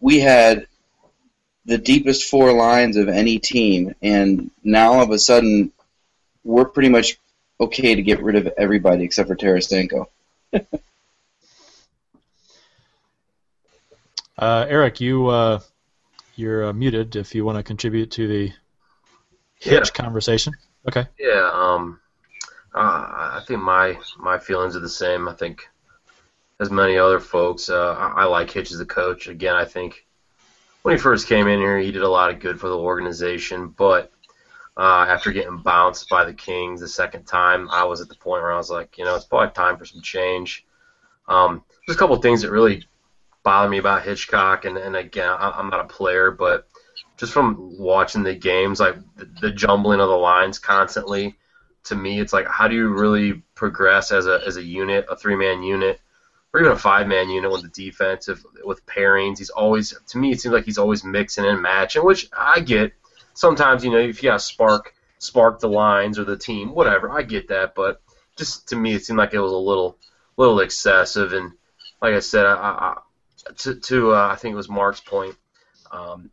we 0.00 0.18
had 0.20 0.66
the 1.70 1.78
deepest 1.78 2.28
four 2.28 2.52
lines 2.52 2.96
of 2.96 3.08
any 3.08 3.38
team, 3.38 3.94
and 4.02 4.50
now 4.64 4.94
all 4.94 5.02
of 5.02 5.10
a 5.12 5.18
sudden 5.20 5.70
we're 6.42 6.64
pretty 6.64 6.88
much 6.88 7.16
okay 7.60 7.94
to 7.94 8.02
get 8.02 8.20
rid 8.20 8.34
of 8.34 8.48
everybody 8.58 9.04
except 9.04 9.28
for 9.28 9.36
Tarasenko. 9.36 10.06
Uh, 14.36 14.64
Eric, 14.70 15.02
you 15.02 15.26
uh, 15.26 15.60
you're 16.34 16.64
uh, 16.64 16.72
muted 16.72 17.14
if 17.14 17.34
you 17.34 17.44
want 17.44 17.58
to 17.58 17.62
contribute 17.62 18.10
to 18.12 18.26
the 18.26 18.52
Yeah. 19.60 19.72
Hitch 19.72 19.92
conversation. 19.92 20.54
Okay. 20.88 21.06
Yeah, 21.18 21.50
um, 21.52 22.00
uh, 22.74 22.78
I 22.78 23.42
think 23.46 23.60
my 23.60 23.98
my 24.18 24.38
feelings 24.38 24.76
are 24.76 24.80
the 24.80 24.88
same. 24.88 25.28
I 25.28 25.34
think, 25.34 25.68
as 26.58 26.70
many 26.70 26.96
other 26.96 27.20
folks, 27.20 27.68
uh, 27.68 27.92
I, 27.92 28.22
I 28.22 28.24
like 28.24 28.50
Hitch 28.50 28.72
as 28.72 28.80
a 28.80 28.86
coach. 28.86 29.28
Again, 29.28 29.56
I 29.56 29.66
think 29.66 30.06
when 30.82 30.94
he 30.94 31.00
first 31.00 31.26
came 31.26 31.46
in 31.46 31.58
here, 31.58 31.78
he 31.78 31.90
did 31.90 32.02
a 32.02 32.08
lot 32.08 32.30
of 32.30 32.40
good 32.40 32.58
for 32.58 32.68
the 32.68 32.78
organization. 32.78 33.68
But 33.68 34.10
uh, 34.76 35.06
after 35.08 35.32
getting 35.32 35.58
bounced 35.58 36.08
by 36.08 36.24
the 36.24 36.32
Kings 36.32 36.80
the 36.80 36.88
second 36.88 37.24
time, 37.24 37.68
I 37.70 37.84
was 37.84 38.00
at 38.00 38.08
the 38.08 38.14
point 38.14 38.42
where 38.42 38.52
I 38.52 38.56
was 38.56 38.70
like, 38.70 38.96
you 38.96 39.04
know, 39.04 39.14
it's 39.14 39.24
probably 39.24 39.52
time 39.52 39.76
for 39.76 39.84
some 39.84 40.00
change. 40.00 40.64
Um, 41.28 41.62
there's 41.86 41.96
a 41.96 41.98
couple 41.98 42.16
of 42.16 42.22
things 42.22 42.42
that 42.42 42.50
really 42.50 42.84
bother 43.42 43.68
me 43.68 43.78
about 43.78 44.02
Hitchcock, 44.02 44.64
and, 44.64 44.76
and 44.76 44.96
again, 44.96 45.28
I, 45.28 45.50
I'm 45.50 45.70
not 45.70 45.80
a 45.80 45.84
player, 45.84 46.30
but 46.30 46.66
just 47.16 47.32
from 47.32 47.78
watching 47.78 48.22
the 48.22 48.34
games, 48.34 48.80
like 48.80 48.96
the, 49.16 49.28
the 49.40 49.50
jumbling 49.50 50.00
of 50.00 50.08
the 50.08 50.16
lines 50.16 50.58
constantly, 50.58 51.36
to 51.84 51.94
me, 51.94 52.20
it's 52.20 52.32
like 52.32 52.46
how 52.48 52.68
do 52.68 52.74
you 52.74 52.88
really 52.88 53.42
progress 53.54 54.12
as 54.12 54.26
a 54.26 54.40
as 54.46 54.56
a 54.56 54.62
unit, 54.62 55.06
a 55.10 55.16
three 55.16 55.36
man 55.36 55.62
unit, 55.62 56.00
or 56.52 56.60
even 56.60 56.72
a 56.72 56.76
five 56.76 57.06
man 57.06 57.28
unit 57.30 57.50
with 57.50 57.62
the 57.62 57.68
defense 57.68 58.28
if, 58.28 58.42
with 58.64 58.84
pairings? 58.86 59.38
He's 59.38 59.50
always 59.50 59.94
to 60.08 60.18
me, 60.18 60.32
it 60.32 60.40
seems 60.40 60.52
like 60.52 60.64
he's 60.64 60.78
always 60.78 61.04
mixing 61.04 61.44
and 61.44 61.62
matching, 61.62 62.04
which 62.04 62.28
I 62.36 62.60
get. 62.60 62.92
Sometimes 63.34 63.84
you 63.84 63.90
know 63.90 63.98
if 63.98 64.22
you 64.22 64.28
got 64.28 64.34
to 64.34 64.44
spark 64.44 64.94
spark 65.18 65.60
the 65.60 65.68
lines 65.68 66.18
or 66.18 66.24
the 66.24 66.36
team, 66.36 66.74
whatever, 66.74 67.10
I 67.10 67.22
get 67.22 67.48
that, 67.48 67.74
but 67.74 68.02
just 68.36 68.68
to 68.68 68.76
me, 68.76 68.94
it 68.94 69.04
seemed 69.04 69.18
like 69.18 69.34
it 69.34 69.40
was 69.40 69.52
a 69.52 69.56
little 69.56 69.98
little 70.36 70.60
excessive, 70.60 71.32
and 71.32 71.52
like 72.00 72.14
I 72.14 72.20
said, 72.20 72.46
I, 72.46 72.54
I, 72.54 72.96
to 73.58 73.74
to 73.74 74.14
uh, 74.14 74.28
I 74.32 74.36
think 74.36 74.52
it 74.54 74.56
was 74.56 74.68
Mark's 74.68 75.00
point. 75.00 75.36
Um, 75.92 76.30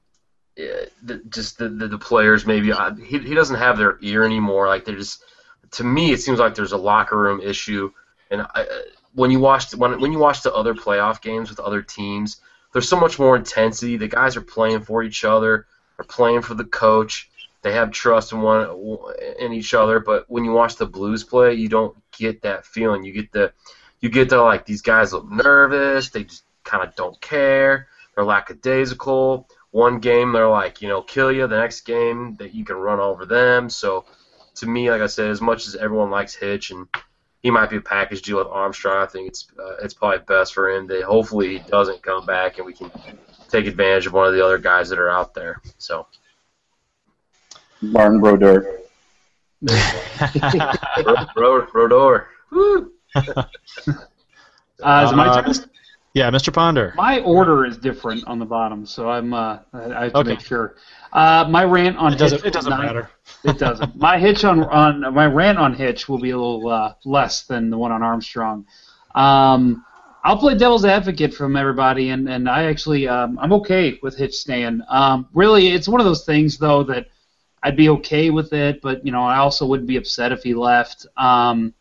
yeah, 0.55 0.85
the, 1.03 1.21
just 1.29 1.57
the, 1.57 1.69
the 1.69 1.87
the 1.87 1.97
players 1.97 2.45
maybe 2.45 2.71
uh, 2.71 2.95
he 2.95 3.19
he 3.19 3.35
doesn't 3.35 3.57
have 3.57 3.77
their 3.77 3.97
ear 4.01 4.23
anymore. 4.23 4.67
Like 4.67 4.85
they're 4.85 4.95
just 4.95 5.23
to 5.71 5.83
me, 5.83 6.11
it 6.11 6.21
seems 6.21 6.39
like 6.39 6.55
there's 6.55 6.71
a 6.71 6.77
locker 6.77 7.17
room 7.17 7.41
issue. 7.41 7.91
And 8.31 8.41
I, 8.41 8.65
when 9.17 9.31
you 9.31 9.39
watch 9.39 9.73
when 9.73 9.99
when 9.99 10.11
you 10.11 10.19
watch 10.19 10.43
the 10.43 10.53
other 10.53 10.75
playoff 10.75 11.21
games 11.21 11.49
with 11.49 11.59
other 11.59 11.81
teams, 11.81 12.39
there's 12.71 12.87
so 12.87 12.99
much 12.99 13.17
more 13.17 13.35
intensity. 13.35 13.97
The 13.97 14.07
guys 14.07 14.37
are 14.37 14.41
playing 14.41 14.81
for 14.81 15.01
each 15.01 15.25
other, 15.25 15.65
are 15.97 16.05
playing 16.05 16.43
for 16.43 16.53
the 16.53 16.65
coach. 16.65 17.27
They 17.63 17.73
have 17.73 17.89
trust 17.89 18.31
in 18.31 18.41
one 18.41 18.69
in 19.39 19.53
each 19.53 19.73
other. 19.73 19.99
But 19.99 20.25
when 20.29 20.45
you 20.45 20.51
watch 20.51 20.75
the 20.75 20.85
Blues 20.85 21.23
play, 21.23 21.55
you 21.55 21.67
don't 21.67 21.97
get 22.15 22.43
that 22.43 22.67
feeling. 22.67 23.03
You 23.03 23.11
get 23.11 23.31
the 23.31 23.53
you 24.01 24.09
get 24.09 24.29
the 24.29 24.37
like 24.37 24.67
these 24.67 24.83
guys 24.83 25.13
look 25.13 25.27
nervous. 25.31 26.09
They 26.09 26.25
just 26.25 26.43
kind 26.63 26.87
of 26.87 26.95
don't 26.95 27.19
care. 27.19 27.87
They're 28.13 28.23
lackadaisical. 28.23 29.49
One 29.71 29.99
game 29.99 30.31
they're 30.31 30.47
like 30.47 30.79
you 30.83 30.89
know 30.89 31.01
kill 31.01 31.31
you. 31.31 31.47
The 31.47 31.57
next 31.57 31.81
game 31.81 32.35
that 32.35 32.53
you 32.53 32.63
can 32.63 32.75
run 32.75 32.99
over 32.99 33.25
them. 33.25 33.71
So 33.71 34.05
to 34.57 34.67
me, 34.67 34.91
like 34.91 35.01
I 35.01 35.07
said, 35.07 35.31
as 35.31 35.41
much 35.41 35.65
as 35.65 35.75
everyone 35.75 36.11
likes 36.11 36.35
Hitch 36.35 36.69
and 36.69 36.87
he 37.47 37.51
might 37.51 37.69
be 37.69 37.77
a 37.77 37.81
package 37.81 38.23
deal 38.23 38.39
with 38.39 38.47
Armstrong, 38.47 39.01
I 39.01 39.05
think 39.05 39.29
it's 39.29 39.47
uh, 39.57 39.77
it's 39.81 39.93
probably 39.93 40.19
best 40.27 40.53
for 40.53 40.69
him 40.69 40.85
that 40.87 41.03
hopefully 41.03 41.53
he 41.53 41.59
doesn't 41.59 42.03
come 42.03 42.25
back 42.25 42.57
and 42.57 42.65
we 42.65 42.73
can 42.73 42.91
take 43.47 43.67
advantage 43.67 44.05
of 44.05 44.11
one 44.11 44.27
of 44.27 44.33
the 44.33 44.43
other 44.43 44.57
guys 44.57 44.89
that 44.89 44.99
are 44.99 45.09
out 45.09 45.33
there. 45.33 45.61
So 45.77 46.07
Martin 47.81 48.19
Brodeur. 48.19 48.81
Ro- 49.61 51.25
Ro- 51.37 51.67
Rodor. 51.67 52.25
Woo. 52.51 52.91
Uh, 53.15 55.03
is 55.05 55.11
it 55.11 55.15
my 55.15 55.29
Uh, 55.29 55.41
turn? 55.41 55.53
Yeah, 56.17 56.31
Mr. 56.31 56.51
Ponder. 56.51 56.93
My 56.97 57.19
order 57.19 57.63
is 57.63 57.77
different 57.77 58.25
on 58.25 58.39
the 58.39 58.45
bottom, 58.45 58.87
so 58.87 59.07
I'm 59.07 59.35
uh, 59.35 59.59
I 59.71 60.05
have 60.05 60.13
to 60.13 60.17
Okay. 60.19 60.29
make 60.31 60.39
sure. 60.39 60.75
Uh, 61.13 61.45
my 61.47 61.63
rant 61.63 61.95
on 61.97 62.11
It 62.11 62.17
doesn't. 62.17 62.39
Hitch 62.39 62.47
It 62.47 62.53
doesn't 62.53 62.71
not- 62.71 62.81
matter. 62.83 63.11
It 63.43 63.59
doesn't. 63.59 63.95
My 63.95 64.17
hitch 64.17 64.43
on 64.43 64.63
on 64.63 65.13
my 65.13 65.27
rant 65.27 65.59
on 65.59 65.75
Hitch 65.75 66.09
will 66.09 66.17
be 66.17 66.31
a 66.31 66.35
little 66.37 66.67
uh, 66.69 66.93
less 67.05 67.43
than 67.43 67.69
the 67.69 67.77
one 67.77 67.91
on 67.91 68.01
Armstrong. 68.01 68.65
Um, 69.13 69.85
I'll 70.23 70.37
play 70.39 70.55
devil's 70.57 70.85
advocate 70.85 71.35
from 71.35 71.55
everybody, 71.55 72.09
and, 72.09 72.27
and 72.27 72.49
I 72.49 72.63
actually 72.65 73.07
um, 73.07 73.37
I'm 73.39 73.53
okay 73.53 73.99
with 74.01 74.17
Hitch 74.17 74.33
staying. 74.33 74.81
Um, 74.89 75.27
really, 75.35 75.67
it's 75.67 75.87
one 75.87 76.01
of 76.01 76.05
those 76.07 76.25
things 76.25 76.57
though 76.57 76.81
that 76.85 77.05
I'd 77.61 77.77
be 77.77 77.89
okay 77.89 78.31
with 78.31 78.53
it, 78.53 78.81
but 78.81 79.05
you 79.05 79.11
know 79.11 79.21
I 79.21 79.37
also 79.37 79.67
wouldn't 79.67 79.87
be 79.87 79.97
upset 79.97 80.31
if 80.31 80.41
he 80.41 80.55
left. 80.55 81.05
Um, 81.15 81.75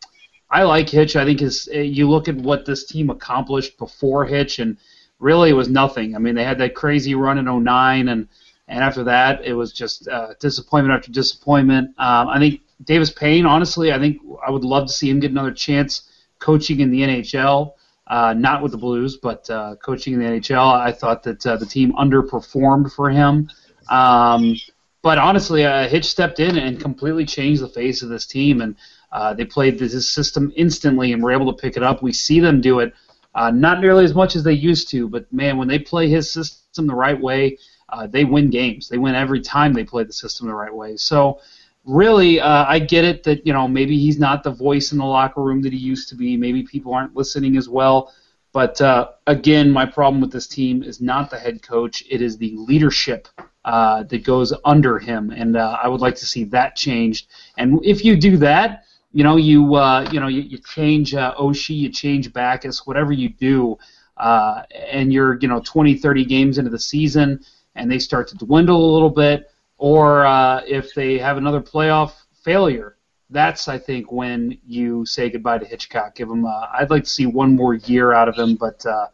I 0.49 0.63
like 0.63 0.89
Hitch. 0.89 1.15
I 1.15 1.25
think 1.25 1.41
his 1.41 1.67
you 1.67 2.09
look 2.09 2.27
at 2.27 2.35
what 2.35 2.65
this 2.65 2.85
team 2.85 3.09
accomplished 3.09 3.77
before 3.77 4.25
Hitch, 4.25 4.59
and 4.59 4.77
really 5.19 5.49
it 5.49 5.53
was 5.53 5.69
nothing. 5.69 6.15
I 6.15 6.19
mean, 6.19 6.35
they 6.35 6.43
had 6.43 6.59
that 6.59 6.75
crazy 6.75 7.15
run 7.15 7.37
in 7.37 7.63
09, 7.63 8.07
and 8.09 8.27
and 8.67 8.83
after 8.83 9.03
that 9.05 9.45
it 9.45 9.53
was 9.53 9.73
just 9.73 10.07
uh, 10.07 10.33
disappointment 10.39 10.97
after 10.97 11.11
disappointment. 11.11 11.89
Um, 11.97 12.27
I 12.29 12.39
think 12.39 12.61
Davis 12.83 13.11
Payne, 13.11 13.45
honestly, 13.45 13.91
I 13.91 13.99
think 13.99 14.21
I 14.45 14.51
would 14.51 14.63
love 14.63 14.87
to 14.87 14.93
see 14.93 15.09
him 15.09 15.19
get 15.19 15.31
another 15.31 15.51
chance 15.51 16.09
coaching 16.39 16.79
in 16.79 16.91
the 16.91 17.01
NHL. 17.01 17.73
Uh, 18.07 18.33
not 18.33 18.63
with 18.63 18.71
the 18.71 18.77
Blues, 18.77 19.17
but 19.17 19.49
uh, 19.49 19.75
coaching 19.83 20.13
in 20.13 20.19
the 20.19 20.25
NHL. 20.25 20.73
I 20.73 20.93
thought 20.93 21.23
that 21.23 21.45
uh, 21.45 21.57
the 21.57 21.65
team 21.65 21.91
underperformed 21.93 22.89
for 22.93 23.09
him. 23.09 23.49
Um, 23.89 24.55
but 25.01 25.17
honestly, 25.17 25.65
uh, 25.65 25.89
Hitch 25.89 26.05
stepped 26.05 26.39
in 26.39 26.57
and 26.57 26.79
completely 26.79 27.25
changed 27.25 27.61
the 27.61 27.67
face 27.67 28.01
of 28.01 28.09
this 28.09 28.25
team, 28.25 28.61
and 28.61 28.77
uh, 29.17 29.33
they 29.33 29.45
played 29.45 29.79
this 29.79 30.07
system 30.07 30.53
instantly 30.55 31.11
and 31.11 31.23
were 31.23 31.31
able 31.31 31.51
to 31.51 31.59
pick 31.59 31.75
it 31.75 31.81
up. 31.81 32.03
We 32.03 32.13
see 32.13 32.39
them 32.39 32.61
do 32.61 32.81
it, 32.81 32.93
uh, 33.33 33.49
not 33.49 33.81
nearly 33.81 34.05
as 34.05 34.13
much 34.13 34.35
as 34.35 34.43
they 34.43 34.53
used 34.53 34.91
to, 34.91 35.09
but 35.09 35.25
man, 35.33 35.57
when 35.57 35.67
they 35.67 35.79
play 35.79 36.07
his 36.07 36.31
system 36.31 36.85
the 36.85 36.93
right 36.93 37.19
way, 37.19 37.57
uh, 37.89 38.05
they 38.05 38.25
win 38.25 38.51
games. 38.51 38.87
They 38.87 38.99
win 38.99 39.15
every 39.15 39.41
time 39.41 39.73
they 39.73 39.83
play 39.83 40.03
the 40.03 40.13
system 40.13 40.45
the 40.45 40.53
right 40.53 40.73
way. 40.73 40.97
So, 40.97 41.39
really, 41.83 42.39
uh, 42.39 42.65
I 42.67 42.77
get 42.77 43.05
it 43.05 43.23
that 43.23 43.43
you 43.43 43.53
know 43.53 43.67
maybe 43.67 43.97
he's 43.97 44.19
not 44.19 44.43
the 44.43 44.51
voice 44.51 44.91
in 44.91 44.99
the 44.99 45.05
locker 45.05 45.41
room 45.41 45.63
that 45.63 45.73
he 45.73 45.79
used 45.79 46.09
to 46.09 46.15
be. 46.15 46.37
Maybe 46.37 46.61
people 46.61 46.93
aren't 46.93 47.15
listening 47.15 47.57
as 47.57 47.67
well. 47.67 48.13
But 48.53 48.79
uh, 48.81 49.13
again, 49.25 49.71
my 49.71 49.87
problem 49.87 50.21
with 50.21 50.31
this 50.31 50.47
team 50.47 50.83
is 50.83 51.01
not 51.01 51.31
the 51.31 51.39
head 51.39 51.63
coach; 51.63 52.03
it 52.07 52.21
is 52.21 52.37
the 52.37 52.53
leadership 52.55 53.27
uh, 53.65 54.03
that 54.03 54.23
goes 54.23 54.53
under 54.63 54.99
him, 54.99 55.31
and 55.31 55.57
I 55.57 55.87
would 55.87 56.01
like 56.01 56.17
to 56.17 56.27
see 56.27 56.43
that 56.43 56.75
changed. 56.75 57.25
And 57.57 57.83
if 57.83 58.05
you 58.05 58.15
do 58.15 58.37
that, 58.37 58.83
you 59.11 59.23
know, 59.23 59.37
you 59.37 59.75
uh, 59.75 60.07
you 60.11 60.19
know, 60.19 60.27
you, 60.27 60.41
you 60.41 60.57
change 60.57 61.13
uh, 61.13 61.33
Oshie, 61.35 61.77
you 61.77 61.89
change 61.89 62.31
Backes, 62.33 62.85
whatever 62.85 63.11
you 63.13 63.29
do, 63.29 63.77
uh, 64.17 64.63
and 64.75 65.11
you're 65.11 65.37
you 65.39 65.47
know 65.47 65.61
20, 65.61 65.95
30 65.95 66.25
games 66.25 66.57
into 66.57 66.69
the 66.69 66.79
season, 66.79 67.39
and 67.75 67.91
they 67.91 67.99
start 67.99 68.27
to 68.29 68.37
dwindle 68.37 68.91
a 68.91 68.93
little 68.93 69.09
bit, 69.09 69.51
or 69.77 70.25
uh, 70.25 70.61
if 70.67 70.93
they 70.93 71.17
have 71.17 71.37
another 71.37 71.61
playoff 71.61 72.13
failure, 72.43 72.97
that's 73.29 73.67
I 73.67 73.77
think 73.77 74.11
when 74.11 74.57
you 74.65 75.05
say 75.05 75.29
goodbye 75.29 75.59
to 75.59 75.65
Hitchcock. 75.65 76.15
Give 76.15 76.29
him. 76.29 76.45
Uh, 76.45 76.67
I'd 76.73 76.89
like 76.89 77.03
to 77.03 77.09
see 77.09 77.25
one 77.25 77.55
more 77.55 77.75
year 77.75 78.13
out 78.13 78.29
of 78.29 78.35
him, 78.35 78.55
but 78.55 78.85
uh, 78.85 79.07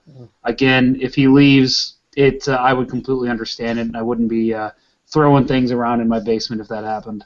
again, 0.43 0.97
if 1.01 1.15
he 1.15 1.27
leaves, 1.27 1.95
it 2.15 2.47
uh, 2.47 2.53
I 2.53 2.73
would 2.73 2.89
completely 2.89 3.29
understand 3.29 3.79
it, 3.79 3.83
and 3.83 3.97
I 3.97 4.01
wouldn't 4.01 4.29
be 4.29 4.53
uh, 4.53 4.71
throwing 5.07 5.47
things 5.47 5.71
around 5.71 6.01
in 6.01 6.07
my 6.07 6.19
basement 6.19 6.61
if 6.61 6.67
that 6.69 6.83
happened. 6.83 7.25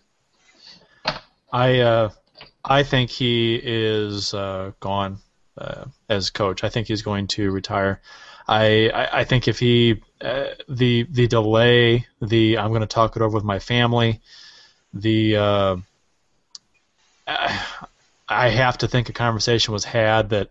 I 1.51 1.79
uh, 1.79 2.09
I 2.67 2.83
think 2.83 3.09
he 3.09 3.55
is 3.55 4.33
uh, 4.33 4.71
gone 4.79 5.19
uh, 5.57 5.85
as 6.09 6.29
coach. 6.29 6.63
I 6.63 6.69
think 6.69 6.87
he's 6.87 7.01
going 7.01 7.27
to 7.27 7.49
retire. 7.51 8.01
I 8.47 8.89
I, 8.89 9.19
I 9.19 9.23
think 9.23 9.47
if 9.47 9.59
he 9.59 10.01
uh, 10.21 10.47
the 10.67 11.03
the 11.09 11.27
delay, 11.27 12.07
the 12.21 12.57
I'm 12.57 12.69
going 12.69 12.81
to 12.81 12.87
talk 12.87 13.15
it 13.15 13.21
over 13.21 13.35
with 13.35 13.43
my 13.43 13.59
family, 13.59 14.21
the 14.93 15.37
uh, 15.37 15.77
I 17.27 18.49
have 18.49 18.79
to 18.79 18.87
think 18.87 19.09
a 19.09 19.13
conversation 19.13 19.73
was 19.73 19.85
had 19.85 20.29
that 20.29 20.49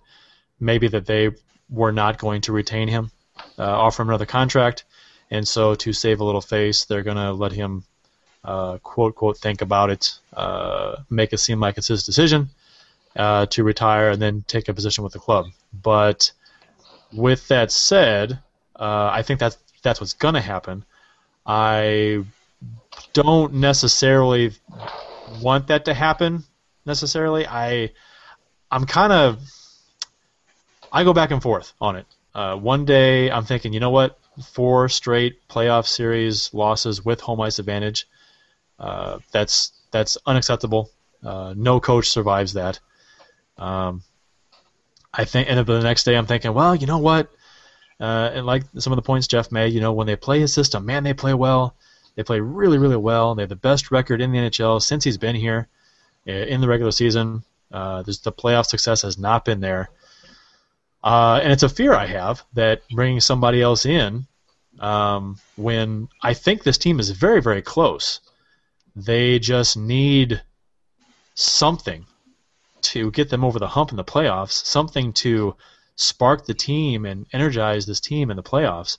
maybe 0.59 0.89
that 0.89 1.07
they 1.07 1.31
were 1.69 1.93
not 1.93 2.19
going 2.19 2.43
to 2.43 2.53
retain 2.53 2.89
him, 2.89 3.11
uh, 3.59 3.65
offer 3.65 4.03
him 4.03 4.09
another 4.09 4.27
contract, 4.27 4.85
and 5.31 5.47
so 5.47 5.75
to 5.75 5.93
save 5.93 6.21
a 6.21 6.25
little 6.25 6.41
face, 6.41 6.85
they're 6.85 7.03
going 7.03 7.17
to 7.17 7.33
let 7.33 7.53
him 7.53 7.85
uh, 8.47 8.79
quote 8.79 9.17
quote 9.17 9.37
think 9.37 9.61
about 9.61 9.91
it, 9.91 10.19
uh, 10.35 10.97
make 11.11 11.33
it 11.33 11.39
seem 11.39 11.61
like 11.61 11.77
it's 11.77 11.89
his 11.89 12.05
decision 12.05 12.49
uh, 13.17 13.47
to 13.47 13.65
retire, 13.65 14.11
and 14.11 14.23
then 14.23 14.45
take 14.47 14.69
a 14.69 14.75
position 14.75 15.05
with 15.05 15.13
the 15.13 15.19
club. 15.19 15.47
But 15.73 16.31
with 17.13 17.49
that 17.49 17.73
said, 17.73 18.39
uh, 18.77 19.11
I 19.13 19.23
think 19.23 19.41
that's 19.41 19.59
that's 19.83 20.01
what's 20.01 20.15
going 20.15 20.35
to 20.35 20.41
happen. 20.41 20.85
I 21.45 22.25
don't 23.13 23.55
necessarily 23.55 24.53
want 25.43 25.67
that 25.67 25.85
to 25.87 25.95
happen 25.95 26.45
necessarily. 26.85 27.47
I 27.47 27.93
I'm 28.71 28.87
kind 28.87 29.13
of 29.13 29.43
I 30.93 31.05
go 31.05 31.13
back 31.13 31.33
and 31.33 31.43
forth 31.43 31.73
on 31.81 31.97
it. 31.97 32.07
Uh, 32.35 32.57
one 32.57 32.85
day 32.85 33.31
I'm 33.31 33.45
thinking, 33.45 33.73
you 33.73 33.81
know 33.81 33.91
what, 33.91 34.19
four 34.53 34.89
straight 34.89 35.49
playoff 35.49 35.87
series 35.87 36.53
losses 36.55 37.05
with 37.05 37.21
home 37.21 37.41
ice 37.41 37.59
advantage. 37.59 38.07
Uh, 38.79 39.19
that's 39.33 39.73
that's 39.91 40.19
unacceptable. 40.27 40.91
Uh, 41.25 41.55
no 41.57 41.81
coach 41.81 42.09
survives 42.09 42.53
that. 42.55 42.79
Um, 43.59 44.03
I 45.13 45.25
think, 45.25 45.49
and 45.51 45.67
the 45.67 45.81
next 45.81 46.05
day 46.05 46.17
I'm 46.17 46.27
thinking, 46.27 46.53
well, 46.53 46.75
you 46.75 46.87
know 46.87 46.99
what? 46.99 47.31
Uh, 47.99 48.31
and 48.35 48.47
like 48.47 48.65
some 48.79 48.93
of 48.93 48.97
the 48.97 49.03
points 49.03 49.27
Jeff 49.27 49.51
made, 49.51 49.73
you 49.73 49.81
know, 49.81 49.93
when 49.93 50.07
they 50.07 50.17
play 50.17 50.41
his 50.41 50.53
system, 50.53 50.85
man, 50.85 51.05
they 51.05 51.15
play 51.15 51.33
well. 51.33 51.75
They 52.15 52.23
play 52.23 52.41
really, 52.41 52.79
really 52.79 52.97
well. 52.97 53.35
They 53.35 53.43
have 53.43 53.49
the 53.49 53.57
best 53.57 53.91
record 53.91 54.21
in 54.21 54.33
the 54.33 54.39
NHL 54.39 54.83
since 54.83 55.05
he's 55.05 55.19
been 55.19 55.37
here 55.37 55.69
uh, 56.29 56.33
in 56.33 56.61
the 56.61 56.69
regular 56.69 56.93
season. 56.93 57.43
Uh, 57.73 58.03
the 58.03 58.33
playoff 58.33 58.67
success 58.67 59.03
has 59.03 59.19
not 59.19 59.45
been 59.45 59.61
there, 59.61 59.91
uh, 61.03 61.41
and 61.43 61.53
it's 61.53 61.65
a 61.65 61.69
fear 61.69 61.95
I 61.95 62.07
have 62.07 62.45
that 62.55 62.83
bringing 62.91 63.21
somebody 63.21 63.61
else 63.61 63.85
in 63.85 64.27
um, 64.79 65.39
when 65.57 66.09
I 66.23 66.33
think 66.33 66.63
this 66.63 66.79
team 66.79 67.01
is 67.01 67.11
very, 67.11 67.43
very 67.43 67.61
close. 67.61 68.21
They 68.97 69.39
just 69.39 69.77
need 69.77 70.43
something 71.35 72.07
to 72.81 73.11
get 73.11 73.29
them 73.29 73.45
over 73.45 73.59
the 73.59 73.69
hump 73.69 73.91
in 73.91 73.97
the 73.97 74.05
playoffs, 74.05 74.65
something 74.65 75.13
to 75.13 75.55
spark 75.97 76.47
the 76.47 76.55
team 76.55 77.05
and 77.05 77.27
energize 77.33 77.85
this 77.85 78.01
team 78.01 78.31
in 78.31 78.37
the 78.37 78.43
playoffs. 78.43 78.97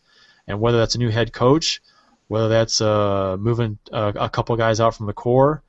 And 0.48 0.62
whether 0.62 0.78
that's 0.78 0.96
a 0.96 1.00
new 1.00 1.10
head 1.10 1.34
coach, 1.34 1.82
whether 2.28 2.48
that's 2.48 2.80
uh, 2.80 3.38
moving 3.40 3.80
a, 3.92 4.08
a 4.10 4.30
couple 4.30 4.56
guys 4.56 4.80
out 4.80 4.96
from 4.96 5.08
the 5.08 5.14
core, 5.14 5.64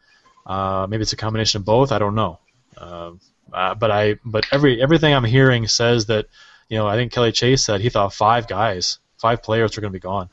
uh, 0.47 0.87
maybe 0.89 1.03
it's 1.03 1.13
a 1.13 1.17
combination 1.17 1.61
of 1.61 1.65
both. 1.65 1.91
I 1.91 1.99
don't 1.99 2.15
know. 2.15 2.39
Uh, 2.77 3.13
uh, 3.53 3.75
but 3.75 3.91
I, 3.91 4.17
but 4.25 4.47
every 4.53 4.83
everything 4.83 5.15
I'm 5.15 5.25
hearing 5.25 5.67
says 5.69 6.07
that, 6.07 6.27
you 6.69 6.77
know, 6.77 6.87
I 6.87 6.97
think 6.97 7.13
Kelly 7.13 7.33
Chase 7.33 7.63
said 7.65 7.81
he 7.81 7.89
thought 7.89 8.13
five 8.13 8.47
guys, 8.47 8.99
five 9.17 9.43
players 9.43 9.75
were 9.75 9.81
going 9.81 9.93
to 9.93 9.99
be 9.99 10.03
gone 10.03 10.29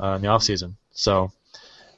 uh, 0.00 0.14
in 0.16 0.22
the 0.22 0.28
offseason. 0.28 0.74
So 0.92 1.30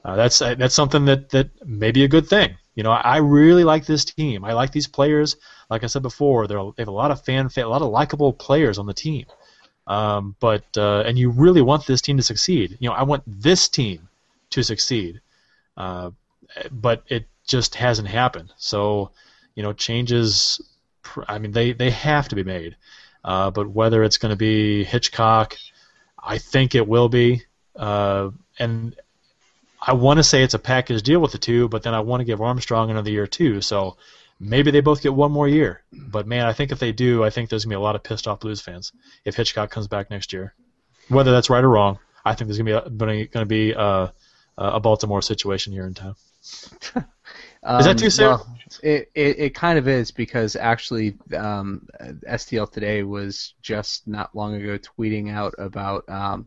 uh, 0.05 0.17
that's 0.17 0.39
that's 0.39 0.75
something 0.75 1.05
that 1.07 1.31
that 1.31 1.51
may 1.67 1.91
be 1.91 2.05
a 2.05 2.09
good 2.09 2.29
thing. 2.29 2.57
You 2.75 2.83
know, 2.83 2.91
I 2.91 3.19
really 3.19 3.65
like 3.65 3.87
this 3.87 4.05
team. 4.05 4.45
I 4.45 4.53
like 4.53 4.73
these 4.73 4.89
players. 4.89 5.37
Like 5.71 5.85
I 5.85 5.87
said 5.87 6.03
before, 6.03 6.47
they 6.47 6.55
have 6.55 6.89
a 6.89 6.91
lot 6.91 7.11
of 7.11 7.25
fan, 7.25 7.49
a 7.57 7.65
lot 7.65 7.83
of 7.83 7.89
likable 7.89 8.33
players 8.33 8.79
on 8.79 8.87
the 8.87 8.95
team. 8.95 9.27
Um, 9.87 10.35
but 10.41 10.65
uh, 10.77 11.05
and 11.07 11.19
you 11.19 11.31
really 11.31 11.63
want 11.63 11.87
this 11.87 12.01
team 12.01 12.17
to 12.17 12.23
succeed. 12.23 12.77
You 12.81 12.89
know, 12.89 12.95
I 12.95 13.05
want 13.05 13.23
this 13.27 13.69
team 13.69 14.09
to 14.51 14.63
succeed. 14.63 15.21
Uh, 15.77 16.11
but 16.71 17.03
it 17.09 17.27
just 17.47 17.75
hasn't 17.75 18.09
happened. 18.09 18.53
So, 18.57 19.11
you 19.55 19.63
know, 19.63 19.73
changes. 19.73 20.61
I 21.29 21.39
mean, 21.39 21.53
they 21.53 21.73
they 21.73 21.91
have 21.91 22.29
to 22.29 22.35
be 22.35 22.45
made. 22.45 22.77
Uh, 23.25 23.51
but 23.51 23.69
whether 23.69 24.03
it's 24.03 24.19
going 24.19 24.31
to 24.31 24.37
be 24.37 24.85
Hitchcock, 24.85 25.57
I 26.23 26.39
think 26.39 26.75
it 26.75 26.87
will 26.87 27.09
be. 27.09 27.43
Uh, 27.75 28.31
and 28.59 28.95
I 29.87 29.93
want 29.93 30.19
to 30.19 30.25
say 30.25 30.43
it's 30.43 30.55
a 30.55 30.59
package 30.59 31.03
deal 31.03 31.21
with 31.21 31.33
the 31.33 31.39
two, 31.39 31.69
but 31.69 31.83
then 31.83 31.95
I 31.95 32.01
want 32.01 32.21
to 32.21 32.25
give 32.25 32.41
Armstrong 32.41 32.91
another 32.91 33.11
year 33.11 33.27
too. 33.27 33.61
So 33.61 33.97
maybe 34.41 34.71
they 34.71 34.81
both 34.81 35.03
get 35.03 35.15
one 35.15 35.31
more 35.31 35.47
year. 35.47 35.83
But 35.93 36.27
man, 36.27 36.47
I 36.47 36.53
think 36.53 36.73
if 36.73 36.79
they 36.79 36.93
do, 36.93 37.23
I 37.23 37.31
think 37.31 37.51
there's 37.51 37.65
gonna 37.65 37.75
be 37.75 37.77
a 37.77 37.81
lot 37.81 37.95
of 37.95 38.03
pissed 38.03 38.27
off 38.27 38.41
Blues 38.41 38.61
fans 38.61 38.93
if 39.25 39.37
Hitchcock 39.37 39.71
comes 39.71 39.89
back 39.89 40.11
next 40.11 40.33
year. 40.33 40.55
Whether 41.09 41.33
that's 41.33 41.51
right 41.51 41.63
or 41.63 41.69
wrong, 41.69 41.99
I 42.25 42.35
think 42.35 42.49
there's 42.49 42.59
gonna 42.59 42.91
be 42.91 43.21
a, 43.21 43.27
gonna 43.27 43.47
be 43.47 43.73
a, 43.73 44.13
a 44.57 44.81
Baltimore 44.81 45.23
situation 45.23 45.73
here 45.73 45.87
in 45.87 45.95
town. 45.95 46.17
is 47.79 47.87
that 47.87 47.99
too 47.99 48.11
soon? 48.11 48.33
Um, 48.33 48.41
Well, 48.41 48.59
it, 48.83 49.11
it, 49.15 49.39
it 49.39 49.55
kind 49.55 49.79
of 49.79 49.89
is 49.89 50.11
because 50.11 50.57
actually 50.57 51.17
um, 51.37 51.89
STL 52.29 52.71
today 52.71 53.03
was 53.03 53.55
just 53.63 54.07
not 54.07 54.35
long 54.35 54.55
ago 54.55 54.79
tweeting 54.79 55.31
out 55.31 55.55
about 55.59 56.09
um, 56.09 56.47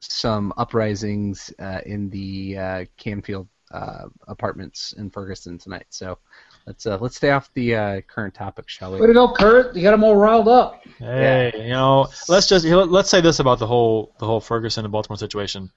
some 0.00 0.52
uprisings 0.56 1.52
uh, 1.58 1.80
in 1.86 2.10
the 2.10 2.58
uh, 2.58 2.84
Canfield 2.96 3.48
uh, 3.70 4.04
apartments 4.28 4.94
in 4.96 5.10
Ferguson 5.10 5.58
tonight. 5.58 5.86
So 5.90 6.18
let's 6.66 6.86
uh, 6.86 6.98
let's 7.00 7.16
stay 7.16 7.30
off 7.30 7.52
the 7.54 7.74
uh, 7.74 8.00
current 8.02 8.34
topic, 8.34 8.68
shall 8.68 8.92
we? 8.92 9.00
Way 9.00 9.08
to 9.08 9.14
go, 9.14 9.32
Curt! 9.32 9.74
You 9.76 9.82
got 9.82 9.92
them 9.92 10.04
all 10.04 10.16
riled 10.16 10.48
up. 10.48 10.82
Hey, 10.98 11.52
you 11.54 11.70
know, 11.70 12.08
let's 12.28 12.48
just 12.48 12.64
let's 12.64 13.10
say 13.10 13.20
this 13.20 13.40
about 13.40 13.58
the 13.58 13.66
whole 13.66 14.14
the 14.18 14.26
whole 14.26 14.40
Ferguson 14.40 14.84
and 14.84 14.92
Baltimore 14.92 15.18
situation. 15.18 15.70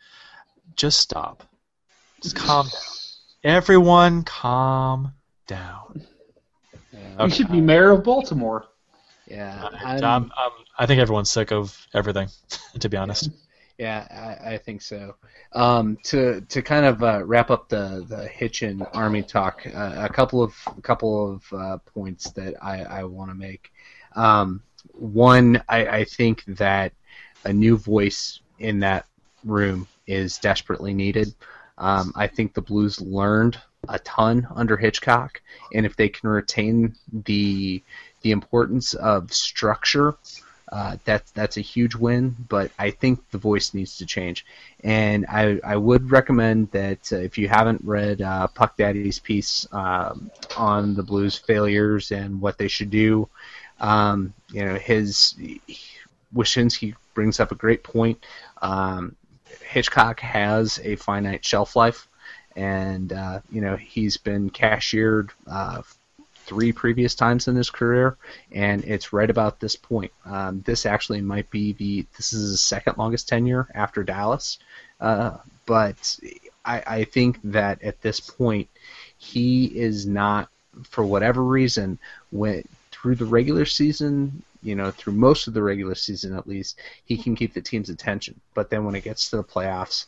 Just 0.76 1.00
stop. 1.00 1.44
Just 2.22 2.36
calm 2.36 2.68
down. 2.68 2.82
Everyone, 3.44 4.24
calm 4.24 5.14
down. 5.48 6.06
You 7.20 7.30
should 7.30 7.52
be 7.52 7.60
mayor 7.60 7.92
of 7.92 8.04
Baltimore. 8.04 8.66
Yeah, 9.30 9.70
I'm, 9.84 10.32
I'm, 10.36 10.52
I 10.78 10.86
think 10.86 11.00
everyone's 11.00 11.30
sick 11.30 11.52
of 11.52 11.88
everything, 11.94 12.30
to 12.80 12.90
be 12.90 12.98
honest. 12.98 13.30
Yeah, 13.78 14.08
I, 14.44 14.56
I 14.56 14.58
think 14.58 14.82
so. 14.82 15.16
Um, 15.54 15.98
to 16.04 16.42
to 16.42 16.62
kind 16.62 16.86
of 16.86 17.02
uh, 17.02 17.24
wrap 17.24 17.50
up 17.50 17.70
the 17.70 18.06
the 18.08 18.28
Hitchin 18.28 18.82
Army 18.94 19.24
talk, 19.24 19.66
uh, 19.74 19.96
a 19.98 20.10
couple 20.10 20.44
of 20.44 20.54
a 20.78 20.82
couple 20.82 21.32
of 21.32 21.54
uh, 21.54 21.78
points 21.78 22.32
that 22.32 22.56
I, 22.62 22.84
I 22.84 23.04
want 23.06 23.32
to 23.32 23.36
make. 23.36 23.72
Um, 24.16 24.62
one, 24.92 25.64
I, 25.70 25.88
I 25.88 26.04
think 26.04 26.44
that 26.46 26.92
a 27.46 27.54
new 27.54 27.78
voice 27.78 28.42
in 28.60 28.80
that 28.80 29.06
room 29.46 29.88
is 30.08 30.38
desperately 30.40 30.94
needed. 30.94 31.34
Um, 31.78 32.12
I 32.16 32.28
think 32.28 32.54
the 32.54 32.62
Blues 32.62 33.00
learned 33.00 33.58
a 33.88 34.00
ton 34.00 34.46
under 34.54 34.76
Hitchcock, 34.76 35.42
and 35.74 35.86
if 35.86 35.96
they 35.96 36.10
can 36.10 36.30
retain 36.30 36.96
the 37.26 37.82
the 38.22 38.32
importance 38.32 38.94
of 38.94 39.34
structure, 39.34 40.16
uh, 40.72 40.98
that's 41.04 41.32
that's 41.32 41.58
a 41.58 41.62
huge 41.62 41.96
win. 41.96 42.36
But 42.48 42.72
I 42.78 42.92
think 42.92 43.30
the 43.32 43.38
voice 43.38 43.74
needs 43.74 43.98
to 43.98 44.06
change, 44.06 44.46
and 44.84 45.26
I 45.28 45.60
I 45.64 45.76
would 45.78 46.12
recommend 46.12 46.72
that 46.72 47.12
uh, 47.12 47.18
if 47.18 47.38
you 47.38 47.48
haven't 47.48 47.82
read 47.84 48.22
uh, 48.22 48.48
Puck 48.48 48.78
Daddy's 48.78 49.20
piece 49.20 49.68
um, 49.72 50.30
on 50.58 50.94
the 50.94 51.04
Blues 51.04 51.36
failures 51.36 52.12
and 52.12 52.40
what 52.40 52.58
they 52.58 52.68
should 52.68 52.92
do, 52.92 53.28
um, 53.80 54.34
you 54.52 54.64
know 54.64 54.76
his 54.76 55.36
Wyshynski 56.36 56.96
brings 57.16 57.40
up 57.40 57.52
a 57.52 57.56
great 57.56 57.84
point. 57.84 58.24
Um, 58.62 59.16
Hitchcock 59.62 60.20
has 60.20 60.80
a 60.84 60.96
finite 60.98 61.44
shelf 61.44 61.76
life, 61.76 62.08
and 62.56 63.12
uh, 63.12 63.40
you 63.52 63.62
know 63.62 63.76
he's 63.76 64.18
been 64.18 64.52
cashiered 64.52 65.32
uh, 65.48 65.82
three 66.50 66.72
previous 66.74 67.14
times 67.14 67.48
in 67.48 67.56
his 67.56 67.70
career, 67.70 68.18
and 68.52 68.84
it's 68.84 69.14
right 69.14 69.30
about 69.30 69.60
this 69.60 69.76
point. 69.76 70.12
Um, 70.26 70.62
this 70.66 70.86
actually 70.86 71.22
might 71.22 71.50
be 71.52 71.74
the 71.74 72.06
this 72.18 72.34
is 72.34 72.50
his 72.50 72.62
second 72.62 72.98
longest 72.98 73.30
tenure 73.30 73.68
after 73.74 74.04
Dallas, 74.04 74.58
uh, 75.00 75.38
but 75.68 76.20
I, 76.66 76.84
I 76.86 77.04
think 77.04 77.40
that 77.44 77.84
at 77.84 78.02
this 78.02 78.20
point 78.20 78.68
he 79.18 79.66
is 79.66 80.08
not, 80.08 80.50
for 80.84 81.04
whatever 81.04 81.44
reason, 81.44 82.00
when 82.32 82.64
through 82.92 83.16
the 83.16 83.26
regular 83.26 83.66
season, 83.66 84.42
you 84.64 84.76
know, 84.76 84.92
through 84.92 85.14
most 85.14 85.48
of 85.48 85.54
the 85.54 85.62
regular 85.62 85.96
season 85.96 86.36
at 86.36 86.48
least, 86.48 86.80
he 87.06 87.16
can 87.16 87.36
keep 87.36 87.54
the 87.54 87.62
team's 87.62 87.90
attention. 87.90 88.40
But 88.56 88.70
then 88.70 88.86
when 88.86 88.96
it 88.96 89.04
gets 89.04 89.30
to 89.30 89.38
the 89.38 89.44
playoffs, 89.44 90.06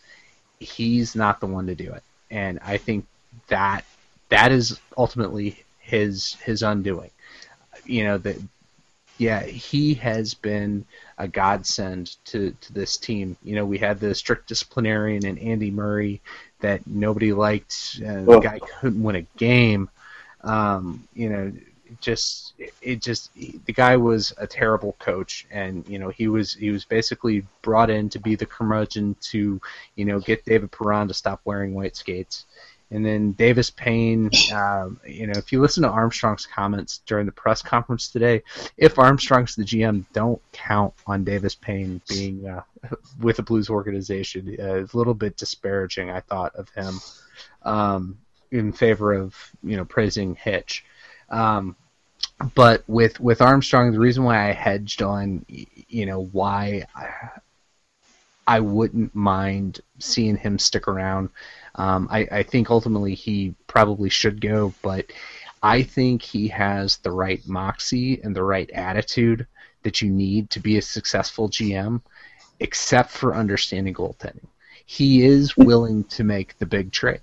he's 0.60 1.16
not 1.16 1.40
the 1.40 1.48
one 1.48 1.68
to 1.68 1.76
do 1.76 1.94
it. 1.94 2.04
And 2.30 2.60
I 2.66 2.78
think 2.78 3.06
that 3.48 3.86
that 4.30 4.52
is 4.52 4.80
ultimately 4.98 5.64
his 5.92 6.36
his 6.46 6.64
undoing. 6.64 7.12
You 7.86 8.06
know 8.06 8.18
that 8.20 8.38
yeah, 9.18 9.44
he 9.44 9.94
has 9.96 10.34
been 10.34 10.86
a 11.18 11.28
godsend 11.28 12.16
to, 12.26 12.56
to 12.60 12.74
this 12.74 12.98
team. 12.98 13.38
You 13.44 13.56
know, 13.56 13.66
we 13.66 13.78
had 13.78 14.00
the 14.00 14.16
strict 14.16 14.48
disciplinarian 14.48 15.26
and 15.26 15.38
Andy 15.38 15.70
Murray 15.70 16.22
that 16.62 16.88
nobody 16.88 17.32
liked. 17.32 18.02
Uh, 18.04 18.24
the 18.24 18.40
guy 18.40 18.60
couldn't 18.60 19.04
win 19.04 19.18
a 19.18 19.28
game. 19.38 19.90
Um, 20.44 21.08
you 21.14 21.30
know, 21.30 21.52
just 22.00 22.54
it 22.82 23.02
just 23.02 23.32
the 23.36 23.74
guy 23.74 23.98
was 23.98 24.34
a 24.38 24.48
terrible 24.48 24.96
coach, 24.98 25.46
and 25.52 25.88
you 25.88 26.00
know 26.00 26.10
he 26.10 26.28
was 26.28 26.54
he 26.54 26.72
was 26.72 26.86
basically 26.86 27.46
brought 27.62 27.90
in 27.90 28.10
to 28.10 28.20
be 28.20 28.36
the 28.36 28.46
curmudgeon 28.46 29.16
to 29.22 29.62
you 29.96 30.06
know 30.06 30.20
get 30.20 30.46
David 30.46 30.72
Perron 30.72 31.10
to 31.10 31.14
stop 31.14 31.42
wearing 31.44 31.74
white 31.74 31.96
skates. 31.96 32.46
And 32.92 33.06
then 33.06 33.32
Davis 33.32 33.70
Payne, 33.70 34.30
um, 34.54 35.00
you 35.08 35.26
know, 35.26 35.34
if 35.38 35.54
you 35.54 35.62
listen 35.62 35.84
to 35.84 35.90
Armstrong's 35.90 36.46
comments 36.46 37.02
during 37.06 37.26
the 37.26 37.32
press 37.32 37.62
conference 37.62 38.10
today, 38.10 38.44
if 38.76 39.00
Armstrong's 39.00 39.56
the 39.56 39.64
GM, 39.64 40.06
don't 40.12 40.42
count 40.52 40.94
on 41.08 41.24
Davis 41.24 41.56
Payne 41.56 42.02
being 42.10 42.46
uh, 42.46 42.64
with 43.20 43.38
the 43.38 43.44
Blues 43.44 43.70
organization. 43.70 44.58
Uh, 44.60 44.84
a 44.84 44.98
little 44.98 45.14
bit 45.14 45.38
disparaging, 45.38 46.10
I 46.10 46.20
thought, 46.20 46.54
of 46.56 46.70
him 46.70 47.00
um, 47.64 48.18
in 48.52 48.74
favor 48.74 49.14
of 49.14 49.36
you 49.64 49.78
know 49.78 49.86
praising 49.86 50.36
Hitch. 50.36 50.84
Um, 51.30 51.78
but 52.56 52.84
with 52.88 53.20
with 53.20 53.42
Armstrong, 53.42 53.92
the 53.92 54.00
reason 54.00 54.24
why 54.24 54.50
I 54.50 54.52
hedged 54.52 55.02
on, 55.02 55.46
you 55.48 56.06
know, 56.06 56.26
why 56.26 56.86
I, 56.96 57.10
I 58.48 58.60
wouldn't 58.60 59.16
mind 59.16 59.82
seeing 60.00 60.36
him 60.36 60.60
stick 60.60 60.88
around. 60.88 61.30
Um, 61.76 62.08
I, 62.12 62.28
I 62.32 62.44
think 62.44 62.70
ultimately 62.70 63.16
he 63.16 63.56
probably 63.68 64.10
should 64.10 64.42
go, 64.42 64.74
but 64.82 65.12
I 65.64 65.84
think 65.84 66.22
he 66.22 66.48
has 66.50 66.98
the 66.98 67.12
right 67.12 67.42
moxie 67.48 68.22
and 68.22 68.36
the 68.36 68.44
right 68.44 68.70
attitude 68.72 69.48
that 69.84 70.02
you 70.02 70.10
need 70.10 70.50
to 70.52 70.60
be 70.60 70.78
a 70.78 70.82
successful 70.82 71.50
GM, 71.50 72.02
except 72.60 73.12
for 73.12 73.36
understanding 73.36 73.94
goaltending. 73.94 74.48
He 74.86 75.24
is 75.24 75.56
willing 75.56 76.04
to 76.06 76.24
make 76.24 76.58
the 76.58 76.66
big 76.66 76.92
trade. 76.92 77.22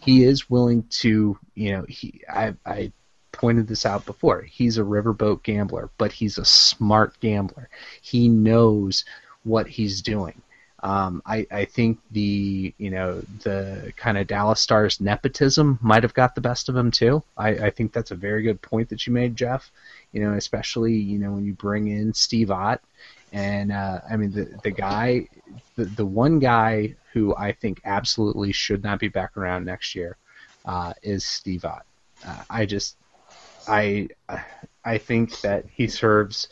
He 0.00 0.24
is 0.24 0.48
willing 0.48 0.84
to, 1.00 1.38
you 1.54 1.72
know, 1.72 1.84
he 1.88 2.22
I 2.28 2.54
I 2.64 2.92
pointed 3.32 3.66
this 3.66 3.86
out 3.86 4.04
before. 4.06 4.42
He's 4.42 4.78
a 4.78 4.82
riverboat 4.82 5.42
gambler, 5.42 5.90
but 5.98 6.12
he's 6.12 6.38
a 6.38 6.44
smart 6.44 7.18
gambler. 7.20 7.68
He 8.02 8.28
knows 8.28 9.04
what 9.44 9.66
he's 9.66 10.02
doing. 10.02 10.40
Um, 10.80 11.22
I, 11.26 11.46
I 11.50 11.64
think 11.64 11.98
the 12.12 12.72
you 12.78 12.90
know 12.90 13.20
the 13.42 13.92
kind 13.96 14.16
of 14.16 14.26
Dallas 14.28 14.60
Stars 14.60 15.00
nepotism 15.00 15.78
might 15.82 16.04
have 16.04 16.14
got 16.14 16.34
the 16.34 16.40
best 16.40 16.68
of 16.68 16.76
him 16.76 16.90
too. 16.90 17.22
I, 17.36 17.48
I 17.48 17.70
think 17.70 17.92
that's 17.92 18.12
a 18.12 18.16
very 18.16 18.42
good 18.42 18.62
point 18.62 18.88
that 18.90 19.06
you 19.06 19.12
made, 19.12 19.34
Jeff. 19.36 19.72
You 20.12 20.20
know, 20.22 20.34
especially 20.34 20.94
you 20.94 21.18
know 21.18 21.32
when 21.32 21.44
you 21.44 21.54
bring 21.54 21.88
in 21.88 22.14
Steve 22.14 22.52
Ott, 22.52 22.80
and 23.32 23.72
uh, 23.72 24.00
I 24.08 24.16
mean 24.16 24.30
the 24.30 24.56
the 24.62 24.70
guy, 24.70 25.26
the 25.74 25.84
the 25.84 26.06
one 26.06 26.38
guy 26.38 26.94
who 27.12 27.34
I 27.34 27.52
think 27.52 27.80
absolutely 27.84 28.52
should 28.52 28.84
not 28.84 29.00
be 29.00 29.08
back 29.08 29.36
around 29.36 29.64
next 29.64 29.96
year 29.96 30.16
uh, 30.64 30.92
is 31.02 31.24
Steve 31.24 31.64
Ott. 31.64 31.84
Uh, 32.24 32.42
I 32.48 32.66
just 32.66 32.96
I 33.66 34.08
I 34.84 34.98
think 34.98 35.40
that 35.40 35.66
he 35.72 35.88
serves 35.88 36.48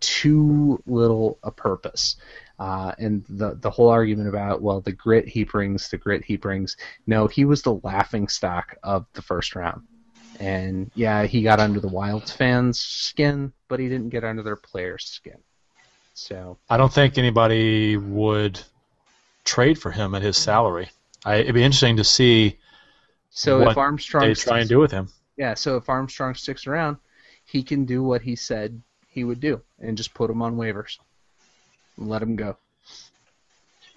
too 0.00 0.82
little 0.86 1.38
a 1.42 1.50
purpose. 1.50 2.16
Uh, 2.58 2.92
and 2.98 3.24
the 3.28 3.54
the 3.60 3.70
whole 3.70 3.90
argument 3.90 4.28
about 4.28 4.62
well 4.62 4.80
the 4.80 4.92
grit 4.92 5.28
he 5.28 5.44
brings, 5.44 5.88
the 5.88 5.98
grit 5.98 6.24
he 6.24 6.36
brings. 6.36 6.76
No, 7.06 7.26
he 7.26 7.44
was 7.44 7.62
the 7.62 7.74
laughing 7.82 8.28
stock 8.28 8.76
of 8.82 9.06
the 9.12 9.22
first 9.22 9.54
round. 9.54 9.82
And 10.40 10.90
yeah, 10.94 11.24
he 11.24 11.42
got 11.42 11.60
under 11.60 11.80
the 11.80 11.88
Wilds 11.88 12.32
fans' 12.32 12.78
skin, 12.78 13.52
but 13.68 13.80
he 13.80 13.88
didn't 13.88 14.10
get 14.10 14.24
under 14.24 14.42
their 14.42 14.56
players' 14.56 15.04
skin. 15.04 15.38
So 16.14 16.58
I 16.68 16.76
don't 16.76 16.92
think 16.92 17.18
anybody 17.18 17.96
would 17.96 18.60
trade 19.44 19.78
for 19.78 19.90
him 19.90 20.14
at 20.14 20.22
his 20.22 20.36
salary. 20.36 20.90
I, 21.24 21.36
it'd 21.36 21.54
be 21.54 21.62
interesting 21.62 21.96
to 21.98 22.04
see. 22.04 22.58
So 23.30 23.60
what 23.60 23.72
if 23.72 23.78
Armstrong 23.78 24.28
they 24.28 24.34
try 24.34 24.60
and 24.60 24.68
do 24.68 24.78
with 24.78 24.90
him. 24.90 25.08
Yeah, 25.36 25.54
so 25.54 25.76
if 25.76 25.88
Armstrong 25.88 26.34
sticks 26.34 26.66
around, 26.66 26.96
he 27.44 27.62
can 27.62 27.84
do 27.84 28.02
what 28.02 28.22
he 28.22 28.34
said 28.34 28.80
he 29.08 29.24
would 29.24 29.40
do, 29.40 29.60
and 29.78 29.96
just 29.96 30.14
put 30.14 30.30
him 30.30 30.42
on 30.42 30.56
waivers, 30.56 30.98
let 31.96 32.22
him 32.22 32.36
go. 32.36 32.56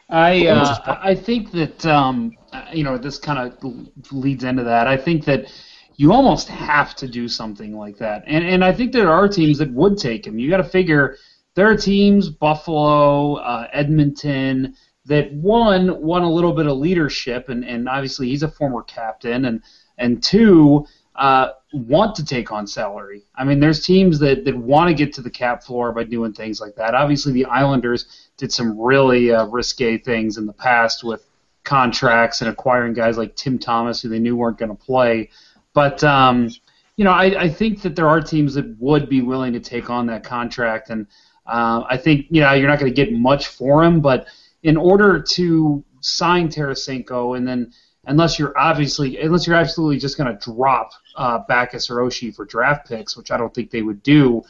I 0.10 0.48
uh, 0.48 0.98
I 1.02 1.14
think 1.14 1.52
that 1.52 1.86
um, 1.86 2.36
you 2.74 2.84
know 2.84 2.98
this 2.98 3.20
kind 3.20 3.40
of 3.40 4.12
leads 4.12 4.44
into 4.44 4.64
that. 4.64 4.88
I 4.88 4.98
think 4.98 5.26
that 5.26 5.54
you 5.98 6.12
almost 6.14 6.48
have 6.48 6.96
to 6.96 7.08
do 7.08 7.28
something 7.28 7.78
like 7.78 7.98
that, 7.98 8.24
and 8.26 8.44
and 8.44 8.64
I 8.64 8.74
think 8.74 8.92
there 8.92 9.12
are 9.12 9.28
teams 9.28 9.60
that 9.60 9.72
would 9.72 9.98
take 9.98 10.26
him. 10.26 10.40
You 10.40 10.50
got 10.50 10.58
to 10.58 10.64
figure 10.64 11.18
there 11.56 11.70
are 11.70 11.78
teams, 11.78 12.30
Buffalo, 12.30 13.36
uh, 13.36 13.68
Edmonton, 13.74 14.76
that 15.06 15.32
one 15.34 16.02
won 16.02 16.24
a 16.24 16.32
little 16.32 16.54
bit 16.54 16.68
of 16.68 16.78
leadership, 16.78 17.50
and 17.50 17.64
and 17.64 17.88
obviously 17.88 18.30
he's 18.30 18.44
a 18.44 18.50
former 18.50 18.82
captain, 18.82 19.46
and 19.46 19.62
and 19.98 20.24
two. 20.24 20.86
Uh, 21.20 21.48
want 21.74 22.16
to 22.16 22.24
take 22.24 22.50
on 22.58 22.66
salary. 22.66 23.22
I 23.40 23.44
mean, 23.44 23.60
there's 23.60 23.86
teams 23.86 24.20
that, 24.20 24.46
that 24.46 24.56
want 24.56 24.88
to 24.90 24.96
get 24.96 25.14
to 25.16 25.22
the 25.22 25.30
cap 25.30 25.58
floor 25.64 25.92
by 25.92 26.06
doing 26.06 26.34
things 26.34 26.62
like 26.64 26.76
that. 26.76 26.96
Obviously, 26.96 27.34
the 27.34 27.46
Islanders 27.46 28.02
did 28.38 28.52
some 28.52 28.70
really 28.80 29.24
uh, 29.32 29.46
risque 29.58 29.98
things 29.98 30.38
in 30.38 30.46
the 30.46 30.54
past 30.54 31.04
with 31.04 31.22
contracts 31.64 32.42
and 32.42 32.50
acquiring 32.50 32.94
guys 32.94 33.18
like 33.18 33.36
Tim 33.36 33.60
Thomas 33.60 34.02
who 34.02 34.10
they 34.10 34.20
knew 34.20 34.36
weren't 34.38 34.58
going 34.58 34.76
to 34.78 34.86
play. 34.92 35.30
But 35.74 36.04
um, 36.04 36.50
you 36.96 37.04
know, 37.06 37.12
I, 37.12 37.26
I 37.46 37.50
think 37.50 37.82
that 37.84 37.96
there 37.96 38.08
are 38.08 38.22
teams 38.22 38.54
that 38.56 38.68
would 38.80 39.10
be 39.10 39.22
willing 39.22 39.54
to 39.54 39.60
take 39.60 39.90
on 39.90 40.08
that 40.08 40.24
contract, 40.24 40.90
and 40.90 41.06
Uh, 41.50 41.82
I 41.90 41.98
think 41.98 42.28
you 42.30 42.42
know 42.42 42.54
you're 42.54 42.70
not 42.70 42.80
going 42.80 42.94
to 42.94 43.06
get 43.06 43.12
much 43.12 43.48
for 43.48 43.84
him, 43.84 44.02
but 44.02 44.28
in 44.62 44.78
order 44.78 45.20
to 45.36 45.84
sign 46.02 46.48
Tarasenko 46.48 47.36
and 47.36 47.48
then 47.48 47.72
unless 48.06 48.38
you're 48.38 48.56
obviously 48.58 49.18
unless 49.20 49.48
you're 49.48 49.62
absolutely 49.66 50.00
just 50.00 50.18
going 50.18 50.30
to 50.32 50.52
drop 50.52 50.92
uh, 51.20 51.40
Backes 51.50 51.90
or 51.90 51.98
Oshie 51.98 52.34
for 52.34 52.46
draft 52.46 52.88
picks, 52.88 53.18
which 53.18 53.30
I 53.30 53.38
don't 53.38 53.54
think 53.54 53.70
they 53.70 53.82
would 53.82 54.02
do, 54.02 54.42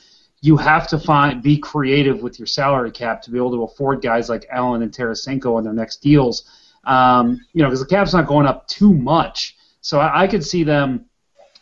you 0.41 0.55
have 0.55 0.87
to 0.89 0.99
find 0.99 1.41
be 1.41 1.57
creative 1.57 2.21
with 2.21 2.39
your 2.39 2.45
salary 2.45 2.91
cap 2.91 3.23
to 3.23 3.31
be 3.31 3.37
able 3.37 3.51
to 3.51 3.63
afford 3.63 4.03
guys 4.03 4.29
like 4.29 4.45
Allen 4.51 4.83
and 4.83 4.91
Tarasenko 4.91 5.55
on 5.57 5.63
their 5.63 5.73
next 5.73 5.97
deals. 5.97 6.43
Um, 6.85 7.41
you 7.53 7.63
know, 7.63 7.69
because 7.69 7.81
the 7.81 7.87
cap's 7.87 8.13
not 8.13 8.27
going 8.27 8.45
up 8.45 8.67
too 8.67 8.93
much, 8.93 9.57
so 9.81 9.99
I, 9.99 10.23
I 10.23 10.27
could 10.27 10.45
see 10.45 10.63
them 10.63 11.05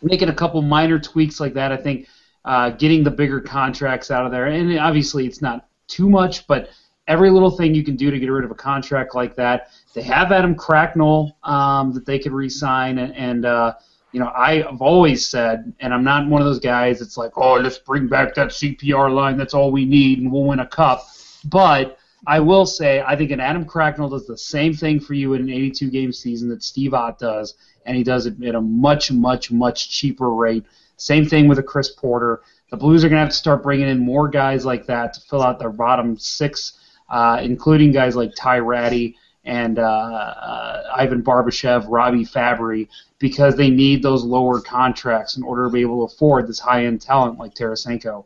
making 0.01 0.29
a 0.29 0.33
couple 0.33 0.61
minor 0.61 0.99
tweaks 0.99 1.39
like 1.39 1.53
that. 1.53 1.71
I 1.71 1.77
think 1.77 2.07
uh, 2.45 2.71
getting 2.71 3.03
the 3.03 3.11
bigger 3.11 3.39
contracts 3.39 4.11
out 4.11 4.25
of 4.25 4.31
there, 4.31 4.47
and 4.47 4.77
obviously 4.77 5.25
it's 5.25 5.41
not 5.41 5.67
too 5.87 6.09
much, 6.09 6.45
but 6.47 6.69
every 7.07 7.31
little 7.31 7.49
thing 7.49 7.73
you 7.73 7.83
can 7.83 7.95
do 7.95 8.11
to 8.11 8.19
get 8.19 8.29
rid 8.29 8.43
of 8.43 8.51
a 8.51 8.55
contract 8.55 9.15
like 9.15 9.35
that. 9.37 9.71
They 9.93 10.01
have 10.03 10.33
Adam 10.33 10.53
Cracknell 10.53 11.37
um, 11.43 11.93
that 11.93 12.05
they 12.05 12.19
could 12.19 12.33
re-sign, 12.33 12.99
and, 12.99 13.15
and 13.15 13.45
uh, 13.45 13.73
you 14.11 14.19
know 14.19 14.31
I've 14.35 14.81
always 14.81 15.25
said, 15.25 15.73
and 15.79 15.93
I'm 15.93 16.03
not 16.03 16.27
one 16.27 16.41
of 16.41 16.47
those 16.47 16.59
guys 16.59 16.99
that's 16.99 17.17
like, 17.17 17.37
oh, 17.37 17.55
let's 17.55 17.77
bring 17.77 18.07
back 18.07 18.35
that 18.35 18.49
CPR 18.49 19.13
line. 19.13 19.37
That's 19.37 19.53
all 19.53 19.71
we 19.71 19.85
need, 19.85 20.19
and 20.19 20.31
we'll 20.31 20.45
win 20.45 20.59
a 20.59 20.67
cup. 20.67 21.05
But 21.45 21.97
I 22.25 22.39
will 22.39 22.65
say, 22.65 23.01
I 23.05 23.15
think 23.15 23.31
an 23.31 23.39
Adam 23.39 23.65
Cracknell 23.65 24.09
does 24.09 24.27
the 24.27 24.37
same 24.37 24.73
thing 24.73 24.99
for 24.99 25.13
you 25.13 25.33
in 25.33 25.43
an 25.43 25.49
82 25.49 25.89
game 25.89 26.11
season 26.11 26.49
that 26.49 26.63
Steve 26.63 26.93
Ott 26.93 27.19
does, 27.19 27.55
and 27.85 27.95
he 27.95 28.03
does 28.03 28.25
it 28.25 28.41
at 28.43 28.55
a 28.55 28.61
much, 28.61 29.11
much, 29.11 29.51
much 29.51 29.89
cheaper 29.89 30.31
rate. 30.31 30.65
Same 30.97 31.25
thing 31.25 31.47
with 31.47 31.59
a 31.59 31.63
Chris 31.63 31.91
Porter. 31.91 32.41
The 32.71 32.77
Blues 32.77 33.05
are 33.05 33.09
going 33.09 33.17
to 33.17 33.21
have 33.21 33.29
to 33.29 33.35
start 33.35 33.63
bringing 33.63 33.87
in 33.87 33.99
more 33.99 34.27
guys 34.27 34.65
like 34.65 34.87
that 34.87 35.13
to 35.13 35.21
fill 35.21 35.43
out 35.43 35.59
their 35.59 35.69
bottom 35.69 36.17
six, 36.17 36.79
uh, 37.09 37.39
including 37.41 37.91
guys 37.91 38.15
like 38.15 38.33
Ty 38.35 38.59
Rattie 38.59 39.15
and 39.47 39.79
uh, 39.79 39.81
uh, 39.81 40.93
Ivan 40.95 41.23
Barbashev, 41.23 41.85
Robby 41.87 42.25
Fabbri, 42.25 42.89
because 43.17 43.55
they 43.55 43.69
need 43.69 44.03
those 44.03 44.23
lower 44.23 44.59
contracts 44.59 45.37
in 45.37 45.43
order 45.43 45.63
to 45.63 45.69
be 45.71 45.81
able 45.81 46.05
to 46.05 46.13
afford 46.13 46.47
this 46.47 46.59
high-end 46.59 47.01
talent 47.01 47.39
like 47.39 47.55
Tarasenko. 47.55 48.25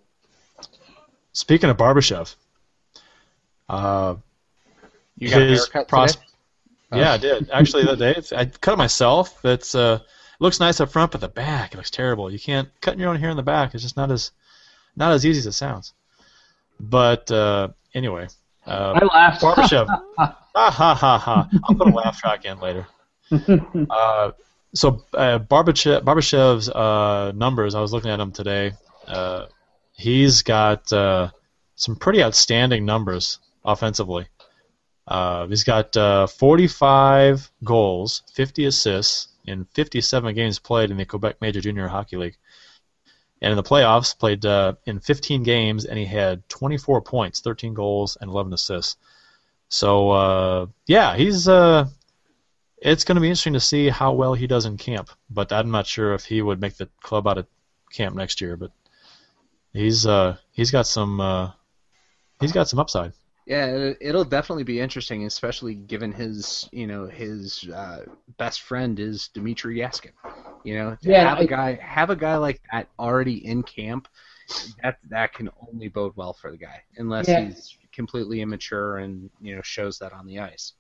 Speaking 1.33 1.69
of 1.69 1.77
Barbashev, 1.77 2.35
uh, 3.69 4.15
You 5.17 5.29
got 5.29 5.41
a 5.43 5.45
his 5.45 5.59
haircut 5.59 5.87
pros- 5.87 6.15
today? 6.15 6.25
Yeah, 6.93 7.13
I 7.13 7.17
did. 7.17 7.49
Actually, 7.51 7.83
that 7.83 7.99
day 7.99 8.21
I 8.35 8.45
cut 8.45 8.73
it 8.73 8.77
myself. 8.77 9.45
It's 9.45 9.75
uh, 9.75 9.99
it 10.01 10.43
looks 10.43 10.59
nice 10.59 10.81
up 10.81 10.91
front, 10.91 11.11
but 11.11 11.21
the 11.21 11.29
back 11.29 11.73
it 11.73 11.77
looks 11.77 11.91
terrible. 11.91 12.29
You 12.29 12.39
can't 12.39 12.67
cutting 12.81 12.99
your 12.99 13.09
own 13.09 13.15
hair 13.15 13.29
in 13.29 13.37
the 13.37 13.43
back. 13.43 13.73
It's 13.73 13.83
just 13.83 13.95
not 13.95 14.11
as 14.11 14.31
not 14.97 15.13
as 15.13 15.25
easy 15.25 15.39
as 15.39 15.45
it 15.45 15.53
sounds. 15.53 15.93
But 16.81 17.31
uh, 17.31 17.69
anyway, 17.93 18.27
uh, 18.65 18.99
I 19.01 19.05
laughed. 19.05 19.41
Barbashev. 19.41 19.87
ha 20.55 20.71
ha 20.71 20.95
ha 20.95 21.17
ha! 21.17 21.49
I'll 21.63 21.75
put 21.75 21.87
a 21.87 21.91
laugh 21.91 22.19
track 22.19 22.45
in 22.45 22.59
later. 22.59 22.87
Uh, 23.89 24.31
so 24.73 25.03
uh, 25.13 25.39
Barbashev, 25.39 26.03
Barbashev's 26.03 26.69
uh, 26.69 27.31
numbers, 27.33 27.75
I 27.75 27.81
was 27.81 27.93
looking 27.93 28.11
at 28.11 28.17
them 28.17 28.31
today. 28.31 28.73
Uh, 29.07 29.45
he's 29.93 30.41
got 30.41 30.91
uh, 30.91 31.29
some 31.75 31.95
pretty 31.95 32.23
outstanding 32.23 32.85
numbers 32.85 33.39
offensively. 33.63 34.27
Uh, 35.07 35.47
he's 35.47 35.63
got 35.63 35.95
uh, 35.97 36.27
45 36.27 37.51
goals, 37.63 38.23
50 38.33 38.65
assists 38.65 39.27
in 39.45 39.65
57 39.73 40.35
games 40.35 40.59
played 40.59 40.91
in 40.91 40.97
the 40.97 41.05
Quebec 41.05 41.37
Major 41.41 41.61
Junior 41.61 41.87
Hockey 41.87 42.17
League. 42.17 42.37
And 43.41 43.51
in 43.51 43.57
the 43.57 43.63
playoffs, 43.63 44.17
played 44.17 44.45
uh, 44.45 44.73
in 44.85 44.99
15 44.99 45.41
games, 45.41 45.85
and 45.85 45.97
he 45.97 46.05
had 46.05 46.47
24 46.47 47.01
points, 47.01 47.41
13 47.41 47.73
goals, 47.73 48.15
and 48.21 48.29
11 48.29 48.53
assists. 48.53 48.97
So 49.71 50.11
uh, 50.11 50.65
yeah, 50.85 51.15
he's. 51.15 51.47
Uh, 51.47 51.87
it's 52.77 53.03
going 53.03 53.15
to 53.15 53.21
be 53.21 53.27
interesting 53.27 53.53
to 53.53 53.59
see 53.59 53.89
how 53.89 54.11
well 54.13 54.33
he 54.33 54.47
does 54.47 54.65
in 54.65 54.75
camp, 54.75 55.09
but 55.29 55.51
I'm 55.53 55.69
not 55.71 55.85
sure 55.87 56.13
if 56.15 56.25
he 56.25 56.41
would 56.41 56.59
make 56.59 56.75
the 56.77 56.89
club 57.01 57.27
out 57.27 57.37
of 57.37 57.45
camp 57.93 58.15
next 58.15 58.41
year. 58.41 58.57
But 58.57 58.71
he's 59.71 60.05
uh, 60.05 60.35
he's 60.51 60.71
got 60.71 60.87
some 60.87 61.21
uh, 61.21 61.51
he's 62.41 62.51
got 62.51 62.67
some 62.67 62.79
upside. 62.79 63.13
Yeah, 63.47 63.65
it- 63.67 63.97
it'll 64.01 64.25
definitely 64.25 64.63
be 64.63 64.79
interesting, 64.79 65.25
especially 65.25 65.73
given 65.73 66.11
his, 66.11 66.67
you 66.71 66.85
know, 66.85 67.05
his 67.07 67.67
uh, 67.73 68.05
best 68.37 68.61
friend 68.61 68.99
is 68.99 69.29
Dmitry 69.29 69.77
Yaskin. 69.77 70.11
You 70.63 70.75
know, 70.75 70.97
to 71.01 71.09
Yeah, 71.09 71.29
have 71.29 71.37
I- 71.39 71.41
a 71.43 71.47
guy 71.47 71.73
have 71.81 72.09
a 72.09 72.15
guy 72.15 72.35
like 72.37 72.61
that 72.73 72.89
already 72.99 73.45
in 73.45 73.63
camp, 73.63 74.07
that 74.83 74.97
that 75.09 75.33
can 75.33 75.49
only 75.71 75.87
bode 75.87 76.13
well 76.17 76.33
for 76.33 76.51
the 76.51 76.57
guy, 76.57 76.83
unless 76.97 77.27
Yeah. 77.29 77.45
he's 77.45 77.77
completely 77.93 78.41
immature 78.41 78.97
and 78.97 79.29
you 79.41 79.55
know 79.55 79.61
shows 79.61 79.99
that 79.99 80.13
on 80.13 80.25
the 80.25 80.39
ice. 80.39 80.73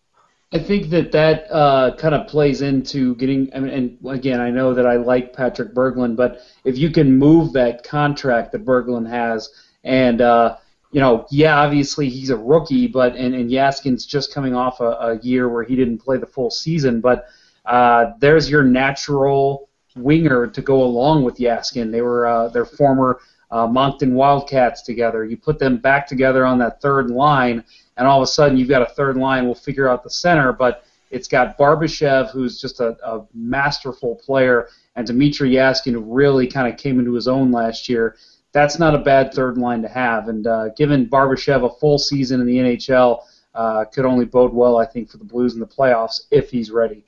I 0.53 0.59
think 0.59 0.89
that 0.89 1.13
that 1.13 1.49
uh, 1.49 1.95
kind 1.95 2.13
of 2.13 2.27
plays 2.27 2.61
into 2.61 3.15
getting. 3.15 3.49
I 3.55 3.59
mean, 3.59 3.73
and 3.73 3.97
again, 4.09 4.41
I 4.41 4.49
know 4.49 4.73
that 4.73 4.85
I 4.85 4.97
like 4.97 5.33
Patrick 5.33 5.73
Berglund, 5.73 6.17
but 6.17 6.41
if 6.65 6.77
you 6.77 6.89
can 6.89 7.17
move 7.17 7.53
that 7.53 7.83
contract 7.83 8.51
that 8.51 8.65
Berglund 8.65 9.09
has, 9.09 9.49
and 9.85 10.19
uh, 10.19 10.57
you 10.91 10.99
know, 10.99 11.25
yeah, 11.31 11.57
obviously 11.57 12.09
he's 12.09 12.31
a 12.31 12.37
rookie, 12.37 12.87
but 12.87 13.15
and, 13.15 13.33
and 13.33 13.49
Yaskin's 13.49 14.05
just 14.05 14.33
coming 14.33 14.53
off 14.53 14.81
a, 14.81 14.83
a 14.83 15.19
year 15.19 15.47
where 15.47 15.63
he 15.63 15.75
didn't 15.75 15.99
play 15.99 16.17
the 16.17 16.25
full 16.25 16.51
season, 16.51 16.99
but 16.99 17.27
uh, 17.65 18.11
there's 18.19 18.49
your 18.49 18.63
natural 18.63 19.69
winger 19.95 20.47
to 20.47 20.61
go 20.61 20.83
along 20.83 21.23
with 21.23 21.37
Yaskin. 21.37 21.91
They 21.91 22.01
were 22.01 22.25
uh, 22.25 22.49
their 22.49 22.65
former 22.65 23.19
uh, 23.51 23.67
Moncton 23.67 24.13
Wildcats 24.13 24.81
together. 24.81 25.25
You 25.25 25.37
put 25.37 25.59
them 25.59 25.77
back 25.77 26.07
together 26.07 26.45
on 26.45 26.57
that 26.59 26.81
third 26.81 27.11
line, 27.11 27.63
and 27.97 28.07
all 28.07 28.21
of 28.21 28.23
a 28.23 28.27
sudden 28.27 28.57
you've 28.57 28.69
got 28.69 28.81
a 28.81 28.93
third 28.93 29.17
line. 29.17 29.45
We'll 29.45 29.55
figure 29.55 29.89
out 29.89 30.03
the 30.03 30.09
center, 30.09 30.53
but 30.53 30.85
it's 31.09 31.27
got 31.27 31.57
Barbashev, 31.57 32.31
who's 32.31 32.59
just 32.59 32.79
a, 32.79 32.95
a 33.05 33.25
masterful 33.33 34.15
player, 34.15 34.69
and 34.95 35.05
Dmitry 35.05 35.51
Yaskin, 35.51 36.01
really 36.05 36.47
kind 36.47 36.71
of 36.71 36.79
came 36.79 36.99
into 36.99 37.13
his 37.13 37.27
own 37.27 37.51
last 37.51 37.89
year. 37.89 38.15
That's 38.53 38.79
not 38.79 38.95
a 38.95 38.99
bad 38.99 39.33
third 39.33 39.57
line 39.57 39.81
to 39.81 39.87
have, 39.89 40.29
and 40.29 40.47
uh, 40.47 40.69
given 40.69 41.07
Barbashev 41.07 41.65
a 41.65 41.73
full 41.79 41.99
season 41.99 42.41
in 42.41 42.47
the 42.47 42.57
NHL, 42.57 43.21
uh, 43.53 43.85
could 43.85 44.05
only 44.05 44.25
bode 44.25 44.53
well, 44.53 44.77
I 44.77 44.85
think, 44.85 45.09
for 45.09 45.17
the 45.17 45.25
Blues 45.25 45.53
in 45.53 45.59
the 45.59 45.67
playoffs 45.67 46.21
if 46.31 46.49
he's 46.49 46.71
ready. 46.71 47.03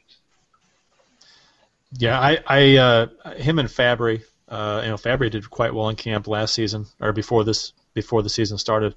Yeah, 1.98 2.20
I, 2.20 2.40
I 2.48 2.78
uh, 2.78 3.08
him 3.36 3.60
and 3.60 3.70
Fabbri, 3.70 4.24
uh, 4.54 4.82
you 4.84 4.90
know, 4.90 4.98
Fabbri 4.98 5.32
did 5.32 5.50
quite 5.50 5.74
well 5.74 5.90
in 5.90 5.96
camp 5.96 6.28
last 6.28 6.54
season 6.54 6.86
or 7.02 7.12
before 7.12 7.44
this 7.44 7.74
before 7.96 8.22
the 8.22 8.30
season 8.30 8.60
started. 8.60 8.96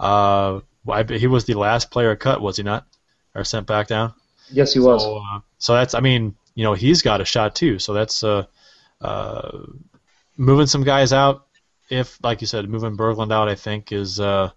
Uh, 0.00 0.60
I, 0.90 1.02
he 1.02 1.26
was 1.26 1.44
the 1.44 1.54
last 1.54 1.90
player 1.90 2.16
cut, 2.16 2.40
was 2.40 2.56
he 2.56 2.62
not, 2.62 2.86
or 3.34 3.44
sent 3.44 3.66
back 3.66 3.88
down? 3.88 4.14
Yes, 4.50 4.72
he 4.72 4.80
was. 4.80 5.02
So, 5.02 5.18
uh, 5.18 5.40
so 5.58 5.74
that's, 5.74 5.94
I 5.94 6.00
mean, 6.00 6.34
you 6.54 6.64
know, 6.64 6.72
he's 6.72 7.02
got 7.02 7.20
a 7.20 7.26
shot 7.26 7.54
too. 7.54 7.78
So 7.78 7.92
that's 7.92 8.24
uh, 8.24 8.46
uh, 9.00 9.66
moving 10.36 10.66
some 10.66 10.84
guys 10.84 11.12
out. 11.12 11.46
If, 11.90 12.18
like 12.22 12.40
you 12.40 12.46
said, 12.46 12.68
moving 12.68 12.96
Berglund 12.96 13.32
out, 13.32 13.48
I 13.48 13.54
think 13.54 13.92
is, 13.92 14.18
uh, 14.18 14.50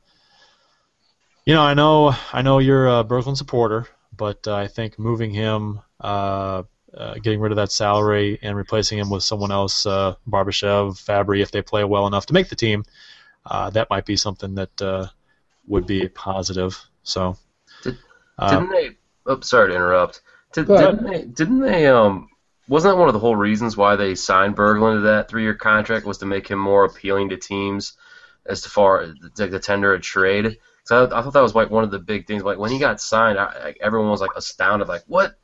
you 1.46 1.54
know, 1.54 1.62
I 1.62 1.74
know, 1.74 2.16
I 2.32 2.42
know 2.42 2.60
you're 2.60 2.88
a 2.88 3.04
Berglund 3.04 3.38
supporter, 3.38 3.88
but 4.16 4.48
uh, 4.48 4.56
I 4.56 4.68
think 4.68 4.98
moving 4.98 5.32
him, 5.34 5.82
uh, 6.96 7.16
getting 7.16 7.40
rid 7.40 7.52
of 7.52 7.58
that 7.58 7.72
salary 7.72 8.40
and 8.42 8.56
replacing 8.56 8.98
him 8.98 9.10
with 9.10 9.24
someone 9.24 9.52
else, 9.52 9.86
uh, 9.86 10.16
Barbashev, 10.28 11.04
Fabbri, 11.04 11.42
if 11.42 11.52
they 11.52 11.62
play 11.62 11.84
well 11.84 12.08
enough 12.08 12.26
to 12.28 12.34
make 12.34 12.50
the 12.50 12.56
team, 12.56 12.84
uh, 13.46 13.70
that 13.72 13.90
might 13.90 14.06
be 14.06 14.16
something 14.16 14.56
that 14.56 14.82
uh, 14.82 15.08
would 15.68 15.86
be 15.86 16.08
positive. 16.08 16.78
So, 17.04 17.38
uh, 18.38 18.50
Didn't 18.50 18.72
they? 18.72 18.90
Oh, 19.26 19.40
sorry 19.42 19.70
to 19.70 19.76
interrupt. 19.76 20.22
Did, 20.54 20.68
didn't 20.68 21.04
they? 21.04 21.24
Didn't 21.24 21.60
they? 21.60 21.88
Um, 21.88 22.30
wasn't 22.68 22.94
that 22.94 23.00
one 23.00 23.10
of 23.10 23.14
the 23.14 23.20
whole 23.20 23.36
reasons 23.36 23.78
why 23.78 23.96
they 23.96 24.16
signed 24.16 24.56
Berglund 24.56 24.98
to 24.98 25.02
that 25.02 25.30
three-year 25.30 25.56
contract 25.56 26.06
was 26.06 26.20
to 26.20 26.26
make 26.26 26.48
him 26.48 26.60
more 26.60 26.86
appealing 26.86 27.30
to 27.30 27.38
teams 27.38 27.94
as 28.46 28.66
far 28.66 29.02
as 29.02 29.14
the, 29.36 29.48
the 29.48 29.60
tender 29.60 29.94
a 29.94 30.00
trade? 30.00 30.58
So 30.86 31.06
I, 31.06 31.20
I 31.20 31.22
thought 31.22 31.34
that 31.34 31.42
was 31.42 31.56
like 31.56 31.70
one 31.70 31.84
of 31.84 31.92
the 31.92 32.00
big 32.00 32.26
things. 32.26 32.44
Like 32.44 32.58
when 32.58 32.72
he 32.72 32.80
got 32.80 33.02
signed, 33.02 33.38
I, 33.38 33.66
like, 33.66 33.78
everyone 33.82 34.10
was 34.10 34.22
like 34.22 34.32
astounded. 34.36 34.88
Like 34.88 35.04
what? 35.08 35.36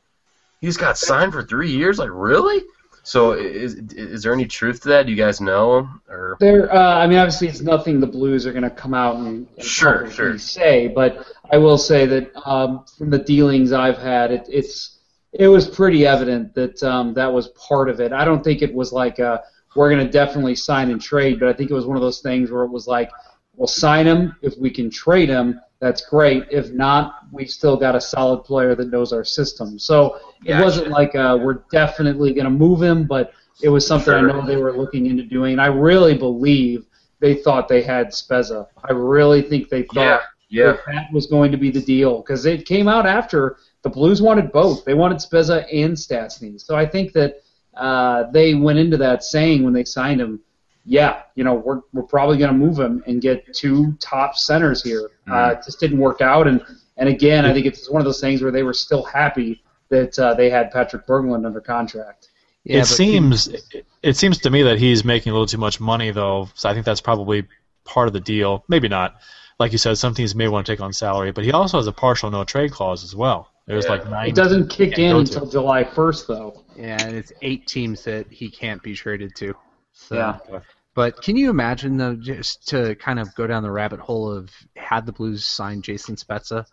He 0.66 0.70
just 0.70 0.80
got 0.80 0.98
signed 0.98 1.32
for 1.32 1.44
three 1.44 1.70
years? 1.70 2.00
Like 2.00 2.10
really? 2.12 2.64
So 3.04 3.34
is 3.34 3.76
is 3.76 4.24
there 4.24 4.34
any 4.34 4.48
truth 4.48 4.82
to 4.82 4.90
that? 4.90 5.06
Do 5.06 5.12
you 5.12 5.16
guys 5.16 5.40
know? 5.40 5.88
Or 6.10 6.38
There, 6.40 6.74
uh, 6.74 6.96
I 6.96 7.06
mean, 7.06 7.20
obviously, 7.20 7.48
it's 7.48 7.62
nothing 7.62 8.00
the 8.00 8.08
Blues 8.08 8.48
are 8.48 8.52
going 8.52 8.64
to 8.64 8.72
come 8.72 8.96
out 8.96 9.18
and, 9.18 9.48
and 9.58 9.64
Sure, 9.64 10.10
sure. 10.10 10.40
say, 10.40 10.88
but 10.88 11.24
I 11.52 11.58
will 11.58 11.78
say 11.78 12.08
that 12.08 12.32
um, 12.48 12.84
from 12.98 13.12
the 13.12 13.20
dealings 13.20 13.74
I've 13.74 14.00
had, 14.00 14.32
it, 14.32 14.48
it's 14.50 14.98
it 15.34 15.48
was 15.48 15.68
pretty 15.68 16.08
evident 16.08 16.56
that 16.56 16.82
um, 16.82 17.14
that 17.14 17.32
was 17.32 17.50
part 17.50 17.88
of 17.88 18.00
it. 18.00 18.12
I 18.12 18.26
don't 18.26 18.44
think 18.44 18.64
it 18.64 18.74
was 18.74 18.92
like 18.92 19.20
uh 19.20 19.42
we're 19.76 19.92
going 19.92 20.04
to 20.04 20.12
definitely 20.12 20.56
sign 20.56 20.90
and 20.90 21.00
trade, 21.00 21.40
but 21.40 21.48
I 21.48 21.54
think 21.54 21.70
it 21.70 21.76
was 21.76 21.86
one 21.86 21.98
of 21.98 22.02
those 22.02 22.22
things 22.22 22.50
where 22.50 22.64
it 22.64 22.72
was 22.72 22.88
like, 22.88 23.12
we'll 23.58 23.68
sign 23.68 24.06
him 24.06 24.36
if 24.42 24.58
we 24.58 24.70
can 24.70 24.90
trade 24.90 25.30
him. 25.30 25.60
That's 25.80 26.06
great. 26.06 26.46
If 26.50 26.72
not, 26.72 27.26
we've 27.32 27.50
still 27.50 27.78
got 27.78 27.96
a 27.96 28.02
solid 28.02 28.44
player 28.44 28.76
that 28.76 28.90
knows 28.90 29.14
our 29.14 29.24
system. 29.26 29.78
So 29.78 30.20
it 30.44 30.60
wasn't 30.62 30.90
like 30.90 31.16
uh, 31.16 31.38
we're 31.42 31.64
definitely 31.72 32.34
going 32.34 32.46
to 32.46 32.50
move 32.52 32.82
him, 32.82 33.06
but 33.06 33.34
it 33.62 33.70
was 33.70 33.86
something 33.86 34.14
I 34.14 34.22
know 34.22 34.46
they 34.46 34.58
were 34.58 34.76
looking 34.76 35.06
into 35.06 35.24
doing. 35.24 35.54
And 35.54 35.62
I 35.62 35.68
really 35.68 36.18
believe 36.18 36.86
they 37.20 37.36
thought 37.36 37.68
they 37.68 37.82
had 37.82 38.08
Spezza. 38.08 38.68
I 38.88 38.94
really 38.94 39.42
think 39.42 39.70
they 39.70 39.84
thought 39.84 40.22
Yeah, 40.50 40.66
yeah. 40.66 40.66
that 40.72 40.80
that 40.88 41.14
was 41.14 41.28
going 41.28 41.52
to 41.52 41.58
be 41.58 41.72
the 41.72 41.82
deal 41.82 42.22
because 42.22 42.46
it 42.46 42.66
came 42.66 42.88
out 42.88 43.06
after 43.06 43.58
the 43.84 43.90
Blues 43.90 44.22
wanted 44.22 44.52
both. 44.52 44.84
They 44.86 44.94
wanted 44.94 45.20
Spezza 45.20 45.66
and 45.72 45.94
Stastny. 45.94 46.60
So 46.60 46.76
I 46.76 46.86
think 46.86 47.14
that 47.14 47.42
uh, 47.76 48.24
they 48.32 48.54
went 48.56 48.80
into 48.80 48.98
that 48.98 49.24
saying 49.24 49.64
when 49.64 49.74
they 49.74 49.84
signed 49.84 50.22
him, 50.22 50.40
yeah, 50.86 51.24
you 51.36 51.44
know, 51.44 51.56
we're, 51.56 51.82
we're 51.94 52.04
probably 52.04 52.38
going 52.38 52.52
to 52.52 52.58
move 52.58 52.80
him 52.80 53.04
and 53.08 53.22
get 53.22 53.54
two 53.54 53.94
top 54.00 54.38
centers 54.38 54.84
here. 54.84 55.10
Uh, 55.30 55.56
it 55.58 55.66
just 55.66 55.80
didn't 55.80 55.98
work 55.98 56.22
out. 56.22 56.48
And, 56.48 56.62
and 56.98 57.10
again, 57.10 57.46
I 57.46 57.54
think 57.54 57.66
it's 57.66 57.90
one 57.90 58.02
of 58.02 58.06
those 58.06 58.22
things 58.22 58.42
where 58.42 58.52
they 58.52 58.64
were 58.64 58.74
still 58.74 59.04
happy 59.04 59.64
that 59.90 60.18
uh, 60.20 60.34
they 60.34 60.50
had 60.50 60.72
Patrick 60.72 61.08
Berglund 61.08 61.46
under 61.46 61.62
contract. 61.62 62.30
Yeah, 62.64 62.80
it 62.80 62.86
seems 62.86 63.48
it, 63.48 63.86
it 64.02 64.18
seems 64.18 64.40
to 64.40 64.50
me 64.50 64.64
that 64.64 64.80
he's 64.80 65.06
making 65.06 65.30
a 65.30 65.34
little 65.34 65.46
too 65.46 65.60
much 65.60 65.80
money 65.80 66.10
though. 66.10 66.50
So 66.56 66.68
I 66.68 66.74
think 66.74 66.84
that's 66.84 67.02
probably 67.02 67.48
part 67.84 68.08
of 68.08 68.14
the 68.14 68.20
deal. 68.20 68.64
Maybe 68.68 68.88
not. 68.88 69.18
Like 69.60 69.72
you 69.72 69.78
said, 69.78 69.98
some 70.00 70.16
teams 70.16 70.34
may 70.34 70.48
want 70.48 70.66
to 70.66 70.72
take 70.72 70.82
on 70.82 70.92
salary, 70.92 71.32
but 71.32 71.44
he 71.44 71.52
also 71.52 71.78
has 71.78 71.86
a 71.86 71.92
partial 71.92 72.32
no 72.32 72.44
trade 72.44 72.72
clause 72.72 73.04
as 73.04 73.16
well. 73.16 73.52
There's 73.68 73.86
Yeah. 73.86 73.92
like 73.92 74.10
nine. 74.10 74.30
It 74.30 74.36
doesn't 74.36 74.70
kick 74.70 74.98
in 74.98 75.16
until 75.16 75.46
to. 75.46 75.52
July 75.52 75.84
1st, 75.84 76.28
though. 76.28 76.64
Yeah, 76.76 76.98
and 77.02 77.16
it's 77.16 77.32
eight 77.42 77.66
teams 77.68 78.04
that 78.04 78.28
he 78.32 78.50
can't 78.50 78.82
be 78.84 78.94
traded 78.96 79.36
to. 79.38 79.56
So, 79.94 80.16
Yeah. 80.16 80.60
But 80.96 81.22
can 81.22 81.36
you 81.36 81.50
imagine 81.50 81.98
though, 81.98 82.16
just 82.16 82.70
to 82.70 82.96
kind 82.96 83.20
of 83.20 83.36
go 83.36 83.46
down 83.46 83.64
the 83.64 83.72
rabbit 83.72 84.00
hole 84.00 84.32
of 84.32 84.50
had 84.78 85.06
the 85.06 85.12
Blues 85.12 85.46
signed 85.46 85.84
Jason 85.84 86.16
Spezza, 86.16 86.66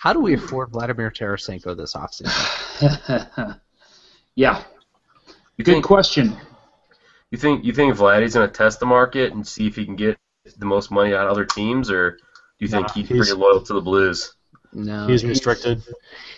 how 0.00 0.12
do 0.12 0.20
we 0.20 0.34
hmm. 0.34 0.42
afford 0.42 0.70
Vladimir 0.70 1.10
Tarasenko 1.10 1.76
this 1.76 1.94
offseason? 1.94 3.60
yeah. 4.34 4.64
You 5.56 5.64
Good 5.64 5.72
think 5.72 5.84
question. 5.84 6.36
you 7.30 7.38
think 7.38 7.64
you 7.64 7.72
think 7.72 7.94
Vladdy's 7.94 8.34
gonna 8.34 8.48
test 8.48 8.80
the 8.80 8.86
market 8.86 9.34
and 9.34 9.46
see 9.46 9.66
if 9.66 9.76
he 9.76 9.84
can 9.84 9.96
get 9.96 10.18
the 10.56 10.66
most 10.66 10.90
money 10.90 11.14
out 11.14 11.26
of 11.26 11.32
other 11.32 11.44
teams, 11.44 11.90
or 11.90 12.12
do 12.12 12.18
you 12.60 12.68
think 12.68 12.88
Nah, 12.88 12.92
he's, 12.94 13.08
he's- 13.08 13.18
pretty 13.18 13.40
loyal 13.40 13.60
to 13.62 13.74
the 13.74 13.80
Blues? 13.80 14.32
No, 14.72 15.06
He's 15.06 15.24
restricted. 15.24 15.82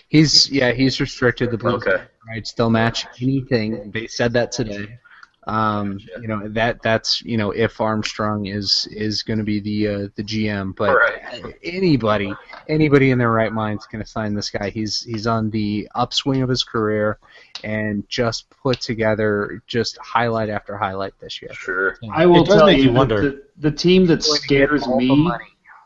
He's 0.07 0.49
yeah, 0.49 0.71
he's 0.71 0.99
restricted. 1.01 1.51
The 1.51 1.57
Blues 1.57 1.83
Okay. 1.85 2.03
rights 2.27 2.53
they'll 2.53 2.69
match 2.69 3.05
anything. 3.21 3.91
They 3.91 4.07
said 4.07 4.33
that 4.33 4.51
today. 4.53 4.99
Um, 5.47 5.99
you 6.21 6.27
know 6.27 6.47
that 6.49 6.81
that's 6.81 7.21
you 7.21 7.37
know 7.37 7.51
if 7.51 7.79
Armstrong 7.79 8.45
is 8.47 8.87
is 8.91 9.23
going 9.23 9.39
to 9.39 9.45
be 9.45 9.59
the 9.59 9.87
uh, 9.87 10.07
the 10.15 10.23
GM, 10.23 10.75
but 10.75 10.95
Right. 10.95 11.55
anybody 11.63 12.35
anybody 12.67 13.11
in 13.11 13.17
their 13.17 13.31
right 13.31 13.51
mind 13.51 13.79
is 13.79 13.87
going 13.87 14.03
to 14.03 14.09
sign 14.09 14.33
this 14.33 14.49
guy. 14.49 14.69
He's 14.69 15.01
he's 15.01 15.27
on 15.27 15.49
the 15.49 15.87
upswing 15.95 16.41
of 16.41 16.49
his 16.49 16.63
career, 16.63 17.19
and 17.63 18.07
just 18.09 18.49
put 18.49 18.81
together 18.81 19.63
just 19.65 19.97
highlight 19.99 20.49
after 20.49 20.77
highlight 20.77 21.13
this 21.19 21.41
year. 21.41 21.53
Sure. 21.53 21.97
I 22.13 22.25
will 22.25 22.45
tell 22.45 22.69
you, 22.69 22.83
you 22.83 22.91
wonder. 22.91 23.21
The, 23.21 23.43
the 23.57 23.71
team 23.71 24.05
that 24.07 24.23
Going 24.23 24.41
to 24.41 24.47
get 24.47 24.67
scares 24.67 24.87
me 24.87 25.31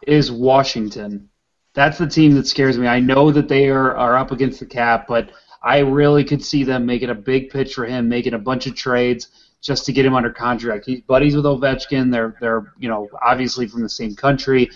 is 0.07 0.31
Washington. 0.31 1.30
That's 1.73 1.97
the 1.97 2.07
team 2.07 2.35
that 2.35 2.47
scares 2.47 2.77
me. 2.77 2.88
I 2.88 2.99
know 2.99 3.31
that 3.31 3.47
they 3.47 3.67
are, 3.67 3.95
are 3.95 4.15
up 4.15 4.31
against 4.31 4.59
the 4.59 4.65
cap, 4.65 5.05
but 5.07 5.31
I 5.64 5.80
really 5.80 6.23
could 6.23 6.44
see 6.44 6.64
them 6.64 6.85
making 6.85 7.10
a 7.10 7.15
big 7.15 7.49
pitch 7.49 7.73
for 7.73 7.85
him, 7.85 8.10
making 8.10 8.34
a 8.34 8.40
bunch 8.40 8.68
of 8.68 8.76
trades 8.76 9.30
just 9.61 9.85
to 9.85 9.94
get 9.94 10.06
him 10.06 10.14
under 10.14 10.30
contract. 10.30 10.85
He's 10.85 11.02
buddies 11.02 11.35
with 11.35 11.45
Ovechkin. 11.45 12.11
They're 12.11 12.35
they're 12.41 12.73
you 12.77 12.90
know 12.90 13.10
obviously 13.22 13.68
from 13.68 13.81
the 13.81 13.90
same 13.90 14.15
country. 14.15 14.69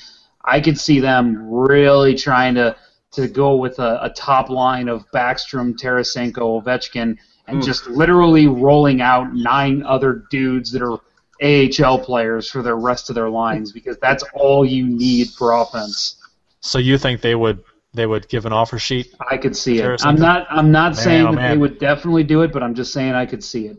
I 0.45 0.61
could 0.61 0.79
see 0.79 0.99
them 0.99 1.51
really 1.51 2.15
trying 2.15 2.55
to 2.55 2.75
to 3.11 3.27
go 3.27 3.55
with 3.55 3.79
a, 3.79 3.99
a 4.03 4.09
top 4.09 4.49
line 4.49 4.87
of 4.87 5.09
Backstrom, 5.11 5.75
Tarasenko, 5.77 6.63
Ovechkin, 6.63 7.17
and 7.47 7.63
just 7.63 7.87
literally 7.87 8.47
rolling 8.47 9.01
out 9.01 9.33
nine 9.33 9.83
other 9.83 10.23
dudes 10.29 10.71
that 10.71 10.81
are 10.81 10.99
AHL 11.41 11.99
players 11.99 12.49
for 12.49 12.61
the 12.61 12.73
rest 12.73 13.09
of 13.09 13.15
their 13.15 13.29
lines 13.29 13.71
because 13.71 13.97
that's 13.99 14.23
all 14.33 14.65
you 14.65 14.87
need 14.87 15.29
for 15.29 15.53
offense. 15.53 16.17
So 16.59 16.79
you 16.79 16.97
think 16.97 17.21
they 17.21 17.35
would 17.35 17.63
they 17.97 18.05
would 18.05 18.29
give 18.29 18.45
an 18.45 18.53
offer 18.53 18.79
sheet? 18.79 19.13
I 19.29 19.35
could 19.37 19.55
see 19.57 19.79
it. 19.79 20.05
I'm 20.05 20.15
not 20.15 20.47
I'm 20.49 20.71
not 20.71 20.93
Man, 20.93 21.03
saying 21.03 21.27
oh, 21.27 21.35
that 21.35 21.49
they 21.49 21.57
would 21.57 21.79
definitely 21.79 22.23
do 22.23 22.41
it, 22.43 22.53
but 22.53 22.63
I'm 22.63 22.73
just 22.75 22.93
saying 22.93 23.13
I 23.13 23.25
could 23.25 23.43
see 23.43 23.67
it. 23.67 23.77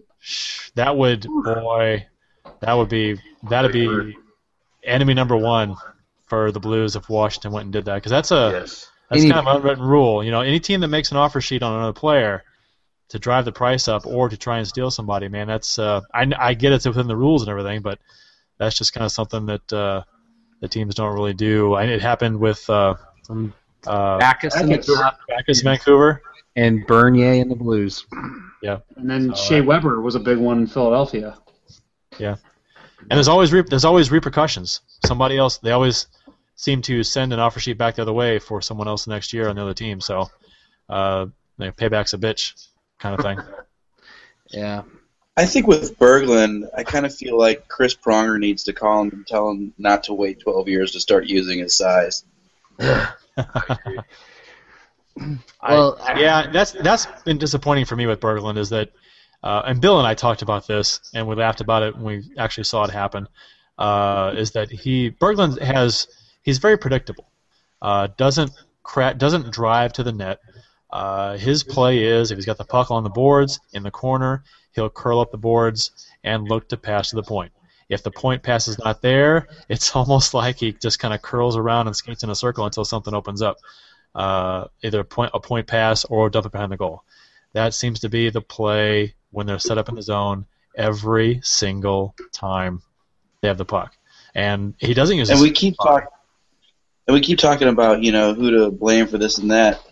That 0.74 0.96
would 0.96 1.26
boy, 1.26 2.06
that 2.60 2.72
would 2.74 2.88
be 2.90 3.18
that'd 3.48 3.72
be 3.72 4.16
enemy 4.84 5.14
number 5.14 5.36
one 5.36 5.76
for 6.26 6.52
the 6.52 6.60
Blues 6.60 6.96
if 6.96 7.08
Washington 7.08 7.52
went 7.52 7.64
and 7.64 7.72
did 7.72 7.86
that 7.86 7.94
because 7.94 8.10
that's 8.10 8.30
a 8.30 8.50
Yes. 8.52 8.90
that's 9.08 9.22
Any- 9.22 9.30
kind 9.30 9.46
of 9.46 9.54
an 9.54 9.56
unwritten 9.62 9.84
rule. 9.84 10.22
You 10.22 10.30
know, 10.30 10.42
any 10.42 10.60
team 10.60 10.80
that 10.80 10.88
makes 10.88 11.10
an 11.10 11.16
offer 11.16 11.40
sheet 11.40 11.62
on 11.62 11.72
another 11.74 11.94
player 11.94 12.44
to 13.08 13.18
drive 13.18 13.46
the 13.46 13.52
price 13.52 13.88
up 13.88 14.04
or 14.06 14.28
to 14.28 14.36
try 14.36 14.58
and 14.58 14.68
steal 14.68 14.90
somebody, 14.90 15.28
man, 15.28 15.46
that's 15.46 15.78
uh, 15.78 16.02
I 16.12 16.30
I 16.38 16.54
get 16.54 16.72
it's 16.72 16.86
within 16.86 17.06
the 17.06 17.16
rules 17.16 17.42
and 17.42 17.48
everything, 17.48 17.80
but 17.80 17.98
that's 18.58 18.76
just 18.76 18.92
kind 18.92 19.04
of 19.06 19.12
something 19.12 19.46
that 19.46 19.72
uh, 19.72 20.02
the 20.60 20.68
teams 20.68 20.94
don't 20.94 21.14
really 21.14 21.32
do. 21.32 21.76
And 21.76 21.90
it 21.90 22.02
happened 22.02 22.38
with 22.38 22.68
uh, 22.68 22.96
uh, 23.86 24.18
Backes 24.18 24.54
in 24.60 24.68
the 24.68 24.76
Backes. 24.76 24.86
top 24.94 25.18
Backes 25.28 25.60
Vancouver. 25.62 26.22
and 26.56 26.86
Bernier 26.86 27.34
in 27.34 27.48
the 27.48 27.54
Blues. 27.56 28.04
Yeah. 28.62 28.78
And 28.96 29.08
then 29.08 29.34
So, 29.34 29.42
Shea 29.44 29.60
uh, 29.60 29.64
Weber 29.64 30.00
was 30.00 30.14
a 30.14 30.20
big 30.20 30.38
one 30.38 30.58
in 30.58 30.66
Philadelphia. 30.66 31.38
Yeah, 32.18 32.36
and 33.02 33.10
there's 33.10 33.28
always 33.28 33.52
re- 33.52 33.62
there's 33.68 33.84
always 33.84 34.10
repercussions. 34.10 34.80
Somebody 35.06 35.36
else 35.38 35.58
they 35.58 35.70
always 35.70 36.06
seem 36.56 36.82
to 36.82 37.04
send 37.04 37.32
an 37.32 37.38
offer 37.38 37.60
sheet 37.60 37.78
back 37.78 37.94
the 37.94 38.02
other 38.02 38.12
way 38.12 38.38
for 38.40 38.60
someone 38.60 38.88
else 38.88 39.04
the 39.04 39.12
next 39.12 39.32
year 39.32 39.48
on 39.48 39.54
the 39.56 39.62
other 39.62 39.74
team. 39.74 40.00
So, 40.00 40.28
uh, 40.88 41.26
you 41.58 41.66
know, 41.66 41.70
payback's 41.72 42.14
a 42.14 42.18
bitch 42.18 42.66
kind 42.98 43.14
of 43.18 43.24
thing. 43.24 43.38
Yeah. 44.50 44.82
I 45.36 45.44
think 45.44 45.66
with 45.66 45.98
Berglund, 45.98 46.68
I 46.74 46.82
kind 46.82 47.04
of 47.04 47.14
feel 47.14 47.38
like 47.38 47.68
Chris 47.68 47.94
Pronger 47.94 48.38
needs 48.40 48.64
to 48.64 48.72
call 48.72 49.02
him 49.02 49.10
and 49.10 49.26
tell 49.26 49.50
him 49.50 49.74
not 49.76 50.04
to 50.04 50.14
wait 50.14 50.40
12 50.40 50.68
years 50.68 50.92
to 50.92 51.00
start 51.00 51.26
using 51.26 51.58
his 51.58 51.76
size. 51.76 52.24
Well, 55.62 55.98
I, 56.00 56.20
yeah, 56.20 56.50
that's 56.50 56.72
that's 56.72 57.06
been 57.22 57.38
disappointing 57.38 57.84
for 57.86 57.96
me 57.96 58.06
with 58.06 58.20
Berglund 58.20 58.56
is 58.56 58.70
that, 58.70 58.90
uh, 59.42 59.62
and 59.66 59.80
Bill 59.80 59.98
and 59.98 60.06
I 60.06 60.14
talked 60.14 60.42
about 60.42 60.66
this 60.66 61.00
and 61.14 61.26
we 61.26 61.34
laughed 61.34 61.60
about 61.60 61.82
it 61.82 61.96
when 61.96 62.04
we 62.04 62.30
actually 62.38 62.64
saw 62.64 62.84
it 62.84 62.90
happen. 62.90 63.26
Uh, 63.76 64.34
is 64.36 64.52
that 64.52 64.70
he 64.70 65.10
Berglund 65.10 65.60
has 65.60 66.06
he's 66.42 66.58
very 66.58 66.78
predictable. 66.78 67.30
Uh, 67.82 68.08
doesn't 68.16 68.50
cra- 68.82 69.14
doesn't 69.14 69.50
drive 69.52 69.92
to 69.94 70.02
the 70.02 70.12
net. 70.12 70.40
Uh, 70.90 71.36
his 71.36 71.62
play 71.64 72.04
is 72.04 72.30
if 72.30 72.38
he's 72.38 72.46
got 72.46 72.58
the 72.58 72.64
puck 72.64 72.90
on 72.90 73.04
the 73.04 73.10
boards 73.10 73.60
in 73.72 73.82
the 73.82 73.90
corner, 73.90 74.42
he'll 74.72 74.88
curl 74.88 75.20
up 75.20 75.30
the 75.30 75.38
boards 75.38 75.90
and 76.24 76.48
look 76.48 76.68
to 76.68 76.76
pass 76.76 77.10
to 77.10 77.16
the 77.16 77.22
point. 77.22 77.52
If 77.88 78.02
the 78.02 78.10
point 78.10 78.42
pass 78.42 78.68
is 78.68 78.78
not 78.78 79.00
there, 79.02 79.48
it's 79.68 79.94
almost 79.96 80.34
like 80.34 80.58
he 80.58 80.72
just 80.72 80.98
kind 80.98 81.14
of 81.14 81.22
curls 81.22 81.56
around 81.56 81.86
and 81.86 81.96
skates 81.96 82.22
in 82.22 82.30
a 82.30 82.34
circle 82.34 82.64
until 82.64 82.84
something 82.84 83.14
opens 83.14 83.42
up 83.42 83.58
uh, 84.14 84.66
either 84.82 85.00
a 85.00 85.04
point 85.04 85.30
a 85.34 85.40
point 85.40 85.66
pass 85.66 86.04
or 86.04 86.30
dump 86.30 86.46
it 86.46 86.52
behind 86.52 86.72
the 86.72 86.76
goal. 86.76 87.04
That 87.52 87.74
seems 87.74 88.00
to 88.00 88.08
be 88.08 88.30
the 88.30 88.40
play 88.40 89.14
when 89.30 89.46
they're 89.46 89.58
set 89.58 89.78
up 89.78 89.88
in 89.88 89.94
the 89.94 90.02
zone 90.02 90.46
every 90.76 91.40
single 91.42 92.14
time 92.32 92.82
they 93.40 93.48
have 93.48 93.58
the 93.58 93.64
puck. 93.64 93.96
And 94.34 94.74
he 94.78 94.94
doesn't 94.94 95.16
use. 95.16 95.30
And 95.30 95.40
we 95.40 95.50
keep 95.50 95.74
talking, 95.82 96.08
and 97.06 97.14
we 97.14 97.20
keep 97.20 97.38
talking 97.38 97.68
about 97.68 98.02
you 98.02 98.12
know 98.12 98.34
who 98.34 98.50
to 98.50 98.70
blame 98.70 99.06
for 99.06 99.18
this 99.18 99.38
and 99.38 99.50
that. 99.50 99.82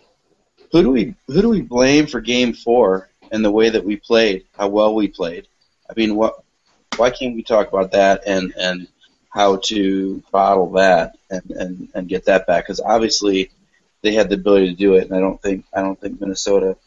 Who 0.71 0.83
do 0.83 0.91
we 0.91 1.15
who 1.27 1.41
do 1.41 1.49
we 1.49 1.61
blame 1.61 2.07
for 2.07 2.21
Game 2.21 2.53
Four 2.53 3.09
and 3.31 3.43
the 3.43 3.51
way 3.51 3.69
that 3.69 3.83
we 3.83 3.95
played, 3.97 4.45
how 4.57 4.67
well 4.67 4.93
we 4.93 5.07
played? 5.07 5.47
I 5.89 5.93
mean, 5.95 6.15
what? 6.15 6.43
Why 6.97 7.09
can't 7.09 7.35
we 7.35 7.43
talk 7.43 7.67
about 7.69 7.91
that 7.91 8.23
and 8.25 8.53
and 8.57 8.87
how 9.29 9.57
to 9.57 10.23
bottle 10.31 10.71
that 10.71 11.17
and 11.29 11.51
and 11.51 11.89
and 11.93 12.07
get 12.07 12.25
that 12.25 12.47
back? 12.47 12.65
Because 12.65 12.79
obviously 12.79 13.51
they 14.01 14.13
had 14.13 14.29
the 14.29 14.35
ability 14.35 14.69
to 14.69 14.75
do 14.75 14.95
it, 14.95 15.07
and 15.07 15.15
I 15.15 15.19
don't 15.19 15.41
think 15.41 15.65
I 15.73 15.81
don't 15.81 15.99
think 15.99 16.19
Minnesota 16.19 16.77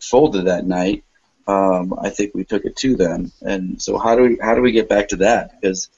folded 0.00 0.46
that 0.46 0.66
night. 0.66 1.04
Um, 1.46 1.94
I 2.00 2.10
think 2.10 2.34
we 2.34 2.44
took 2.44 2.64
it 2.64 2.76
to 2.76 2.96
them, 2.96 3.32
and 3.42 3.80
so 3.80 3.98
how 3.98 4.14
do 4.16 4.22
we 4.22 4.38
how 4.40 4.54
do 4.54 4.62
we 4.62 4.72
get 4.72 4.88
back 4.88 5.08
to 5.08 5.16
that? 5.16 5.60
Because 5.60 5.88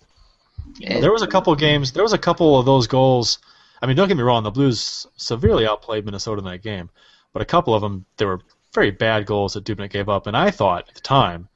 there 0.81 1.13
was 1.13 1.23
a 1.23 1.27
couple 1.27 1.55
games. 1.57 1.93
There 1.93 2.03
was 2.03 2.13
a 2.13 2.19
couple 2.19 2.59
of 2.59 2.67
those 2.67 2.87
goals. 2.87 3.39
I 3.81 3.87
mean, 3.87 3.97
don't 3.97 4.09
get 4.09 4.17
me 4.17 4.23
wrong. 4.23 4.45
The 4.45 4.51
Blues 4.51 5.07
severely 5.17 5.67
outplayed 5.67 6.05
Minnesota 6.05 6.39
in 6.39 6.45
that 6.45 6.63
game, 6.63 6.89
but 7.33 7.43
a 7.43 7.47
couple 7.47 7.75
of 7.75 7.83
them 7.83 8.05
they 8.17 8.25
were 8.25 8.41
very 8.73 8.91
bad 8.91 9.27
goals 9.27 9.55
that 9.55 9.65
Dubnyk 9.65 9.91
gave 9.91 10.09
up. 10.09 10.27
And 10.27 10.37
I 10.37 10.51
thought 10.51 10.89
at 10.89 10.95
the 10.95 11.01
time, 11.01 11.49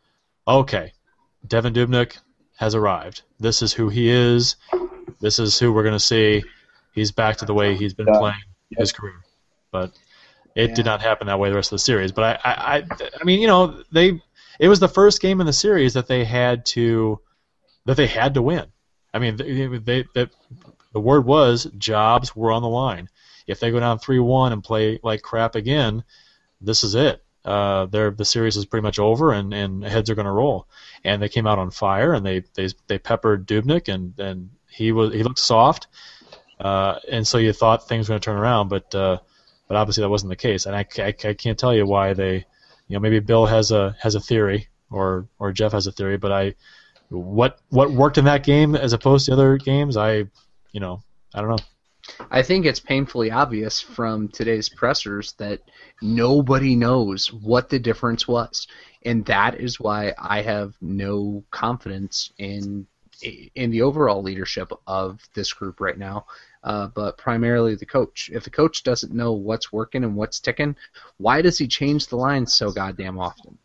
okay, 0.47 0.93
Devin 1.48 1.74
Dubnyk 1.74 2.18
has 2.56 2.74
arrived. 2.74 3.23
This 3.39 3.62
is 3.62 3.73
who 3.73 3.89
he 3.89 4.09
is. 4.09 4.56
This 5.20 5.39
is 5.39 5.59
who 5.59 5.73
we're 5.73 5.82
going 5.82 5.93
to 5.94 6.01
see. 6.01 6.43
He's 6.93 7.12
back 7.12 7.36
to 7.39 7.44
the 7.44 7.55
way 7.55 7.77
he's 7.77 7.94
been 7.94 8.06
Yeah. 8.06 8.18
playing 8.18 8.43
his 8.77 8.93
career. 8.93 9.20
But 9.70 9.93
it 10.55 10.74
did 10.74 10.86
not 10.86 11.02
happen 11.02 11.27
that 11.27 11.39
way 11.39 11.51
the 11.51 11.56
rest 11.56 11.70
of 11.70 11.77
the 11.77 11.81
series. 11.81 12.12
But 12.12 12.40
I, 12.44 12.51
I, 12.51 12.77
I, 12.78 12.85
I 13.20 13.24
mean, 13.24 13.40
you 13.40 13.47
know, 13.47 13.82
they 13.93 14.20
it 14.59 14.68
was 14.68 14.81
the 14.81 14.89
first 14.89 15.20
game 15.20 15.40
in 15.40 15.47
the 15.47 15.52
series 15.52 15.94
that 15.94 16.06
they 16.06 16.24
had 16.24 16.64
to 16.66 17.20
that 17.85 17.97
they 17.98 18.06
had 18.06 18.35
to 18.35 18.43
win. 18.43 18.64
I 19.12 19.18
mean, 19.18 19.36
they, 19.36 19.66
they, 19.66 20.05
they 20.14 20.28
the 20.93 21.01
word 21.01 21.27
was 21.27 21.64
jobs 21.77 22.35
were 22.35 22.52
on 22.52 22.62
the 22.62 22.68
line. 22.68 23.09
If 23.47 23.60
they 23.60 23.70
go 23.70 23.81
down 23.81 23.98
three 23.98 24.18
one 24.18 24.52
and 24.52 24.64
play 24.64 24.98
like 25.02 25.20
crap 25.20 25.55
again, 25.55 26.05
this 26.60 26.82
is 26.82 26.94
it. 26.94 27.23
Uh, 27.47 27.86
the 27.86 28.24
series 28.24 28.56
is 28.56 28.66
pretty 28.66 28.82
much 28.82 28.98
over 28.98 29.32
and, 29.32 29.55
and 29.55 29.85
heads 29.85 30.10
are 30.10 30.16
going 30.16 30.27
to 30.27 30.32
roll. 30.32 30.66
And 31.05 31.23
they 31.23 31.28
came 31.28 31.47
out 31.47 31.60
on 31.60 31.70
fire 31.70 32.12
and 32.12 32.27
they 32.27 32.43
they, 32.55 32.68
they 32.89 32.98
peppered 32.98 33.47
Dubnyk 33.47 33.93
and, 33.93 34.18
and 34.18 34.51
he 34.68 34.90
was 34.90 35.14
he 35.14 35.23
looked 35.23 35.39
soft. 35.39 35.86
Uh, 36.59 36.98
and 37.09 37.27
so 37.27 37.39
you 37.39 37.52
thought 37.52 37.86
things 37.86 38.09
were 38.09 38.14
going 38.14 38.20
to 38.20 38.24
turn 38.24 38.36
around, 38.36 38.68
but 38.68 38.93
uh, 38.94 39.18
but 39.68 39.77
obviously 39.77 40.02
that 40.02 40.09
wasn't 40.09 40.31
the 40.31 40.36
case. 40.36 40.66
And 40.66 40.74
I, 40.74 40.86
I, 40.98 41.14
I 41.24 41.35
can't 41.35 41.59
tell 41.59 41.74
you 41.74 41.86
why 41.86 42.14
they, 42.14 42.44
you 42.89 42.94
know, 42.94 43.01
maybe 43.01 43.20
Bill 43.20 43.47
has 43.47 43.70
a 43.70 43.94
has 44.01 44.16
a 44.16 44.20
theory 44.20 44.68
or 44.90 45.28
or 45.39 45.52
Jeff 45.52 45.73
has 45.73 45.86
a 45.86 45.93
theory, 45.93 46.16
but 46.16 46.32
I 46.32 46.55
what 47.10 47.60
what 47.68 47.93
worked 47.93 48.18
in 48.18 48.24
that 48.24 48.43
game 48.43 48.74
as 48.74 48.93
opposed 48.93 49.27
to 49.27 49.32
other 49.32 49.56
games, 49.56 49.97
I 49.97 50.24
you 50.73 50.81
know 50.81 51.02
I 51.32 51.40
don't 51.40 51.51
know. 51.51 51.64
I 52.30 52.42
think 52.42 52.66
it's 52.66 52.80
painfully 52.80 53.30
obvious 53.30 53.80
from 53.80 54.28
today's 54.28 54.68
pressers 54.68 55.32
that 55.38 55.60
nobody 56.02 56.74
knows 56.76 57.32
what 57.32 57.68
the 57.68 57.78
difference 57.78 58.28
was, 58.28 58.66
and 59.04 59.24
that 59.26 59.60
is 59.60 59.80
why 59.80 60.14
I 60.18 60.42
have 60.42 60.74
no 60.80 61.44
confidence 61.50 62.32
in 62.38 62.86
in 63.54 63.70
the 63.70 63.80
overall 63.80 64.22
leadership 64.22 64.70
of 64.86 65.26
this 65.34 65.50
group 65.52 65.80
right 65.80 65.96
now. 65.98 66.26
Uh, 66.62 66.88
but 66.88 67.16
primarily 67.16 67.74
the 67.76 67.86
coach. 67.86 68.28
If 68.32 68.44
the 68.44 68.50
coach 68.50 68.82
doesn't 68.82 69.14
know 69.14 69.32
what's 69.32 69.72
working 69.72 70.02
and 70.04 70.16
what's 70.16 70.40
ticking, 70.40 70.74
why 71.16 71.40
does 71.40 71.58
he 71.58 71.68
change 71.68 72.08
the 72.08 72.16
lines 72.16 72.54
so 72.54 72.72
goddamn 72.72 73.18
often? 73.18 73.56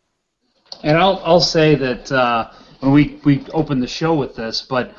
And 0.82 0.96
I'll 0.96 1.20
I'll 1.24 1.40
say 1.40 1.74
that 1.74 2.10
uh, 2.12 2.52
when 2.80 2.92
we 2.92 3.20
we 3.24 3.44
opened 3.52 3.82
the 3.82 3.88
show 3.88 4.14
with 4.14 4.36
this, 4.36 4.62
but 4.62 4.94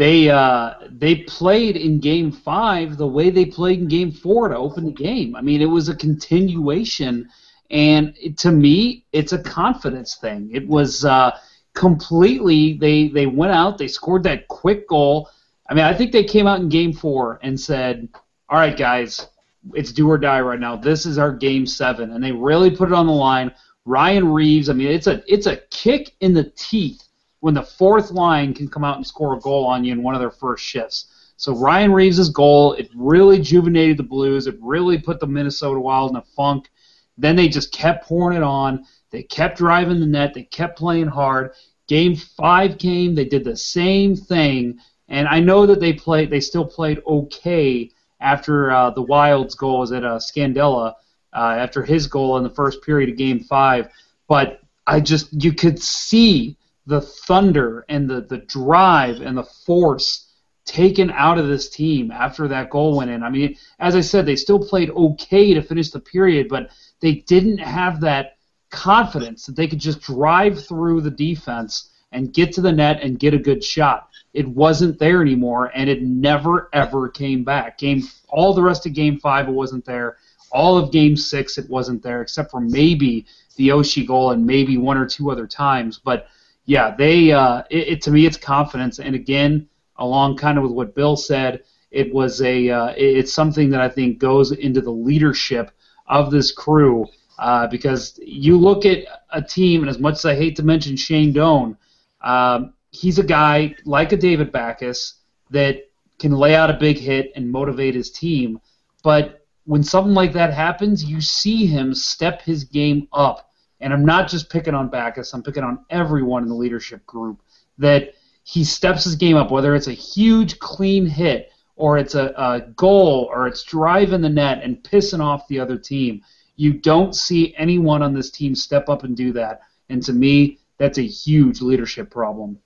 they 0.00 0.30
uh, 0.30 0.76
they 0.90 1.16
played 1.16 1.76
in 1.76 2.00
Game 2.00 2.32
Five 2.32 2.96
the 2.96 3.06
way 3.06 3.28
they 3.28 3.44
played 3.44 3.80
in 3.80 3.86
Game 3.86 4.10
Four 4.10 4.48
to 4.48 4.56
open 4.56 4.86
the 4.86 4.92
game. 4.92 5.36
I 5.36 5.42
mean, 5.42 5.60
it 5.60 5.66
was 5.66 5.90
a 5.90 5.94
continuation, 5.94 7.28
and 7.70 8.14
it, 8.18 8.38
to 8.38 8.50
me, 8.50 9.04
it's 9.12 9.34
a 9.34 9.42
confidence 9.42 10.14
thing. 10.14 10.48
It 10.54 10.66
was 10.66 11.04
uh, 11.04 11.38
completely 11.74 12.78
they 12.78 13.08
they 13.08 13.26
went 13.26 13.52
out, 13.52 13.76
they 13.76 13.88
scored 13.88 14.22
that 14.22 14.48
quick 14.48 14.88
goal. 14.88 15.28
I 15.68 15.74
mean, 15.74 15.84
I 15.84 15.92
think 15.92 16.12
they 16.12 16.24
came 16.24 16.46
out 16.46 16.60
in 16.60 16.70
Game 16.70 16.94
Four 16.94 17.38
and 17.42 17.60
said, 17.60 18.08
"All 18.48 18.58
right, 18.58 18.78
guys, 18.78 19.28
it's 19.74 19.92
do 19.92 20.08
or 20.08 20.16
die 20.16 20.40
right 20.40 20.58
now. 20.58 20.76
This 20.76 21.04
is 21.04 21.18
our 21.18 21.30
Game 21.30 21.66
Seven, 21.66 22.12
and 22.12 22.24
they 22.24 22.32
really 22.32 22.74
put 22.74 22.88
it 22.88 22.94
on 22.94 23.06
the 23.06 23.12
line. 23.12 23.52
Ryan 23.84 24.32
Reaves. 24.32 24.70
I 24.70 24.72
mean, 24.72 24.88
it's 24.88 25.08
a 25.08 25.22
it's 25.26 25.46
a 25.46 25.58
kick 25.70 26.12
in 26.20 26.32
the 26.32 26.50
teeth 26.56 27.02
when 27.40 27.54
the 27.54 27.62
fourth 27.62 28.10
line 28.10 28.54
can 28.54 28.68
come 28.68 28.84
out 28.84 28.96
and 28.96 29.06
score 29.06 29.34
a 29.34 29.40
goal 29.40 29.66
on 29.66 29.84
you 29.84 29.92
in 29.92 30.02
one 30.02 30.14
of 30.14 30.20
their 30.20 30.30
first 30.30 30.64
shifts. 30.64 31.06
So 31.36 31.54
Ryan 31.54 31.92
Reaves' 31.92 32.28
goal, 32.28 32.74
it 32.74 32.90
really 32.94 33.38
rejuvenated 33.38 33.96
the 33.96 34.02
Blues. 34.02 34.46
It 34.46 34.58
really 34.60 34.98
put 34.98 35.20
the 35.20 35.26
Minnesota 35.26 35.80
Wild 35.80 36.10
in 36.10 36.16
a 36.16 36.22
funk. 36.22 36.70
Then 37.16 37.36
they 37.36 37.48
just 37.48 37.72
kept 37.72 38.06
pouring 38.06 38.36
it 38.36 38.42
on. 38.42 38.84
They 39.10 39.22
kept 39.22 39.56
driving 39.56 40.00
the 40.00 40.06
net. 40.06 40.34
They 40.34 40.42
kept 40.44 40.78
playing 40.78 41.08
hard. 41.08 41.52
Game 41.88 42.14
five 42.14 42.78
came. 42.78 43.14
They 43.14 43.24
did 43.24 43.44
the 43.44 43.56
same 43.56 44.14
thing. 44.14 44.78
And 45.08 45.26
I 45.26 45.40
know 45.40 45.66
that 45.66 45.80
they 45.80 45.94
played. 45.94 46.30
They 46.30 46.40
still 46.40 46.64
played 46.64 47.00
okay 47.06 47.90
after 48.20 48.70
uh, 48.70 48.90
the 48.90 49.02
Wild's 49.02 49.54
goal 49.54 49.80
was 49.80 49.92
at 49.92 50.04
uh, 50.04 50.18
Scandella. 50.18 50.94
Uh, 51.32 51.54
after 51.58 51.84
his 51.84 52.08
goal 52.08 52.38
in 52.38 52.42
the 52.42 52.50
first 52.50 52.82
period 52.82 53.08
of 53.08 53.16
Game 53.16 53.38
Five, 53.38 53.88
but 54.26 54.62
I 54.88 54.98
just 54.98 55.32
you 55.32 55.52
could 55.52 55.80
see 55.80 56.56
the 56.90 57.00
thunder 57.00 57.86
and 57.88 58.10
the, 58.10 58.20
the 58.22 58.38
drive 58.38 59.20
and 59.20 59.38
the 59.38 59.44
force 59.44 60.26
taken 60.64 61.08
out 61.12 61.38
of 61.38 61.46
this 61.46 61.70
team 61.70 62.10
after 62.10 62.48
that 62.48 62.68
goal 62.68 62.96
went 62.96 63.10
in. 63.10 63.22
I 63.22 63.30
mean, 63.30 63.56
as 63.78 63.94
I 63.94 64.00
said, 64.00 64.26
they 64.26 64.34
still 64.34 64.58
played 64.58 64.90
okay 64.90 65.54
to 65.54 65.62
finish 65.62 65.90
the 65.90 66.00
period, 66.00 66.48
but 66.48 66.70
they 67.00 67.14
didn't 67.28 67.58
have 67.58 68.00
that 68.00 68.38
confidence 68.70 69.46
that 69.46 69.54
they 69.54 69.68
could 69.68 69.78
just 69.78 70.00
drive 70.00 70.66
through 70.66 71.00
the 71.02 71.10
defense 71.12 71.90
and 72.10 72.34
get 72.34 72.52
to 72.54 72.60
the 72.60 72.72
net 72.72 73.00
and 73.02 73.20
get 73.20 73.34
a 73.34 73.38
good 73.38 73.62
shot. 73.62 74.08
It 74.34 74.48
wasn't 74.48 74.98
there 74.98 75.22
anymore, 75.22 75.70
and 75.72 75.88
it 75.88 76.02
never 76.02 76.68
ever 76.72 77.08
came 77.08 77.44
back. 77.44 77.78
Game 77.78 78.02
all 78.28 78.52
the 78.52 78.62
rest 78.62 78.84
of 78.84 78.94
Game 78.94 79.18
Five, 79.18 79.48
it 79.48 79.52
wasn't 79.52 79.84
there. 79.84 80.16
All 80.50 80.76
of 80.76 80.90
Game 80.90 81.16
Six, 81.16 81.56
it 81.56 81.70
wasn't 81.70 82.02
there, 82.02 82.20
except 82.20 82.50
for 82.50 82.60
maybe 82.60 83.26
the 83.56 83.68
Oshie 83.68 84.06
goal 84.06 84.32
and 84.32 84.44
maybe 84.44 84.76
one 84.76 84.96
or 84.96 85.06
two 85.06 85.30
other 85.30 85.46
times. 85.46 86.00
But 86.02 86.26
yeah, 86.70 86.94
they 86.96 87.32
uh, 87.32 87.64
it, 87.68 87.88
it, 87.88 88.02
to 88.02 88.12
me 88.12 88.26
it's 88.26 88.36
confidence, 88.36 89.00
and 89.00 89.16
again, 89.16 89.68
along 89.96 90.36
kind 90.36 90.56
of 90.56 90.62
with 90.62 90.70
what 90.70 90.94
Bill 90.94 91.16
said, 91.16 91.64
it 91.90 92.14
was 92.14 92.40
a 92.42 92.70
uh, 92.70 92.94
it's 92.96 93.32
something 93.32 93.70
that 93.70 93.80
I 93.80 93.88
think 93.88 94.20
goes 94.20 94.52
into 94.52 94.80
the 94.80 94.92
leadership 94.92 95.72
of 96.06 96.30
this 96.30 96.52
crew 96.52 97.08
uh, 97.40 97.66
because 97.66 98.20
you 98.22 98.56
look 98.56 98.86
at 98.86 98.98
a 99.30 99.42
team, 99.42 99.80
and 99.80 99.90
as 99.90 99.98
much 99.98 100.14
as 100.14 100.24
I 100.24 100.36
hate 100.36 100.54
to 100.56 100.62
mention 100.62 100.94
Shane 100.94 101.32
Doan, 101.32 101.76
um, 102.20 102.74
he's 102.92 103.18
a 103.18 103.24
guy 103.24 103.74
like 103.84 104.12
a 104.12 104.16
David 104.16 104.52
Backes 104.52 105.14
that 105.50 105.90
can 106.20 106.30
lay 106.30 106.54
out 106.54 106.70
a 106.70 106.74
big 106.74 106.98
hit 106.98 107.32
and 107.34 107.50
motivate 107.50 107.96
his 107.96 108.12
team, 108.12 108.60
but 109.02 109.44
when 109.64 109.82
something 109.82 110.14
like 110.14 110.34
that 110.34 110.54
happens, 110.54 111.02
you 111.02 111.20
see 111.20 111.66
him 111.66 111.94
step 111.94 112.42
his 112.42 112.62
game 112.62 113.08
up 113.12 113.49
and 113.80 113.92
I'm 113.92 114.04
not 114.04 114.28
just 114.28 114.50
picking 114.50 114.74
on 114.74 114.88
Backes, 114.88 115.32
I'm 115.32 115.42
picking 115.42 115.64
on 115.64 115.84
everyone 115.90 116.42
in 116.42 116.48
the 116.48 116.54
leadership 116.54 117.04
group, 117.06 117.42
that 117.78 118.14
he 118.44 118.64
steps 118.64 119.04
his 119.04 119.16
game 119.16 119.36
up, 119.36 119.50
whether 119.50 119.74
it's 119.74 119.86
a 119.86 119.92
huge 119.92 120.58
clean 120.58 121.06
hit 121.06 121.52
or 121.76 121.98
it's 121.98 122.14
a, 122.14 122.34
a 122.36 122.60
goal 122.76 123.30
or 123.32 123.46
it's 123.46 123.62
driving 123.62 124.20
the 124.20 124.28
net 124.28 124.62
and 124.62 124.82
pissing 124.82 125.20
off 125.20 125.48
the 125.48 125.58
other 125.58 125.78
team. 125.78 126.22
You 126.56 126.74
don't 126.74 127.14
see 127.14 127.54
anyone 127.56 128.02
on 128.02 128.12
this 128.12 128.30
team 128.30 128.54
step 128.54 128.88
up 128.88 129.04
and 129.04 129.16
do 129.16 129.32
that. 129.32 129.62
And 129.88 130.02
to 130.02 130.12
me, 130.12 130.58
that's 130.78 130.98
a 130.98 131.06
huge 131.06 131.60
leadership 131.62 132.10
problem. 132.10 132.58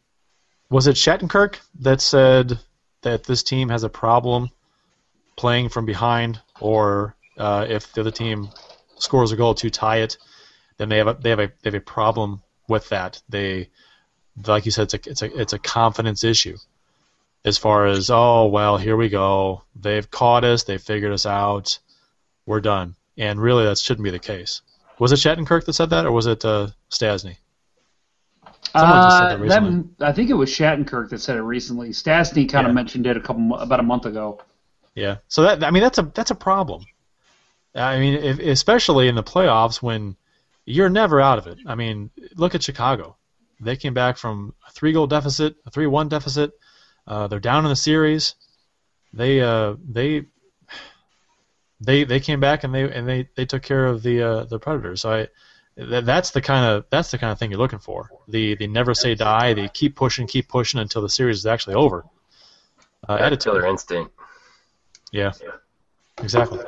Was 0.71 0.87
it 0.87 0.97
Shattenkirk 0.97 1.57
that 1.81 2.01
said 2.01 2.59
that 3.03 3.25
this 3.25 3.43
team 3.43 3.69
has 3.69 3.85
a 3.85 3.89
problem 3.89 4.51
playing 5.37 5.69
from 5.69 5.85
behind, 5.85 6.41
or 6.61 7.15
uh, 7.37 7.67
if 7.69 7.93
the 7.93 8.01
other 8.01 8.11
team 8.11 8.49
scores 8.97 9.33
a 9.33 9.37
goal 9.37 9.55
to 9.55 9.71
tie 9.71 9.99
it, 9.99 10.17
then 10.77 10.89
they 10.89 10.99
have 10.99 11.09
a, 11.09 11.15
they 11.15 11.31
have 11.31 11.41
a 11.41 11.47
they 11.63 11.71
have 11.71 11.75
a 11.75 11.81
problem 11.81 12.43
with 12.69 12.89
that. 12.91 13.23
They 13.29 13.71
like 14.47 14.65
you 14.67 14.73
said, 14.73 14.93
it's 14.93 14.95
a 14.95 15.11
it's 15.11 15.23
a 15.23 15.41
it's 15.41 15.53
a 15.53 15.59
confidence 15.59 16.25
issue. 16.25 16.57
As 17.45 17.59
far 17.59 17.87
as 17.87 18.11
oh 18.11 18.47
well, 18.47 18.79
here 18.79 18.97
we 18.97 19.09
go. 19.09 19.63
They've 19.77 20.11
caught 20.11 20.45
us. 20.45 20.65
They 20.65 20.79
figured 20.79 21.13
us 21.13 21.27
out. 21.27 21.79
We're 22.47 22.61
done. 22.61 22.97
And 23.17 23.41
really, 23.41 23.65
that 23.65 23.79
shouldn't 23.79 24.05
be 24.05 24.11
the 24.11 24.19
case. 24.19 24.63
Was 24.99 25.13
it 25.13 25.17
Shattenkirk 25.17 25.65
that 25.67 25.73
said 25.75 25.91
that, 25.91 26.07
or 26.07 26.13
was 26.13 26.27
it 26.27 26.45
uh, 26.45 26.69
Stastny? 26.91 27.37
Uh, 28.75 29.37
that, 29.37 29.49
that, 29.49 29.85
I 30.01 30.13
think 30.13 30.31
it 30.31 30.35
was 30.35 30.51
Shattenkirk 30.51 31.11
that 31.11 31.21
said 31.21 31.37
it 31.37 31.43
recently. 31.43 31.91
Stastny 31.91 32.49
kind 32.49 32.67
of 32.67 32.71
Yeah. 32.71 32.75
mentioned 32.75 33.07
it 33.07 33.17
a 33.17 33.21
couple 33.21 33.55
about 33.57 33.79
a 33.79 33.85
month 33.85 34.07
ago. 34.07 34.41
Yeah. 34.95 35.19
So 35.29 35.43
that 35.43 35.63
I 35.63 35.71
mean 35.71 35.83
that's 35.83 35.99
a 35.99 36.03
that's 36.03 36.31
a 36.31 36.37
problem. 36.37 36.85
I 37.75 37.99
mean, 37.99 38.15
if, 38.15 38.39
especially 38.39 39.09
in 39.09 39.15
the 39.17 39.23
playoffs 39.23 39.83
when 39.83 40.17
you're 40.65 40.89
never 40.89 41.21
out 41.21 41.39
of 41.39 41.47
it. 41.47 41.59
I 41.67 41.75
mean, 41.75 42.11
look 42.37 42.55
at 42.55 42.63
Chicago. 42.63 43.17
They 43.61 43.77
came 43.77 43.95
back 43.95 44.17
from 44.17 44.55
a 44.67 44.71
three-goal 44.73 45.07
deficit, 45.07 45.57
a 45.67 45.71
three-one 45.71 46.09
deficit. 46.09 46.53
Uh, 47.07 47.29
they're 47.29 47.41
down 47.41 47.65
in 47.65 47.69
the 47.69 47.77
series. 47.77 48.35
They 49.13 49.41
uh, 49.41 49.77
they 49.87 50.27
they 51.81 52.05
they 52.05 52.21
came 52.21 52.41
back 52.41 52.65
and 52.65 52.75
they 52.75 52.91
and 52.91 53.09
they, 53.09 53.29
they 53.37 53.47
took 53.47 53.63
care 53.63 53.87
of 53.87 54.03
the 54.03 54.23
uh, 54.23 54.45
the 54.45 54.59
Predators. 54.59 55.03
So 55.03 55.13
I 55.13 55.29
that, 55.77 56.05
that's 56.07 56.31
the 56.31 56.41
kind 56.41 56.65
of 56.65 56.85
that's 56.91 57.11
the 57.11 57.19
kind 57.19 57.31
of 57.31 57.39
thing 57.39 57.51
you're 57.51 57.61
looking 57.61 57.79
for. 57.79 58.11
The 58.29 58.57
the 58.57 58.67
never 58.67 58.95
say 58.95 59.15
die. 59.15 59.55
They 59.55 59.69
keep 59.69 59.95
pushing, 59.97 60.27
keep 60.27 60.49
pushing 60.49 60.81
until 60.81 61.03
the 61.03 61.09
series 61.09 61.39
is 61.39 61.47
actually 61.47 61.75
over. 61.75 62.05
Uh, 63.09 63.19
That 63.19 63.27
attitude. 63.27 63.53
killer 63.53 63.67
instinct. 63.67 64.13
Yeah. 65.13 65.33
Exactly. 66.19 66.59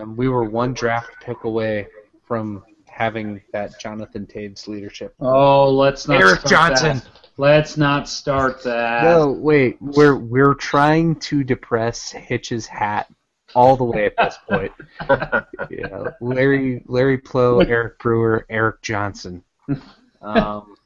And 0.00 0.16
we 0.16 0.28
were 0.28 0.44
one 0.44 0.72
draft 0.74 1.10
pick 1.20 1.44
away 1.44 1.86
from 2.24 2.64
having 2.86 3.40
that 3.52 3.78
Jonathan 3.80 4.26
Toews 4.26 4.66
leadership. 4.66 5.14
Oh, 5.20 5.70
let's 5.70 6.08
not 6.08 6.20
Eric 6.20 6.40
start 6.40 6.50
Johnson. 6.72 6.98
that. 6.98 7.08
Let's 7.36 7.76
not 7.76 8.08
start 8.08 8.62
that. 8.64 9.04
No, 9.04 9.30
wait. 9.30 9.76
We're 9.80 10.16
we're 10.16 10.54
trying 10.54 11.16
to 11.20 11.44
depress 11.44 12.10
Hitch's 12.10 12.66
hat 12.66 13.10
all 13.54 13.76
the 13.76 13.84
way 13.84 14.06
at 14.06 14.14
this 14.16 14.38
point. 14.48 14.72
yeah, 15.70 16.10
Larry 16.20 16.82
Larry 16.86 17.18
Pleau, 17.18 17.60
Eric 17.60 17.98
Brewer, 17.98 18.46
Erik 18.50 18.82
Johnson. 18.82 19.42
Um, 20.22 20.76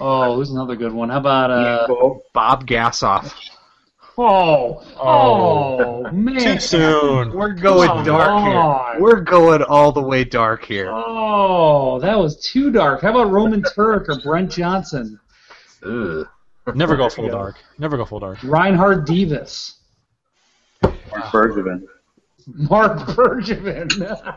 Oh, 0.00 0.36
there's 0.36 0.50
another 0.50 0.74
good 0.74 0.92
one. 0.92 1.10
How 1.10 1.18
about 1.18 1.50
uh? 1.50 1.86
Bob 2.32 2.66
Gassoff. 2.66 3.34
Oh, 4.24 4.82
oh, 5.00 6.04
oh 6.06 6.10
man! 6.12 6.38
Too 6.38 6.60
soon. 6.60 7.32
We're 7.32 7.54
going 7.54 7.88
Come 7.88 8.04
dark 8.04 8.30
on. 8.30 8.92
here. 8.92 9.00
We're 9.02 9.20
going 9.20 9.62
all 9.62 9.90
the 9.92 10.02
way 10.02 10.22
dark 10.24 10.64
here. 10.64 10.90
Oh, 10.92 11.98
that 12.00 12.16
was 12.18 12.38
too 12.40 12.70
dark. 12.70 13.00
How 13.02 13.10
about 13.10 13.30
Roman 13.32 13.62
Turek 13.62 14.08
or 14.08 14.20
Brent 14.20 14.50
Johnson? 14.52 15.18
Ugh. 15.84 16.26
Never 16.74 16.96
go 16.96 17.08
full 17.08 17.28
dark. 17.28 17.56
Never 17.78 17.96
go 17.96 18.04
full 18.04 18.20
dark. 18.20 18.38
Reinhard 18.44 19.04
Davis. 19.06 19.78
Bergevin. 20.82 21.82
Marc 22.46 22.98
Bergevin. 23.08 23.88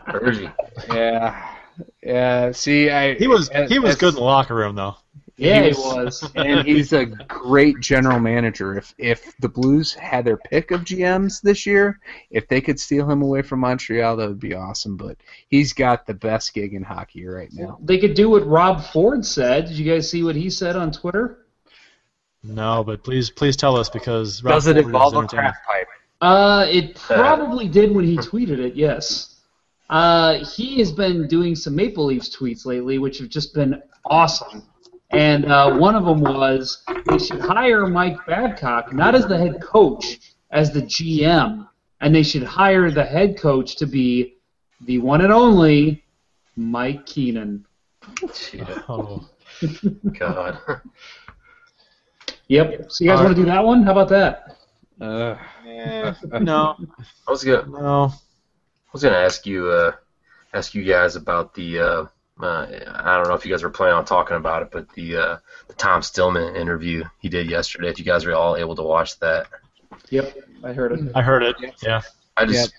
Bergie. 0.08 0.52
Yeah, 0.88 1.54
yeah. 2.02 2.50
See, 2.52 2.90
I 2.90 3.14
He 3.14 3.28
was 3.28 3.48
as- 3.50 3.70
he 3.70 3.78
was 3.78 3.94
good 3.96 4.10
in 4.10 4.14
the 4.16 4.20
locker 4.22 4.54
room 4.54 4.74
though. 4.74 4.96
Yeah, 5.36 5.62
he 5.62 5.70
He 5.70 5.76
was. 5.76 6.30
and 6.36 6.66
he's 6.66 6.92
a 6.92 7.06
great 7.06 7.80
general 7.80 8.18
manager. 8.18 8.76
If 8.76 8.94
if 8.98 9.36
the 9.38 9.48
Blues 9.48 9.92
had 9.92 10.24
their 10.24 10.36
pick 10.36 10.70
of 10.70 10.82
GMs 10.82 11.40
this 11.42 11.66
year, 11.66 12.00
if 12.30 12.48
they 12.48 12.60
could 12.60 12.80
steal 12.80 13.10
him 13.10 13.22
away 13.22 13.42
from 13.42 13.60
Montreal, 13.60 14.16
that 14.16 14.28
would 14.28 14.40
be 14.40 14.54
awesome. 14.54 14.96
But 14.96 15.18
he's 15.48 15.72
got 15.72 16.06
the 16.06 16.14
best 16.14 16.54
gig 16.54 16.74
in 16.74 16.82
hockey 16.82 17.26
right 17.26 17.50
now. 17.52 17.78
They 17.82 17.98
could 17.98 18.14
do 18.14 18.30
what 18.30 18.46
Rob 18.46 18.82
Ford 18.84 19.24
said. 19.24 19.66
Did 19.66 19.76
you 19.76 19.90
guys 19.90 20.10
see 20.10 20.22
what 20.22 20.36
he 20.36 20.50
said 20.50 20.76
on 20.76 20.92
Twitter? 20.92 21.46
No, 22.42 22.84
but 22.84 23.02
please 23.02 23.30
please 23.30 23.56
tell 23.56 23.76
us 23.76 23.88
because 23.88 24.42
Rob 24.42 24.54
Does 24.54 24.66
it 24.66 24.74
Ford 24.74 24.86
involve 24.86 25.14
a 25.14 25.18
entertaining. 25.18 25.52
crack 25.52 25.66
pipe? 25.66 25.88
Uh, 26.20 26.66
it 26.68 26.94
probably 26.94 27.68
did 27.68 27.94
when 27.94 28.04
he 28.04 28.16
tweeted 28.16 28.58
it. 28.58 28.74
Yes. 28.74 29.40
Uh, 29.90 30.44
he 30.44 30.78
has 30.78 30.90
been 30.90 31.28
doing 31.28 31.54
some 31.54 31.76
Maple 31.76 32.06
Leafs 32.06 32.34
tweets 32.34 32.64
lately, 32.66 32.98
which 32.98 33.18
have 33.18 33.28
just 33.28 33.54
been 33.54 33.82
awesome. 34.04 34.62
And 35.10 35.46
uh, 35.46 35.76
one 35.76 35.94
of 35.94 36.04
them 36.04 36.20
was 36.20 36.82
they 37.06 37.18
should 37.18 37.40
hire 37.40 37.86
Mike 37.86 38.18
Babcock 38.26 38.92
not 38.92 39.14
as 39.14 39.26
the 39.26 39.38
head 39.38 39.62
coach, 39.62 40.18
as 40.50 40.72
the 40.72 40.82
GM, 40.82 41.68
and 42.00 42.14
they 42.14 42.22
should 42.22 42.42
hire 42.42 42.90
the 42.90 43.04
head 43.04 43.38
coach 43.38 43.76
to 43.76 43.86
be 43.86 44.36
the 44.82 44.98
one 44.98 45.20
and 45.20 45.32
only 45.32 46.04
Mike 46.56 47.06
Keenan. 47.06 47.64
Oh, 48.88 49.28
God. 50.18 50.58
Yep. 52.48 52.90
So 52.90 53.04
you 53.04 53.10
guys 53.10 53.18
All 53.18 53.24
want 53.24 53.36
to 53.36 53.42
do 53.42 53.46
that 53.46 53.64
one? 53.64 53.82
How 53.82 53.92
about 53.92 54.08
that? 54.08 54.56
Uh, 55.00 55.36
no, 56.40 56.76
I 57.26 57.30
was 57.30 57.44
gonna 57.44 57.66
no. 57.68 58.04
I 58.06 58.90
was 58.92 59.02
gonna 59.02 59.16
ask 59.16 59.46
you 59.46 59.68
uh, 59.68 59.92
ask 60.54 60.74
you 60.74 60.84
guys 60.84 61.16
about 61.16 61.54
the 61.54 62.08
uh, 62.40 62.66
I 62.94 63.16
don't 63.16 63.28
know 63.28 63.34
if 63.34 63.44
you 63.44 63.52
guys 63.52 63.62
were 63.62 63.70
planning 63.70 63.94
on 63.94 64.04
talking 64.04 64.36
about 64.36 64.62
it, 64.62 64.70
but 64.70 64.92
the 64.94 65.16
uh, 65.16 65.36
the 65.68 65.74
Tom 65.74 66.02
Stillman 66.02 66.56
interview 66.56 67.04
he 67.18 67.28
did 67.28 67.50
yesterday. 67.50 67.88
If 67.88 67.98
you 67.98 68.04
guys 68.04 68.26
were 68.26 68.34
all 68.34 68.56
able 68.56 68.76
to 68.76 68.82
watch 68.82 69.18
that, 69.20 69.46
Yep. 70.10 70.36
I 70.64 70.72
heard 70.72 70.92
it. 70.92 71.00
I 71.14 71.22
heard 71.22 71.42
it. 71.42 71.56
Yeah. 71.82 72.00
I 72.36 72.44
just 72.44 72.74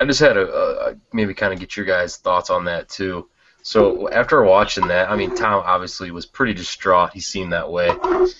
I 0.00 0.04
just 0.04 0.20
had 0.20 0.36
a, 0.36 0.46
a 0.46 0.94
maybe 1.12 1.34
kind 1.34 1.52
of 1.52 1.60
get 1.60 1.76
your 1.76 1.86
guys' 1.86 2.16
thoughts 2.16 2.50
on 2.50 2.64
that 2.66 2.88
too. 2.88 3.28
So 3.62 4.08
after 4.10 4.44
watching 4.44 4.86
that, 4.88 5.10
I 5.10 5.16
mean, 5.16 5.34
Tom 5.34 5.62
obviously 5.66 6.12
was 6.12 6.24
pretty 6.24 6.54
distraught. 6.54 7.12
He 7.12 7.20
seemed 7.20 7.52
that 7.52 7.70
way. 7.70 7.88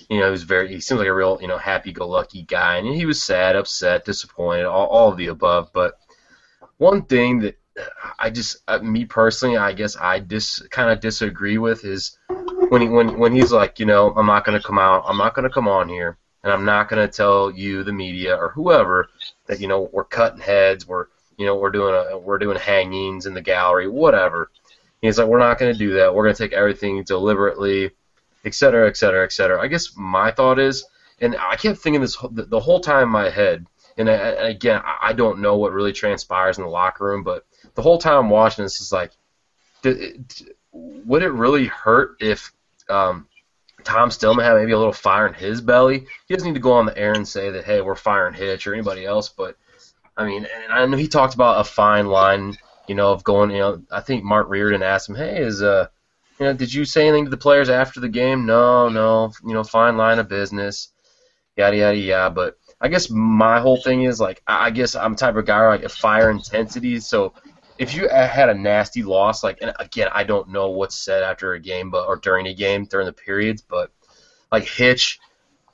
You 0.08 0.20
know, 0.20 0.26
he 0.26 0.30
was 0.30 0.44
very. 0.44 0.68
He 0.68 0.80
seems 0.80 0.98
like 0.98 1.08
a 1.08 1.14
real, 1.14 1.38
you 1.40 1.48
know, 1.48 1.58
happy-go-lucky 1.58 2.42
guy, 2.42 2.76
and 2.76 2.86
he 2.86 3.06
was 3.06 3.20
sad, 3.20 3.56
upset, 3.56 4.04
disappointed, 4.04 4.66
all, 4.66 4.86
all 4.86 5.10
of 5.10 5.16
the 5.16 5.26
above. 5.26 5.72
But 5.72 5.98
one 6.76 7.02
thing 7.02 7.40
that 7.40 7.58
I 8.18 8.30
just, 8.30 8.56
uh, 8.68 8.78
me 8.78 9.04
personally, 9.04 9.56
I 9.56 9.72
guess 9.72 9.96
I 9.96 10.18
dis 10.18 10.60
kind 10.70 10.90
of 10.90 11.00
disagree 11.00 11.58
with 11.58 11.84
is 11.84 12.16
when 12.68 12.80
he 12.80 12.88
when 12.88 13.18
when 13.18 13.32
he's 13.32 13.52
like, 13.52 13.78
you 13.78 13.86
know, 13.86 14.12
I'm 14.16 14.26
not 14.26 14.44
gonna 14.44 14.62
come 14.62 14.78
out, 14.78 15.04
I'm 15.06 15.18
not 15.18 15.34
gonna 15.34 15.50
come 15.50 15.68
on 15.68 15.88
here, 15.88 16.16
and 16.42 16.52
I'm 16.52 16.64
not 16.64 16.88
gonna 16.88 17.08
tell 17.08 17.50
you, 17.50 17.84
the 17.84 17.92
media 17.92 18.34
or 18.36 18.48
whoever, 18.50 19.08
that 19.46 19.60
you 19.60 19.68
know 19.68 19.90
we're 19.92 20.04
cutting 20.04 20.40
heads, 20.40 20.86
we're 20.86 21.06
you 21.36 21.44
know 21.44 21.56
we're 21.56 21.70
doing 21.70 21.94
a 21.94 22.18
we're 22.18 22.38
doing 22.38 22.58
hangings 22.58 23.26
in 23.26 23.34
the 23.34 23.42
gallery, 23.42 23.88
whatever. 23.88 24.50
He's 25.02 25.18
like, 25.18 25.28
we're 25.28 25.38
not 25.38 25.58
to 25.58 25.74
do 25.74 25.92
that. 25.94 26.14
We're 26.14 26.32
to 26.32 26.34
take 26.34 26.54
everything 26.54 27.04
deliberately, 27.04 27.90
et 28.44 28.54
cetera, 28.54 28.88
et 28.88 28.96
cetera, 28.96 29.24
et 29.24 29.32
cetera. 29.32 29.60
I 29.60 29.66
guess 29.66 29.94
my 29.96 30.30
thought 30.30 30.58
is, 30.58 30.84
and 31.20 31.36
I 31.36 31.56
kept 31.56 31.78
thinking 31.78 32.00
this 32.00 32.16
the, 32.32 32.44
the 32.44 32.58
whole 32.58 32.80
time 32.80 33.02
in 33.02 33.08
my 33.10 33.28
head, 33.28 33.66
and, 33.98 34.08
again, 34.08 34.80
I 35.00 35.12
don't 35.12 35.40
know 35.40 35.56
what 35.58 35.72
really 35.72 35.92
transpires 35.92 36.58
in 36.58 36.64
the 36.64 36.70
locker 36.70 37.04
room, 37.04 37.22
but 37.22 37.44
the 37.76 37.82
whole 37.82 37.98
time 37.98 38.18
I'm 38.18 38.30
watching 38.30 38.64
this 38.64 38.80
is 38.80 38.90
like, 38.90 39.12
did 39.82 39.98
it, 39.98 40.42
would 40.72 41.22
it 41.22 41.30
really 41.30 41.66
hurt 41.66 42.16
if 42.20 42.52
um, 42.88 43.28
Tom 43.84 44.10
Stillman 44.10 44.44
had 44.44 44.56
maybe 44.56 44.72
a 44.72 44.78
little 44.78 44.92
fire 44.92 45.26
in 45.26 45.34
his 45.34 45.60
belly? 45.60 46.06
He 46.26 46.34
doesn't 46.34 46.48
need 46.48 46.54
to 46.54 46.60
go 46.60 46.72
on 46.72 46.86
the 46.86 46.98
air 46.98 47.12
and 47.12 47.26
say 47.26 47.50
that, 47.50 47.64
hey, 47.64 47.80
we're 47.80 47.94
firing 47.94 48.34
Hitch 48.34 48.66
or 48.66 48.74
anybody 48.74 49.04
else, 49.04 49.28
but 49.28 49.56
I 50.16 50.24
mean, 50.24 50.46
and 50.46 50.72
I 50.72 50.84
know 50.86 50.96
he 50.96 51.08
talked 51.08 51.34
about 51.34 51.60
a 51.60 51.64
fine 51.64 52.06
line, 52.06 52.56
you 52.88 52.94
know, 52.94 53.12
of 53.12 53.22
going. 53.22 53.50
You 53.50 53.58
know, 53.58 53.82
I 53.90 54.00
think 54.00 54.24
Mark 54.24 54.48
Reardon 54.48 54.82
asked 54.82 55.08
him, 55.08 55.14
"Hey, 55.14 55.42
is 55.42 55.62
uh, 55.62 55.88
you 56.40 56.46
know, 56.46 56.54
did 56.54 56.72
you 56.72 56.84
say 56.84 57.06
anything 57.06 57.26
to 57.26 57.30
the 57.30 57.36
players 57.36 57.68
after 57.68 58.00
the 58.00 58.08
game?" 58.08 58.46
No, 58.46 58.88
no, 58.88 59.32
you 59.44 59.52
know, 59.52 59.62
fine 59.62 59.98
line 59.98 60.18
of 60.18 60.28
business, 60.28 60.88
yada 61.56 61.76
yada 61.76 61.98
yada. 61.98 62.34
But 62.34 62.56
I 62.80 62.88
guess 62.88 63.10
my 63.10 63.60
whole 63.60 63.76
thing 63.76 64.04
is 64.04 64.18
like, 64.18 64.42
I 64.46 64.70
guess 64.70 64.94
I'm 64.94 65.16
type 65.16 65.36
of 65.36 65.44
guy 65.44 65.66
like 65.68 65.84
a 65.84 65.88
fire 65.90 66.30
intensity. 66.30 66.98
So 67.00 67.34
if 67.78 67.94
you 67.94 68.08
uh, 68.08 68.26
had 68.26 68.48
a 68.48 68.54
nasty 68.54 69.02
loss, 69.02 69.42
like, 69.44 69.58
and 69.60 69.72
again, 69.78 70.08
I 70.12 70.24
don't 70.24 70.48
know 70.48 70.70
what's 70.70 70.96
said 70.96 71.22
after 71.22 71.52
a 71.52 71.60
game, 71.60 71.90
but 71.90 72.06
or 72.06 72.16
during 72.16 72.46
a 72.46 72.54
game 72.54 72.84
during 72.84 73.06
the 73.06 73.12
periods, 73.12 73.62
but 73.62 73.90
like 74.50 74.64
Hitch 74.64 75.18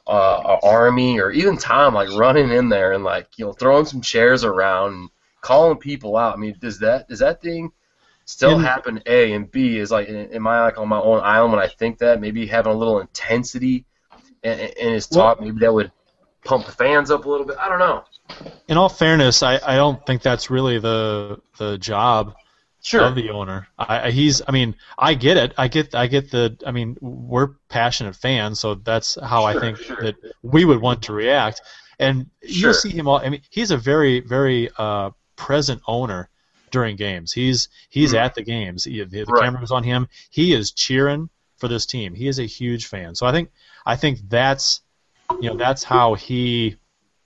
uh, 0.07 0.59
Army 0.63 1.21
or 1.21 1.31
even 1.31 1.57
Tom 1.57 1.95
like 1.95 2.11
running 2.11 2.51
in 2.51 2.69
there 2.69 2.93
and 2.93 3.05
like 3.05 3.29
you 3.37 3.45
know 3.45 3.53
throwing 3.53 3.85
some 3.85 4.01
chairs 4.01 4.45
around 4.45 4.95
and 4.95 5.11
calling 5.41 5.79
people 5.79 6.17
out. 6.17 6.35
I 6.35 6.37
mean, 6.39 6.57
does 6.61 6.79
that 6.81 7.09
does 7.09 7.21
that 7.21 7.41
thing 7.41 7.71
still 8.25 8.59
happen? 8.59 9.03
A 9.07 9.33
and 9.33 9.51
B 9.51 9.79
is 9.79 9.91
like, 9.91 10.09
am 10.09 10.47
I 10.47 10.63
like 10.63 10.79
on 10.79 10.89
my 10.89 11.01
own 11.01 11.21
island 11.23 11.53
when 11.53 11.63
I 11.63 11.69
think 11.69 11.99
that? 11.99 12.21
Maybe 12.21 12.47
having 12.47 12.73
a 12.73 12.77
little 12.77 13.01
intensity 13.01 13.85
in, 14.43 14.59
in 14.59 14.93
his 14.93 15.07
talk, 15.07 15.41
maybe 15.41 15.61
that 15.61 15.73
would 15.73 15.93
pump 16.45 16.67
the 16.67 16.73
fans 16.73 17.11
up 17.11 17.25
a 17.25 17.29
little 17.29 17.47
bit. 17.47 17.57
I 17.59 17.69
don't 17.69 17.79
know. 17.79 18.05
In 18.69 18.77
all 18.77 18.89
fairness, 18.89 19.43
I, 19.43 19.61
I 19.65 19.77
don't 19.77 20.05
think 20.07 20.23
that's 20.23 20.51
really 20.51 20.79
the 20.79 21.41
the 21.59 21.79
job 21.79 22.35
Sure. 22.85 23.03
of 23.03 23.15
the 23.15 23.31
owner. 23.31 23.69
I, 23.79 24.11
he's. 24.11 24.43
I 24.47 24.51
mean, 24.51 24.75
I 24.99 25.15
get 25.15 25.37
it. 25.37 25.53
I 25.57 25.69
get. 25.69 25.95
I 25.95 26.09
get 26.09 26.31
the. 26.33 26.57
I 26.67 26.73
mean, 26.73 26.97
we're 27.01 27.51
passionate 27.69 28.17
fans, 28.17 28.59
so 28.59 28.75
that's 28.75 29.17
how 29.23 29.45
I 29.45 29.61
think 29.61 29.77
sure. 29.79 30.03
that 30.03 30.17
we 30.43 30.65
would 30.65 30.81
want 30.81 31.03
to 31.03 31.13
react. 31.13 31.61
And 32.01 32.27
Sure. 32.45 32.71
you'll 32.71 32.75
see 32.75 32.91
him 32.91 33.07
all. 33.07 33.19
I 33.19 33.29
mean, 33.29 33.43
he's 33.51 33.71
a 33.71 33.77
very, 33.77 34.19
very 34.19 34.69
uh, 34.77 35.11
present 35.37 35.81
owner 35.87 36.29
during 36.73 36.97
games. 36.97 37.33
He's 37.33 37.69
he's 37.89 38.15
Mhm. 38.15 38.19
at 38.19 38.35
the 38.35 38.43
games. 38.43 38.83
He, 38.85 38.99
the 39.05 39.25
the 39.25 39.25
Right. 39.27 39.45
camera 39.45 39.65
on 39.71 39.85
him. 39.85 40.09
He 40.31 40.53
is 40.53 40.73
cheering 40.73 41.29
for 41.59 41.69
this 41.69 41.87
team. 41.87 42.15
He 42.15 42.27
is 42.27 42.41
a 42.41 42.47
huge 42.47 42.87
fan. 42.87 43.15
So 43.15 43.27
I 43.27 43.33
think 43.33 43.51
I 43.87 43.95
think 43.95 44.19
that's 44.29 44.81
you 45.41 45.51
know 45.51 45.57
that's 45.57 45.85
how 45.85 46.15
he 46.15 46.79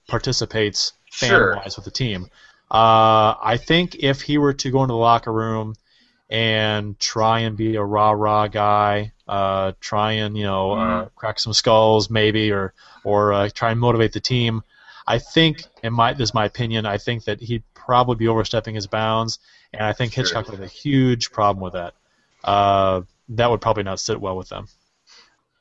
participates 0.09 0.93
fan 1.11 1.31
Sure. 1.31 1.57
wise 1.57 1.77
with 1.77 1.85
the 1.85 1.91
team. 1.91 2.27
Uh, 2.71 3.35
I 3.41 3.59
think 3.59 3.97
if 3.97 4.23
he 4.23 4.39
were 4.39 4.53
to 4.55 4.71
go 4.71 4.83
into 4.83 4.93
the 4.93 4.99
locker 4.99 5.33
room 5.33 5.75
and 6.29 6.99
try 6.99 7.41
and 7.41 7.57
be 7.57 7.77
a 7.77 7.83
rah 7.85 8.11
rah 8.11 8.49
guy, 8.49 9.13
uh, 9.29 9.73
try 9.81 10.13
and 10.13 10.37
you 10.37 10.45
know 10.45 10.73
uh, 10.73 11.09
crack 11.15 11.39
some 11.39 11.53
skulls 11.53 12.11
maybe, 12.11 12.51
or 12.51 12.75
or 13.05 13.33
uh, 13.33 13.49
try 13.55 13.71
and 13.71 13.79
motivate 13.81 14.13
the 14.13 14.21
team, 14.21 14.63
I 15.07 15.19
think, 15.19 15.65
in 15.83 15.93
my 15.93 16.13
this 16.13 16.31
is 16.31 16.35
my 16.35 16.45
opinion, 16.45 16.87
I 16.87 16.99
think 16.99 17.25
that 17.25 17.41
he'd 17.41 17.63
probably 17.75 18.17
be 18.17 18.27
overstepping 18.29 18.75
his 18.75 18.89
bounds, 18.89 19.39
and 19.73 19.83
I 19.83 19.93
think 19.93 20.13
Sure. 20.13 20.25
Hitchcock 20.25 20.47
would 20.47 20.59
have 20.59 20.67
a 20.67 20.71
huge 20.71 21.31
problem 21.31 21.63
with 21.63 21.75
that. 21.75 21.95
Uh, 22.43 23.03
that 23.31 23.51
would 23.51 23.61
probably 23.61 23.85
not 23.85 24.01
sit 24.01 24.21
well 24.21 24.37
with 24.37 24.49
them. 24.49 24.67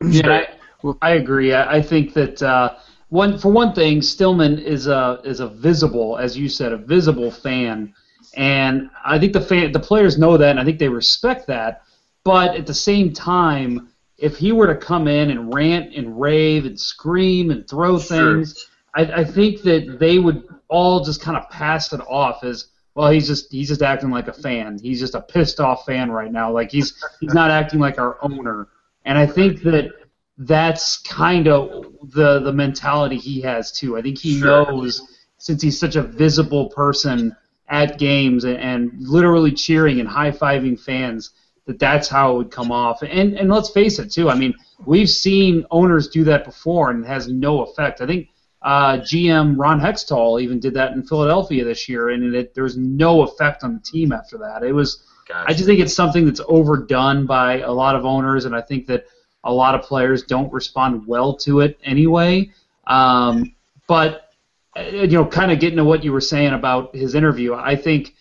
Yeah, 0.01 0.43
I, 0.84 0.97
I 1.01 1.11
agree. 1.11 1.53
I, 1.53 1.76
I 1.77 1.81
think 1.81 2.13
that 2.13 2.41
uh, 2.41 2.76
one 3.10 3.38
for 3.38 3.52
one 3.52 3.73
thing, 3.73 4.02
Stillman 4.02 4.60
is 4.60 4.88
a 4.88 5.19
is 5.23 5.40
a 5.40 5.48
visible, 5.48 6.18
as 6.18 6.38
you 6.38 6.49
said, 6.49 6.72
a 6.72 6.77
visible 6.77 7.32
fan, 7.32 7.94
and 8.36 8.90
I 9.06 9.19
think 9.19 9.34
the 9.34 9.41
fan 9.41 9.72
the 9.72 9.80
players 9.80 10.18
know 10.18 10.38
that, 10.38 10.49
and 10.49 10.60
I 10.60 10.64
think 10.64 10.80
they 10.80 10.90
respect 10.90 11.48
that. 11.48 11.84
But 12.23 12.56
at 12.56 12.65
the 12.65 12.73
same 12.73 13.14
time, 13.14 13.90
if 14.18 14.38
he 14.38 14.52
were 14.52 14.68
to 14.68 14.76
come 14.76 15.07
in 15.07 15.30
and 15.30 15.53
rant 15.53 15.94
and 15.94 16.19
rave 16.19 16.65
and 16.65 16.80
scream 16.80 17.52
and 17.52 17.68
throw 17.69 17.99
Sure. 17.99 18.38
things, 18.38 18.68
I, 18.95 19.02
I 19.02 19.23
think 19.23 19.61
that 19.64 19.98
they 19.99 20.18
would 20.19 20.44
all 20.68 21.03
just 21.03 21.22
kind 21.22 21.38
of 21.38 21.49
pass 21.49 21.94
it 21.94 22.02
off 22.02 22.44
as 22.44 22.68
well. 22.95 23.11
He's 23.11 23.27
just 23.27 23.52
he's 23.52 23.68
just 23.68 23.84
acting 23.84 24.10
like 24.10 24.27
a 24.27 24.34
fan. 24.34 24.80
He's 24.82 24.99
just 24.99 25.14
a 25.15 25.22
pissed 25.22 25.60
off 25.60 25.86
fan 25.86 26.10
right 26.11 26.32
now. 26.32 26.52
Like 26.52 26.72
he's 26.72 26.94
he's 27.19 27.34
not 27.34 27.52
acting 27.52 27.80
like 27.80 27.99
our 27.99 28.18
owner. 28.23 28.69
And 29.06 29.18
I 29.19 29.27
think 29.27 29.61
that 29.61 29.91
that's 30.37 30.97
kind 30.97 31.47
of 31.47 31.85
the 32.03 32.39
the 32.39 32.51
mentality 32.51 33.17
he 33.17 33.41
has 33.41 33.71
too. 33.71 33.97
I 33.97 34.01
think 34.01 34.17
he 34.17 34.39
Sure. 34.39 34.65
knows 34.71 35.01
since 35.37 35.61
he's 35.61 35.79
such 35.79 35.95
a 35.95 36.01
visible 36.01 36.69
person 36.69 37.35
at 37.69 37.97
games 37.97 38.43
and, 38.43 38.57
and 38.57 38.91
literally 38.99 39.51
cheering 39.51 39.99
and 39.99 40.09
high 40.09 40.31
fiving 40.31 40.79
fans 40.79 41.31
that 41.65 41.79
that's 41.79 42.07
how 42.07 42.33
it 42.33 42.37
would 42.37 42.51
come 42.51 42.71
off. 42.71 43.01
And 43.01 43.33
and 43.35 43.49
let's 43.49 43.69
face 43.69 43.97
it 43.99 44.11
too. 44.11 44.29
I 44.29 44.35
mean, 44.35 44.53
we've 44.85 45.09
seen 45.09 45.65
owners 45.71 46.09
do 46.09 46.23
that 46.25 46.45
before 46.45 46.91
and 46.91 47.03
it 47.03 47.07
has 47.07 47.27
no 47.27 47.61
effect. 47.61 48.01
I 48.01 48.05
think 48.05 48.27
uh, 48.61 48.97
GM 48.97 49.55
Ron 49.57 49.79
Hextall 49.79 50.41
even 50.41 50.59
did 50.59 50.73
that 50.73 50.93
in 50.93 51.03
Philadelphia 51.03 51.63
this 51.63 51.87
year, 51.87 52.09
and 52.09 52.33
it, 52.35 52.55
there 52.55 52.63
was 52.63 52.75
no 52.75 53.21
effect 53.21 53.63
on 53.63 53.75
the 53.75 53.79
team 53.79 54.11
after 54.11 54.39
that. 54.39 54.63
It 54.63 54.73
was 54.73 55.03
Gotcha. 55.27 55.49
I 55.49 55.53
just 55.53 55.65
think 55.65 55.79
it's 55.79 55.93
something 55.93 56.25
that's 56.25 56.41
overdone 56.47 57.25
by 57.25 57.61
a 57.61 57.71
lot 57.71 57.95
of 57.95 58.05
owners, 58.05 58.45
and 58.45 58.55
I 58.55 58.61
think 58.61 58.85
that 58.87 59.05
a 59.45 59.51
lot 59.51 59.76
of 59.76 59.81
players 59.81 60.23
don't 60.23 60.51
respond 60.51 61.05
well 61.07 61.34
to 61.38 61.61
it 61.61 61.80
anyway. 61.84 62.51
Um, 62.88 63.55
but 63.88 64.31
uh, 64.76 64.81
you 64.81 65.07
know, 65.07 65.26
kind 65.26 65.51
of 65.51 65.59
getting 65.59 65.77
to 65.77 65.85
what 65.85 66.03
you 66.03 66.11
were 66.11 66.22
saying 66.22 66.53
about 66.53 66.93
his 66.95 67.15
interview, 67.15 67.53
I 67.53 67.76
think 67.76 68.15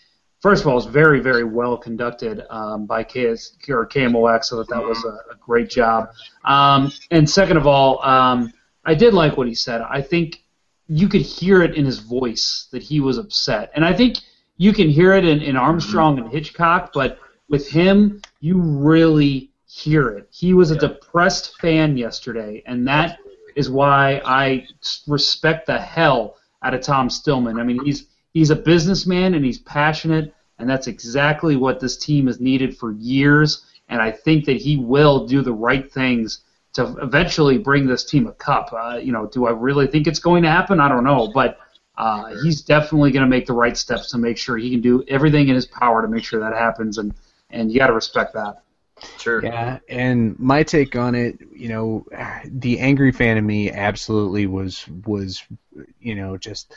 first 0.45 0.63
of 0.63 0.69
all, 0.69 0.77
it's 0.77 0.87
very, 0.87 1.21
very 1.21 1.43
well 1.43 1.77
conducted 1.77 2.43
um, 2.51 2.87
by 2.87 3.03
KS, 3.03 3.57
or 3.69 3.89
KMOX, 3.89 4.45
so 4.45 4.57
that 4.59 4.69
that 4.69 4.83
was 4.83 5.03
a, 5.05 5.33
a 5.33 5.37
great 5.41 5.71
job. 5.71 6.11
Um, 6.45 6.93
and 7.11 7.29
second 7.29 7.57
of 7.57 7.67
all, 7.67 8.05
um, 8.05 8.53
I 8.85 8.95
did 8.95 9.15
like 9.15 9.37
what 9.37 9.49
he 9.49 9.55
said. 9.55 9.81
I 9.81 10.03
think 10.03 10.45
you 10.87 11.09
could 11.09 11.23
hear 11.23 11.63
it 11.63 11.75
in 11.75 11.87
his 11.87 12.01
voice 12.01 12.69
that 12.73 12.83
he 12.83 13.01
was 13.01 13.17
upset, 13.17 13.73
and 13.75 13.85
I 13.85 13.95
think 13.95 14.19
you 14.59 14.75
can 14.75 14.89
hear 14.89 15.15
it 15.15 15.25
in, 15.25 15.41
in 15.41 15.57
Armstrong 15.57 16.19
and 16.19 16.31
Hitchcock, 16.31 16.93
but 16.93 17.19
with 17.49 17.69
him, 17.69 18.21
you 18.41 18.61
really 18.61 19.51
hear 19.75 20.11
it. 20.11 20.29
He 20.31 20.55
was 20.55 20.71
a 20.71 20.79
depressed 20.79 21.59
fan 21.61 21.97
yesterday, 21.97 22.63
and 22.65 22.87
that 22.87 23.19
is 23.57 23.69
why 23.69 24.23
I 24.25 24.69
respect 25.09 25.67
the 25.67 25.79
hell 25.79 26.37
out 26.63 26.75
of 26.75 26.81
Tom 26.81 27.11
Stillman. 27.11 27.59
I 27.59 27.65
mean, 27.65 27.85
he's 27.85 28.07
he's 28.33 28.51
a 28.51 28.57
businessman 28.57 29.35
and 29.35 29.45
he's 29.45 29.59
passionate, 29.59 30.33
and 30.61 30.71
that's 30.71 30.87
exactly 30.87 31.57
what 31.57 31.81
this 31.81 31.97
team 31.97 32.29
has 32.29 32.39
needed 32.39 32.79
for 32.79 32.93
years. 32.93 33.67
And 33.89 34.01
I 34.01 34.13
think 34.13 34.45
that 34.45 34.59
he 34.59 34.77
will 34.77 35.27
do 35.27 35.43
the 35.43 35.53
right 35.53 35.91
things 35.93 36.43
to 36.75 36.97
eventually 37.03 37.59
bring 37.59 37.87
this 37.87 38.05
team 38.05 38.29
a 38.29 38.33
cup. 38.33 38.73
Uh, 38.73 39.01
you 39.03 39.11
know, 39.11 39.27
do 39.27 39.47
I 39.47 39.51
really 39.51 39.89
think 39.89 40.07
it's 40.07 40.21
going 40.21 40.45
to 40.45 40.51
happen? 40.51 40.79
I 40.79 40.89
don't 40.89 41.05
know, 41.05 41.33
but 41.35 41.59
uh, 41.99 42.33
he's 42.45 42.63
definitely 42.63 43.11
going 43.11 43.25
to 43.25 43.29
make 43.29 43.47
the 43.47 43.53
right 43.53 43.77
steps 43.77 44.11
to 44.13 44.19
make 44.19 44.39
sure 44.39 44.57
he 44.57 44.71
can 44.71 44.81
do 44.81 45.05
everything 45.09 45.49
in 45.49 45.57
his 45.57 45.67
power 45.67 46.01
to 46.01 46.09
make 46.09 46.23
sure 46.23 46.39
that 46.39 46.53
happens. 46.53 46.99
And 46.99 47.13
and 47.51 47.73
you 47.73 47.81
got 47.81 47.89
to 47.89 47.93
respect 47.93 48.35
that. 48.35 48.64
Sure. 49.19 49.43
Yeah, 49.43 49.79
and 49.89 50.39
my 50.39 50.63
take 50.63 50.97
on 50.97 51.15
it, 51.15 51.39
you 51.55 51.69
know, 51.69 52.07
the 52.45 52.79
angry 52.81 53.13
fan 53.13 53.37
in 53.37 53.47
me 53.47 53.71
absolutely 53.71 54.47
was 54.47 54.87
was, 55.07 55.43
you 56.01 56.15
know, 56.15 56.37
just, 56.37 56.75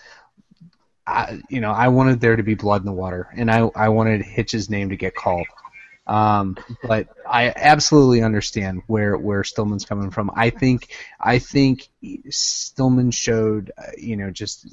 I, 1.06 1.42
you 1.50 1.60
know, 1.60 1.72
I 1.72 1.90
wanted 1.90 2.22
there 2.22 2.36
to 2.36 2.44
be 2.44 2.56
blood 2.56 2.82
in 2.82 2.86
the 2.86 2.94
water, 2.94 3.30
and 3.36 3.52
I 3.52 3.70
I 3.76 3.90
wanted 3.90 4.22
Hitch's 4.22 4.70
name 4.70 4.90
to 4.90 4.96
get 4.96 5.16
called. 5.16 5.48
Um, 6.08 6.58
but 6.84 7.10
I 7.30 7.52
absolutely 7.54 8.22
understand 8.24 8.82
where 8.88 9.18
where 9.18 9.44
Stillman's 9.44 9.84
coming 9.86 10.10
from. 10.10 10.32
I 10.34 10.50
think 10.50 10.88
I 11.20 11.40
think 11.40 11.90
Stillman 12.30 13.12
showed, 13.12 13.72
uh, 13.78 13.92
you 13.98 14.16
know, 14.16 14.32
just 14.32 14.68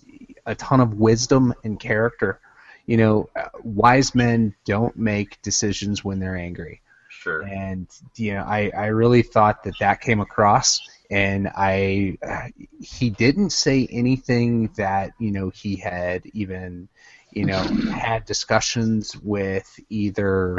a 0.47 0.55
ton 0.55 0.81
of 0.81 0.94
wisdom 0.94 1.52
and 1.64 1.78
character. 1.78 2.40
You 2.86 2.98
know, 2.98 3.31
wise 3.64 4.14
men 4.14 4.55
don't 4.64 4.97
make 4.97 5.43
decisions 5.43 6.05
when 6.05 6.20
they're 6.20 6.36
angry. 6.36 6.82
Sure. 7.24 7.40
And 7.40 7.88
you 8.16 8.34
know, 8.34 8.42
I, 8.42 8.70
I 8.76 8.86
really 8.88 9.22
thought 9.22 9.64
that 9.64 9.78
that 9.80 10.02
came 10.02 10.20
across, 10.20 10.86
and 11.10 11.48
I 11.56 12.18
uh, 12.22 12.48
he 12.82 13.09
didn't 13.09 13.48
say 13.48 13.88
anything 13.90 14.68
that 14.76 15.12
you 15.18 15.30
know 15.30 15.48
he 15.48 15.76
had 15.76 16.26
even 16.34 16.86
you 17.32 17.46
know 17.46 17.62
had 17.62 18.26
discussions 18.26 19.16
with 19.16 19.80
either 19.88 20.59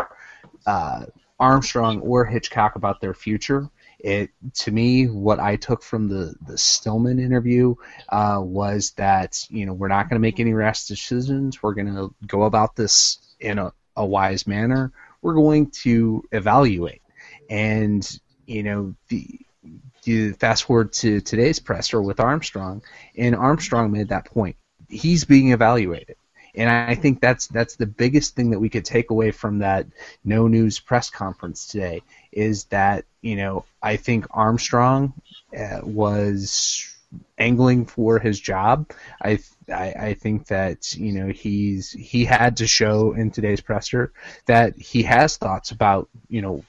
uh, 0.66 1.06
Armstrong 1.40 2.00
or 2.00 2.26
Hitchcock 2.26 2.76
about 2.76 3.00
their 3.00 3.14
future. 3.14 3.70
It 4.00 4.32
to 4.62 4.72
me, 4.72 5.06
what 5.06 5.40
I 5.40 5.58
took 5.58 5.84
from 5.84 6.08
the 6.08 6.34
the 6.48 6.58
Stillman 6.58 7.20
interview 7.20 7.76
uh, 8.10 8.40
was 8.42 8.90
that 8.98 9.46
you 9.52 9.68
know 9.68 9.74
we're 9.74 9.88
not 9.88 10.10
going 10.10 10.20
to 10.20 10.28
make 10.28 10.40
any 10.40 10.56
rash 10.56 10.86
decisions. 10.86 11.62
We're 11.62 11.76
going 11.76 11.94
to 11.94 12.12
go 12.26 12.42
about 12.42 12.76
this 12.76 13.20
in 13.40 13.60
a, 13.60 13.72
a 13.96 14.04
wise 14.04 14.48
manner 14.48 14.92
we're 15.26 15.34
going 15.34 15.72
to 15.72 16.24
evaluate. 16.32 17.02
And 17.50 18.08
you 18.46 18.62
know, 18.62 18.94
the 19.10 20.34
fast 20.34 20.66
forward 20.66 20.94
to 20.94 21.20
today's 21.20 21.58
presser 21.58 22.00
with 22.00 22.20
Armstrong, 22.20 22.84
and 23.18 23.36
Armstrong 23.36 23.92
made 23.92 24.10
that 24.10 24.26
point. 24.26 24.56
He's 24.88 25.26
being 25.26 25.52
evaluated. 25.52 26.16
And 26.54 26.70
I 26.70 26.94
think 26.94 27.20
that's 27.20 27.48
that's 27.48 27.76
the 27.76 27.88
biggest 27.88 28.36
thing 28.36 28.52
that 28.52 28.60
we 28.60 28.70
could 28.70 28.86
take 28.86 29.10
away 29.10 29.32
from 29.32 29.60
that 29.60 29.88
no 30.24 30.48
news 30.48 30.80
press 30.80 31.10
conference 31.10 31.68
today 31.68 32.04
is 32.32 32.66
that 32.66 33.06
you 33.22 33.36
know 33.36 33.66
I 33.82 33.98
think 33.98 34.28
Armstrong 34.30 35.14
uh, 35.58 35.82
was 35.84 36.95
angling 37.38 37.86
for 37.86 38.20
his 38.20 38.40
job. 38.40 38.92
I, 39.22 39.40
I 39.70 39.94
I 39.98 40.14
think 40.14 40.48
that 40.48 40.96
you 40.96 41.14
know 41.14 41.28
he's 41.28 41.92
he 41.92 42.26
had 42.26 42.58
to 42.58 42.68
show 42.68 43.14
in 43.14 43.32
today's 43.32 43.62
presser 43.62 44.12
that 44.46 44.78
he 44.78 45.04
has 45.04 45.38
thoughts 45.38 45.72
about 45.72 46.10
you 46.28 46.42
know 46.42 46.64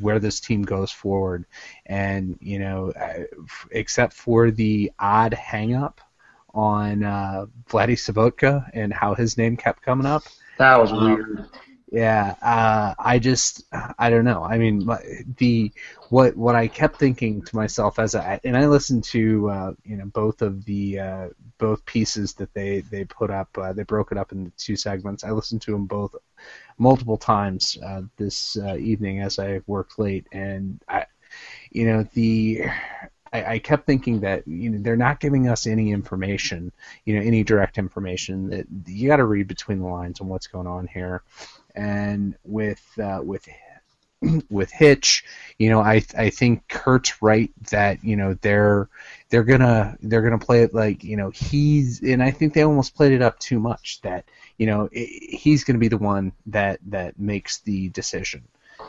where 0.00 0.18
this 0.18 0.40
team 0.40 0.62
goes 0.62 0.90
forward, 0.90 1.44
and 1.86 2.38
you 2.40 2.58
know 2.58 2.92
except 3.70 4.12
for 4.12 4.50
the 4.50 4.92
odd 4.98 5.34
hang 5.34 5.74
up 5.74 6.00
on 6.54 7.02
uh, 7.02 7.46
Vladdy 7.68 8.70
and 8.72 8.92
how 8.92 9.14
his 9.14 9.36
name 9.36 9.56
kept 9.56 9.82
coming 9.82 10.06
up. 10.06 10.22
That 10.58 10.80
was 10.80 10.92
um, 10.92 11.04
weird. 11.04 11.48
Yeah, 11.94 12.34
uh, 12.42 12.92
I 12.98 13.20
just 13.20 13.62
I 14.00 14.10
don't 14.10 14.24
know. 14.24 14.42
I 14.42 14.58
mean, 14.58 14.84
the 15.36 15.70
what 16.08 16.36
what 16.36 16.56
I 16.56 16.66
kept 16.66 16.96
thinking 16.96 17.42
to 17.42 17.54
myself 17.54 18.00
as 18.00 18.16
I 18.16 18.40
and 18.42 18.56
I 18.56 18.66
listened 18.66 19.04
to 19.04 19.48
uh, 19.48 19.72
you 19.84 19.98
know 19.98 20.06
both 20.06 20.42
of 20.42 20.64
the 20.64 20.98
uh, 20.98 21.28
both 21.58 21.86
pieces 21.86 22.34
that 22.34 22.52
they 22.52 22.80
they 22.80 23.04
put 23.04 23.30
up. 23.30 23.56
Uh, 23.56 23.72
they 23.72 23.84
broke 23.84 24.10
it 24.10 24.18
up 24.18 24.32
into 24.32 24.50
two 24.56 24.74
segments. 24.74 25.22
I 25.22 25.30
listened 25.30 25.62
to 25.62 25.70
them 25.70 25.86
both 25.86 26.16
multiple 26.78 27.16
times 27.16 27.78
uh, 27.80 28.02
this 28.16 28.56
uh, 28.56 28.74
evening 28.76 29.20
as 29.20 29.38
I 29.38 29.60
worked 29.68 29.96
late, 29.96 30.26
and 30.32 30.82
I, 30.88 31.06
you 31.70 31.86
know 31.86 32.02
the. 32.14 32.64
I, 33.32 33.58
kept 33.58 33.84
thinking 33.84 34.20
that 34.20 34.46
you 34.46 34.70
know 34.70 34.78
they're 34.80 34.96
not 34.96 35.18
giving 35.18 35.48
us 35.48 35.66
any 35.66 35.90
information, 35.90 36.70
you 37.04 37.16
know, 37.16 37.20
any 37.26 37.42
direct 37.42 37.78
information. 37.78 38.48
That 38.50 38.66
you 38.86 39.08
got 39.08 39.16
to 39.16 39.24
read 39.24 39.48
between 39.48 39.80
the 39.80 39.88
lines 39.88 40.20
on 40.20 40.28
what's 40.28 40.46
going 40.46 40.68
on 40.68 40.86
here 40.86 41.24
and 41.74 42.36
with 42.44 42.82
uh, 43.02 43.20
with 43.22 43.48
with 44.50 44.70
Hitch, 44.70 45.24
you 45.58 45.70
know, 45.70 45.80
I 45.80 46.02
I 46.16 46.30
think 46.30 46.68
Curt's 46.68 47.22
right 47.22 47.50
that 47.70 48.02
you 48.04 48.16
know 48.16 48.34
they're 48.40 48.88
they're 49.30 49.44
gonna 49.44 49.96
they're 50.02 50.22
gonna 50.22 50.38
play 50.38 50.62
it 50.62 50.74
like 50.74 51.04
you 51.04 51.16
know 51.16 51.30
he's 51.30 52.02
and 52.02 52.22
I 52.22 52.30
think 52.30 52.54
they 52.54 52.62
almost 52.62 52.94
played 52.94 53.12
it 53.12 53.22
up 53.22 53.38
too 53.38 53.58
much 53.58 54.00
that 54.02 54.24
you 54.58 54.66
know 54.66 54.88
it, 54.92 55.06
he's 55.36 55.64
gonna 55.64 55.78
be 55.78 55.88
the 55.88 55.98
one 55.98 56.32
that 56.46 56.80
that 56.86 57.18
makes 57.18 57.60
the 57.60 57.88
decision, 57.90 58.44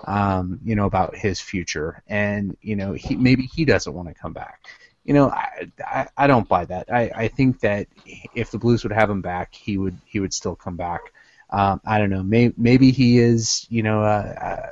um, 0.05 0.59
you 0.63 0.75
know, 0.75 0.85
about 0.85 1.15
his 1.15 1.39
future 1.39 2.01
and 2.07 2.55
you 2.61 2.75
know 2.75 2.93
he 2.93 3.15
maybe 3.15 3.43
he 3.43 3.65
doesn't 3.65 3.93
want 3.93 4.07
to 4.07 4.13
come 4.13 4.33
back. 4.33 4.67
You 5.03 5.13
know, 5.13 5.29
I, 5.29 5.69
I, 5.85 6.07
I 6.17 6.27
don't 6.27 6.49
buy 6.49 6.65
that. 6.65 6.91
I, 6.91 7.11
I 7.15 7.27
think 7.27 7.59
that 7.59 7.85
if 8.33 8.49
the 8.49 8.57
Blues 8.57 8.81
would 8.83 8.91
have 8.91 9.07
him 9.07 9.21
back, 9.21 9.53
he 9.53 9.77
would 9.77 9.97
he 10.05 10.19
would 10.19 10.33
still 10.33 10.55
come 10.55 10.77
back. 10.77 11.13
Um, 11.55 11.79
I 11.85 11.99
don't 11.99 12.09
know. 12.09 12.21
Maybe, 12.21 12.53
maybe 12.57 12.91
he 12.91 13.17
is, 13.17 13.65
you 13.69 13.81
know, 13.81 14.03
uh, 14.03 14.67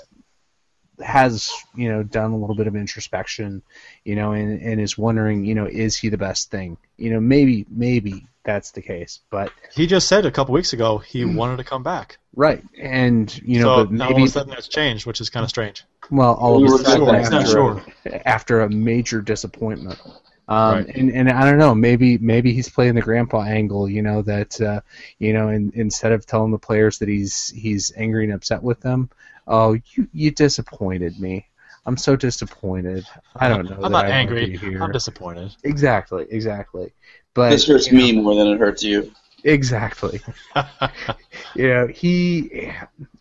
uh, 0.99 1.03
has 1.03 1.49
you 1.76 1.88
know 1.88 2.03
done 2.03 2.31
a 2.31 2.38
little 2.38 2.55
bit 2.55 2.68
of 2.68 2.76
introspection, 2.76 3.61
you 4.03 4.18
know, 4.18 4.34
and, 4.34 4.61
and 4.61 4.81
is 4.81 4.97
wondering, 4.97 5.45
you 5.45 5.55
know, 5.55 5.65
is 5.65 5.95
he 5.95 6.10
the 6.10 6.18
best 6.18 6.51
thing? 6.51 6.76
You 6.97 7.11
know, 7.11 7.22
maybe 7.22 7.65
maybe 7.69 8.27
that's 8.43 8.72
the 8.72 8.81
case, 8.81 9.22
but 9.30 9.49
he 9.73 9.88
just 9.88 10.10
said 10.10 10.26
a 10.26 10.31
couple 10.31 10.53
weeks 10.53 10.73
ago 10.73 10.97
he 10.97 11.23
wanted 11.23 11.55
to 11.55 11.64
come 11.64 11.84
back. 11.84 12.18
Right, 12.35 12.61
and 12.77 13.34
you 13.45 13.60
know, 13.61 13.77
so 13.77 13.85
but 13.85 13.93
now 13.93 14.10
maybe 14.10 14.15
all 14.15 14.23
of 14.23 14.27
a 14.27 14.31
sudden 14.31 14.49
that's 14.49 14.68
changed, 14.68 15.05
which 15.05 15.22
is 15.22 15.30
kind 15.30 15.45
of 15.45 15.49
strange. 15.49 15.85
well, 16.11 16.34
all 16.34 16.57
of 16.57 16.81
a 16.81 16.84
sudden 16.84 17.05
sure, 17.07 17.15
after, 17.15 17.45
sure. 17.45 17.85
after 18.26 18.61
a 18.61 18.69
major 18.69 19.22
disappointment. 19.22 20.01
Um, 20.48 20.86
Right. 20.86 20.95
and, 20.95 21.11
and 21.11 21.30
I 21.30 21.45
don't 21.49 21.57
know, 21.57 21.74
maybe 21.74 22.18
maybe 22.18 22.53
he's 22.53 22.70
playing 22.70 22.95
the 22.95 23.02
grandpa 23.02 23.44
angle, 23.44 23.88
you 23.90 24.02
know, 24.02 24.22
that 24.24 24.60
uh, 24.60 24.82
you 25.20 25.34
know, 25.34 25.48
and 25.48 25.74
instead 25.74 26.11
of 26.11 26.26
telling 26.26 26.52
the 26.52 26.60
players 26.60 26.99
that 26.99 27.07
he's 27.07 27.49
he's 27.49 27.91
angry 27.95 28.26
and 28.26 28.34
upset 28.34 28.61
with 28.61 28.82
them, 28.82 29.10
oh, 29.48 29.74
you 29.94 30.07
you 30.11 30.32
disappointed 30.32 31.20
me. 31.20 31.48
I'm 31.86 31.98
so 31.98 32.15
disappointed. 32.15 33.06
I 33.36 33.48
don't 33.49 33.70
know. 33.70 33.76
I'm 33.76 33.84
that 33.84 33.91
not 33.91 34.06
I 34.06 34.10
wanna 34.10 34.14
angry. 34.14 34.57
here. 34.57 34.82
I'm 34.82 34.91
disappointed. 34.91 35.56
Exactly, 35.64 36.26
exactly. 36.30 36.94
But 37.34 37.49
this 37.49 37.68
hurts 37.68 37.88
you 37.88 37.94
know, 37.98 38.03
me 38.03 38.11
more 38.14 38.36
than 38.36 38.48
it 38.48 38.60
hurts 38.60 38.84
you. 38.84 39.11
Exactly. 39.44 40.22
you 41.56 41.68
know, 41.68 41.88
he, 41.88 42.72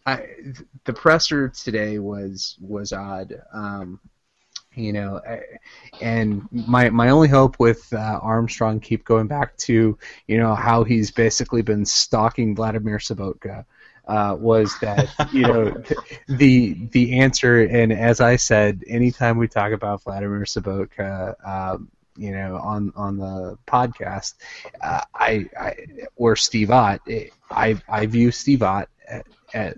I, 0.07 0.27
the 0.85 0.93
presser 0.93 1.49
today 1.49 1.99
was 1.99 2.57
was 2.61 2.93
odd. 2.93 3.35
Um, 3.53 4.01
you 4.75 4.93
know, 4.93 5.21
and 6.01 6.49
my 6.51 6.91
my 6.91 7.11
only 7.11 7.29
hope 7.29 7.59
with 7.59 7.93
uh, 7.93 8.19
Armstrong 8.23 8.81
keep 8.81 9.05
going 9.05 9.27
back 9.27 9.57
to 9.59 9.99
you 10.27 10.39
know 10.39 10.55
how 10.55 10.85
he's 10.85 11.11
basically 11.11 11.63
been 11.63 11.85
stalking 11.85 12.55
Vladimir 12.55 12.99
Sobotka. 12.99 13.65
Uh, 14.09 14.37
was 14.39 14.77
that 14.81 15.09
you 15.33 15.43
know 15.43 15.71
th- 15.71 16.01
the 16.27 16.75
the 16.91 17.21
answer 17.21 17.61
and 17.61 17.93
as 17.93 18.21
I 18.21 18.35
said 18.35 18.83
anytime 18.89 19.39
we 19.39 19.47
talk 19.47 19.71
about 19.71 20.03
Vladimir 20.03 20.43
Sobotka 20.43 21.37
um, 21.47 21.89
you 22.17 22.33
know 22.33 22.57
on 22.57 22.93
on 22.97 23.17
the 23.17 23.57
podcast 23.65 24.35
uh, 24.83 25.03
I, 25.15 25.49
I 25.59 25.77
or 26.17 26.35
Steve 26.35 26.73
Ott 26.73 27.01
I 27.49 27.81
I 27.89 28.07
view 28.07 28.33
Steve 28.33 28.65
Ott 28.65 28.89
as, 29.55 29.75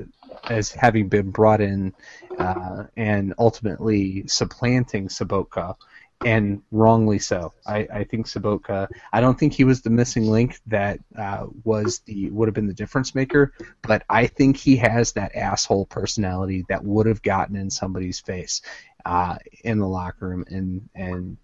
as 0.49 0.71
having 0.73 1.09
been 1.09 1.31
brought 1.31 1.61
in 1.61 1.95
uh, 2.39 2.85
and 2.97 3.35
ultimately 3.39 4.27
supplanting 4.27 5.09
Sobotka 5.09 5.77
and 6.25 6.63
wrongly 6.71 7.19
so. 7.19 7.53
I, 7.67 7.87
I 7.93 8.05
think 8.05 8.27
Sobotka. 8.27 8.89
I 9.13 9.21
don't 9.21 9.39
think 9.39 9.53
he 9.53 9.65
was 9.65 9.83
the 9.83 9.91
missing 9.91 10.25
link 10.31 10.59
that 10.67 11.01
uh, 11.17 11.47
was 11.65 12.01
the 12.07 12.31
would 12.31 12.49
have 12.49 12.55
been 12.55 12.67
the 12.67 12.75
difference 12.75 13.15
maker, 13.15 13.53
but 13.83 14.05
I 14.09 14.27
think 14.27 14.57
he 14.57 14.77
has 14.77 15.13
that 15.13 15.35
asshole 15.37 15.87
personality 15.87 16.65
that 16.69 16.85
would 16.85 17.07
have 17.07 17.23
gotten 17.23 17.57
in 17.57 17.71
somebody's 17.71 18.21
face 18.21 18.63
uh, 19.05 19.37
in 19.65 19.79
the 19.79 19.89
locker 19.89 20.29
room 20.29 20.45
and 20.49 20.89
and 20.95 21.37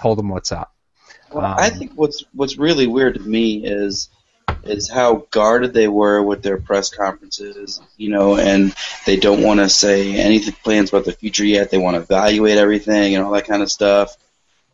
told 0.00 0.18
them 0.18 0.28
what's 0.28 0.52
up. 0.52 0.72
Well, 1.32 1.52
I 1.56 1.70
Um, 1.70 1.70
think 1.70 1.92
what's 1.94 2.24
what's 2.32 2.58
really 2.58 2.86
weird 2.86 3.14
to 3.14 3.20
me 3.20 3.64
is 3.64 4.08
is 4.66 4.88
how 4.90 5.26
guarded 5.30 5.72
they 5.72 5.88
were 5.88 6.22
with 6.22 6.42
their 6.42 6.58
press 6.58 6.90
conferences, 6.90 7.80
you 7.96 8.10
know, 8.10 8.36
and 8.36 8.74
they 9.06 9.16
don't 9.16 9.42
want 9.42 9.60
to 9.60 9.68
say 9.68 10.16
anything 10.16 10.54
plans 10.62 10.90
about 10.90 11.04
the 11.04 11.12
future 11.12 11.44
yet. 11.44 11.70
They 11.70 11.78
want 11.78 11.96
to 11.96 12.02
evaluate 12.02 12.58
everything 12.58 13.14
and 13.14 13.24
all 13.24 13.32
that 13.32 13.46
kind 13.46 13.62
of 13.62 13.70
stuff. 13.70 14.16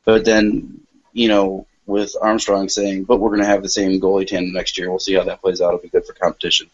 But 0.05 0.25
then, 0.25 0.81
you 1.13 1.29
know, 1.29 1.67
with 1.87 2.15
Armstrong 2.21 2.69
saying, 2.69 3.05
"But 3.05 3.19
we're 3.19 3.31
going 3.31 3.43
to 3.43 3.47
have 3.47 3.63
the 3.63 3.69
same 3.69 4.01
goalie 4.01 4.27
tandem 4.27 4.53
next 4.53 4.79
year. 4.79 4.91
We'll 4.91 4.99
see 4.99 5.15
how 5.15 5.25
that 5.25 5.41
plays 5.41 5.61
out. 5.61 5.69
It'll 5.69 5.81
be 5.81 5.89
good 5.89 6.07
for 6.07 6.13
competition." 6.13 6.69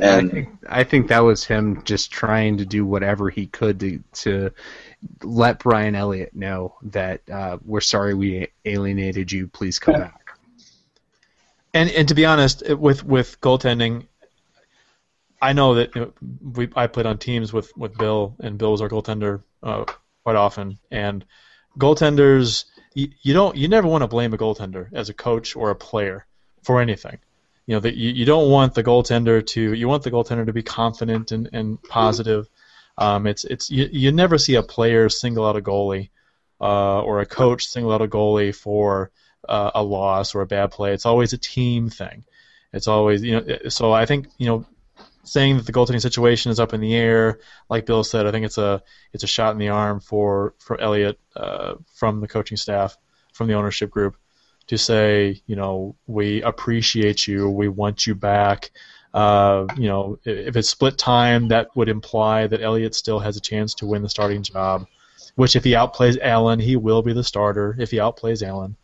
I 0.00 0.04
And 0.04 0.30
think 0.30 0.48
I 0.68 0.84
think 0.84 1.08
that 1.08 1.20
was 1.20 1.44
him 1.44 1.82
just 1.84 2.10
trying 2.10 2.58
to 2.58 2.66
do 2.66 2.84
whatever 2.84 3.30
he 3.30 3.46
could 3.46 3.80
to 3.80 4.00
to 4.14 4.50
let 5.22 5.60
Brian 5.60 5.94
Elliott 5.94 6.34
know 6.34 6.74
that 6.82 7.20
uh, 7.30 7.58
we're 7.64 7.80
sorry 7.80 8.14
we 8.14 8.48
alienated 8.64 9.32
you. 9.32 9.46
Please 9.48 9.78
come 9.78 9.94
back. 9.94 10.27
And 11.74 11.90
and 11.90 12.08
to 12.08 12.14
be 12.14 12.24
honest, 12.24 12.68
with 12.68 13.04
with 13.04 13.40
goaltending, 13.40 14.06
I 15.40 15.52
know 15.52 15.74
that 15.74 15.94
you 15.94 16.00
know, 16.00 16.12
we 16.54 16.68
I 16.74 16.86
played 16.86 17.06
on 17.06 17.18
teams 17.18 17.52
with 17.52 17.76
with 17.76 17.96
Bill, 17.96 18.34
and 18.40 18.58
Bill 18.58 18.72
was 18.72 18.80
our 18.80 18.88
goaltender 18.88 19.42
uh, 19.62 19.84
quite 20.24 20.36
often. 20.36 20.78
And 20.90 21.24
goaltenders, 21.78 22.64
you, 22.94 23.08
you 23.22 23.34
don't 23.34 23.56
you 23.56 23.68
never 23.68 23.86
want 23.86 24.02
to 24.02 24.08
blame 24.08 24.32
a 24.34 24.38
goaltender 24.38 24.88
as 24.92 25.08
a 25.08 25.14
coach 25.14 25.56
or 25.56 25.70
a 25.70 25.76
player 25.76 26.26
for 26.62 26.80
anything. 26.80 27.18
You 27.66 27.74
know 27.74 27.80
that 27.80 27.96
you, 27.96 28.10
you 28.10 28.24
don't 28.24 28.50
want 28.50 28.74
the 28.74 28.82
goaltender 28.82 29.46
to 29.48 29.74
you 29.74 29.88
want 29.88 30.02
the 30.02 30.10
goaltender 30.10 30.46
to 30.46 30.52
be 30.52 30.62
confident 30.62 31.32
and, 31.32 31.50
and 31.52 31.82
positive. 31.82 32.48
Um, 32.96 33.26
it's 33.26 33.44
it's 33.44 33.70
you, 33.70 33.88
you 33.92 34.10
never 34.10 34.38
see 34.38 34.54
a 34.54 34.62
player 34.62 35.08
single 35.08 35.46
out 35.46 35.56
a 35.56 35.60
goalie 35.60 36.08
uh, 36.60 37.02
or 37.02 37.20
a 37.20 37.26
coach 37.26 37.66
single 37.66 37.92
out 37.92 38.02
a 38.02 38.08
goalie 38.08 38.54
for 38.54 39.10
uh, 39.48 39.70
a 39.74 39.82
loss 39.82 40.34
or 40.34 40.40
a 40.40 40.46
bad 40.46 40.70
play. 40.70 40.92
It's 40.92 41.06
always 41.06 41.32
a 41.32 41.38
team 41.38 41.90
thing. 41.90 42.24
It's 42.72 42.88
always 42.88 43.22
you 43.22 43.40
know. 43.40 43.58
So 43.68 43.92
I 43.92 44.06
think 44.06 44.28
you 44.38 44.46
know, 44.46 44.66
saying 45.24 45.56
that 45.56 45.66
the 45.66 45.72
goaltending 45.72 46.02
situation 46.02 46.50
is 46.50 46.60
up 46.60 46.74
in 46.74 46.80
the 46.80 46.94
air, 46.94 47.40
like 47.68 47.86
Bill 47.86 48.04
said, 48.04 48.26
I 48.26 48.30
think 48.30 48.46
it's 48.46 48.58
a 48.58 48.82
it's 49.12 49.24
a 49.24 49.28
shot 49.28 49.52
in 49.52 49.58
the 49.58 49.68
arm 49.68 50.00
for 50.00 50.54
for 50.58 50.80
Elliott 50.80 51.18
uh, 51.36 51.74
from 51.94 52.20
the 52.20 52.28
coaching 52.28 52.56
staff, 52.56 52.96
from 53.32 53.48
the 53.48 53.54
ownership 53.54 53.90
group, 53.90 54.16
to 54.66 54.78
say 54.78 55.40
you 55.46 55.56
know 55.56 55.96
we 56.06 56.42
appreciate 56.42 57.26
you, 57.26 57.48
we 57.48 57.68
want 57.68 58.06
you 58.06 58.14
back. 58.14 58.70
Uh, 59.14 59.66
you 59.76 59.88
know, 59.88 60.18
if 60.24 60.54
it's 60.56 60.68
split 60.68 60.98
time, 60.98 61.48
that 61.48 61.74
would 61.74 61.88
imply 61.88 62.46
that 62.46 62.60
Elliott 62.60 62.94
still 62.94 63.18
has 63.18 63.36
a 63.38 63.40
chance 63.40 63.74
to 63.74 63.86
win 63.86 64.02
the 64.02 64.08
starting 64.08 64.42
job. 64.42 64.86
Which, 65.34 65.56
if 65.56 65.64
he 65.64 65.72
outplays 65.72 66.18
Allen, 66.20 66.58
he 66.58 66.76
will 66.76 67.00
be 67.00 67.12
the 67.12 67.24
starter. 67.24 67.74
If 67.78 67.92
he 67.92 67.98
outplays 67.98 68.46
Allen, 68.46 68.76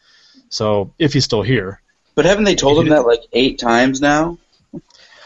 so 0.55 0.95
if 1.01 1.13
he's 1.13 1.25
still 1.25 1.43
here. 1.43 1.81
but 2.15 2.25
haven't 2.25 2.45
they 2.45 2.55
told 2.55 2.79
him 2.79 2.89
that 2.91 3.07
like 3.07 3.23
eight 3.33 3.59
times 3.59 4.01
now? 4.01 4.39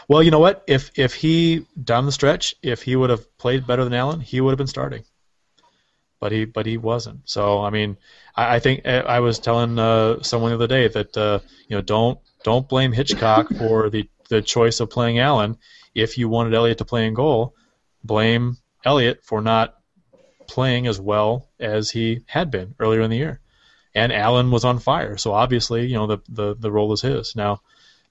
Well, 0.07 0.23
you 0.23 0.31
know 0.31 0.39
what? 0.39 0.63
If 0.65 0.91
if 0.95 1.13
he 1.13 1.67
down 1.81 2.07
the 2.07 2.11
stretch, 2.11 2.55
if 2.63 2.81
he 2.81 2.95
would 2.95 3.11
have 3.11 3.37
played 3.37 3.67
better 3.67 3.83
than 3.83 3.93
Allen, 3.93 4.19
he 4.19 4.41
would 4.41 4.49
have 4.49 4.57
been 4.57 4.65
starting. 4.65 5.03
But 6.19 6.31
he 6.31 6.45
but 6.45 6.65
he 6.65 6.77
wasn't. 6.77 7.29
So 7.29 7.61
I 7.61 7.69
mean, 7.69 7.97
I, 8.35 8.55
I 8.55 8.59
think 8.59 8.87
I 8.87 9.19
was 9.19 9.37
telling 9.37 9.77
uh, 9.77 10.23
someone 10.23 10.49
the 10.49 10.55
other 10.55 10.67
day 10.67 10.87
that 10.87 11.15
uh, 11.15 11.39
you 11.67 11.75
know 11.75 11.81
don't 11.81 12.19
don't 12.43 12.67
blame 12.67 12.91
Hitchcock 12.91 13.49
for 13.59 13.91
the 13.91 14.09
the 14.29 14.41
choice 14.41 14.79
of 14.79 14.89
playing 14.89 15.19
Allen. 15.19 15.57
If 15.93 16.17
you 16.17 16.27
wanted 16.27 16.55
Elliott 16.55 16.79
to 16.79 16.85
play 16.85 17.05
in 17.05 17.13
goal, 17.13 17.53
blame 18.03 18.57
Elliott 18.83 19.23
for 19.23 19.41
not 19.41 19.75
playing 20.47 20.87
as 20.87 20.99
well 20.99 21.47
as 21.59 21.91
he 21.91 22.21
had 22.25 22.49
been 22.49 22.73
earlier 22.79 23.01
in 23.01 23.11
the 23.11 23.17
year. 23.17 23.39
And 23.95 24.13
Allen 24.13 24.51
was 24.51 24.65
on 24.65 24.79
fire, 24.79 25.17
so 25.17 25.33
obviously 25.33 25.87
you 25.87 25.95
know 25.95 26.07
the 26.07 26.17
the, 26.29 26.55
the 26.55 26.71
role 26.71 26.93
is 26.93 27.01
his 27.01 27.35
now. 27.35 27.61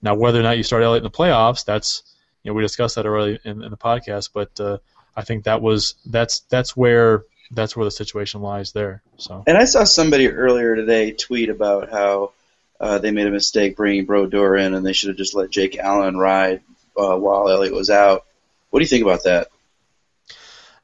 Now, 0.01 0.15
whether 0.15 0.39
or 0.39 0.43
not 0.43 0.57
you 0.57 0.63
start 0.63 0.83
Elliott 0.83 1.05
in 1.05 1.11
the 1.11 1.17
playoffs, 1.17 1.65
that's 1.65 2.03
you 2.43 2.51
know 2.51 2.55
we 2.55 2.63
discussed 2.63 2.97
that 2.97 3.07
early 3.07 3.39
in, 3.45 3.63
in 3.63 3.71
the 3.71 3.77
podcast, 3.77 4.31
but 4.33 4.59
uh, 4.61 4.79
I 5.17 5.23
think 5.23 5.45
that 5.45 5.61
was 5.61 5.95
that's 6.07 6.41
that's 6.41 6.77
where 6.77 7.25
that's 7.51 7.77
where 7.77 7.85
the 7.85 7.91
situation 7.91 8.43
lies 8.43 8.73
there. 8.73 9.03
So 9.17 9.43
And 9.47 9.57
I 9.57 9.65
saw 9.65 9.85
somebody 9.85 10.29
earlier 10.29 10.77
today 10.77 11.13
tweet 11.13 11.49
about 11.49 11.91
how 11.91 12.33
uh, 12.81 12.99
they 12.99 13.11
made 13.11 13.27
a 13.27 13.31
mistake 13.31 13.77
bringing 13.77 14.05
Brodeur 14.05 14.57
in, 14.57 14.75
and 14.75 14.85
they 14.87 14.93
should 14.93 15.09
have 15.09 15.17
just 15.17 15.35
let 15.35 15.51
Jake 15.51 15.79
Allen 15.79 16.17
ride 16.17 16.61
uh, 16.97 17.17
while 17.17 17.49
Elliott 17.49 17.75
was 17.75 17.91
out. 17.91 18.25
What 18.71 18.81
do 18.81 18.85
you 18.85 18.89
think 18.89 19.03
about 19.03 19.25
that? 19.25 19.49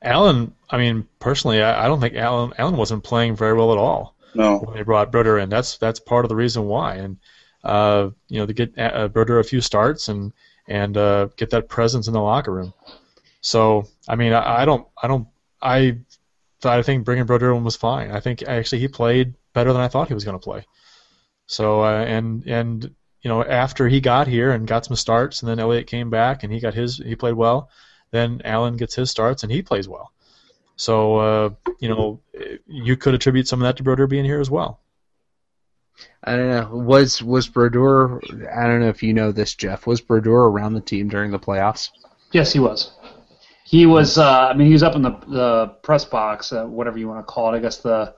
Allen, 0.03 0.55
I 0.69 0.79
mean 0.79 1.07
personally, 1.21 1.63
I, 1.63 1.85
I 1.85 1.87
don't 1.87 2.01
think 2.01 2.15
Allen 2.15 2.53
Allen 2.59 2.77
wasn't 2.77 3.05
playing 3.05 3.37
very 3.37 3.55
well 3.55 3.73
at 3.73 3.79
all 3.79 4.14
No. 4.35 4.59
when 4.59 4.77
they 4.77 4.83
brought 4.83 5.13
Brodeur 5.13 5.39
in. 5.39 5.49
That's 5.49 5.79
that's 5.79 6.01
part 6.01 6.25
of 6.25 6.29
the 6.29 6.37
reason 6.37 6.67
why, 6.67 6.97
and 6.97 7.19
uh, 7.63 8.11
you 8.29 8.41
know 8.41 8.47
to 8.47 8.53
get 8.53 8.79
uh, 8.79 9.09
Brodeur 9.09 9.39
a 9.39 9.45
few 9.45 9.61
starts 9.61 10.09
and 10.09 10.33
and 10.69 10.97
uh, 10.97 11.27
get 11.37 11.51
that 11.51 11.69
presence 11.69 12.07
in 12.07 12.13
the 12.13 12.21
locker 12.21 12.53
room. 12.53 12.73
So 13.41 13.87
I 14.09 14.17
mean, 14.17 14.33
I, 14.33 14.63
I 14.63 14.65
don't 14.65 14.87
I 15.01 15.09
don't 15.09 15.29
I 15.61 15.99
I 16.65 16.83
think 16.83 17.05
bringing 17.05 17.27
Brodeur 17.27 17.55
in 17.55 17.65
was 17.65 17.77
fine. 17.77 18.11
I 18.11 18.21
think 18.21 18.43
actually 18.43 18.81
he 18.81 18.89
played 18.89 19.35
better 19.53 19.73
than 19.73 19.83
I 19.83 19.89
thought 19.89 20.09
he 20.09 20.15
was 20.15 20.25
going 20.25 20.39
to 20.39 20.45
play. 20.45 20.67
So 21.47 21.85
uh, 21.85 22.05
and 22.05 22.47
and 22.47 22.95
you 23.23 23.29
know 23.29 23.45
after 23.45 23.89
he 23.89 24.01
got 24.01 24.27
here 24.27 24.51
and 24.51 24.67
got 24.67 24.85
some 24.85 24.97
starts, 24.97 25.43
and 25.43 25.49
then 25.49 25.61
Elliott 25.61 25.87
came 25.87 26.11
back 26.11 26.43
and 26.43 26.53
he 26.53 26.61
got 26.61 26.75
his 26.75 26.99
he 26.99 27.17
played 27.17 27.35
well. 27.35 27.71
Then 28.11 28.43
Allen 28.45 28.77
gets 28.77 28.95
his 28.95 29.11
starts 29.11 29.43
and 29.43 29.51
he 29.51 29.63
plays 29.63 29.89
well. 29.89 30.13
So 30.77 31.17
uh, 31.17 31.51
you 31.79 31.89
know 31.89 32.21
you 32.67 32.97
could 32.97 33.15
attribute 33.15 33.49
some 33.49 33.61
of 33.63 33.67
that 33.67 33.77
to 33.77 33.83
Brodeur 33.83 34.07
being 34.07 34.25
here 34.25 34.41
as 34.41 34.51
well. 34.51 34.81
I 36.23 36.37
don't 36.37 36.49
know. 36.49 36.77
Was 36.77 37.23
was 37.23 37.47
Brodeur? 37.47 38.21
I 38.55 38.67
don't 38.67 38.81
know 38.81 38.89
if 38.89 39.03
you 39.03 39.13
know 39.13 39.31
this, 39.31 39.55
Jeff. 39.55 39.87
Was 39.87 40.01
Brodeur 40.01 40.49
around 40.49 40.75
the 40.75 40.81
team 40.81 41.09
during 41.09 41.31
the 41.31 41.39
playoffs? 41.39 41.91
Yes, 42.33 42.53
he 42.53 42.59
was. 42.59 42.93
He 43.65 43.87
was. 43.87 44.19
Uh, 44.19 44.49
I 44.51 44.55
mean, 44.55 44.67
he 44.67 44.73
was 44.73 44.83
up 44.83 44.97
in 44.97 45.03
the 45.03 45.13
the 45.29 45.67
press 45.83 46.05
box, 46.05 46.53
uh, 46.53 46.65
whatever 46.65 46.99
you 46.99 47.09
want 47.09 47.21
to 47.21 47.33
call 47.33 47.53
it. 47.53 47.57
I 47.57 47.61
guess 47.61 47.79
the. 47.79 48.15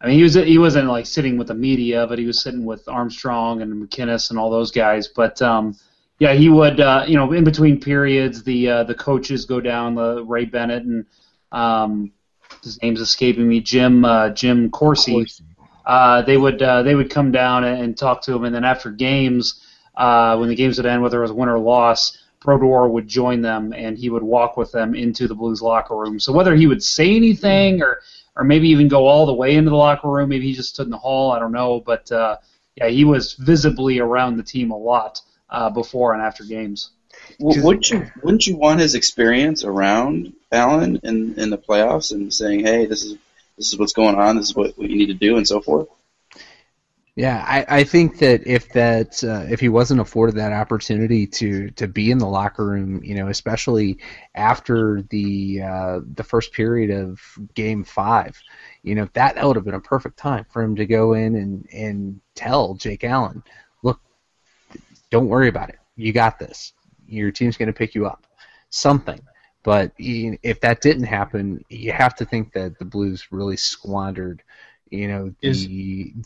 I 0.00 0.08
mean, 0.08 0.16
he 0.16 0.22
was 0.22 0.34
he 0.34 0.58
wasn't 0.58 0.88
like 0.88 1.06
sitting 1.06 1.36
with 1.36 1.48
the 1.48 1.54
media, 1.54 2.06
but 2.06 2.18
he 2.18 2.26
was 2.26 2.42
sitting 2.42 2.64
with 2.64 2.88
Armstrong 2.88 3.62
and 3.62 3.72
MacInnis 3.72 4.30
and 4.30 4.38
all 4.38 4.50
those 4.50 4.70
guys. 4.70 5.08
But 5.08 5.40
um, 5.42 5.76
yeah, 6.18 6.32
he 6.32 6.48
would. 6.48 6.80
Uh, 6.80 7.04
you 7.06 7.16
know, 7.16 7.32
in 7.32 7.44
between 7.44 7.80
periods, 7.80 8.42
the 8.42 8.68
uh, 8.68 8.84
the 8.84 8.94
coaches 8.94 9.44
go 9.44 9.60
down. 9.60 9.94
The 9.94 10.24
Ray 10.24 10.44
Bennett 10.46 10.84
and 10.84 11.04
um, 11.54 12.12
his 12.62 12.80
name's 12.82 13.00
escaping 13.00 13.48
me. 13.48 13.60
Jim 13.60 14.04
uh, 14.04 14.30
Jim 14.30 14.70
Corsi. 14.70 15.26
Uh, 15.86 16.22
they 16.22 16.36
would 16.36 16.62
uh, 16.62 16.82
they 16.82 16.94
would 16.94 17.10
come 17.10 17.30
down 17.30 17.64
and, 17.64 17.82
and 17.82 17.98
talk 17.98 18.22
to 18.22 18.34
him, 18.34 18.44
and 18.44 18.54
then 18.54 18.64
after 18.64 18.90
games, 18.90 19.62
uh, 19.96 20.36
when 20.36 20.48
the 20.48 20.54
games 20.54 20.78
would 20.78 20.86
end, 20.86 21.02
whether 21.02 21.18
it 21.18 21.22
was 21.22 21.32
win 21.32 21.48
or 21.48 21.58
loss, 21.58 22.18
Brodeur 22.40 22.88
would 22.88 23.06
join 23.06 23.42
them, 23.42 23.72
and 23.74 23.98
he 23.98 24.08
would 24.08 24.22
walk 24.22 24.56
with 24.56 24.72
them 24.72 24.94
into 24.94 25.28
the 25.28 25.34
Blues 25.34 25.60
locker 25.60 25.96
room. 25.96 26.18
So 26.18 26.32
whether 26.32 26.54
he 26.54 26.66
would 26.66 26.82
say 26.82 27.14
anything, 27.14 27.82
or 27.82 28.00
or 28.36 28.44
maybe 28.44 28.68
even 28.68 28.88
go 28.88 29.06
all 29.06 29.26
the 29.26 29.34
way 29.34 29.54
into 29.54 29.70
the 29.70 29.76
locker 29.76 30.08
room, 30.08 30.30
maybe 30.30 30.46
he 30.46 30.54
just 30.54 30.70
stood 30.70 30.86
in 30.86 30.90
the 30.90 30.98
hall, 30.98 31.32
I 31.32 31.38
don't 31.38 31.52
know. 31.52 31.80
But 31.80 32.10
uh, 32.10 32.38
yeah, 32.76 32.88
he 32.88 33.04
was 33.04 33.34
visibly 33.34 33.98
around 33.98 34.38
the 34.38 34.42
team 34.42 34.70
a 34.70 34.76
lot 34.76 35.20
uh, 35.50 35.70
before 35.70 36.14
and 36.14 36.22
after 36.22 36.44
games. 36.44 36.90
W- 37.40 37.62
wouldn't 37.62 37.90
you 37.90 38.06
wouldn't 38.22 38.46
you 38.46 38.56
want 38.56 38.80
his 38.80 38.94
experience 38.94 39.64
around 39.64 40.32
Allen 40.54 41.00
in, 41.02 41.38
in 41.38 41.50
the 41.50 41.58
playoffs 41.58 42.12
and 42.12 42.32
saying, 42.32 42.60
hey, 42.60 42.86
this 42.86 43.04
is 43.04 43.16
this 43.56 43.72
is 43.72 43.78
what's 43.78 43.92
going 43.92 44.16
on, 44.16 44.36
this 44.36 44.46
is 44.46 44.56
what, 44.56 44.76
what 44.76 44.90
you 44.90 44.96
need 44.96 45.06
to 45.06 45.14
do, 45.14 45.36
and 45.36 45.46
so 45.46 45.60
forth? 45.60 45.88
Yeah, 47.16 47.44
I, 47.46 47.78
I 47.78 47.84
think 47.84 48.18
that 48.18 48.44
if 48.44 48.72
that 48.72 49.22
uh, 49.22 49.44
if 49.48 49.60
he 49.60 49.68
wasn't 49.68 50.00
afforded 50.00 50.34
that 50.34 50.52
opportunity 50.52 51.28
to 51.28 51.70
to 51.70 51.86
be 51.86 52.10
in 52.10 52.18
the 52.18 52.26
locker 52.26 52.66
room, 52.66 53.04
you 53.04 53.14
know, 53.14 53.28
especially 53.28 53.98
after 54.34 55.02
the 55.10 55.62
uh, 55.62 56.00
the 56.14 56.24
first 56.24 56.52
period 56.52 56.90
of 56.90 57.20
Game 57.54 57.84
Five, 57.84 58.36
you 58.82 58.96
know, 58.96 59.08
that, 59.12 59.36
that 59.36 59.46
would 59.46 59.54
have 59.54 59.64
been 59.64 59.74
a 59.74 59.80
perfect 59.80 60.16
time 60.16 60.44
for 60.50 60.60
him 60.60 60.74
to 60.74 60.86
go 60.86 61.12
in 61.12 61.36
and 61.36 61.68
and 61.72 62.20
tell 62.34 62.74
Jake 62.74 63.04
Allen, 63.04 63.44
look, 63.84 64.00
don't 65.10 65.28
worry 65.28 65.48
about 65.48 65.68
it, 65.68 65.78
you 65.94 66.12
got 66.12 66.40
this. 66.40 66.72
Your 67.06 67.30
team's 67.30 67.56
going 67.56 67.68
to 67.68 67.72
pick 67.72 67.94
you 67.94 68.06
up, 68.06 68.26
something. 68.70 69.20
But 69.64 69.92
if 69.98 70.60
that 70.60 70.80
didn't 70.80 71.04
happen, 71.04 71.64
you 71.68 71.90
have 71.90 72.14
to 72.16 72.24
think 72.24 72.52
that 72.52 72.78
the 72.78 72.84
Blues 72.84 73.32
really 73.32 73.56
squandered 73.56 74.42
you 74.94 75.08
know 75.08 75.34
the 75.40 75.48
Is- 75.48 75.66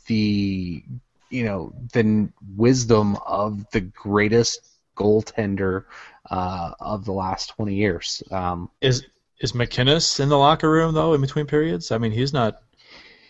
the 0.07 0.85
you 1.31 1.45
know 1.45 1.73
the 1.93 2.29
wisdom 2.57 3.17
of 3.27 3.69
the 3.71 3.81
greatest 3.81 4.69
goaltender 4.97 5.85
uh, 6.31 6.73
of 6.81 7.05
the 7.05 7.13
last 7.13 7.51
20 7.51 7.75
years 7.75 8.23
um, 8.31 8.71
Is 8.81 9.07
is 9.41 9.53
MacInnis 9.53 10.21
in 10.21 10.29
the 10.29 10.39
locker 10.39 10.71
room 10.71 10.95
though 10.95 11.15
in 11.15 11.21
between 11.21 11.47
periods? 11.47 11.93
I 11.93 11.99
mean, 11.99 12.13
he's 12.13 12.33
not. 12.33 12.63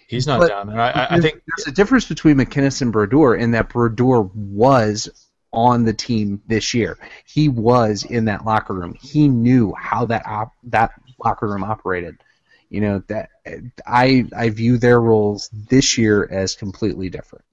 He's 0.07 0.27
not 0.27 0.49
down 0.49 0.69
there. 0.69 0.81
I, 0.81 1.07
I, 1.11 1.21
think 1.21 1.43
there's 1.47 1.69
a 1.69 1.71
difference 1.71 2.07
between 2.07 2.39
MacInnis 2.39 2.81
and 2.81 2.91
Brodeur 2.91 3.35
in 3.35 3.51
that 3.51 3.69
Brodeur 3.69 4.23
was 4.23 5.28
on 5.53 5.85
the 5.85 5.93
team 5.93 6.43
this 6.47 6.75
year. 6.75 6.99
He 7.25 7.49
was 7.49 8.05
in 8.05 8.27
that 8.27 8.45
locker 8.45 8.75
room. 8.75 8.95
He 9.01 9.29
knew 9.29 9.75
how 9.75 10.05
that 10.07 10.27
op- 10.27 10.55
that 10.65 10.93
locker 11.23 11.49
room 11.49 11.65
operated. 11.65 12.19
You 12.71 12.83
know 12.83 13.03
that 13.09 13.31
I 13.87 14.27
I 14.37 14.51
view 14.51 14.77
their 14.77 15.01
roles 15.01 15.49
this 15.53 15.97
year 15.97 16.29
as 16.31 16.55
completely 16.55 17.09
different. 17.09 17.45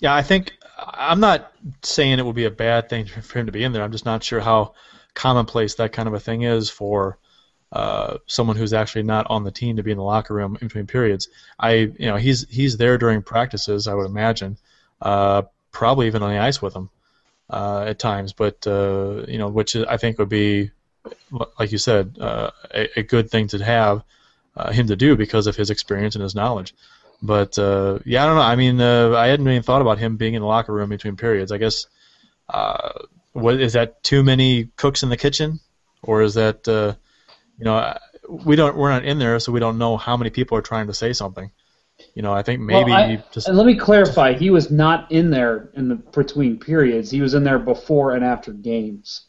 Yeah, 0.00 0.14
I 0.14 0.22
think 0.22 0.52
I'm 0.78 1.20
not 1.20 1.52
saying 1.82 2.18
it 2.18 2.26
would 2.26 2.34
be 2.34 2.46
a 2.46 2.50
bad 2.50 2.88
thing 2.88 3.06
for 3.06 3.38
him 3.38 3.46
to 3.46 3.52
be 3.52 3.62
in 3.62 3.72
there. 3.72 3.82
I'm 3.82 3.92
just 3.92 4.06
not 4.06 4.24
sure 4.24 4.40
how 4.40 4.74
commonplace 5.14 5.74
that 5.74 5.92
kind 5.92 6.08
of 6.08 6.14
a 6.14 6.20
thing 6.20 6.42
is 6.42 6.70
for 6.70 7.18
uh, 7.70 8.18
someone 8.26 8.56
who's 8.56 8.72
actually 8.72 9.02
not 9.02 9.26
on 9.28 9.44
the 9.44 9.50
team 9.50 9.76
to 9.76 9.82
be 9.82 9.90
in 9.90 9.98
the 9.98 10.02
locker 10.02 10.34
room 10.34 10.56
in 10.60 10.68
between 10.68 10.86
periods. 10.86 11.28
I, 11.58 11.72
you 11.72 12.06
know, 12.06 12.16
he's 12.16 12.48
he's 12.48 12.78
there 12.78 12.96
during 12.96 13.22
practices. 13.22 13.86
I 13.86 13.94
would 13.94 14.06
imagine, 14.06 14.56
uh, 15.02 15.42
probably 15.72 16.06
even 16.06 16.22
on 16.22 16.30
the 16.30 16.38
ice 16.38 16.62
with 16.62 16.72
them 16.72 16.90
uh, 17.52 17.84
at 17.86 17.98
times. 17.98 18.32
But 18.32 18.66
uh, 18.66 19.24
you 19.28 19.38
know, 19.38 19.48
which 19.48 19.76
I 19.76 19.96
think 19.98 20.18
would 20.18 20.28
be, 20.28 20.70
like 21.58 21.70
you 21.70 21.78
said, 21.78 22.16
uh, 22.20 22.50
a, 22.74 23.00
a 23.00 23.02
good 23.02 23.30
thing 23.30 23.48
to 23.48 23.62
have 23.62 24.02
uh, 24.56 24.72
him 24.72 24.88
to 24.88 24.96
do 24.96 25.16
because 25.16 25.46
of 25.46 25.56
his 25.56 25.70
experience 25.70 26.14
and 26.14 26.22
his 26.22 26.34
knowledge. 26.34 26.74
But 27.22 27.58
uh, 27.58 28.00
yeah, 28.04 28.24
I 28.24 28.26
don't 28.26 28.36
know. 28.36 28.42
I 28.42 28.56
mean, 28.56 28.80
uh, 28.80 29.14
I 29.16 29.28
hadn't 29.28 29.46
even 29.46 29.62
thought 29.62 29.82
about 29.82 29.98
him 29.98 30.16
being 30.16 30.34
in 30.34 30.42
the 30.42 30.48
locker 30.48 30.72
room 30.72 30.88
between 30.88 31.16
periods. 31.16 31.52
I 31.52 31.58
guess, 31.58 31.86
uh, 32.48 32.92
what 33.32 33.60
is 33.60 33.74
that? 33.74 34.02
Too 34.02 34.24
many 34.24 34.70
cooks 34.76 35.02
in 35.02 35.08
the 35.08 35.16
kitchen, 35.16 35.60
or 36.02 36.22
is 36.22 36.34
that, 36.34 36.66
uh, 36.66 36.94
you 37.58 37.64
know, 37.64 37.96
we 38.28 38.56
don't 38.56 38.76
we're 38.76 38.90
not 38.90 39.04
in 39.04 39.18
there, 39.18 39.38
so 39.38 39.52
we 39.52 39.60
don't 39.60 39.78
know 39.78 39.96
how 39.96 40.16
many 40.16 40.30
people 40.30 40.58
are 40.58 40.62
trying 40.62 40.88
to 40.88 40.94
say 40.94 41.12
something. 41.12 41.52
You 42.14 42.22
know, 42.22 42.32
I 42.32 42.42
think 42.42 42.60
maybe 42.60 42.90
Well, 42.90 42.94
I- 43.00 43.24
just 43.32 43.48
and 43.48 43.56
let 43.56 43.66
me 43.66 43.74
clarify. 43.76 44.34
He 44.34 44.50
was 44.50 44.70
not 44.70 45.10
in 45.10 45.30
there 45.30 45.70
in 45.74 45.88
the 45.88 45.94
between 45.96 46.58
periods. 46.58 47.10
He 47.10 47.20
was 47.22 47.34
in 47.34 47.42
there 47.44 47.58
before 47.58 48.14
and 48.14 48.24
after 48.24 48.52
games. 48.52 49.22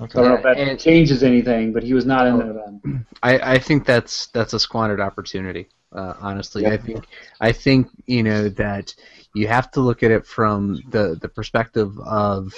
okay. 0.00 0.18
I 0.18 0.22
don't 0.22 0.30
know 0.30 0.36
if 0.36 0.42
that 0.44 0.56
And- 0.58 0.78
changes 0.80 1.22
anything, 1.22 1.72
but 1.72 1.82
he 1.82 1.92
was 1.94 2.06
not 2.06 2.26
in 2.26 2.38
there 2.38 2.52
then. 2.54 3.06
I, 3.22 3.54
I 3.54 3.58
think 3.58 3.84
that's 3.84 4.26
that's 4.28 4.54
a 4.54 4.60
squandered 4.60 5.00
opportunity. 5.00 5.68
Uh, 5.92 6.14
honestly, 6.20 6.66
I 6.66 6.76
think 6.76 7.04
I 7.40 7.52
think 7.52 7.88
you 8.06 8.22
know 8.22 8.48
that 8.50 8.94
you 9.34 9.46
have 9.48 9.70
to 9.72 9.80
look 9.80 10.02
at 10.02 10.10
it 10.10 10.26
from 10.26 10.80
the 10.90 11.16
the 11.20 11.28
perspective 11.28 11.98
of 12.00 12.52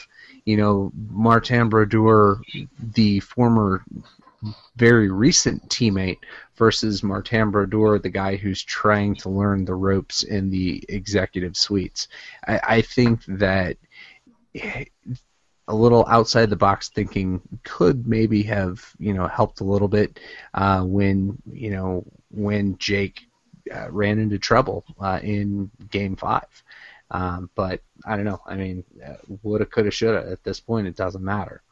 you 0.44 0.56
know 0.56 0.90
Martin 1.10 1.68
Brodeur, 1.68 2.40
the 2.94 3.20
former 3.20 3.82
very 4.76 5.10
recent 5.10 5.68
teammate, 5.68 6.18
versus 6.58 7.02
Martin 7.02 7.50
Brodeur, 7.50 7.98
the 7.98 8.08
guy 8.08 8.36
who's 8.36 8.62
trying 8.62 9.14
to 9.16 9.30
learn 9.30 9.64
the 9.64 9.74
ropes 9.74 10.22
in 10.22 10.50
the 10.50 10.84
executive 10.88 11.56
suites. 11.56 12.08
I, 12.46 12.60
I 12.62 12.82
think 12.82 13.24
that 13.26 13.76
a 15.68 15.74
little 15.74 16.04
outside 16.08 16.50
the 16.50 16.56
box 16.56 16.88
thinking 16.88 17.40
could 17.62 18.06
maybe 18.06 18.42
have 18.42 18.84
you 18.98 19.12
know 19.12 19.26
helped 19.26 19.60
a 19.60 19.64
little 19.64 19.88
bit 19.88 20.18
uh, 20.54 20.82
when 20.82 21.40
you 21.52 21.70
know 21.70 22.04
when 22.30 22.76
Jake 22.78 23.20
uh, 23.74 23.90
ran 23.90 24.18
into 24.18 24.38
trouble 24.38 24.84
uh, 25.00 25.20
in 25.22 25.70
Game 25.90 26.16
Five. 26.16 26.62
Um, 27.10 27.48
but 27.54 27.80
I 28.04 28.16
don't 28.16 28.24
know. 28.26 28.40
I 28.46 28.56
mean, 28.56 28.84
uh, 29.06 29.14
woulda, 29.42 29.64
coulda, 29.64 29.90
shoulda. 29.90 30.30
At 30.30 30.44
this 30.44 30.60
point, 30.60 30.86
it 30.86 30.96
doesn't 30.96 31.24
matter. 31.24 31.62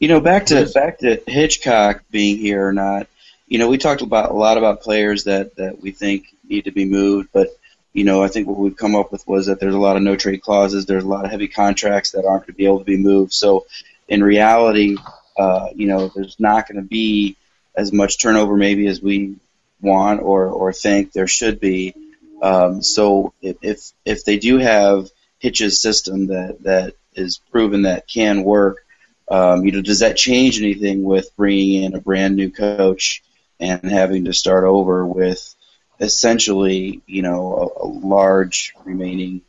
You 0.00 0.08
know, 0.08 0.20
back 0.20 0.46
to 0.46 0.68
back 0.74 0.98
to 0.98 1.22
Hitchcock 1.26 2.04
being 2.10 2.38
here 2.38 2.68
or 2.68 2.72
not. 2.72 3.08
You 3.46 3.58
know, 3.58 3.68
we 3.68 3.78
talked 3.78 4.02
about 4.02 4.30
a 4.30 4.34
lot 4.34 4.58
about 4.58 4.82
players 4.82 5.24
that 5.24 5.56
that 5.56 5.80
we 5.80 5.90
think 5.90 6.34
need 6.48 6.64
to 6.64 6.72
be 6.72 6.84
moved, 6.84 7.28
but 7.32 7.48
you 7.94 8.02
know, 8.02 8.22
I 8.22 8.28
think 8.28 8.48
what 8.48 8.58
we've 8.58 8.76
come 8.76 8.96
up 8.96 9.12
with 9.12 9.26
was 9.26 9.46
that 9.46 9.60
there's 9.60 9.74
a 9.74 9.78
lot 9.78 9.96
of 9.96 10.02
no 10.02 10.16
trade 10.16 10.42
clauses. 10.42 10.84
There's 10.84 11.04
a 11.04 11.08
lot 11.08 11.24
of 11.24 11.30
heavy 11.30 11.48
contracts 11.48 12.10
that 12.10 12.24
aren't 12.24 12.42
going 12.42 12.54
to 12.54 12.58
be 12.58 12.66
able 12.66 12.80
to 12.80 12.84
be 12.84 12.96
moved. 12.96 13.32
So, 13.32 13.66
in 14.08 14.22
reality, 14.22 14.96
uh, 15.38 15.68
you 15.74 15.86
know, 15.86 16.08
there's 16.08 16.38
not 16.40 16.68
going 16.68 16.76
to 16.76 16.86
be 16.86 17.36
as 17.74 17.92
much 17.92 18.18
turnover 18.18 18.56
maybe 18.56 18.88
as 18.88 19.00
we 19.00 19.36
want 19.80 20.22
or 20.22 20.46
or 20.46 20.72
think 20.72 21.12
there 21.12 21.28
should 21.28 21.60
be. 21.60 21.94
Um, 22.42 22.82
so, 22.82 23.32
if, 23.40 23.92
if 24.04 24.24
they 24.24 24.38
do 24.38 24.58
have 24.58 25.08
Hitch's 25.38 25.80
system 25.80 26.26
that 26.26 26.62
that 26.64 26.94
is 27.14 27.40
proven 27.52 27.82
that 27.82 28.08
can 28.08 28.42
work, 28.42 28.84
um, 29.30 29.64
you 29.64 29.70
know, 29.70 29.82
does 29.82 30.00
that 30.00 30.16
change 30.16 30.60
anything 30.60 31.04
with 31.04 31.34
bringing 31.36 31.84
in 31.84 31.94
a 31.94 32.00
brand 32.00 32.34
new 32.34 32.50
coach 32.50 33.22
and 33.60 33.82
having 33.84 34.24
to 34.26 34.32
start 34.32 34.64
over 34.64 35.06
with 35.06 35.54
essentially, 36.00 37.02
you 37.06 37.22
know, 37.22 37.72
a, 37.80 37.84
a 37.84 37.86
large 37.86 38.74
remaining, 38.84 39.42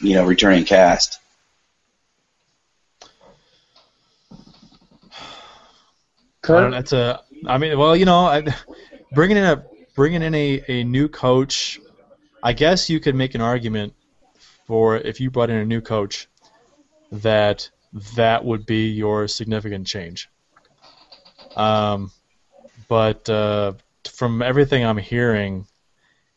you 0.00 0.14
know, 0.14 0.24
returning 0.24 0.64
cast? 0.64 1.18
I 6.56 6.60
don't, 6.62 6.70
that's 6.70 6.92
a. 6.92 7.20
I 7.46 7.58
mean, 7.58 7.78
well, 7.78 7.94
you 7.94 8.04
know, 8.04 8.20
I, 8.20 8.46
bringing 9.12 9.36
in 9.36 9.44
a 9.44 9.64
bringing 9.94 10.22
in 10.22 10.34
a, 10.34 10.64
a 10.68 10.84
new 10.84 11.08
coach, 11.08 11.78
I 12.42 12.52
guess 12.52 12.88
you 12.88 13.00
could 13.00 13.14
make 13.14 13.34
an 13.34 13.40
argument 13.40 13.94
for 14.66 14.96
if 14.96 15.20
you 15.20 15.30
brought 15.30 15.50
in 15.50 15.56
a 15.56 15.64
new 15.64 15.80
coach 15.80 16.28
that 17.10 17.70
that 18.16 18.44
would 18.44 18.66
be 18.66 18.88
your 18.88 19.28
significant 19.28 19.86
change. 19.86 20.28
Um, 21.56 22.12
but 22.88 23.28
uh, 23.28 23.74
from 24.10 24.42
everything 24.42 24.84
I'm 24.84 24.98
hearing, 24.98 25.66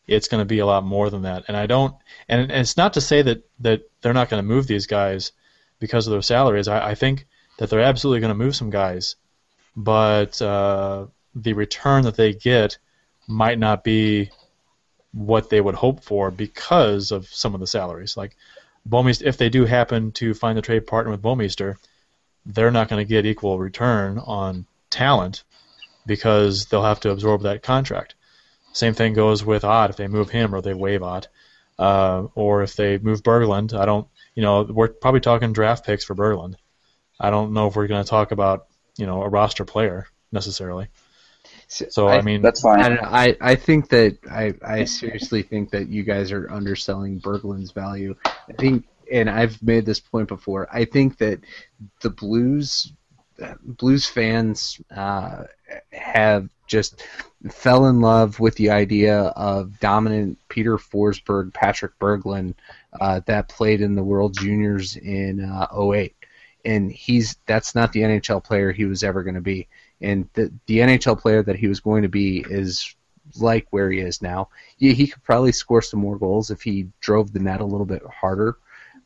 it's 0.06 0.28
going 0.28 0.40
to 0.40 0.46
be 0.46 0.60
a 0.60 0.66
lot 0.66 0.84
more 0.84 1.10
than 1.10 1.22
that. 1.22 1.44
And 1.48 1.56
I 1.56 1.66
don't. 1.66 1.94
And, 2.28 2.42
and 2.42 2.60
it's 2.60 2.76
not 2.76 2.94
to 2.94 3.00
say 3.00 3.22
that 3.22 3.44
that 3.60 3.90
they're 4.00 4.12
not 4.12 4.28
going 4.30 4.42
to 4.42 4.48
move 4.48 4.66
these 4.66 4.86
guys 4.86 5.32
because 5.78 6.06
of 6.06 6.12
their 6.12 6.22
salaries. 6.22 6.68
I, 6.68 6.90
I 6.90 6.94
think 6.94 7.26
that 7.58 7.70
they're 7.70 7.80
absolutely 7.80 8.20
going 8.20 8.36
to 8.36 8.44
move 8.44 8.56
some 8.56 8.70
guys 8.70 9.16
but 9.76 10.40
uh, 10.42 11.06
the 11.34 11.52
return 11.54 12.04
that 12.04 12.16
they 12.16 12.34
get 12.34 12.78
might 13.26 13.58
not 13.58 13.84
be 13.84 14.30
what 15.12 15.50
they 15.50 15.60
would 15.60 15.74
hope 15.74 16.02
for 16.02 16.30
because 16.30 17.10
of 17.10 17.26
some 17.26 17.54
of 17.54 17.60
the 17.60 17.66
salaries. 17.66 18.16
Like 18.16 18.36
Bouwmeester, 18.88 19.22
if 19.22 19.36
they 19.36 19.48
do 19.48 19.64
happen 19.64 20.12
to 20.12 20.34
find 20.34 20.58
a 20.58 20.62
trade 20.62 20.86
partner 20.86 21.10
with 21.10 21.22
Bouwmeester, 21.22 21.76
they're 22.44 22.70
not 22.70 22.88
going 22.88 23.04
to 23.04 23.08
get 23.08 23.26
equal 23.26 23.58
return 23.58 24.18
on 24.18 24.66
talent 24.90 25.44
because 26.06 26.66
they'll 26.66 26.84
have 26.84 27.00
to 27.00 27.10
absorb 27.10 27.42
that 27.42 27.62
contract. 27.62 28.14
Same 28.72 28.94
thing 28.94 29.12
goes 29.12 29.44
with 29.44 29.64
Ott 29.64 29.90
if 29.90 29.96
they 29.96 30.08
move 30.08 30.30
him 30.30 30.54
or 30.54 30.60
they 30.60 30.74
waive 30.74 31.02
Ott, 31.02 31.28
uh, 31.78 32.26
or 32.34 32.62
if 32.62 32.74
they 32.74 32.98
move 32.98 33.22
Berglund. 33.22 33.78
I 33.78 33.84
don't, 33.84 34.08
you 34.34 34.42
know, 34.42 34.62
we're 34.62 34.88
probably 34.88 35.20
talking 35.20 35.52
draft 35.52 35.84
picks 35.84 36.04
for 36.04 36.14
Berglund. 36.14 36.54
I 37.20 37.30
don't 37.30 37.52
know 37.52 37.68
if 37.68 37.76
we're 37.76 37.86
going 37.86 38.02
to 38.02 38.08
talk 38.08 38.32
about 38.32 38.66
you 38.96 39.06
know 39.06 39.22
a 39.22 39.28
roster 39.28 39.64
player 39.64 40.06
necessarily. 40.30 40.88
So 41.68 42.06
I, 42.06 42.20
mean, 42.20 42.42
That's 42.42 42.60
fine. 42.60 42.80
I 42.80 42.88
don't 42.88 43.02
know. 43.02 43.08
I, 43.08 43.36
I 43.40 43.54
think 43.54 43.88
that 43.88 44.18
I, 44.30 44.54
I 44.62 44.84
seriously 44.84 45.42
think 45.42 45.70
that 45.70 45.88
you 45.88 46.02
guys 46.02 46.30
are 46.30 46.50
underselling 46.50 47.18
Berglund's 47.18 47.72
value. 47.72 48.14
I 48.26 48.52
think, 48.58 48.84
and 49.10 49.30
I've 49.30 49.60
made 49.62 49.86
this 49.86 49.98
point 49.98 50.28
before. 50.28 50.68
I 50.70 50.84
think 50.84 51.16
that 51.18 51.40
the 52.02 52.10
Blues 52.10 52.92
Blues 53.62 54.06
fans 54.06 54.80
uh, 54.94 55.44
have 55.92 56.48
just 56.66 57.04
fell 57.50 57.86
in 57.86 58.00
love 58.00 58.40
with 58.40 58.54
the 58.56 58.70
idea 58.70 59.20
of 59.20 59.78
dominant 59.80 60.38
Peter 60.48 60.78
Forsberg, 60.78 61.52
Patrick 61.52 61.98
Berglund 61.98 62.54
uh, 63.00 63.20
that 63.26 63.48
played 63.48 63.80
in 63.80 63.94
the 63.94 64.02
World 64.02 64.36
Juniors 64.38 64.96
in 64.96 65.44
uh, 65.44 65.66
08 65.74 66.14
and 66.64 66.92
he's 66.92 67.36
that's 67.46 67.74
not 67.74 67.92
the 67.92 68.00
NHL 68.00 68.42
player 68.42 68.72
he 68.72 68.84
was 68.84 69.02
ever 69.02 69.22
going 69.22 69.34
to 69.34 69.40
be. 69.40 69.68
And 70.00 70.28
the 70.34 70.52
the 70.66 70.78
NHL 70.78 71.18
player 71.18 71.42
that 71.42 71.56
he 71.56 71.68
was 71.68 71.80
going 71.80 72.02
to 72.02 72.08
be 72.08 72.44
is 72.48 72.94
like 73.38 73.66
where 73.70 73.90
he 73.90 74.00
is 74.00 74.22
now. 74.22 74.48
Yeah, 74.78 74.92
he 74.92 75.06
could 75.06 75.22
probably 75.22 75.52
score 75.52 75.82
some 75.82 76.00
more 76.00 76.18
goals 76.18 76.50
if 76.50 76.62
he 76.62 76.88
drove 77.00 77.32
the 77.32 77.38
net 77.38 77.60
a 77.60 77.64
little 77.66 77.86
bit 77.86 78.02
harder. 78.04 78.56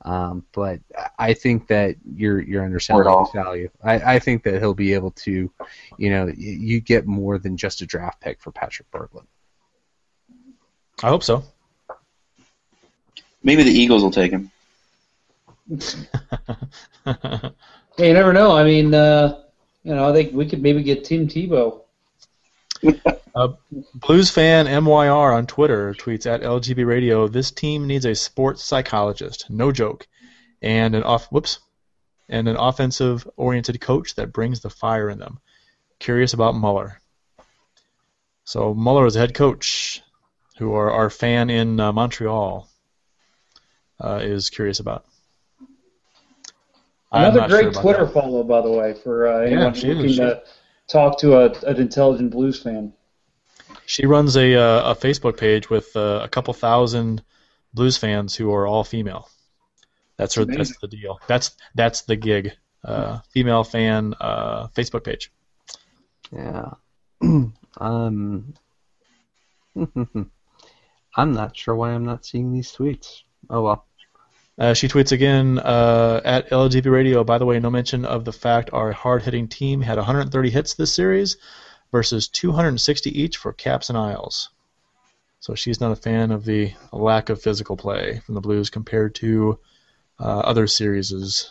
Um, 0.03 0.45
but 0.53 0.81
I 1.19 1.33
think 1.35 1.67
that 1.69 1.97
you're 2.15 2.41
you're 2.41 2.65
underselling 2.65 3.25
his 3.25 3.33
value. 3.33 3.69
I, 3.83 4.15
I 4.15 4.19
think 4.19 4.45
that 4.45 4.61
he'll 4.61 4.75
be 4.75 4.95
able 4.95 5.11
to, 5.13 5.51
you 5.99 6.11
know, 6.11 6.31
you 6.37 6.81
get 6.81 7.07
more 7.07 7.39
than 7.39 7.57
just 7.57 7.81
a 7.81 7.87
draft 7.87 8.21
pick 8.21 8.41
for 8.41 8.53
Patrick 8.53 8.91
Berglund. 8.91 9.27
I 11.03 11.09
hope 11.09 11.23
so. 11.23 11.43
Maybe 13.43 13.63
the 13.63 13.71
Eagles 13.71 14.03
will 14.03 14.11
take 14.11 14.33
him. 14.33 14.51
Hey, 17.97 18.09
you 18.09 18.15
never 18.15 18.35
know. 18.35 18.55
I 18.55 18.63
mean, 18.63 18.93
uh, 18.93 19.41
you 19.83 19.95
know, 19.95 20.07
I 20.07 20.13
think 20.13 20.35
we 20.35 20.47
could 20.47 20.61
maybe 20.63 20.83
get 20.83 21.05
Tim 21.05 21.27
Tebow. 21.27 21.81
Uh, 23.37 23.53
Blues 23.95 24.31
fan 24.31 24.65
MYR 24.65 25.35
on 25.35 25.47
Twitter 25.47 25.93
tweets 25.93 26.25
at 26.25 26.41
LGB 26.41 26.87
Radio. 26.87 27.29
This 27.29 27.51
team 27.51 27.87
needs 27.87 28.07
a 28.07 28.15
sports 28.15 28.65
psychologist, 28.65 29.51
no 29.51 29.71
joke, 29.73 30.09
and 30.63 30.95
an 30.95 31.03
off 31.03 31.27
whoops, 31.27 31.59
and 32.31 32.49
an 32.49 32.57
offensive 32.57 33.29
oriented 33.37 33.79
coach 33.79 34.15
that 34.15 34.33
brings 34.33 34.61
the 34.61 34.71
fire 34.71 35.11
in 35.11 35.19
them. 35.19 35.39
Curious 35.99 36.33
about 36.33 36.55
Muller. 36.55 36.99
So 38.45 38.73
Muller 38.73 39.05
is 39.05 39.17
a 39.17 39.19
head 39.19 39.35
coach. 39.35 40.03
who 40.59 40.73
are 40.73 40.91
our 40.91 41.11
fan 41.11 41.51
in 41.51 41.79
uh, 41.79 41.93
Montreal, 41.93 42.67
uh, 44.03 44.21
is 44.23 44.49
curious 44.49 44.81
about. 44.81 45.05
Another 47.13 47.41
not 47.41 47.51
sure 47.51 47.59
great 47.61 47.73
about 47.73 47.83
Twitter 47.83 48.05
that. 48.07 48.15
follow, 48.15 48.43
by 48.43 48.63
the 48.63 48.71
way, 48.71 48.95
for 48.95 49.27
uh, 49.29 49.41
anyone 49.41 49.75
she 49.75 49.93
looking 49.93 50.17
to 50.17 50.43
talk 50.89 51.19
to 51.21 51.37
a, 51.37 51.51
an 51.69 51.77
intelligent 51.77 52.31
blues 52.31 52.63
fan. 52.63 52.93
She 53.87 54.07
runs 54.07 54.37
a 54.37 54.55
uh, 54.55 54.93
a 54.93 54.95
Facebook 54.95 55.37
page 55.37 55.71
with 55.71 55.95
uh, 55.97 56.21
a 56.23 56.29
couple 56.29 56.55
thousand 56.55 57.23
blues 57.75 57.97
fans 57.97 58.35
who 58.35 58.53
are 58.53 58.67
all 58.67 58.85
female. 58.85 59.29
That's 60.17 60.35
her. 60.35 60.43
Amazing. 60.43 60.59
That's 60.59 60.79
the 60.79 60.89
deal. 60.89 61.21
That's 61.27 61.57
that's 61.75 62.03
the 62.03 62.17
gig. 62.17 62.53
Uh, 62.85 63.19
female 63.31 63.65
fan 63.65 64.15
uh, 64.21 64.69
Facebook 64.69 65.05
page. 65.05 65.33
Yeah. 66.33 66.71
um. 67.79 68.55
I'm 71.19 71.33
not 71.33 71.57
sure 71.57 71.75
why 71.75 71.93
I'm 71.93 72.05
not 72.05 72.27
seeing 72.27 72.53
these 72.53 72.73
tweets. 72.73 73.23
Oh 73.49 73.63
well. 73.63 73.87
Uh, 74.59 74.73
she 74.73 74.89
tweets 74.89 75.13
again 75.13 75.59
uh, 75.59 76.21
at 76.25 76.49
LGB 76.51 76.91
Radio. 76.91 77.25
By 77.25 77.39
the 77.39 77.45
way, 77.45 77.61
no 77.61 77.71
mention 77.71 78.05
of 78.05 78.25
the 78.25 78.33
fact 78.33 78.71
our 78.73 78.93
hard-hitting 78.93 79.49
team 79.49 79.83
had 79.83 79.99
130 79.99 80.51
hits 80.51 80.75
this 80.75 80.93
series 80.93 81.37
versus 81.93 82.29
260 82.29 83.21
each 83.21 83.37
for 83.37 83.53
Caps 83.53 83.91
and 83.91 83.99
Isles. 83.99 84.49
So 85.41 85.55
she's 85.55 85.81
not 85.81 85.93
a 85.93 85.97
fan 85.97 86.33
of 86.33 86.45
the 86.45 86.73
lack 86.91 87.29
of 87.29 87.41
physical 87.41 87.77
play 87.77 88.21
from 88.25 88.35
the 88.35 88.41
Blues 88.41 88.71
compared 88.71 89.15
to 89.17 89.59
uh, 90.19 90.39
other 90.41 90.67
series. 90.67 91.51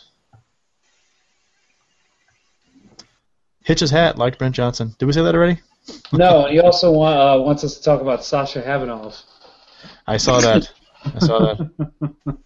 Hitch's 3.62 3.90
hat 3.90 4.18
liked 4.18 4.38
Brent 4.38 4.54
Johnson. 4.54 4.94
Did 4.98 5.06
we 5.06 5.12
say 5.12 5.22
that 5.22 5.34
already? 5.34 5.60
No, 6.12 6.48
he 6.48 6.58
also 6.58 6.90
want, 6.90 7.16
uh, 7.16 7.40
wants 7.44 7.62
us 7.62 7.76
to 7.76 7.82
talk 7.84 8.00
about 8.00 8.24
Sasha 8.24 8.60
Khavanov. 8.60 9.22
I 10.04 10.16
saw 10.16 10.40
that. 10.40 10.68
I 11.04 11.18
saw 11.20 11.54
that. 11.54 12.38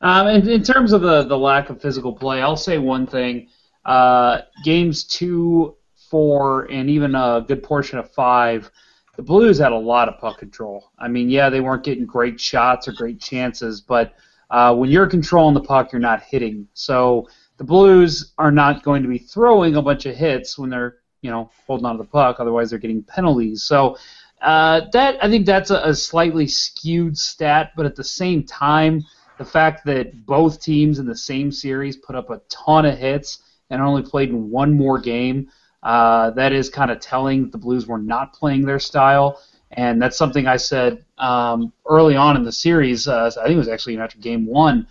Um, 0.00 0.28
in, 0.28 0.48
in 0.48 0.62
terms 0.62 0.92
of 0.92 1.02
the, 1.02 1.24
the 1.24 1.38
lack 1.38 1.70
of 1.70 1.80
physical 1.80 2.12
play, 2.12 2.40
I'll 2.40 2.56
say 2.56 2.78
one 2.78 3.06
thing. 3.06 3.48
Uh, 3.84 4.42
games 4.64 5.04
two, 5.04 5.76
four, 6.10 6.70
and 6.70 6.88
even 6.88 7.14
a 7.14 7.44
good 7.46 7.62
portion 7.62 7.98
of 7.98 8.10
five, 8.12 8.70
the 9.16 9.22
Blues 9.22 9.58
had 9.58 9.72
a 9.72 9.78
lot 9.78 10.08
of 10.08 10.18
puck 10.20 10.38
control. 10.38 10.92
I 10.98 11.08
mean, 11.08 11.28
yeah, 11.28 11.50
they 11.50 11.60
weren't 11.60 11.82
getting 11.82 12.06
great 12.06 12.40
shots 12.40 12.86
or 12.86 12.92
great 12.92 13.20
chances, 13.20 13.80
but 13.80 14.14
uh, 14.50 14.74
when 14.74 14.90
you're 14.90 15.08
controlling 15.08 15.54
the 15.54 15.60
puck, 15.60 15.92
you're 15.92 16.00
not 16.00 16.22
hitting. 16.22 16.68
So 16.74 17.28
the 17.56 17.64
Blues 17.64 18.32
are 18.38 18.52
not 18.52 18.84
going 18.84 19.02
to 19.02 19.08
be 19.08 19.18
throwing 19.18 19.74
a 19.74 19.82
bunch 19.82 20.06
of 20.06 20.14
hits 20.14 20.56
when 20.56 20.70
they're, 20.70 20.98
you 21.22 21.30
know, 21.30 21.50
holding 21.66 21.86
on 21.86 21.96
to 21.96 22.02
the 22.02 22.08
puck. 22.08 22.36
Otherwise, 22.38 22.70
they're 22.70 22.78
getting 22.78 23.02
penalties. 23.02 23.64
So 23.64 23.98
uh, 24.40 24.82
that 24.92 25.22
I 25.22 25.28
think 25.28 25.44
that's 25.46 25.70
a, 25.70 25.80
a 25.84 25.94
slightly 25.94 26.46
skewed 26.46 27.18
stat, 27.18 27.72
but 27.76 27.86
at 27.86 27.96
the 27.96 28.04
same 28.04 28.44
time, 28.44 29.04
the 29.38 29.44
fact 29.44 29.84
that 29.86 30.26
both 30.26 30.60
teams 30.60 30.98
in 30.98 31.06
the 31.06 31.16
same 31.16 31.50
series 31.50 31.96
put 31.96 32.16
up 32.16 32.30
a 32.30 32.40
ton 32.48 32.84
of 32.84 32.98
hits 32.98 33.38
and 33.70 33.80
only 33.80 34.02
played 34.02 34.30
in 34.30 34.50
one 34.50 34.76
more 34.76 34.98
game, 34.98 35.48
uh, 35.82 36.30
that 36.30 36.52
is 36.52 36.68
kind 36.68 36.90
of 36.90 37.00
telling 37.00 37.42
that 37.42 37.52
the 37.52 37.58
Blues 37.58 37.86
were 37.86 37.98
not 37.98 38.32
playing 38.32 38.66
their 38.66 38.80
style. 38.80 39.40
And 39.72 40.00
that's 40.00 40.16
something 40.16 40.46
I 40.46 40.56
said 40.56 41.04
um, 41.18 41.72
early 41.86 42.16
on 42.16 42.36
in 42.36 42.42
the 42.42 42.52
series. 42.52 43.06
Uh, 43.06 43.30
I 43.38 43.44
think 43.44 43.54
it 43.54 43.58
was 43.58 43.68
actually 43.68 43.98
after 43.98 44.18
game 44.18 44.46
one. 44.46 44.86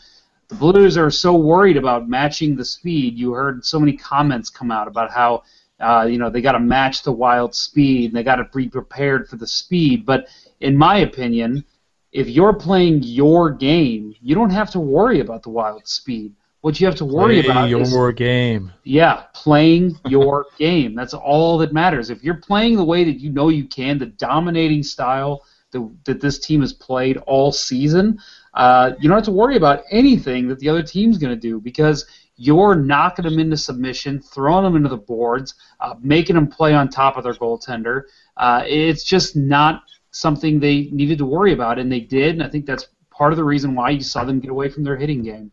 The 0.48 0.56
Blues 0.56 0.98
are 0.98 1.12
so 1.12 1.36
worried 1.36 1.76
about 1.76 2.08
matching 2.08 2.56
the 2.56 2.64
speed. 2.64 3.18
You 3.18 3.34
heard 3.34 3.66
so 3.66 3.80
many 3.80 3.98
comments 3.98 4.50
come 4.50 4.72
out 4.72 4.88
about 4.88 5.12
how 5.12 5.44
uh, 5.80 6.08
you 6.10 6.18
know 6.18 6.30
they 6.30 6.42
got 6.42 6.54
to 6.54 6.60
match 6.60 7.04
the 7.04 7.12
Wild 7.12 7.54
speed 7.54 8.12
and 8.12 8.18
they 8.18 8.24
got 8.24 8.38
to 8.38 8.48
be 8.56 8.70
prepared 8.70 9.28
for 9.28 9.36
the 9.36 9.48
speed. 9.48 10.06
But 10.06 10.28
in 10.62 10.78
my 10.78 11.00
opinion, 11.00 11.66
if 12.12 12.30
you're 12.30 12.54
playing 12.54 13.04
your 13.04 13.52
game, 13.52 14.16
you 14.22 14.36
don't 14.36 14.50
have 14.50 14.70
to 14.72 14.80
worry 14.80 15.20
about 15.20 15.44
the 15.44 15.50
Wild 15.50 15.88
speed. 15.88 16.34
What 16.62 16.80
you 16.80 16.88
have 16.88 16.96
to 16.96 17.06
worry 17.06 17.42
Play 17.42 17.52
about 17.52 17.70
your 17.70 17.82
is 17.82 17.92
your 17.92 18.12
game. 18.12 18.74
yeah, 18.84 19.24
playing 19.34 19.96
your 20.08 20.48
game. 20.58 20.96
That's 20.96 21.14
all 21.14 21.58
that 21.60 21.72
matters. 21.72 22.10
If 22.10 22.24
you're 22.24 22.42
playing 22.42 22.78
the 22.78 22.84
way 22.84 23.04
that 23.04 23.20
you 23.20 23.32
know 23.32 23.50
you 23.50 23.66
can, 23.66 23.98
the 23.98 24.08
dominating 24.08 24.84
style 24.84 25.44
that, 25.72 25.96
that 26.06 26.20
this 26.20 26.40
team 26.40 26.62
has 26.62 26.74
played 26.74 27.18
all 27.18 27.52
season, 27.52 28.20
uh, 28.54 28.94
you 29.00 29.08
don't 29.08 29.18
have 29.18 29.26
to 29.26 29.32
worry 29.32 29.56
about 29.56 29.84
anything 29.92 30.48
that 30.48 30.60
the 30.60 30.68
other 30.68 30.82
team's 30.84 31.18
going 31.18 31.34
to 31.34 31.40
do 31.40 31.60
because 31.62 32.06
you're 32.38 32.76
knocking 32.76 33.24
them 33.24 33.40
into 33.40 33.58
submission, 33.58 34.20
throwing 34.20 34.64
them 34.64 34.76
into 34.76 34.90
the 34.90 34.98
boards, 34.98 35.56
uh, 35.80 35.96
making 36.02 36.36
them 36.36 36.48
play 36.48 36.74
on 36.74 36.90
top 36.90 37.18
of 37.18 37.24
their 37.24 37.34
goaltender. 37.34 38.04
Uh, 38.36 38.64
it's 38.66 39.04
just 39.04 39.36
not 39.36 39.84
something 40.18 40.60
they 40.60 40.90
needed 40.92 41.20
to 41.20 41.26
worry 41.26 41.54
about, 41.54 41.78
and 41.78 41.92
they 41.92 42.00
did, 42.00 42.36
and 42.36 42.44
I 42.44 42.50
think 42.50 42.66
that's 42.66 42.88
part 43.12 43.34
of 43.34 43.38
the 43.38 43.44
reason 43.44 43.76
why 43.76 43.92
you 43.92 44.02
saw 44.02 44.24
them 44.24 44.40
get 44.40 44.50
away 44.50 44.70
from 44.70 44.84
their 44.84 44.98
hitting 44.98 45.22
game. 45.22 45.52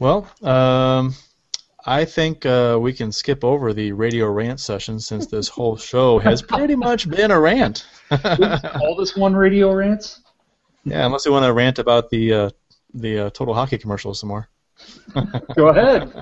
Well, 0.00 0.28
um, 0.42 1.14
I 1.86 2.04
think 2.04 2.44
uh, 2.44 2.76
we 2.80 2.92
can 2.92 3.12
skip 3.12 3.44
over 3.44 3.72
the 3.72 3.92
radio 3.92 4.26
rant 4.26 4.58
session 4.58 4.98
since 4.98 5.26
this 5.26 5.46
whole 5.48 5.76
show 5.76 6.18
has 6.18 6.42
pretty 6.56 6.74
much 6.74 7.08
been 7.08 7.30
a 7.30 7.38
rant. 7.38 7.86
all 8.80 8.96
this 8.96 9.16
one 9.16 9.36
radio 9.36 9.72
rants? 9.72 10.22
Yeah, 10.84 11.06
unless 11.06 11.24
you 11.24 11.30
want 11.30 11.44
to 11.44 11.52
rant 11.52 11.78
about 11.78 12.10
the 12.10 12.32
uh, 12.32 12.50
the 12.94 13.26
uh, 13.26 13.30
Total 13.30 13.54
Hockey 13.54 13.78
commercials 13.78 14.18
some 14.18 14.28
more. 14.28 14.48
Go 15.54 15.68
ahead. 15.68 16.12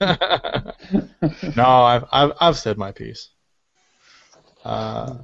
no, 1.56 1.64
I've, 1.64 2.04
I've 2.10 2.32
I've 2.40 2.58
said 2.58 2.76
my 2.76 2.90
piece. 2.90 3.28
Uh, 4.64 5.14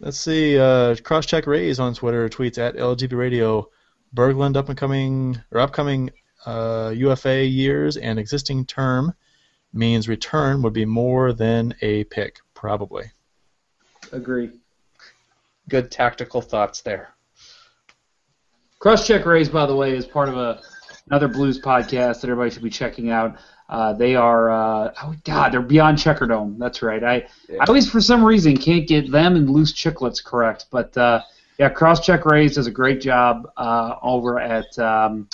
let's 0.00 0.18
see. 0.18 0.58
Uh, 0.58 0.94
Crosscheck 0.94 1.46
Rays 1.46 1.78
on 1.80 1.94
Twitter 1.94 2.28
tweets 2.28 2.58
at 2.58 2.76
LGB 2.76 3.12
Radio. 3.16 3.68
Berglund 4.14 4.56
up 4.56 4.68
and 4.68 4.76
coming 4.76 5.40
or 5.50 5.60
upcoming 5.60 6.10
uh, 6.44 6.92
UFA 6.94 7.44
years 7.44 7.96
and 7.96 8.18
existing 8.18 8.66
term 8.66 9.14
means 9.72 10.08
return 10.08 10.62
would 10.62 10.74
be 10.74 10.84
more 10.84 11.32
than 11.32 11.74
a 11.80 12.04
pick, 12.04 12.40
probably. 12.54 13.10
Agree. 14.12 14.50
Good 15.68 15.90
tactical 15.90 16.42
thoughts 16.42 16.82
there. 16.82 17.14
Crosscheck 18.80 19.24
Rays, 19.24 19.48
by 19.48 19.64
the 19.64 19.76
way, 19.76 19.96
is 19.96 20.04
part 20.04 20.28
of 20.28 20.36
a 20.36 20.60
another 21.08 21.28
blues 21.28 21.60
podcast 21.60 22.20
that 22.20 22.24
everybody 22.24 22.50
should 22.50 22.62
be 22.62 22.70
checking 22.70 23.10
out. 23.10 23.36
Uh, 23.72 23.94
they 23.94 24.14
are, 24.14 24.50
uh, 24.50 24.92
oh 25.02 25.14
god, 25.24 25.50
they're 25.50 25.62
beyond 25.62 25.96
Checkerdome. 25.96 26.58
That's 26.58 26.82
right. 26.82 27.02
I, 27.02 27.14
I 27.58 27.64
always, 27.66 27.90
for 27.90 28.02
some 28.02 28.22
reason, 28.22 28.54
can't 28.54 28.86
get 28.86 29.10
them 29.10 29.34
and 29.34 29.48
Loose 29.48 29.72
Chicklets 29.72 30.22
correct. 30.22 30.66
But 30.70 30.94
uh, 30.94 31.22
yeah, 31.58 31.70
Crosscheck 31.70 32.26
Rays 32.26 32.56
does 32.56 32.66
a 32.66 32.70
great 32.70 33.00
job 33.00 33.50
uh, 33.56 33.94
over 34.02 34.38
at 34.38 34.78
um, 34.78 35.26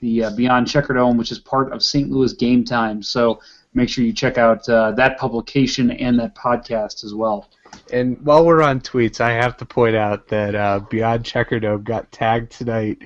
the 0.00 0.24
uh, 0.24 0.30
Beyond 0.36 0.66
Checkerdome, 0.66 1.16
which 1.16 1.32
is 1.32 1.38
part 1.38 1.72
of 1.72 1.82
St. 1.82 2.10
Louis 2.10 2.34
Game 2.34 2.64
Time. 2.64 3.02
So 3.02 3.40
make 3.72 3.88
sure 3.88 4.04
you 4.04 4.12
check 4.12 4.36
out 4.36 4.68
uh, 4.68 4.92
that 4.92 5.16
publication 5.16 5.90
and 5.90 6.18
that 6.18 6.34
podcast 6.34 7.02
as 7.02 7.14
well. 7.14 7.48
And 7.94 8.20
while 8.20 8.44
we're 8.44 8.62
on 8.62 8.82
tweets, 8.82 9.22
I 9.22 9.32
have 9.32 9.56
to 9.56 9.64
point 9.64 9.96
out 9.96 10.28
that 10.28 10.54
uh, 10.54 10.80
Beyond 10.90 11.24
Checkerdome 11.24 11.84
got 11.84 12.12
tagged 12.12 12.52
tonight 12.52 12.98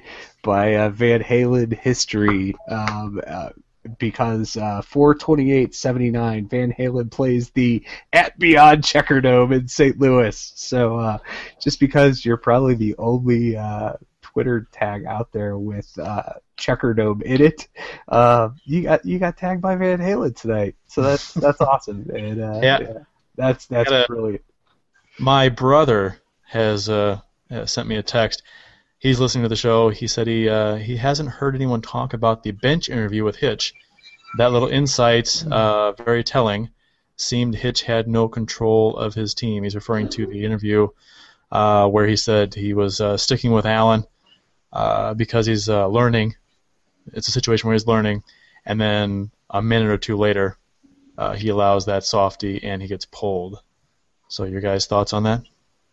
by 0.42 0.74
uh, 0.74 0.88
Van 0.90 1.22
Halen 1.22 1.78
history 1.78 2.56
um, 2.68 3.20
uh, 3.24 3.50
because 3.98 4.56
uh, 4.56 4.82
428.79 4.82 6.50
Van 6.50 6.72
Halen 6.72 7.10
plays 7.10 7.50
the 7.50 7.84
at 8.12 8.38
Beyond 8.38 8.82
Checkerdome 8.82 9.54
in 9.54 9.68
St. 9.68 9.98
Louis. 9.98 10.52
So 10.56 10.98
uh, 10.98 11.18
just 11.60 11.80
because 11.80 12.24
you're 12.24 12.36
probably 12.36 12.74
the 12.74 12.94
only 12.98 13.56
uh, 13.56 13.94
Twitter 14.22 14.66
tag 14.72 15.04
out 15.06 15.32
there 15.32 15.58
with 15.58 15.90
uh, 15.98 16.34
Checkerdome 16.58 17.22
in 17.22 17.42
it, 17.42 17.68
uh, 18.08 18.50
you 18.64 18.82
got 18.82 19.04
you 19.04 19.18
got 19.18 19.36
tagged 19.36 19.62
by 19.62 19.76
Van 19.76 19.98
Halen 19.98 20.36
tonight. 20.36 20.76
So 20.86 21.02
that's 21.02 21.32
that's 21.34 21.60
awesome. 21.60 22.08
And, 22.14 22.40
uh, 22.40 22.60
Yeah. 22.62 22.92
that's 23.36 23.66
that's 23.66 23.90
Gotta- 23.90 24.06
brilliant. 24.06 24.42
My 25.18 25.48
brother 25.48 26.18
has 26.44 26.88
uh, 26.88 27.20
sent 27.66 27.88
me 27.88 27.96
a 27.96 28.02
text. 28.02 28.42
He's 29.00 29.18
listening 29.18 29.44
to 29.44 29.48
the 29.48 29.56
show. 29.56 29.88
He 29.88 30.06
said 30.06 30.26
he 30.26 30.46
uh, 30.46 30.74
he 30.74 30.94
hasn't 30.96 31.30
heard 31.30 31.54
anyone 31.54 31.80
talk 31.80 32.12
about 32.12 32.42
the 32.42 32.50
bench 32.50 32.90
interview 32.90 33.24
with 33.24 33.36
Hitch. 33.36 33.72
That 34.36 34.52
little 34.52 34.68
insight, 34.68 35.42
uh, 35.50 35.92
very 35.92 36.22
telling. 36.22 36.68
Seemed 37.16 37.54
Hitch 37.54 37.82
had 37.82 38.06
no 38.06 38.28
control 38.28 38.96
of 38.98 39.14
his 39.14 39.32
team. 39.32 39.62
He's 39.62 39.74
referring 39.74 40.10
to 40.10 40.26
the 40.26 40.44
interview 40.44 40.88
uh, 41.50 41.88
where 41.88 42.06
he 42.06 42.16
said 42.16 42.54
he 42.54 42.74
was 42.74 43.00
uh, 43.00 43.16
sticking 43.16 43.52
with 43.52 43.64
Allen 43.64 44.04
uh, 44.70 45.14
because 45.14 45.46
he's 45.46 45.70
uh, 45.70 45.86
learning. 45.86 46.36
It's 47.14 47.28
a 47.28 47.32
situation 47.32 47.68
where 47.68 47.74
he's 47.74 47.86
learning, 47.86 48.22
and 48.66 48.78
then 48.78 49.30
a 49.48 49.62
minute 49.62 49.88
or 49.88 49.96
two 49.96 50.18
later, 50.18 50.58
uh, 51.16 51.32
he 51.32 51.48
allows 51.48 51.86
that 51.86 52.04
softy 52.04 52.62
and 52.62 52.82
he 52.82 52.88
gets 52.88 53.06
pulled. 53.06 53.62
So 54.28 54.44
your 54.44 54.60
guys' 54.60 54.84
thoughts 54.84 55.14
on 55.14 55.22
that? 55.22 55.42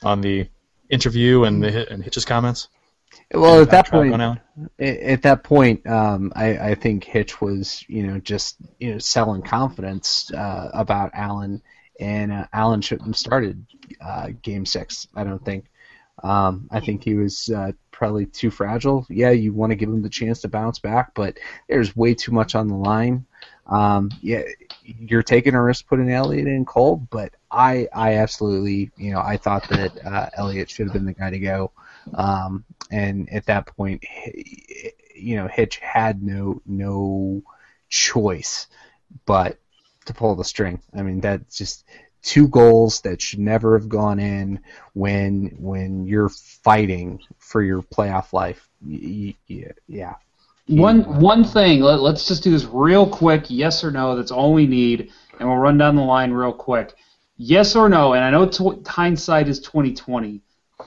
On 0.04 0.20
the 0.20 0.50
interview 0.90 1.46
and 1.46 1.64
the 1.64 1.90
and 1.90 2.04
Hitch's 2.04 2.26
comments? 2.26 2.68
Well, 3.34 3.62
at 3.62 3.70
that 3.72 3.90
point, 3.90 4.14
on 4.14 4.22
Allen? 4.22 4.40
a- 4.80 5.12
at 5.12 5.22
that 5.24 5.44
point, 5.44 5.86
um, 5.88 6.32
I, 6.36 6.58
I 6.70 6.76
think 6.76 7.04
Hitch 7.04 7.42
was, 7.42 7.84
you 7.88 8.04
know, 8.08 8.20
just 8.20 8.58
you 8.80 8.94
know 8.94 9.00
selling 9.00 9.42
confidence 9.42 10.32
uh, 10.34 10.70
about 10.74 11.12
Allen, 11.14 11.62
and 12.00 12.32
uh, 12.32 12.46
Allen 12.54 12.82
shouldn't 12.82 13.08
have 13.08 13.18
started 13.18 13.66
uh, 14.02 14.30
Game 14.42 14.66
Six. 14.66 15.08
I 15.16 15.24
don't 15.24 15.44
think. 15.44 15.66
Um, 16.24 16.68
I 16.72 16.80
think 16.80 17.04
he 17.04 17.14
was 17.14 17.50
uh, 17.50 17.74
probably 17.92 18.26
too 18.26 18.50
fragile. 18.50 19.06
Yeah, 19.10 19.30
you 19.32 19.54
want 19.54 19.72
to 19.72 19.76
give 19.76 19.90
him 19.90 20.02
the 20.02 20.10
chance 20.10 20.42
to 20.42 20.48
bounce 20.48 20.80
back, 20.80 21.14
but 21.14 21.38
there's 21.70 21.96
way 21.96 22.16
too 22.16 22.32
much 22.32 22.56
on 22.56 22.68
the 22.68 22.76
line. 22.76 23.26
Um, 23.68 24.10
yeah, 24.22 24.42
you're 24.84 25.22
taking 25.22 25.54
a 25.54 25.62
risk 25.62 25.88
putting 25.88 26.10
Elliott 26.12 26.48
in 26.48 26.66
cold, 26.66 27.10
but 27.10 27.34
I, 27.52 27.88
I 27.94 28.16
absolutely, 28.16 28.92
you 28.98 29.12
know, 29.12 29.20
I 29.20 29.38
thought 29.38 29.68
that 29.70 30.06
uh, 30.06 30.30
Elliott 30.38 30.70
should 30.70 30.88
have 30.88 30.94
been 30.94 31.06
the 31.06 31.14
guy 31.14 31.30
to 31.30 31.40
go. 31.40 31.72
Um, 32.14 32.66
and 32.92 33.32
at 33.32 33.46
that 33.48 33.68
point, 33.68 34.04
you 35.16 35.36
know, 35.36 35.48
Hitch 35.48 35.78
had 35.78 36.24
no 36.24 36.62
no 36.66 37.42
choice 37.90 38.68
but 39.26 39.58
to 40.06 40.14
pull 40.14 40.36
the 40.36 40.44
string. 40.44 40.82
I 40.96 41.02
mean, 41.02 41.22
that's 41.22 41.58
just 41.58 41.86
two 42.22 42.48
goals 42.48 43.02
that 43.02 43.22
should 43.22 43.40
never 43.40 43.78
have 43.78 43.90
gone 43.90 44.20
in 44.20 44.60
when 44.94 45.56
when 45.60 46.06
you're 46.06 46.30
fighting 46.30 47.22
for 47.38 47.62
your 47.62 47.82
playoff 47.82 48.34
life. 48.34 48.68
Yeah. 48.86 50.16
One 50.68 51.20
one 51.22 51.44
thing. 51.44 51.82
Let, 51.82 52.02
let's 52.02 52.28
just 52.28 52.44
do 52.44 52.52
this 52.52 52.66
real 52.66 53.08
quick. 53.08 53.46
Yes 53.50 53.84
or 53.84 53.92
no. 53.92 54.16
That's 54.16 54.32
all 54.32 54.54
we 54.54 54.68
need, 54.68 55.12
and 55.40 55.48
we'll 55.48 55.58
run 55.58 55.78
down 55.78 55.96
the 55.96 56.02
line 56.02 56.32
real 56.32 56.54
quick. 56.54 56.94
Yes 57.38 57.76
or 57.76 57.88
no. 57.88 58.14
And 58.14 58.24
I 58.24 58.32
know 58.32 58.46
t- 58.48 58.82
hindsight 58.86 59.48
is 59.48 59.62
twenty 59.62 59.94
twenty, 59.94 60.42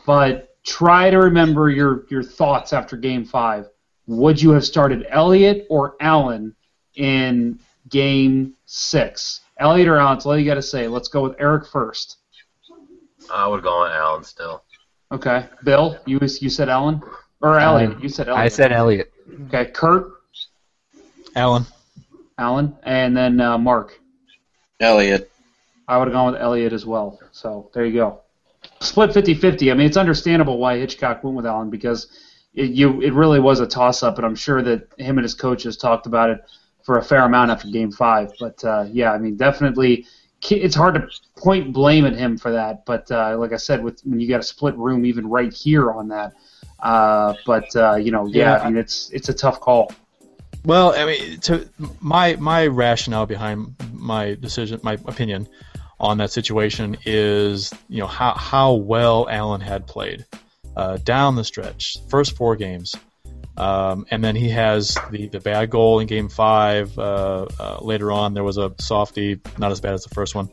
but 0.05 0.50
try 0.65 1.11
to 1.11 1.19
remember 1.19 1.71
your 1.71 2.05
your 2.09 2.23
thoughts 2.23 2.73
after 2.73 2.97
Game 2.97 3.25
Five. 3.25 3.69
Would 4.07 4.41
you 4.41 4.51
have 4.51 4.65
started 4.65 5.07
Elliott 5.09 5.67
or 5.71 5.97
Allen 6.01 6.55
in 6.97 7.61
Game 7.89 8.55
Six? 8.67 9.41
Elliott 9.59 9.89
or 9.89 9.99
Allen? 9.99 10.17
That's 10.17 10.27
all 10.27 10.39
you 10.39 10.47
got 10.47 10.55
to 10.55 10.63
say. 10.63 10.89
Let's 10.89 11.09
go 11.09 11.23
with 11.23 11.37
Eric 11.39 11.67
first. 11.67 12.17
I 13.33 13.47
would 13.47 13.63
go 13.63 13.71
on 13.71 13.91
Allen 13.93 14.25
still. 14.25 14.65
Okay, 15.13 15.47
Bill, 15.65 15.99
you 16.07 16.19
you 16.41 16.51
said 16.51 16.69
Allen 16.69 17.03
or 17.41 17.59
Elliott? 17.59 18.03
You 18.03 18.09
said 18.09 18.29
Elliott. 18.29 18.45
I 18.45 18.49
said 18.49 18.73
Elliott. 18.73 19.13
Okay, 19.47 19.67
Curt, 19.67 20.13
Allen. 21.35 21.67
Allen, 22.39 22.75
and 22.85 23.17
then 23.17 23.41
uh, 23.41 23.59
Mark. 23.59 24.01
Elliott. 24.81 25.31
I 25.87 25.99
would 25.99 26.07
have 26.07 26.15
gone 26.15 26.33
with 26.33 26.41
Elliott 26.41 26.73
as 26.73 26.87
well. 26.87 27.19
So 27.33 27.71
there 27.75 27.85
you 27.85 27.95
go. 27.95 28.21
Split 28.81 29.11
50-50. 29.11 29.71
I 29.71 29.75
mean, 29.75 29.87
it's 29.87 29.97
understandable 29.97 30.59
why 30.59 30.79
Hitchcock 30.79 31.23
went 31.23 31.37
with 31.37 31.47
Allen 31.47 31.71
because 31.71 32.09
it, 32.55 32.71
you 32.71 33.01
it 33.03 33.13
really 33.13 33.39
was 33.39 33.61
a 33.61 33.67
toss-up, 33.67 34.17
and 34.17 34.27
I'm 34.27 34.35
sure 34.35 34.63
that 34.63 34.89
him 34.99 35.19
and 35.19 35.25
his 35.25 35.35
coaches 35.35 35.77
talked 35.77 36.07
about 36.07 36.31
it 36.31 36.41
for 36.83 36.99
a 36.99 37.03
fair 37.03 37.21
amount 37.25 37.51
after 37.51 37.69
Game 37.69 37.93
Five. 37.93 38.33
But 38.41 38.65
uh, 38.65 38.87
yeah, 38.91 39.13
I 39.13 39.19
mean, 39.19 39.37
definitely, 39.37 40.07
it's 40.43 40.75
hard 40.75 40.95
to 40.95 41.09
point 41.37 41.73
blame 41.73 42.07
at 42.07 42.15
him 42.15 42.39
for 42.39 42.51
that. 42.53 42.85
But 42.87 43.11
uh, 43.11 43.37
like 43.39 43.53
I 43.53 43.57
said, 43.57 43.85
with 43.85 44.01
when 44.05 44.19
you 44.19 44.29
got 44.29 44.41
a 44.41 44.45
split 44.45 44.77
room, 44.77 45.05
even 45.05 45.29
right 45.29 45.53
here 45.53 45.93
on 45.93 46.09
that. 46.09 46.33
Uh, 46.81 47.35
but 47.47 47.75
uh, 47.77 47.97
you 47.97 48.11
know, 48.11 48.27
yeah, 48.27 48.57
Yeah. 48.57 48.63
I 48.63 48.71
mean, 48.71 48.79
it's 48.79 49.11
it's 49.11 49.29
a 49.29 49.35
tough 49.35 49.61
call. 49.61 49.93
Well, 50.65 50.95
I 50.97 51.05
mean, 51.05 51.41
to 51.41 51.69
my 52.01 52.37
my 52.37 52.67
rationale 52.67 53.27
behind 53.27 53.75
my 53.93 54.35
decision, 54.35 54.81
my 54.83 54.95
opinion 55.07 55.49
on 56.01 56.17
that 56.19 56.33
situation 56.33 56.97
is, 57.05 57.73
you 57.89 57.99
know, 57.99 58.07
how 58.07 58.33
how 58.35 58.73
well 58.73 59.29
Allen 59.29 59.61
had 59.61 59.87
played 59.87 60.25
uh, 60.75 60.97
down 60.97 61.37
the 61.37 61.45
stretch, 61.45 61.99
first 62.09 62.37
four 62.37 62.57
games, 62.57 62.97
um, 63.59 64.07
and 64.11 64.25
then 64.25 64.35
he 64.35 64.49
has 64.49 64.97
the 65.11 65.29
the 65.29 65.41
bad 65.41 65.69
goal 65.69 66.01
in 66.01 66.07
Game 66.07 66.31
Five. 66.31 66.99
Uh, 66.99 67.47
uh, 67.61 67.79
later 67.83 68.11
on, 68.11 68.33
there 68.33 68.43
was 68.43 68.57
a 68.57 68.73
softie, 68.79 69.41
not 69.59 69.71
as 69.71 69.81
bad 69.81 69.93
as 69.93 70.03
the 70.03 70.15
first 70.15 70.35
one, 70.35 70.51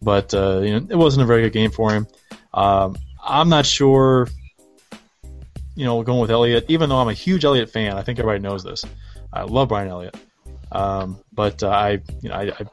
but 0.00 0.32
uh, 0.32 0.60
you 0.60 0.80
know, 0.80 0.86
it 0.88 0.96
wasn't 0.96 1.24
a 1.24 1.26
very 1.26 1.42
good 1.42 1.52
game 1.52 1.72
for 1.72 1.90
him. 1.90 2.06
Um, 2.54 2.96
I'm 3.22 3.48
not 3.48 3.66
sure. 3.66 4.28
You 5.74 5.84
know, 5.84 6.04
going 6.04 6.20
with 6.20 6.30
Elliott, 6.30 6.66
even 6.68 6.88
though 6.88 6.98
I'm 6.98 7.08
a 7.08 7.14
huge 7.14 7.44
Elliott 7.44 7.68
fan, 7.68 7.96
I 7.96 8.02
think 8.02 8.20
everybody 8.20 8.40
knows 8.40 8.62
this. 8.62 8.84
I 9.32 9.42
love 9.42 9.70
Brian 9.70 9.88
Elliott, 9.88 10.16
um, 10.70 11.18
but 11.32 11.64
uh, 11.64 11.68
I, 11.68 12.00
you 12.22 12.28
know, 12.28 12.36
I, 12.36 12.42
I 12.60 12.64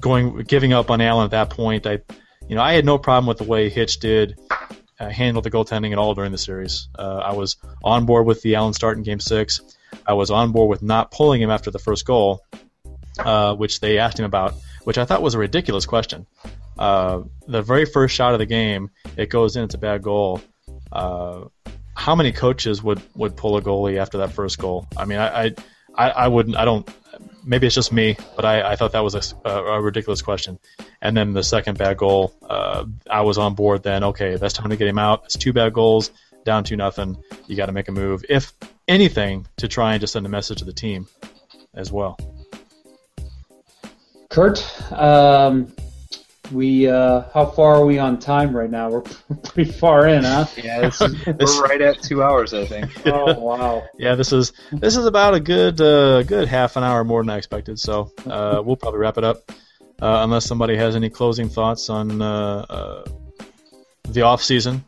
going 0.00 0.42
giving 0.42 0.72
up 0.72 0.90
on 0.90 1.00
Allen 1.00 1.24
at 1.24 1.30
that 1.32 1.50
point. 1.50 1.86
I, 1.86 2.00
you 2.48 2.56
know, 2.56 2.62
I 2.62 2.72
had 2.72 2.84
no 2.84 2.98
problem 2.98 3.26
with 3.26 3.38
the 3.38 3.44
way 3.44 3.68
Hitch 3.68 3.98
did 3.98 4.38
uh, 4.98 5.08
handle 5.08 5.42
the 5.42 5.50
goaltending 5.50 5.92
at 5.92 5.98
all 5.98 6.14
during 6.14 6.32
the 6.32 6.38
series. 6.38 6.88
Uh, 6.98 7.18
I 7.18 7.32
was 7.32 7.56
on 7.82 8.06
board 8.06 8.26
with 8.26 8.42
the 8.42 8.54
Allen 8.54 8.72
start 8.74 8.96
in 8.96 9.02
Game 9.02 9.20
Six. 9.20 9.60
I 10.06 10.14
was 10.14 10.30
on 10.30 10.52
board 10.52 10.70
with 10.70 10.82
not 10.82 11.10
pulling 11.10 11.40
him 11.40 11.50
after 11.50 11.70
the 11.70 11.78
first 11.78 12.04
goal, 12.04 12.44
uh, 13.18 13.54
which 13.54 13.80
they 13.80 13.98
asked 13.98 14.18
him 14.18 14.24
about, 14.24 14.54
which 14.84 14.98
I 14.98 15.04
thought 15.04 15.22
was 15.22 15.34
a 15.34 15.38
ridiculous 15.38 15.86
question. 15.86 16.26
Uh, 16.78 17.22
the 17.46 17.62
very 17.62 17.84
first 17.84 18.14
shot 18.14 18.32
of 18.32 18.38
the 18.38 18.46
game, 18.46 18.90
it 19.16 19.28
goes 19.28 19.56
in. 19.56 19.64
It's 19.64 19.74
a 19.74 19.78
bad 19.78 20.02
goal. 20.02 20.40
Uh, 20.92 21.44
how 21.94 22.14
many 22.14 22.32
coaches 22.32 22.82
would, 22.82 23.02
would 23.16 23.36
pull 23.36 23.56
a 23.56 23.62
goalie 23.62 23.98
after 23.98 24.18
that 24.18 24.32
first 24.32 24.58
goal? 24.58 24.86
I 24.96 25.04
mean, 25.04 25.18
I, 25.18 25.46
I, 25.46 25.54
I, 25.94 26.10
I 26.10 26.28
wouldn't. 26.28 26.56
I 26.56 26.64
don't. 26.64 26.88
Maybe 27.44 27.66
it's 27.66 27.74
just 27.74 27.92
me, 27.92 28.16
but 28.36 28.44
I, 28.44 28.72
I 28.72 28.76
thought 28.76 28.92
that 28.92 29.04
was 29.04 29.14
a, 29.14 29.48
a, 29.48 29.80
ridiculous 29.80 30.22
question. 30.22 30.58
And 31.00 31.16
then 31.16 31.32
the 31.32 31.42
second 31.42 31.78
bad 31.78 31.96
goal, 31.96 32.34
uh, 32.48 32.84
I 33.10 33.22
was 33.22 33.38
on 33.38 33.54
board. 33.54 33.82
Then 33.82 34.04
okay, 34.04 34.36
that's 34.36 34.54
time 34.54 34.70
to 34.70 34.76
get 34.76 34.88
him 34.88 34.98
out. 34.98 35.24
It's 35.24 35.36
two 35.36 35.52
bad 35.52 35.72
goals, 35.72 36.10
down 36.44 36.64
two 36.64 36.76
nothing. 36.76 37.16
You 37.46 37.56
got 37.56 37.66
to 37.66 37.72
make 37.72 37.88
a 37.88 37.92
move, 37.92 38.24
if 38.28 38.52
anything, 38.86 39.46
to 39.58 39.68
try 39.68 39.92
and 39.92 40.00
just 40.00 40.12
send 40.12 40.26
a 40.26 40.28
message 40.28 40.58
to 40.58 40.64
the 40.64 40.72
team 40.72 41.06
as 41.74 41.92
well. 41.92 42.18
Curt, 44.28 44.92
um, 44.92 45.72
we 46.52 46.88
uh, 46.88 47.24
how 47.32 47.46
far 47.46 47.76
are 47.76 47.84
we 47.84 47.98
on 47.98 48.18
time 48.18 48.54
right 48.56 48.70
now? 48.70 48.90
We're 48.90 49.00
pretty 49.44 49.70
far 49.70 50.06
in, 50.08 50.24
huh? 50.24 50.46
Yeah, 50.56 50.80
this 50.80 51.00
is, 51.00 51.26
we're 51.26 51.62
right 51.62 51.80
at 51.80 52.02
two 52.02 52.22
hours, 52.22 52.54
I 52.54 52.64
think. 52.64 52.90
oh 53.06 53.38
wow. 53.38 53.84
Yeah, 53.98 54.14
this 54.14 54.32
is 54.32 54.52
this 54.72 54.96
is 54.96 55.06
about 55.06 55.34
a 55.34 55.40
good 55.40 55.80
uh, 55.80 56.22
good 56.22 56.48
half 56.48 56.76
an 56.76 56.84
hour 56.84 57.04
more 57.04 57.22
than 57.22 57.30
I 57.30 57.36
expected. 57.36 57.78
So 57.78 58.12
uh, 58.26 58.62
we'll 58.64 58.76
probably 58.76 59.00
wrap 59.00 59.18
it 59.18 59.24
up, 59.24 59.50
uh, 60.00 60.20
unless 60.22 60.46
somebody 60.46 60.76
has 60.76 60.96
any 60.96 61.10
closing 61.10 61.48
thoughts 61.48 61.90
on 61.90 62.22
uh, 62.22 62.66
uh, 62.68 63.04
the 64.08 64.22
off 64.22 64.42
season. 64.42 64.84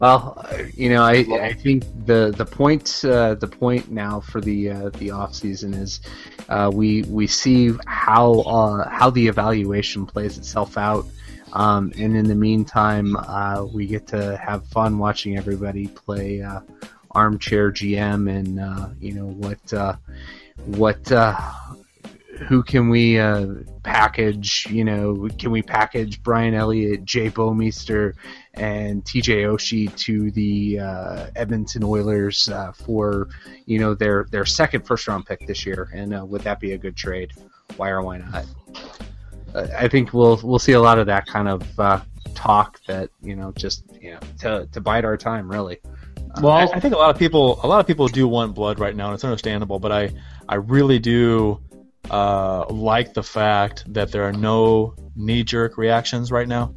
Well, 0.00 0.44
you 0.74 0.88
know, 0.90 1.02
I, 1.02 1.24
I 1.40 1.52
think 1.52 1.84
the 2.04 2.34
the 2.36 2.44
point 2.44 3.04
uh, 3.04 3.34
the 3.34 3.46
point 3.46 3.90
now 3.90 4.20
for 4.20 4.40
the 4.40 4.70
uh, 4.70 4.90
the 4.90 5.12
off 5.12 5.34
season 5.34 5.72
is 5.72 6.00
uh, 6.48 6.70
we 6.72 7.02
we 7.04 7.26
see 7.26 7.72
how 7.86 8.40
uh, 8.40 8.88
how 8.88 9.10
the 9.10 9.28
evaluation 9.28 10.04
plays 10.04 10.36
itself 10.36 10.76
out, 10.76 11.06
um, 11.52 11.92
and 11.96 12.16
in 12.16 12.26
the 12.26 12.34
meantime, 12.34 13.16
uh, 13.16 13.64
we 13.72 13.86
get 13.86 14.06
to 14.08 14.36
have 14.36 14.66
fun 14.66 14.98
watching 14.98 15.36
everybody 15.36 15.86
play 15.86 16.42
uh, 16.42 16.60
armchair 17.12 17.70
GM 17.70 18.28
and 18.28 18.60
uh, 18.60 18.88
you 19.00 19.14
know 19.14 19.26
what 19.26 19.72
uh, 19.72 19.96
what. 20.66 21.10
Who 22.48 22.62
can 22.62 22.88
we 22.88 23.18
uh, 23.18 23.46
package? 23.82 24.66
You 24.70 24.84
know, 24.84 25.28
can 25.38 25.50
we 25.50 25.62
package 25.62 26.22
Brian 26.22 26.54
Elliott, 26.54 27.04
Jay 27.04 27.30
Bouwmeester, 27.30 28.14
and 28.54 29.04
TJ 29.04 29.44
Oshie 29.44 29.94
to 29.96 30.30
the 30.30 30.80
uh, 30.80 31.26
Edmonton 31.36 31.82
Oilers 31.84 32.48
uh, 32.48 32.72
for 32.72 33.28
you 33.66 33.78
know 33.78 33.94
their 33.94 34.26
their 34.30 34.44
second 34.44 34.86
first 34.86 35.06
round 35.08 35.26
pick 35.26 35.46
this 35.46 35.64
year? 35.64 35.90
And 35.94 36.14
uh, 36.14 36.24
would 36.24 36.42
that 36.42 36.60
be 36.60 36.72
a 36.72 36.78
good 36.78 36.96
trade? 36.96 37.32
Why 37.76 37.90
or 37.90 38.02
why 38.02 38.18
not? 38.18 38.46
I 39.54 39.88
think 39.88 40.12
we'll 40.12 40.40
we'll 40.42 40.58
see 40.58 40.72
a 40.72 40.80
lot 40.80 40.98
of 40.98 41.06
that 41.06 41.26
kind 41.26 41.48
of 41.48 41.80
uh, 41.80 42.00
talk 42.34 42.80
that 42.86 43.10
you 43.22 43.36
know 43.36 43.52
just 43.52 43.84
you 44.00 44.12
know 44.12 44.20
to 44.40 44.68
to 44.72 44.80
bide 44.80 45.04
our 45.04 45.16
time 45.16 45.50
really. 45.50 45.78
Well, 46.40 46.52
I, 46.52 46.64
I 46.64 46.80
think 46.80 46.94
a 46.94 46.98
lot 46.98 47.10
of 47.10 47.18
people 47.18 47.60
a 47.62 47.68
lot 47.68 47.78
of 47.78 47.86
people 47.86 48.08
do 48.08 48.26
want 48.26 48.54
blood 48.54 48.80
right 48.80 48.96
now, 48.96 49.06
and 49.06 49.14
it's 49.14 49.24
understandable. 49.24 49.78
But 49.78 49.92
I 49.92 50.10
I 50.48 50.56
really 50.56 50.98
do 50.98 51.60
uh, 52.10 52.66
like 52.68 53.14
the 53.14 53.22
fact 53.22 53.84
that 53.92 54.12
there 54.12 54.24
are 54.24 54.32
no 54.32 54.94
knee 55.16 55.42
jerk 55.42 55.78
reactions 55.78 56.30
right 56.30 56.48
now. 56.48 56.74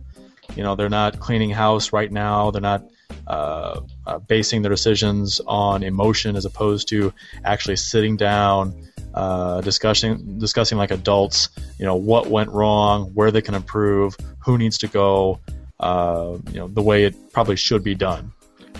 You 0.55 0.63
know, 0.63 0.75
they're 0.75 0.89
not 0.89 1.19
cleaning 1.19 1.49
house 1.51 1.91
right 1.93 2.11
now. 2.11 2.51
They're 2.51 2.61
not 2.61 2.83
uh, 3.27 3.81
uh, 4.05 4.19
basing 4.19 4.61
their 4.61 4.69
decisions 4.69 5.41
on 5.45 5.83
emotion 5.83 6.35
as 6.35 6.45
opposed 6.45 6.87
to 6.89 7.13
actually 7.43 7.75
sitting 7.75 8.15
down, 8.17 8.73
uh, 9.13 9.61
discussing 9.61 10.39
discussing 10.39 10.77
like 10.77 10.91
adults. 10.91 11.49
You 11.77 11.85
know, 11.85 11.95
what 11.95 12.27
went 12.27 12.49
wrong, 12.49 13.11
where 13.13 13.31
they 13.31 13.41
can 13.41 13.53
improve, 13.53 14.15
who 14.39 14.57
needs 14.57 14.77
to 14.79 14.87
go. 14.87 15.39
Uh, 15.79 16.37
you 16.51 16.59
know, 16.59 16.67
the 16.67 16.81
way 16.81 17.03
it 17.03 17.15
probably 17.33 17.55
should 17.55 17.83
be 17.83 17.93
done. 17.93 18.31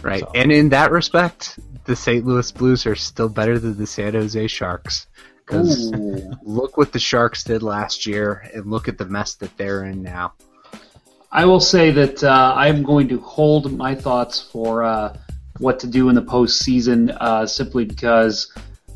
Right. 0.01 0.21
So- 0.21 0.31
And 0.33 0.51
in 0.51 0.69
that 0.69 0.91
respect, 0.91 1.59
the 1.85 1.95
St. 1.95 2.25
Louis 2.25 2.51
Blues 2.51 2.85
are 2.87 2.95
still 2.95 3.29
better 3.29 3.59
than 3.59 3.77
the 3.77 3.85
San 3.85 4.13
Jose 4.13 4.47
Sharks. 4.47 5.05
Because 5.47 5.91
look 6.43 6.75
what 6.75 6.91
the 6.91 6.99
Sharks 6.99 7.45
did 7.45 7.63
last 7.63 8.05
year, 8.05 8.49
and 8.53 8.65
look 8.65 8.89
at 8.89 8.97
the 8.97 9.05
mess 9.05 9.35
that 9.35 9.55
they're 9.55 9.85
in 9.85 10.03
now. 10.03 10.33
I 11.31 11.45
will 11.45 11.61
say 11.61 11.89
that 11.91 12.21
uh, 12.21 12.53
I'm 12.55 12.83
going 12.83 13.07
to 13.07 13.19
hold 13.19 13.71
my 13.71 13.95
thoughts 13.95 14.41
for 14.41 14.83
uh, 14.83 15.17
what 15.59 15.79
to 15.79 15.87
do 15.87 16.09
in 16.09 16.15
the 16.15 16.21
postseason 16.21 17.15
uh, 17.19 17.45
simply 17.45 17.85
because 17.85 18.53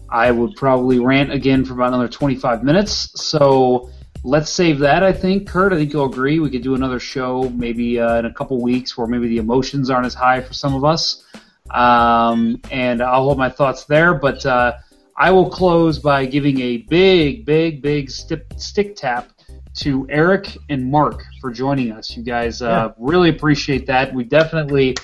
I 0.09 0.31
would 0.31 0.55
probably 0.55 0.99
rant 0.99 1.31
again 1.31 1.63
for 1.63 1.73
about 1.73 1.89
another 1.89 2.09
25 2.09 2.63
minutes. 2.63 3.11
So 3.15 3.89
let's 4.23 4.51
save 4.51 4.79
that. 4.79 5.03
I 5.03 5.13
think, 5.13 5.47
Curt. 5.47 5.71
I 5.71 5.77
think 5.77 5.93
you'll 5.93 6.05
agree. 6.05 6.39
We 6.39 6.49
could 6.49 6.63
do 6.63 6.75
another 6.75 6.99
show 6.99 7.49
maybe 7.49 7.99
uh, 7.99 8.19
in 8.19 8.25
a 8.25 8.33
couple 8.33 8.61
weeks, 8.61 8.97
where 8.97 9.07
maybe 9.07 9.29
the 9.29 9.37
emotions 9.37 9.89
aren't 9.89 10.05
as 10.05 10.13
high 10.13 10.41
for 10.41 10.53
some 10.53 10.75
of 10.75 10.83
us. 10.83 11.23
Um, 11.69 12.59
and 12.69 13.01
I'll 13.01 13.23
hold 13.23 13.37
my 13.37 13.49
thoughts 13.49 13.85
there. 13.85 14.13
But 14.13 14.45
uh, 14.45 14.73
I 15.21 15.29
will 15.29 15.47
close 15.47 15.99
by 15.99 16.25
giving 16.25 16.59
a 16.61 16.77
big, 16.77 17.45
big, 17.45 17.83
big 17.83 18.09
stick, 18.09 18.43
stick 18.57 18.95
tap 18.95 19.29
to 19.75 20.07
Eric 20.09 20.57
and 20.69 20.89
Mark 20.89 21.23
for 21.39 21.51
joining 21.51 21.91
us. 21.91 22.17
You 22.17 22.23
guys 22.23 22.63
uh, 22.63 22.93
really 22.97 23.29
appreciate 23.29 23.85
that. 23.85 24.11
We 24.15 24.23
definitely, 24.23 24.97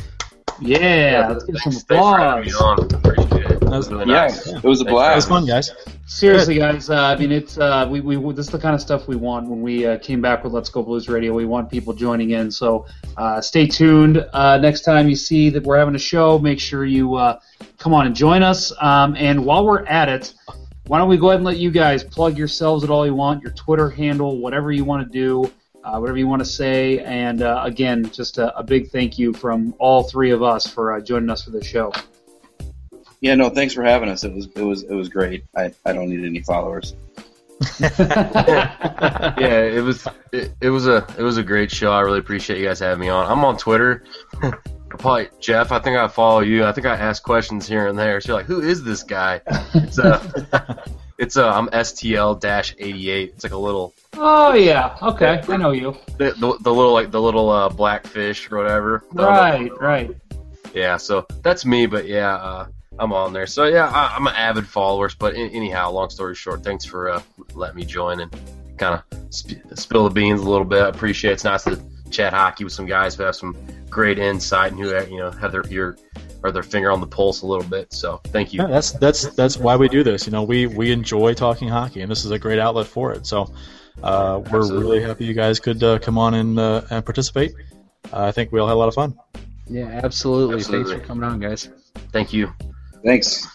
yeah, 0.59 1.27
let's 1.29 1.43
give 1.43 1.57
some 1.57 1.71
Thanks 1.71 1.85
for 1.85 2.17
having 2.17 2.45
me 2.45 2.51
applause. 2.51 3.26
On. 3.67 3.73
Appreciate 3.73 3.73
it. 3.73 3.73
That 3.73 3.77
was 3.77 3.89
really 3.89 4.11
Yeah, 4.11 4.27
nice. 4.27 4.47
it 4.47 4.63
was 4.63 4.81
a 4.81 4.85
blast. 4.85 5.11
It 5.11 5.15
was 5.15 5.25
fun, 5.25 5.45
guys. 5.45 5.71
Seriously, 6.05 6.55
guys. 6.55 6.89
Uh, 6.89 6.95
I 7.03 7.17
mean, 7.17 7.31
it's 7.31 7.57
uh, 7.57 7.87
we, 7.89 7.99
we 8.01 8.15
this 8.33 8.45
is 8.45 8.51
the 8.51 8.59
kind 8.59 8.73
of 8.73 8.81
stuff 8.81 9.07
we 9.07 9.15
want 9.15 9.47
when 9.49 9.61
we 9.61 9.85
uh, 9.85 9.97
came 9.99 10.21
back 10.21 10.43
with 10.43 10.53
Let's 10.53 10.69
Go 10.69 10.81
Blues 10.81 11.09
Radio. 11.09 11.33
We 11.33 11.45
want 11.45 11.69
people 11.69 11.93
joining 11.93 12.31
in. 12.31 12.49
So 12.49 12.85
uh, 13.17 13.41
stay 13.41 13.67
tuned. 13.67 14.25
Uh, 14.33 14.57
next 14.57 14.81
time 14.81 15.09
you 15.09 15.15
see 15.15 15.49
that 15.49 15.63
we're 15.63 15.77
having 15.77 15.95
a 15.95 15.99
show, 15.99 16.39
make 16.39 16.59
sure 16.59 16.85
you 16.85 17.15
uh, 17.15 17.39
come 17.77 17.93
on 17.93 18.05
and 18.07 18.15
join 18.15 18.41
us. 18.43 18.71
Um, 18.81 19.15
and 19.17 19.43
while 19.43 19.65
we're 19.65 19.85
at 19.85 20.07
it, 20.09 20.33
why 20.87 20.97
don't 20.97 21.09
we 21.09 21.17
go 21.17 21.29
ahead 21.29 21.39
and 21.39 21.45
let 21.45 21.57
you 21.57 21.69
guys 21.69 22.03
plug 22.03 22.37
yourselves 22.37 22.83
at 22.85 22.89
all 22.89 23.05
you 23.05 23.13
want, 23.13 23.43
your 23.43 23.51
Twitter 23.51 23.89
handle, 23.89 24.37
whatever 24.39 24.71
you 24.71 24.85
want 24.85 25.05
to 25.05 25.11
do, 25.11 25.51
uh, 25.83 25.97
whatever 25.99 26.17
you 26.17 26.27
want 26.27 26.39
to 26.39 26.45
say. 26.49 26.99
And 26.99 27.41
uh, 27.41 27.61
again, 27.65 28.09
just 28.11 28.37
a, 28.37 28.57
a 28.57 28.63
big 28.63 28.89
thank 28.91 29.19
you 29.19 29.33
from 29.33 29.75
all 29.79 30.03
three 30.03 30.31
of 30.31 30.41
us 30.41 30.65
for 30.65 30.93
uh, 30.93 31.01
joining 31.01 31.29
us 31.29 31.43
for 31.43 31.51
the 31.51 31.61
show. 31.63 31.91
Yeah, 33.21 33.35
no, 33.35 33.49
thanks 33.49 33.73
for 33.73 33.83
having 33.83 34.09
us. 34.09 34.23
It 34.23 34.33
was 34.33 34.47
it 34.55 34.61
was 34.61 34.83
it 34.83 34.93
was 34.93 35.09
great. 35.09 35.43
I, 35.55 35.73
I 35.85 35.93
don't 35.93 36.09
need 36.09 36.25
any 36.25 36.41
followers. 36.41 36.93
yeah, 37.79 39.61
it 39.63 39.83
was 39.83 40.07
it, 40.31 40.51
it 40.61 40.69
was 40.69 40.87
a 40.87 41.05
it 41.17 41.23
was 41.23 41.37
a 41.37 41.43
great 41.43 41.71
show. 41.71 41.91
I 41.91 42.01
really 42.01 42.19
appreciate 42.19 42.59
you 42.59 42.65
guys 42.65 42.79
having 42.79 42.99
me 42.99 43.09
on. 43.09 43.29
I'm 43.29 43.43
on 43.43 43.57
Twitter. 43.57 44.03
Probably 44.89 45.27
Jeff. 45.39 45.71
I 45.71 45.79
think 45.79 45.97
I 45.97 46.07
follow 46.07 46.39
you. 46.39 46.65
I 46.65 46.71
think 46.71 46.87
I 46.87 46.95
ask 46.95 47.21
questions 47.23 47.67
here 47.67 47.87
and 47.87 47.97
there. 47.97 48.21
So 48.21 48.29
you're 48.29 48.37
like, 48.37 48.45
who 48.45 48.61
is 48.61 48.83
this 48.83 49.03
guy? 49.03 49.41
It's 49.73 49.97
a 49.97 50.83
it's 51.17 51.35
uh, 51.35 51.49
I'm 51.49 51.67
STL 51.69 52.39
dash 52.39 52.75
88. 52.77 53.33
It's 53.35 53.43
like 53.43 53.53
a 53.53 53.57
little 53.57 53.93
Oh 54.13 54.53
yeah, 54.53 54.95
okay, 55.01 55.41
I 55.47 55.57
know 55.57 55.71
you. 55.71 55.95
the, 56.17 56.31
the, 56.39 56.57
the 56.61 56.73
little 56.73 56.93
like 56.93 57.11
the 57.11 57.21
little 57.21 57.49
uh, 57.49 57.69
black 57.69 58.05
fish 58.07 58.49
or 58.51 58.57
whatever. 58.57 59.03
Right, 59.11 59.69
right. 59.79 60.15
Yeah, 60.73 60.97
so 60.97 61.25
that's 61.43 61.65
me. 61.65 61.85
But 61.85 62.07
yeah, 62.07 62.35
uh, 62.35 62.67
I'm 62.99 63.13
on 63.13 63.33
there. 63.33 63.47
So 63.47 63.65
yeah, 63.65 63.89
I, 63.89 64.15
I'm 64.15 64.27
an 64.27 64.35
avid 64.35 64.67
follower. 64.67 65.09
But 65.17 65.35
in, 65.35 65.49
anyhow, 65.51 65.91
long 65.91 66.09
story 66.09 66.35
short, 66.35 66.63
thanks 66.63 66.85
for 66.85 67.09
uh, 67.09 67.21
letting 67.53 67.75
me 67.75 67.85
join 67.85 68.21
and 68.21 68.31
kind 68.77 68.95
of 68.95 69.33
sp- 69.33 69.61
spill 69.75 70.03
the 70.03 70.09
beans 70.09 70.41
a 70.41 70.49
little 70.49 70.65
bit. 70.65 70.83
I 70.83 70.89
appreciate 70.89 71.31
it. 71.31 71.33
It's 71.33 71.43
nice 71.43 71.63
to 71.65 71.81
chat 72.09 72.33
hockey 72.33 72.63
with 72.63 72.73
some 72.73 72.85
guys 72.85 73.15
who 73.15 73.23
have 73.23 73.35
some 73.35 73.55
great 73.89 74.19
insight 74.19 74.71
and 74.71 74.81
who 74.81 74.89
you 75.05 75.17
know 75.17 75.31
have 75.31 75.51
their 75.51 75.63
ear 75.69 75.97
or 76.43 76.51
their 76.51 76.63
finger 76.63 76.91
on 76.91 77.01
the 77.01 77.07
pulse 77.07 77.41
a 77.41 77.45
little 77.45 77.67
bit. 77.67 77.91
So 77.93 78.21
thank 78.25 78.53
you. 78.53 78.61
Yeah, 78.61 78.67
that's 78.67 78.91
that's 78.91 79.27
that's 79.35 79.57
why 79.57 79.75
we 79.75 79.89
do 79.89 80.03
this. 80.03 80.25
You 80.25 80.31
know, 80.31 80.43
we 80.43 80.67
we 80.67 80.91
enjoy 80.91 81.33
talking 81.33 81.67
hockey, 81.67 82.01
and 82.01 82.11
this 82.11 82.25
is 82.25 82.31
a 82.31 82.39
great 82.39 82.59
outlet 82.59 82.87
for 82.87 83.11
it. 83.13 83.25
So 83.25 83.53
uh, 84.03 84.41
we're 84.51 84.59
Absolutely. 84.59 84.79
really 84.79 85.01
happy 85.01 85.25
you 85.25 85.33
guys 85.33 85.59
could 85.59 85.83
uh, 85.83 85.99
come 85.99 86.17
on 86.17 86.33
and 86.33 86.59
uh, 86.59 86.81
and 86.89 87.05
participate. 87.05 87.53
Uh, 88.13 88.25
I 88.25 88.31
think 88.31 88.51
we 88.51 88.59
all 88.59 88.67
had 88.67 88.75
a 88.75 88.77
lot 88.77 88.87
of 88.87 88.93
fun. 88.93 89.17
Yeah, 89.69 89.99
absolutely. 90.03 90.55
Absolutely. 90.55 90.91
Thanks 90.91 91.01
for 91.01 91.07
coming 91.07 91.23
on, 91.29 91.39
guys. 91.39 91.69
Thank 92.11 92.31
you. 92.31 92.53
Thanks. 93.03 93.47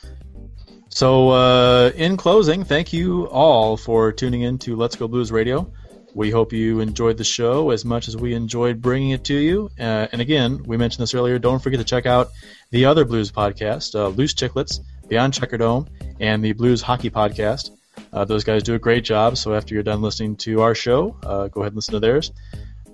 So, 0.88 1.30
uh, 1.30 1.90
in 1.94 2.16
closing, 2.16 2.64
thank 2.64 2.92
you 2.92 3.26
all 3.28 3.76
for 3.76 4.12
tuning 4.12 4.42
in 4.42 4.58
to 4.58 4.76
Let's 4.76 4.94
Go 4.94 5.08
Blues 5.08 5.32
Radio. 5.32 5.72
We 6.14 6.30
hope 6.30 6.52
you 6.52 6.80
enjoyed 6.80 7.16
the 7.16 7.24
show 7.24 7.70
as 7.70 7.84
much 7.86 8.08
as 8.08 8.16
we 8.16 8.34
enjoyed 8.34 8.82
bringing 8.82 9.10
it 9.10 9.24
to 9.24 9.34
you. 9.34 9.70
Uh, 9.80 10.08
and 10.12 10.20
again, 10.20 10.62
we 10.64 10.76
mentioned 10.76 11.02
this 11.02 11.14
earlier. 11.14 11.38
Don't 11.38 11.62
forget 11.62 11.80
to 11.80 11.84
check 11.84 12.04
out 12.04 12.28
the 12.70 12.84
other 12.84 13.06
blues 13.06 13.32
podcast, 13.32 13.94
uh, 13.94 14.08
Loose 14.08 14.34
Chicklets, 14.34 14.80
Beyond 15.08 15.32
Checkerdome, 15.32 15.88
and 16.20 16.44
the 16.44 16.52
Blues 16.52 16.82
Hockey 16.82 17.08
Podcast. 17.08 17.70
Uh, 18.12 18.26
those 18.26 18.44
guys 18.44 18.62
do 18.62 18.74
a 18.74 18.78
great 18.78 19.04
job. 19.04 19.38
So 19.38 19.54
after 19.54 19.72
you're 19.72 19.82
done 19.82 20.02
listening 20.02 20.36
to 20.36 20.60
our 20.60 20.74
show, 20.74 21.16
uh, 21.22 21.48
go 21.48 21.62
ahead 21.62 21.72
and 21.72 21.76
listen 21.76 21.94
to 21.94 22.00
theirs. 22.00 22.30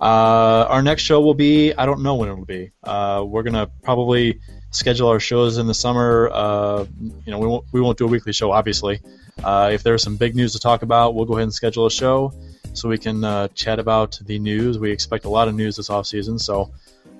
Uh, 0.00 0.66
our 0.68 0.82
next 0.82 1.02
show 1.02 1.20
will 1.20 1.34
be 1.34 1.74
I 1.74 1.84
don't 1.86 2.02
know 2.02 2.14
when 2.14 2.28
it 2.28 2.36
will 2.36 2.44
be. 2.44 2.70
Uh, 2.84 3.24
we're 3.26 3.42
gonna 3.42 3.66
probably 3.82 4.38
schedule 4.70 5.08
our 5.08 5.20
shows 5.20 5.58
in 5.58 5.66
the 5.66 5.74
summer. 5.74 6.30
Uh, 6.32 6.86
you 7.24 7.30
know, 7.30 7.38
we 7.38 7.46
won't 7.46 7.64
we 7.72 7.80
won't 7.80 7.98
do 7.98 8.04
a 8.04 8.08
weekly 8.08 8.32
show, 8.32 8.52
obviously. 8.52 9.00
Uh, 9.42 9.70
if 9.72 9.82
there's 9.82 10.02
some 10.02 10.16
big 10.16 10.34
news 10.34 10.52
to 10.52 10.58
talk 10.58 10.82
about, 10.82 11.14
we'll 11.14 11.24
go 11.24 11.34
ahead 11.34 11.44
and 11.44 11.54
schedule 11.54 11.86
a 11.86 11.90
show 11.90 12.32
so 12.74 12.88
we 12.88 12.98
can 12.98 13.24
uh, 13.24 13.48
chat 13.48 13.78
about 13.78 14.18
the 14.24 14.38
news. 14.38 14.78
We 14.78 14.90
expect 14.90 15.24
a 15.24 15.28
lot 15.28 15.48
of 15.48 15.54
news 15.54 15.76
this 15.76 15.90
off 15.90 16.06
season, 16.06 16.38
so 16.38 16.70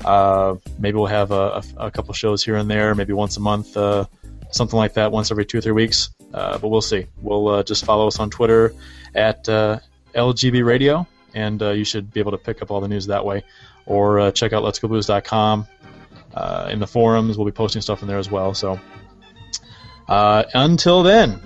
uh, 0.04 0.56
maybe 0.78 0.96
we'll 0.96 1.06
have 1.06 1.30
a, 1.30 1.62
a, 1.76 1.86
a 1.86 1.90
couple 1.90 2.12
shows 2.14 2.44
here 2.44 2.56
and 2.56 2.70
there, 2.70 2.94
maybe 2.94 3.12
once 3.12 3.36
a 3.36 3.40
month, 3.40 3.76
uh, 3.76 4.04
something 4.50 4.76
like 4.76 4.94
that, 4.94 5.12
once 5.12 5.30
every 5.30 5.44
two 5.44 5.58
or 5.58 5.60
three 5.60 5.72
weeks. 5.72 6.10
Uh, 6.34 6.58
but 6.58 6.68
we'll 6.68 6.80
see. 6.80 7.06
We'll 7.22 7.62
just 7.62 7.84
follow 7.84 8.06
us 8.06 8.18
on 8.18 8.30
Twitter 8.30 8.74
at 9.14 9.44
LGB 9.44 10.64
Radio, 10.64 11.06
and 11.34 11.60
you 11.60 11.84
should 11.84 12.12
be 12.12 12.20
able 12.20 12.32
to 12.32 12.38
pick 12.38 12.62
up 12.62 12.70
all 12.70 12.80
the 12.80 12.88
news 12.88 13.06
that 13.06 13.24
way. 13.24 13.44
Or 13.86 14.30
check 14.32 14.52
out 14.52 14.62
letsgoblues.com. 14.62 15.66
Uh, 16.34 16.68
in 16.70 16.78
the 16.78 16.86
forums, 16.86 17.36
we'll 17.36 17.46
be 17.46 17.52
posting 17.52 17.82
stuff 17.82 18.02
in 18.02 18.08
there 18.08 18.18
as 18.18 18.30
well. 18.30 18.54
So 18.54 18.78
uh, 20.08 20.44
until 20.54 21.02
then, 21.02 21.40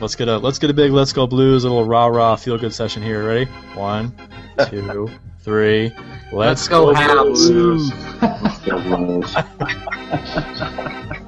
let's 0.00 0.14
get 0.14 0.28
a 0.28 0.38
let's 0.38 0.58
get 0.58 0.70
a 0.70 0.74
big 0.74 0.92
let's 0.92 1.12
go 1.12 1.26
blues, 1.26 1.64
a 1.64 1.68
little 1.68 1.84
rah 1.84 2.06
rah 2.06 2.36
feel 2.36 2.58
good 2.58 2.72
session 2.74 3.02
here. 3.02 3.26
Ready? 3.26 3.50
One, 3.74 4.14
two, 4.68 5.10
three. 5.40 5.92
Let's, 6.32 6.68
Let's 6.68 6.68
go, 6.68 6.92
Habs. 6.92 7.50
Habs. 7.50 8.42
Let's 8.42 8.58
go, 8.60 8.80
Blues. 8.80 9.36